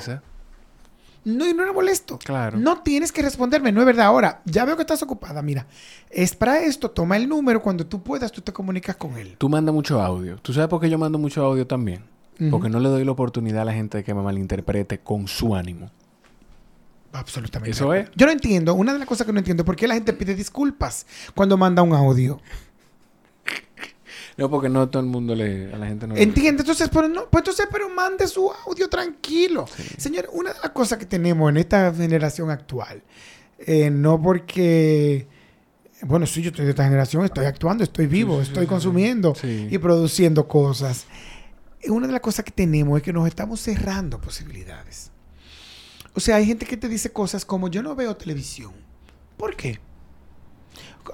No, 1.25 1.47
y 1.47 1.53
no 1.53 1.63
era 1.63 1.73
molesto. 1.73 2.19
Claro. 2.19 2.59
No 2.59 2.83
tienes 2.83 3.13
que 3.13 3.23
responderme, 3.23 3.73
no 3.73 3.81
es 3.81 3.87
verdad. 3.87 4.07
Ahora, 4.07 4.43
ya 4.47 4.65
veo 4.65 4.77
que 4.77 4.83
estás 4.83 5.03
ocupada. 5.03 5.43
Mira, 5.43 5.67
es 6.11 6.35
para 6.35 6.61
esto, 6.61 6.91
toma 6.91 7.17
el 7.17 7.29
número. 7.29 7.61
Cuando 7.61 7.87
tú 7.87 8.03
puedas, 8.03 8.33
tú 8.33 8.41
te 8.41 8.53
comunicas 8.53 8.97
con 8.97 9.17
él. 9.17 9.37
Tú 9.39 9.49
mandas 9.49 9.75
mucho 9.75 10.01
audio. 10.01 10.37
¿Tú 10.37 10.53
sabes 10.53 10.69
por 10.69 10.81
qué 10.81 10.89
yo 10.89 10.99
mando 10.99 11.19
mucho 11.19 11.45
audio 11.45 11.67
también? 11.67 12.05
Porque 12.51 12.71
no 12.71 12.81
le 12.81 12.89
doy 12.89 13.05
la 13.05 13.13
oportunidad 13.13 13.61
a 13.61 13.65
la 13.67 13.75
gente 13.75 13.99
de 13.99 14.05
que 14.05 14.15
me 14.15 14.23
malinterprete 14.23 15.01
con 15.01 15.29
su 15.29 15.55
ánimo. 15.55 15.91
Absolutamente. 17.13 17.73
Eso 17.73 17.93
es. 17.93 18.09
Yo 18.17 18.25
no 18.25 18.33
entiendo. 18.33 18.73
Una 18.73 18.95
de 18.95 18.99
las 18.99 19.07
cosas 19.07 19.27
que 19.27 19.33
no 19.35 19.41
entiendo, 19.41 19.63
¿por 19.65 19.77
qué 19.77 19.87
la 19.87 19.95
gente 19.95 20.15
pide 20.15 20.35
disculpas 20.35 21.07
cuando 21.35 21.59
manda 21.59 21.83
un 21.83 21.93
audio? 21.93 22.41
No, 24.41 24.49
porque 24.49 24.71
no 24.71 24.89
todo 24.89 25.03
el 25.03 25.09
mundo 25.11 25.35
le... 25.35 25.71
A 25.71 25.77
la 25.77 25.87
gente 25.87 26.07
no 26.07 26.17
Entiende, 26.17 26.63
entonces, 26.63 26.89
pero 26.91 27.09
no, 27.09 27.29
pues 27.29 27.43
entonces, 27.43 27.69
pero 27.71 27.91
mande 27.91 28.27
su 28.27 28.51
audio 28.67 28.89
tranquilo. 28.89 29.67
Señor, 29.99 30.31
una 30.33 30.55
de 30.55 30.61
las 30.61 30.71
cosas 30.71 30.99
que 30.99 31.05
tenemos 31.05 31.51
en 31.51 31.59
esta 31.59 31.93
generación 31.93 32.49
actual, 32.51 33.03
eh, 33.59 33.91
no 33.91 34.21
porque... 34.21 35.29
Bueno, 36.05 36.25
sí, 36.25 36.41
yo 36.41 36.49
estoy 36.49 36.65
de 36.65 36.71
esta 36.71 36.85
generación, 36.85 37.23
estoy 37.23 37.45
actuando, 37.45 37.85
estoy 37.85 38.07
vivo, 38.07 38.41
estoy 38.41 38.67
consumiendo 38.67 39.35
y 39.43 39.77
produciendo 39.77 40.49
cosas. 40.49 41.05
Una 41.89 42.07
de 42.07 42.15
las 42.15 42.23
cosas 42.23 42.43
que 42.43 42.51
tenemos 42.51 42.97
es 42.97 43.03
que 43.03 43.13
nos 43.13 43.29
estamos 43.29 43.61
cerrando 43.61 44.19
posibilidades. 44.23 45.11
O 46.15 46.21
sea, 46.21 46.37
hay 46.37 46.47
gente 46.47 46.65
que 46.65 46.79
te 46.79 46.89
dice 46.89 47.13
cosas 47.13 47.45
como 47.45 47.69
yo 47.69 47.83
no 47.83 47.95
veo 47.95 48.17
televisión. 48.17 48.73
¿Por 49.37 49.55
qué? 49.55 49.79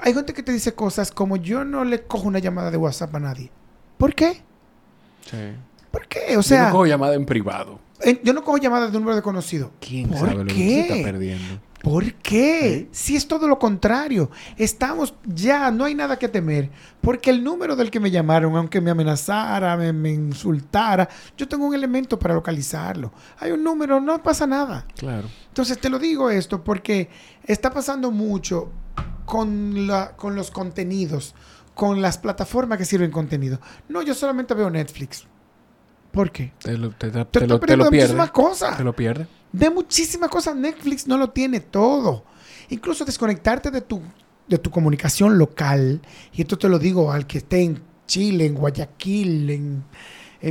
Hay 0.01 0.15
gente 0.15 0.35
que 0.35 0.43
te 0.43 0.53
dice 0.53 0.75
cosas 0.75 1.11
como 1.11 1.37
yo 1.37 1.65
no 1.65 1.85
le 1.85 2.03
cojo 2.03 2.29
una 2.29 2.39
llamada 2.39 2.71
de 2.71 2.77
WhatsApp 2.77 3.15
a 3.15 3.21
nadie. 3.21 3.51
¿Por 3.99 4.15
qué? 4.15 4.43
Sí. 5.31 5.37
¿Por 5.91 6.07
qué? 6.07 6.37
O 6.37 6.43
sea. 6.43 6.59
Yo 6.59 6.67
no 6.67 6.73
cojo 6.73 6.87
llamada 6.87 7.15
en 7.15 7.27
privado. 7.27 7.79
yo 8.23 8.33
no 8.33 8.45
cojo 8.45 8.59
llamadas 8.59 8.91
de 8.91 8.99
un 8.99 9.03
número 9.03 9.17
desconocido. 9.17 9.73
¿Quién 9.81 10.09
¿Por 10.09 10.19
sabe 10.19 10.31
qué? 10.33 10.39
lo 10.39 10.47
que 10.47 10.81
está 10.81 10.95
perdiendo? 11.11 11.61
¿Por 11.83 12.15
qué? 12.15 12.89
Si 12.91 13.15
es 13.15 13.29
todo 13.29 13.47
lo 13.47 13.61
contrario. 13.61 14.29
Estamos 14.57 15.15
ya, 15.25 15.71
no 15.71 15.85
hay 15.85 15.95
nada 15.95 16.19
que 16.19 16.29
temer. 16.29 16.69
Porque 17.01 17.31
el 17.31 17.45
número 17.45 17.77
del 17.77 17.93
que 17.93 18.01
me 18.01 18.11
llamaron, 18.11 18.57
aunque 18.57 18.81
me 18.81 18.91
amenazara, 18.91 19.77
me, 19.77 20.11
insultara, 20.11 21.09
yo 21.37 21.47
tengo 21.47 21.65
un 21.65 21.75
elemento 21.75 22.19
para 22.19 22.35
localizarlo. 22.35 23.13
Hay 23.39 23.53
un 23.53 23.63
número, 23.63 24.01
no 24.01 24.21
pasa 24.21 24.49
nada. 24.49 24.85
Claro. 24.97 25.29
Entonces 25.47 25.79
te 25.79 25.89
lo 25.89 26.01
digo 26.01 26.29
esto 26.29 26.65
porque 26.65 27.09
está 27.45 27.73
pasando 27.73 28.11
mucho 28.11 28.73
con, 29.27 29.87
la, 29.87 30.13
con 30.17 30.35
los 30.35 30.51
contenidos, 30.51 31.35
con 31.75 32.01
las 32.01 32.17
plataformas 32.17 32.79
que 32.79 32.87
sirven 32.87 33.11
contenido. 33.11 33.61
No, 33.89 34.01
yo 34.01 34.15
solamente 34.15 34.55
veo 34.55 34.71
Netflix. 34.71 35.27
¿Por 36.13 36.31
qué? 36.33 36.55
Te 36.61 36.79
lo, 36.79 36.91
te, 36.93 37.11
te, 37.11 37.47
lo, 37.47 37.61
te 37.61 37.77
lo 37.77 37.85
muchísimas 37.85 38.31
cosas. 38.31 38.79
Te 38.79 38.85
lo 38.85 38.95
pierde. 38.97 39.27
De 39.53 39.69
muchísimas 39.69 40.31
cosas. 40.31 40.57
Netflix 40.57 41.07
no 41.07 41.19
lo 41.19 41.29
tiene 41.29 41.61
todo. 41.61 42.25
Incluso 42.71 43.05
desconectarte 43.05 43.71
de 43.71 43.83
tu, 43.83 44.01
de 44.49 44.57
tu 44.57 44.71
comunicación 44.71 45.37
local. 45.37 46.01
Y 46.33 46.41
esto 46.41 46.57
te 46.57 46.71
lo 46.71 46.79
digo 46.79 47.13
al 47.13 47.27
que 47.27 47.39
esté 47.39 47.63
en 47.63 47.83
Chile, 48.07 48.47
en 48.47 48.55
Guayaquil, 48.55 49.51
en, 49.51 49.85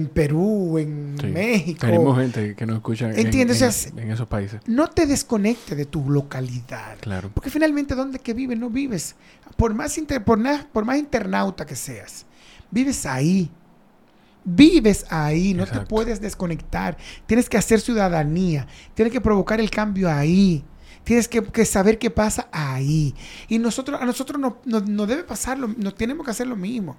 Perú, 0.07 0.77
en 0.77 1.15
México. 1.33 1.79
Tenemos 1.81 2.17
gente 2.17 2.55
que 2.55 2.65
nos 2.65 2.77
escucha 2.77 3.11
en, 3.11 3.33
en, 3.33 3.49
esos 3.49 4.27
países. 4.27 4.61
No 4.65 4.87
te 4.87 5.05
desconecte 5.05 5.75
de 5.75 5.85
tu 5.85 6.09
localidad. 6.09 6.97
Claro. 7.01 7.29
Porque 7.33 7.49
finalmente, 7.49 7.95
donde 7.95 8.19
que 8.19 8.33
vives, 8.33 8.57
no 8.57 8.69
vives. 8.69 9.15
Por 9.57 9.73
más, 9.73 9.97
por, 10.25 10.39
por 10.71 10.85
más 10.85 10.97
internauta 10.97 11.65
que 11.65 11.75
seas, 11.75 12.25
vives 12.71 13.05
ahí. 13.05 13.49
Vives 14.47 15.05
ahí, 15.09 15.55
no 15.55 15.65
te 15.65 15.81
puedes 15.81 16.21
desconectar. 16.21 16.97
Tienes 17.25 17.49
que 17.49 17.57
hacer 17.57 17.81
ciudadanía, 17.81 18.67
tienes 18.93 19.11
que 19.11 19.19
provocar 19.19 19.59
el 19.59 19.71
cambio 19.71 20.11
ahí. 20.11 20.63
Tienes 21.05 21.27
que, 21.27 21.65
saber 21.65 21.99
qué 21.99 22.09
pasa 22.09 22.47
ahí. 22.51 23.13
Y 23.47 23.59
nosotros, 23.59 24.01
a 24.01 24.05
nosotros 24.05 24.39
no, 24.39 24.57
no, 24.65 25.05
debe 25.05 25.23
pasarlo, 25.23 25.67
no 25.77 25.93
tenemos 25.93 26.25
que 26.25 26.31
hacer 26.31 26.47
lo 26.47 26.55
mismo. 26.55 26.97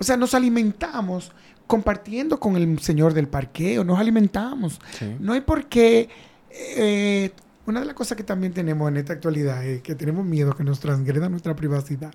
O 0.00 0.04
sea, 0.04 0.16
nos 0.16 0.34
alimentamos 0.34 1.30
compartiendo 1.68 2.40
con 2.40 2.56
el 2.56 2.80
señor 2.80 3.14
del 3.14 3.28
parqueo, 3.28 3.84
nos 3.84 4.00
alimentamos. 4.00 4.80
No 5.20 5.34
hay 5.34 5.42
por 5.42 5.66
qué... 5.66 6.08
Eh, 6.50 7.30
una 7.66 7.80
de 7.80 7.86
las 7.86 7.94
cosas 7.94 8.16
que 8.16 8.24
también 8.24 8.54
tenemos 8.54 8.88
en 8.88 8.96
esta 8.96 9.12
actualidad 9.12 9.64
es 9.64 9.82
que 9.82 9.94
tenemos 9.94 10.24
miedo 10.24 10.56
que 10.56 10.64
nos 10.64 10.80
transgreda 10.80 11.28
nuestra 11.28 11.54
privacidad. 11.54 12.12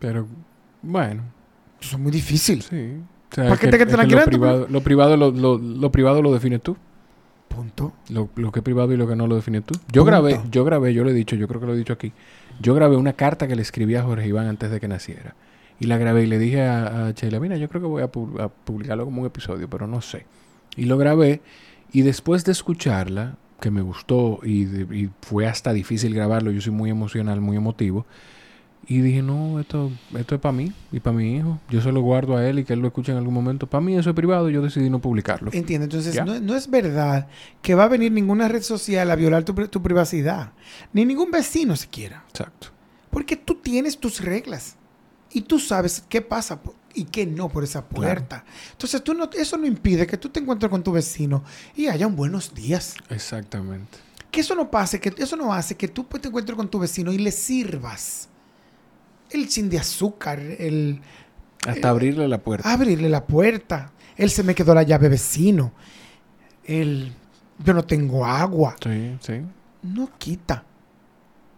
Pero, 0.00 0.26
bueno, 0.82 1.22
eso 1.80 1.96
es 1.96 2.02
muy 2.02 2.10
difícil. 2.10 2.62
Sí. 2.62 2.98
¿Para 3.34 3.56
qué 3.56 3.68
te, 3.68 3.78
lo, 3.78 4.24
privado, 4.26 4.66
lo, 4.68 4.80
privado, 4.82 5.16
lo, 5.16 5.92
privado 5.92 6.22
lo 6.22 6.32
defines 6.34 6.62
tú. 6.62 6.76
Punto. 7.48 7.92
Lo, 8.08 8.28
que 8.52 8.58
es 8.58 8.64
privado 8.64 8.92
y 8.92 8.96
lo 8.96 9.06
que 9.06 9.14
no 9.14 9.28
lo 9.28 9.36
defines 9.36 9.64
tú. 9.64 9.74
Yo 9.92 10.04
grabé, 10.04 10.40
yo 10.50 10.64
grabé, 10.64 10.92
yo 10.92 11.04
lo 11.04 11.10
he 11.10 11.14
dicho, 11.14 11.36
yo 11.36 11.46
creo 11.46 11.60
que 11.60 11.66
lo 11.66 11.74
he 11.74 11.78
dicho 11.78 11.92
aquí. 11.92 12.12
Yo 12.60 12.74
grabé 12.74 12.96
una 12.96 13.12
carta 13.12 13.46
que 13.46 13.54
le 13.54 13.62
escribí 13.62 13.94
a 13.94 14.02
Jorge 14.02 14.26
Iván 14.26 14.48
antes 14.48 14.70
de 14.70 14.80
que 14.80 14.88
naciera. 14.88 15.36
Y 15.80 15.86
la 15.86 15.98
grabé 15.98 16.24
y 16.24 16.26
le 16.26 16.38
dije 16.38 16.62
a, 16.62 17.08
a 17.08 17.40
mira, 17.40 17.56
yo 17.56 17.68
creo 17.68 17.82
que 17.82 17.88
voy 17.88 18.02
a, 18.02 18.48
publicarlo 18.48 19.04
como 19.04 19.22
un 19.22 19.26
episodio, 19.26 19.68
pero 19.68 19.86
no 19.86 20.00
sé. 20.00 20.26
Y 20.76 20.84
lo 20.84 20.96
grabé 20.98 21.40
y 21.92 22.02
después 22.02 22.44
de 22.44 22.52
escucharla, 22.52 23.36
que 23.60 23.70
me 23.70 23.82
gustó 23.82 24.40
y, 24.44 24.64
y 24.64 25.10
fue 25.22 25.46
hasta 25.46 25.72
difícil 25.72 26.14
grabarlo, 26.14 26.50
yo 26.50 26.60
soy 26.60 26.72
muy 26.72 26.90
emocional, 26.90 27.40
muy 27.40 27.56
emotivo, 27.56 28.06
y 28.86 29.00
dije, 29.00 29.22
no, 29.22 29.60
esto, 29.60 29.90
esto 30.18 30.34
es 30.34 30.40
para 30.40 30.52
mí 30.52 30.72
y 30.92 31.00
para 31.00 31.16
mi 31.16 31.36
hijo. 31.36 31.58
Yo 31.70 31.80
se 31.80 31.90
lo 31.90 32.02
guardo 32.02 32.36
a 32.36 32.46
él 32.46 32.58
y 32.58 32.64
que 32.64 32.74
él 32.74 32.80
lo 32.80 32.88
escuche 32.88 33.12
en 33.12 33.18
algún 33.18 33.34
momento. 33.34 33.66
Para 33.66 33.80
mí 33.80 33.96
eso 33.96 34.10
es 34.10 34.16
privado, 34.16 34.50
yo 34.50 34.62
decidí 34.62 34.90
no 34.90 35.00
publicarlo. 35.00 35.50
Entiendo, 35.52 35.84
entonces 35.84 36.22
no, 36.24 36.54
es 36.54 36.68
verdad 36.68 37.28
que 37.62 37.74
va 37.74 37.84
a 37.84 37.88
venir 37.88 38.12
ninguna 38.12 38.48
red 38.48 38.62
social 38.62 39.10
a 39.10 39.16
violar 39.16 39.44
tu, 39.44 39.54
tu, 39.68 39.82
privacidad. 39.82 40.52
Ni 40.92 41.04
ningún 41.04 41.30
vecino 41.30 41.76
siquiera. 41.76 42.24
Exacto. 42.28 42.68
Porque 43.10 43.36
tú 43.36 43.54
tienes 43.54 43.98
tus 43.98 44.20
reglas 44.20 44.76
y 45.34 45.42
tú 45.42 45.58
sabes 45.58 46.02
qué 46.08 46.22
pasa 46.22 46.60
y 46.94 47.04
qué 47.04 47.26
no 47.26 47.48
por 47.48 47.64
esa 47.64 47.84
puerta. 47.84 48.44
Entonces 48.70 49.02
tú 49.02 49.12
no, 49.12 49.28
eso 49.36 49.58
no 49.58 49.66
impide 49.66 50.06
que 50.06 50.16
tú 50.16 50.28
te 50.28 50.38
encuentres 50.38 50.70
con 50.70 50.82
tu 50.82 50.92
vecino 50.92 51.42
y 51.74 51.88
haya 51.88 52.06
un 52.06 52.14
buenos 52.14 52.54
días. 52.54 52.94
Exactamente. 53.10 53.98
Que 54.30 54.40
eso 54.40 54.54
no 54.54 54.70
pase, 54.70 55.00
que 55.00 55.12
eso 55.18 55.36
no 55.36 55.52
hace 55.52 55.76
que 55.76 55.88
tú 55.88 56.04
te 56.04 56.28
encuentres 56.28 56.56
con 56.56 56.68
tu 56.68 56.78
vecino 56.78 57.12
y 57.12 57.18
le 57.18 57.32
sirvas 57.32 58.28
el 59.30 59.48
chin 59.48 59.68
de 59.68 59.78
azúcar, 59.78 60.38
el... 60.38 61.00
Hasta 61.66 61.88
abrirle 61.88 62.28
la 62.28 62.38
puerta. 62.38 62.72
Abrirle 62.72 63.08
la 63.08 63.26
puerta. 63.26 63.92
Él 64.16 64.30
se 64.30 64.44
me 64.44 64.54
quedó 64.54 64.72
la 64.72 64.84
llave 64.84 65.08
vecino. 65.08 65.72
El... 66.62 67.12
Yo 67.58 67.74
no 67.74 67.84
tengo 67.84 68.24
agua. 68.24 68.76
Sí, 68.80 69.16
sí. 69.20 69.40
No 69.82 70.10
quita. 70.16 70.64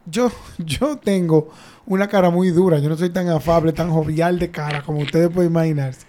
Yo, 0.07 0.31
yo 0.59 0.97
tengo 0.97 1.51
una 1.87 2.09
cara 2.09 2.31
muy 2.31 2.51
dura. 2.51 2.78
Yo 2.78 2.89
no 2.89 2.97
soy 2.97 3.11
tan 3.11 3.28
afable, 3.28 3.73
tan 3.73 3.91
jovial 3.91 4.39
de 4.39 4.51
cara 4.51 4.83
como 4.83 5.01
ustedes 5.01 5.28
pueden 5.31 5.51
imaginarse. 5.51 6.07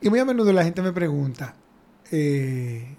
Y 0.00 0.10
muy 0.10 0.18
a 0.18 0.24
menudo 0.24 0.52
la 0.52 0.64
gente 0.64 0.82
me 0.82 0.92
pregunta 0.92 1.54
eh, 2.10 2.96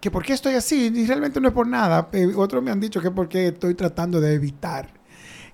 que 0.00 0.10
por 0.10 0.24
qué 0.24 0.32
estoy 0.32 0.54
así. 0.54 0.90
Y 0.94 1.06
realmente 1.06 1.40
no 1.40 1.48
es 1.48 1.54
por 1.54 1.66
nada. 1.66 2.08
Eh, 2.12 2.32
otros 2.36 2.62
me 2.62 2.70
han 2.70 2.80
dicho 2.80 3.00
que 3.00 3.08
es 3.08 3.14
porque 3.14 3.48
estoy 3.48 3.74
tratando 3.74 4.20
de 4.20 4.34
evitar 4.34 4.88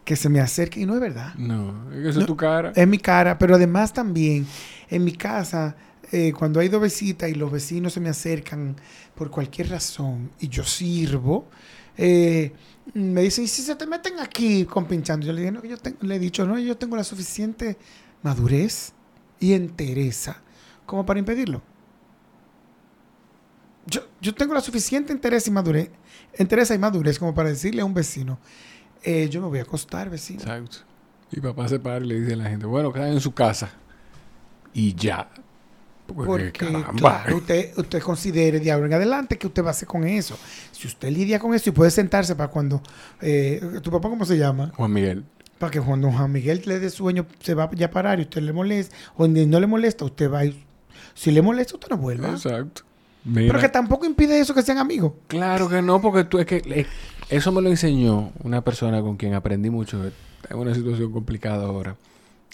que 0.05 0.17
se 0.17 0.29
me 0.29 0.41
acerque. 0.41 0.81
Y 0.81 0.87
no 0.87 0.95
es 0.95 1.01
verdad. 1.01 1.35
No, 1.37 1.91
eso 1.93 2.21
es 2.21 2.27
tu 2.27 2.37
cara. 2.37 2.73
Es 2.75 2.87
mi 2.87 2.99
cara, 2.99 3.39
pero 3.39 3.55
además 3.57 3.93
también 3.93 4.47
en 4.89 5.05
mi 5.05 5.13
casa, 5.13 5.75
eh, 6.11 6.33
cuando 6.33 6.61
hay 6.61 6.69
dos 6.69 6.83
visitas 6.83 7.31
y 7.31 7.35
los 7.35 7.51
vecinos 7.51 7.95
se 7.95 8.01
me 8.01 8.11
acercan 8.11 8.77
por 9.15 9.31
cualquier 9.31 9.71
razón 9.71 10.31
y 10.41 10.49
yo 10.49 10.65
sirvo, 10.65 11.49
eh, 11.97 12.53
me 12.95 13.23
dicen, 13.23 13.45
¿y 13.45 13.49
si 13.49 13.63
se 13.63 13.77
te 13.77 13.87
meten 13.87 14.19
aquí 14.21 14.65
con 14.65 14.87
pinchando? 14.87 15.27
Yo 15.27 15.33
le, 15.33 15.43
digo, 15.43 15.53
no, 15.53 15.65
yo 15.65 15.77
le 16.01 16.17
he 16.17 16.19
dicho, 16.19 16.45
no, 16.47 16.59
yo 16.59 16.77
tengo 16.77 16.97
la 16.97 17.05
suficiente 17.05 17.77
madurez 18.23 18.93
y 19.41 19.53
entereza 19.53 20.41
como 20.87 21.07
para 21.07 21.19
impedirlo. 21.19 21.63
Yo, 23.87 24.03
yo 24.21 24.35
tengo 24.35 24.55
la 24.55 24.61
suficiente 24.61 25.13
interés 25.13 25.47
y 25.49 25.51
madurez, 25.51 25.91
entereza 26.35 26.75
y 26.75 26.79
madurez 26.79 27.19
como 27.19 27.35
para 27.35 27.49
decirle 27.49 27.83
a 27.83 27.85
un 27.85 27.95
vecino, 27.95 28.39
eh, 29.03 29.29
yo 29.29 29.41
me 29.41 29.49
voy 29.49 29.59
a 29.59 29.63
acostar, 29.63 30.09
vecino. 30.09 30.41
Exacto. 30.41 30.79
Y 31.33 31.41
papá 31.41 31.67
se 31.67 31.81
para 31.81 32.05
y 32.05 32.09
le 32.09 32.21
dice 32.21 32.35
a 32.35 32.37
la 32.37 32.51
gente, 32.51 32.67
bueno, 32.67 32.93
quedan 32.93 33.13
en 33.13 33.21
su 33.21 33.33
casa. 33.33 33.71
Y 34.75 34.95
ya. 34.95 35.29
Porque, 36.15 36.53
claro, 36.53 37.37
usted, 37.37 37.77
usted 37.77 38.03
considere 38.03 38.61
de 38.61 38.71
ahora 38.71 38.87
en 38.87 38.95
adelante 38.95 39.39
que 39.39 39.47
usted 39.47 39.63
va 39.63 39.69
a 39.69 39.71
hacer 39.71 39.89
con 39.89 40.05
eso. 40.05 40.39
Si 40.73 40.87
usted 40.87 41.11
lidia 41.11 41.39
con 41.39 41.55
eso 41.55 41.71
y 41.71 41.73
puede 41.73 41.91
sentarse 41.91 42.35
para 42.35 42.51
cuando... 42.51 42.83
Eh, 43.21 43.81
¿Tu 43.83 43.91
papá 43.91 44.09
cómo 44.09 44.25
se 44.25 44.37
llama? 44.37 44.73
Juan 44.77 44.93
Miguel. 44.93 45.25
Para 45.59 45.71
que 45.71 45.81
cuando 45.81 46.11
Juan 46.11 46.33
Miguel 46.33 46.63
le 46.67 46.81
dé 46.81 46.91
sueño, 46.91 47.27
se 47.41 47.55
va 47.55 47.71
ya 47.73 47.87
a 47.87 47.91
parar 47.91 48.19
y 48.19 48.23
usted 48.23 48.43
le 48.43 48.53
molesta. 48.53 48.95
O 49.17 49.27
no 49.29 49.61
le 49.61 49.67
molesta, 49.67 50.05
usted 50.05 50.31
va 50.31 50.45
y... 50.45 50.65
Si 51.15 51.31
le 51.31 51.43
molesta, 51.43 51.75
usted 51.75 51.89
no 51.89 51.99
vuelve. 51.99 52.29
Exacto. 52.29 52.83
Pero 53.33 53.59
que 53.59 53.69
tampoco 53.69 54.05
impide 54.07 54.41
eso 54.41 54.55
que 54.55 54.63
sean 54.63 54.79
amigos. 54.79 55.13
Claro 55.29 55.69
que 55.69 55.81
no, 55.81 56.01
porque 56.01 56.25
tú 56.25 56.39
es 56.39 56.47
que 56.47 56.87
eso 57.29 57.53
me 57.53 57.63
lo 57.63 57.71
enseñó 57.71 58.33
una 58.43 58.63
persona 58.63 59.01
con 59.01 59.17
quien 59.17 59.35
aprendí 59.35 59.71
mucho. 59.71 60.03
En 60.51 60.59
una 60.59 60.75
situación 60.75 61.13
complicada 61.13 61.65
ahora. 61.67 61.97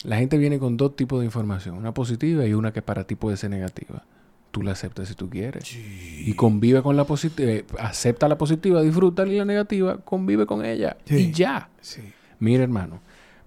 La 0.05 0.19
gente 0.19 0.39
viene 0.39 0.59
con 0.59 0.77
dos 0.77 0.95
tipos 0.97 1.21
de 1.21 1.27
información, 1.27 1.77
una 1.77 1.93
positiva 1.93 2.47
y 2.47 2.55
una 2.55 2.73
que 2.73 2.83
para 2.83 3.05
ti 3.05 3.15
puede 3.15 3.37
ser 3.37 3.51
negativa. 3.51 4.05
Tú 4.51 4.63
la 4.63 4.73
aceptas 4.73 5.09
si 5.09 5.15
tú 5.15 5.29
quieres. 5.29 5.65
Y 5.75 6.33
convive 6.35 6.83
con 6.83 6.97
la 6.97 7.05
positiva, 7.05 7.51
eh, 7.51 7.65
acepta 7.79 8.29
la 8.29 8.39
positiva, 8.39 8.81
disfruta 8.83 9.27
y 9.27 9.37
la 9.37 9.45
negativa, 9.45 9.99
convive 9.99 10.47
con 10.47 10.65
ella. 10.65 10.97
Y 11.07 11.33
ya. 11.33 11.69
Mira, 12.39 12.63
hermano, 12.63 13.01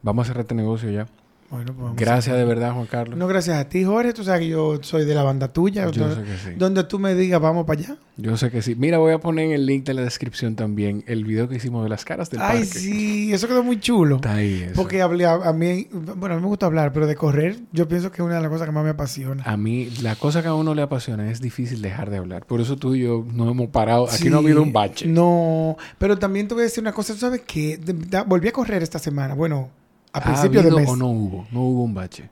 vamos 0.03 0.25
a 0.25 0.27
cerrar 0.27 0.41
este 0.41 0.55
negocio 0.55 0.91
ya. 0.91 1.07
Bueno, 1.51 1.73
pues 1.77 1.95
gracias 1.97 2.37
de 2.37 2.45
verdad, 2.45 2.71
Juan 2.71 2.87
Carlos. 2.87 3.19
No, 3.19 3.27
gracias 3.27 3.57
a 3.57 3.67
ti, 3.67 3.83
Jorge. 3.83 4.13
Tú 4.13 4.23
sabes 4.23 4.39
que 4.39 4.47
yo 4.47 4.79
soy 4.81 5.03
de 5.03 5.13
la 5.13 5.21
banda 5.21 5.49
tuya. 5.49 5.89
Yo 5.91 6.15
sé 6.15 6.23
que 6.23 6.37
sí. 6.37 6.55
Donde 6.55 6.85
tú 6.85 6.97
me 6.97 7.13
digas, 7.13 7.41
vamos 7.41 7.65
para 7.65 7.81
allá. 7.81 7.97
Yo 8.15 8.37
sé 8.37 8.49
que 8.49 8.61
sí. 8.61 8.73
Mira, 8.75 8.99
voy 8.99 9.11
a 9.11 9.19
poner 9.19 9.47
en 9.47 9.51
el 9.51 9.65
link 9.65 9.83
de 9.83 9.93
la 9.93 10.01
descripción 10.01 10.55
también 10.55 11.03
el 11.07 11.25
video 11.25 11.49
que 11.49 11.57
hicimos 11.57 11.83
de 11.83 11.89
las 11.89 12.05
caras 12.05 12.29
del 12.29 12.39
Ay, 12.41 12.63
sí. 12.63 13.33
Eso 13.33 13.49
quedó 13.49 13.63
muy 13.63 13.81
chulo. 13.81 14.15
Está 14.15 14.35
ahí 14.35 14.63
eso. 14.63 14.75
Porque 14.75 15.01
hablé 15.01 15.25
a, 15.25 15.51
mí... 15.51 15.89
Bueno, 15.91 16.35
a 16.35 16.37
mí 16.37 16.41
me 16.41 16.47
gusta 16.47 16.67
hablar, 16.67 16.93
pero 16.93 17.05
de 17.05 17.15
correr 17.15 17.57
yo 17.73 17.85
pienso 17.85 18.11
que 18.11 18.21
es 18.21 18.25
una 18.25 18.35
de 18.35 18.41
las 18.41 18.49
cosas 18.49 18.67
que 18.67 18.71
más 18.71 18.85
me 18.85 18.91
apasiona. 18.91 19.43
A 19.43 19.57
mí, 19.57 19.89
la 20.01 20.15
cosa 20.15 20.41
que 20.41 20.47
a 20.47 20.53
uno 20.53 20.73
le 20.73 20.83
apasiona 20.83 21.29
es 21.29 21.41
difícil 21.41 21.81
dejar 21.81 22.09
de 22.09 22.17
hablar. 22.17 22.45
Por 22.45 22.61
eso 22.61 22.77
tú 22.77 22.95
y 22.95 23.01
yo 23.01 23.25
no 23.33 23.51
hemos 23.51 23.67
parado. 23.71 24.07
Aquí 24.09 24.29
no 24.29 24.37
ha 24.37 24.39
habido 24.39 24.63
un 24.63 24.71
bache. 24.71 25.05
No. 25.05 25.75
Pero 25.97 26.17
también 26.17 26.47
te 26.47 26.53
voy 26.53 26.61
a 26.61 26.65
decir 26.65 26.81
una 26.81 26.93
cosa. 26.93 27.13
¿Tú 27.13 27.19
sabes 27.19 27.41
qué? 27.45 27.77
volví 28.25 28.47
a 28.47 28.53
correr 28.53 28.83
esta 28.83 28.99
semana. 28.99 29.33
Bueno 29.33 29.80
a 30.13 30.21
principios 30.21 30.63
de 30.65 30.71
mes. 30.71 30.89
o 30.89 30.95
no 30.95 31.07
hubo? 31.07 31.47
No 31.51 31.61
hubo 31.61 31.83
un 31.83 31.93
bache. 31.93 32.29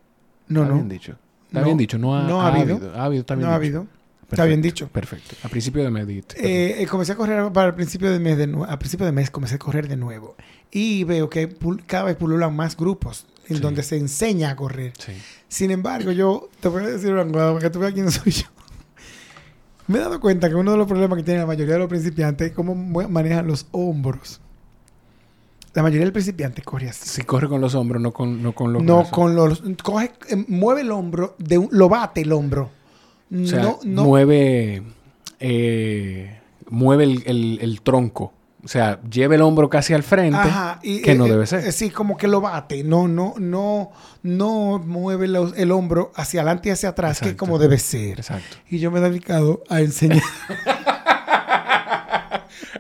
No, 0.48 0.62
¿Está 0.62 0.74
no. 0.74 0.76
bien 0.76 0.90
dicho. 0.90 1.16
Está 1.48 1.64
bien 1.64 1.78
dicho. 1.78 1.98
No 1.98 2.16
ha, 2.16 2.48
habido. 2.48 2.94
Ha 2.96 3.06
habido, 3.06 3.22
está 3.22 3.36
bien 3.36 3.48
no 3.48 3.52
ha 3.52 3.56
habido. 3.56 3.88
está 4.30 4.46
bien 4.46 4.62
dicho. 4.62 4.88
Perfecto. 4.88 5.36
A 5.44 5.50
principio 5.50 5.84
de 5.84 5.90
mes. 5.90 6.08
Eh, 6.36 6.76
eh, 6.80 6.88
comencé 6.88 7.14
a 7.14 7.16
correr 7.16 7.52
para 7.52 7.68
el 7.70 7.76
principio 7.76 8.12
de 8.12 8.20
mes. 8.20 8.38
De 8.38 8.52
a 8.68 8.80
principio 8.80 9.06
de 9.06 9.12
mes 9.12 9.32
comencé 9.32 9.56
a 9.56 9.60
correr 9.60 9.88
de 9.88 9.98
nuevo. 9.98 10.36
Y 10.72 11.04
veo 11.06 11.30
que 11.30 11.56
cada 11.88 12.06
vez 12.06 12.16
pululan 12.16 12.56
más 12.56 12.78
grupos 12.78 13.26
en 13.48 13.62
donde 13.62 13.82
se 13.82 13.98
enseña 13.98 14.52
a 14.52 14.56
correr. 14.56 14.94
Sí. 15.00 15.14
Sin 15.48 15.72
embargo, 15.72 16.12
yo 16.12 16.50
te 16.60 16.68
voy 16.68 16.84
a 16.84 16.88
decir 16.88 17.12
una 17.12 17.26
cosa, 17.26 17.52
porque 17.52 17.70
tú 17.72 17.80
veas 17.80 17.94
quién 17.94 18.12
soy 18.12 18.32
yo. 18.32 18.46
Me 19.88 19.98
he 19.98 20.02
dado 20.02 20.20
cuenta 20.20 20.50
que 20.50 20.56
uno 20.56 20.72
de 20.72 20.78
los 20.78 20.88
problemas 20.88 21.18
que 21.18 21.24
tiene 21.24 21.40
la 21.40 21.48
mayoría 21.48 21.74
de 21.74 21.80
los 21.80 21.90
principiantes 21.90 22.50
es 22.50 22.54
cómo 22.54 22.76
manejan 22.76 23.48
los 23.48 23.68
hombros. 23.72 24.40
La 25.74 25.84
mayoría 25.84 26.06
del 26.06 26.14
principiante 26.14 26.62
corre 26.62 26.90
así. 26.90 27.08
Si 27.08 27.22
corre 27.24 27.48
con 27.48 27.62
los 27.62 27.76
hombros, 27.76 28.02
no 28.02 28.12
con, 28.12 28.42
no 28.42 28.54
con 28.54 28.74
los 28.74 28.84
No, 28.84 29.04
con 29.10 29.36
los... 29.36 29.62
Coge, 29.84 30.12
eh, 30.30 30.46
mueve 30.48 30.82
el 30.82 30.92
hombro, 30.92 31.36
de 31.38 31.68
lo 31.72 31.90
bate 31.90 32.22
el 32.22 32.32
hombro. 32.32 32.72
O 33.32 33.46
sea, 33.46 33.62
no, 33.62 33.80
no, 33.84 34.04
mueve... 34.06 34.84
Eh, 35.40 36.40
mueve 36.70 37.04
el, 37.04 37.60
el, 37.62 37.82
tronco. 37.82 38.34
O 38.64 38.68
sea, 38.68 39.00
lleva 39.04 39.36
el 39.36 39.42
hombro 39.42 39.70
casi 39.70 39.94
al 39.94 40.04
frente, 40.04 40.38
Ajá, 40.38 40.80
y, 40.84 41.02
que 41.02 41.16
no 41.16 41.28
eh, 41.28 41.30
debe 41.30 41.48
ser. 41.48 41.72
sí, 41.72 41.92
como 41.92 42.18
que 42.18 42.28
lo 42.28 42.42
bate. 42.42 42.84
No, 42.84 43.08
no, 43.08 43.36
no, 43.38 43.92
no 44.24 44.80
mueve 44.86 45.28
el 45.28 45.72
hombro 45.72 46.12
hacia 46.16 46.42
adelante 46.42 46.68
y 46.70 46.72
hacia 46.74 46.90
atrás, 46.90 47.22
que 47.22 47.30
es 47.30 47.36
como 47.36 47.58
debe 47.58 47.78
ser. 47.78 48.20
Exacto. 48.20 48.58
Y 48.70 48.80
yo 48.80 48.92
me 48.92 49.00
he 49.00 49.04
dedicado 49.04 49.64
a 49.70 49.80
enseñar. 49.80 50.22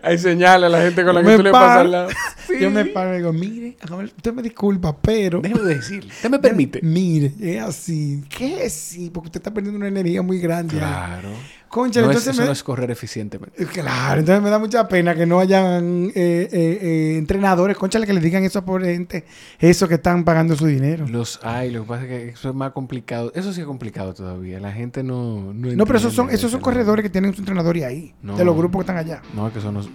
a 0.03 0.11
enseñarle 0.11 0.65
a 0.65 0.69
la 0.69 0.81
gente 0.81 1.05
con 1.05 1.15
la 1.15 1.23
que 1.23 1.37
tú 1.37 1.43
le 1.43 1.51
pasas 1.51 1.93
al 1.93 2.07
Yo 2.59 2.69
me 2.69 2.85
paro 2.85 3.13
y 3.13 3.17
digo, 3.17 3.33
mire, 3.33 3.77
usted 4.15 4.33
me 4.33 4.41
disculpa, 4.41 4.95
pero... 4.95 5.41
Déjeme 5.41 5.61
decirle, 5.61 6.11
usted 6.11 6.29
me 6.29 6.39
permite. 6.39 6.79
Mire, 6.81 7.33
es 7.39 7.61
así. 7.61 8.23
¿Qué 8.29 8.65
es 8.65 8.73
así? 8.73 9.09
Porque 9.09 9.27
usted 9.27 9.39
está 9.39 9.53
perdiendo 9.53 9.77
una 9.77 9.87
energía 9.87 10.21
muy 10.21 10.39
grande. 10.39 10.77
Claro. 10.77 11.29
Concha, 11.69 11.99
entonces 11.99 12.29
eso 12.29 12.45
no 12.45 12.51
es 12.51 12.63
correr 12.63 12.89
eficientemente. 12.89 13.63
Claro, 13.67 14.19
entonces 14.19 14.43
me 14.43 14.49
da 14.49 14.57
mucha 14.57 14.87
pena 14.87 15.13
que 15.13 15.27
no 15.27 15.39
hayan 15.39 16.07
eh, 16.15 16.49
eh, 16.51 16.79
eh, 16.81 17.17
entrenadores, 17.17 17.77
concha, 17.77 18.03
que 18.03 18.11
le 18.11 18.19
digan 18.19 18.43
eso 18.43 18.59
a 18.59 18.65
por 18.65 18.83
gente, 18.83 19.25
eso 19.59 19.87
que 19.87 19.95
están 19.95 20.23
pagando 20.23 20.55
su 20.55 20.65
dinero. 20.65 21.07
Los 21.07 21.39
hay, 21.43 21.69
lo 21.71 21.83
que 21.83 21.87
pasa 21.87 22.03
es 22.03 22.09
que 22.09 22.29
eso 22.29 22.49
es 22.49 22.55
más 22.55 22.71
complicado. 22.71 23.31
Eso 23.35 23.53
sí 23.53 23.61
es 23.61 23.67
complicado 23.67 24.15
todavía. 24.15 24.59
La 24.59 24.71
gente 24.71 25.03
no. 25.03 25.53
No, 25.53 25.71
no 25.73 25.85
pero 25.85 25.99
esos 25.99 26.13
son, 26.13 26.31
esos 26.31 26.51
son 26.51 26.59
corredores 26.59 27.03
que 27.03 27.09
tienen 27.09 27.35
su 27.35 27.41
entrenador 27.41 27.77
y 27.77 27.83
ahí, 27.83 28.15
de 28.23 28.43
los 28.43 28.57
grupos 28.57 28.79
que 28.79 28.91
están 28.91 28.97
allá. 28.97 29.21
No, 29.35 29.45
es 29.45 29.53
que 29.53 29.59
eso 29.59 29.71
no 29.71 29.81
es, 29.81 29.89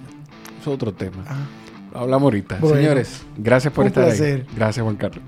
otro 0.64 0.94
tema. 0.94 1.24
Ah. 1.26 1.44
Hablamos 1.94 2.24
ahorita. 2.24 2.60
Señores, 2.60 3.22
gracias 3.36 3.72
por 3.72 3.86
estar 3.86 4.04
ahí. 4.04 4.44
Gracias, 4.56 4.82
Juan 4.82 4.96
Carlos. 4.96 5.22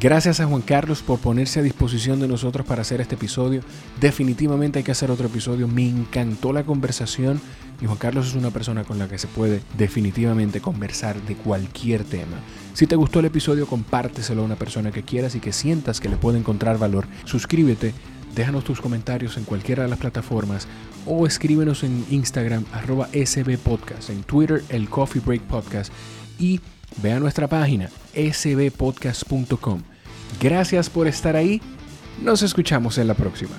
Gracias 0.00 0.38
a 0.38 0.46
Juan 0.46 0.62
Carlos 0.62 1.02
por 1.02 1.18
ponerse 1.18 1.58
a 1.58 1.62
disposición 1.62 2.20
de 2.20 2.28
nosotros 2.28 2.64
para 2.64 2.82
hacer 2.82 3.00
este 3.00 3.16
episodio. 3.16 3.62
Definitivamente 4.00 4.78
hay 4.78 4.84
que 4.84 4.92
hacer 4.92 5.10
otro 5.10 5.26
episodio. 5.26 5.66
Me 5.66 5.88
encantó 5.88 6.52
la 6.52 6.62
conversación 6.62 7.40
y 7.80 7.86
Juan 7.86 7.98
Carlos 7.98 8.28
es 8.28 8.34
una 8.34 8.50
persona 8.50 8.84
con 8.84 8.98
la 8.98 9.08
que 9.08 9.18
se 9.18 9.26
puede 9.26 9.60
definitivamente 9.76 10.60
conversar 10.60 11.20
de 11.22 11.34
cualquier 11.34 12.04
tema. 12.04 12.38
Si 12.74 12.86
te 12.86 12.96
gustó 12.96 13.18
el 13.18 13.26
episodio, 13.26 13.66
compárteselo 13.66 14.42
a 14.42 14.44
una 14.44 14.56
persona 14.56 14.92
que 14.92 15.02
quieras 15.02 15.34
y 15.34 15.40
que 15.40 15.52
sientas 15.52 16.00
que 16.00 16.08
le 16.08 16.16
puede 16.16 16.38
encontrar 16.38 16.78
valor. 16.78 17.06
Suscríbete, 17.24 17.92
déjanos 18.36 18.62
tus 18.62 18.80
comentarios 18.80 19.36
en 19.36 19.42
cualquiera 19.42 19.82
de 19.82 19.88
las 19.88 19.98
plataformas 19.98 20.68
o 21.08 21.26
escríbenos 21.26 21.82
en 21.82 22.04
Instagram 22.10 22.64
arroba 22.72 23.08
sbpodcast, 23.12 24.10
en 24.10 24.22
Twitter 24.22 24.62
el 24.68 24.88
Coffee 24.88 25.22
Break 25.24 25.42
Podcast 25.42 25.92
y 26.38 26.60
ve 27.02 27.12
a 27.12 27.20
nuestra 27.20 27.48
página 27.48 27.88
sbpodcast.com. 28.14 29.82
Gracias 30.40 30.90
por 30.90 31.06
estar 31.06 31.36
ahí. 31.36 31.60
Nos 32.22 32.42
escuchamos 32.42 32.98
en 32.98 33.08
la 33.08 33.14
próxima. 33.14 33.54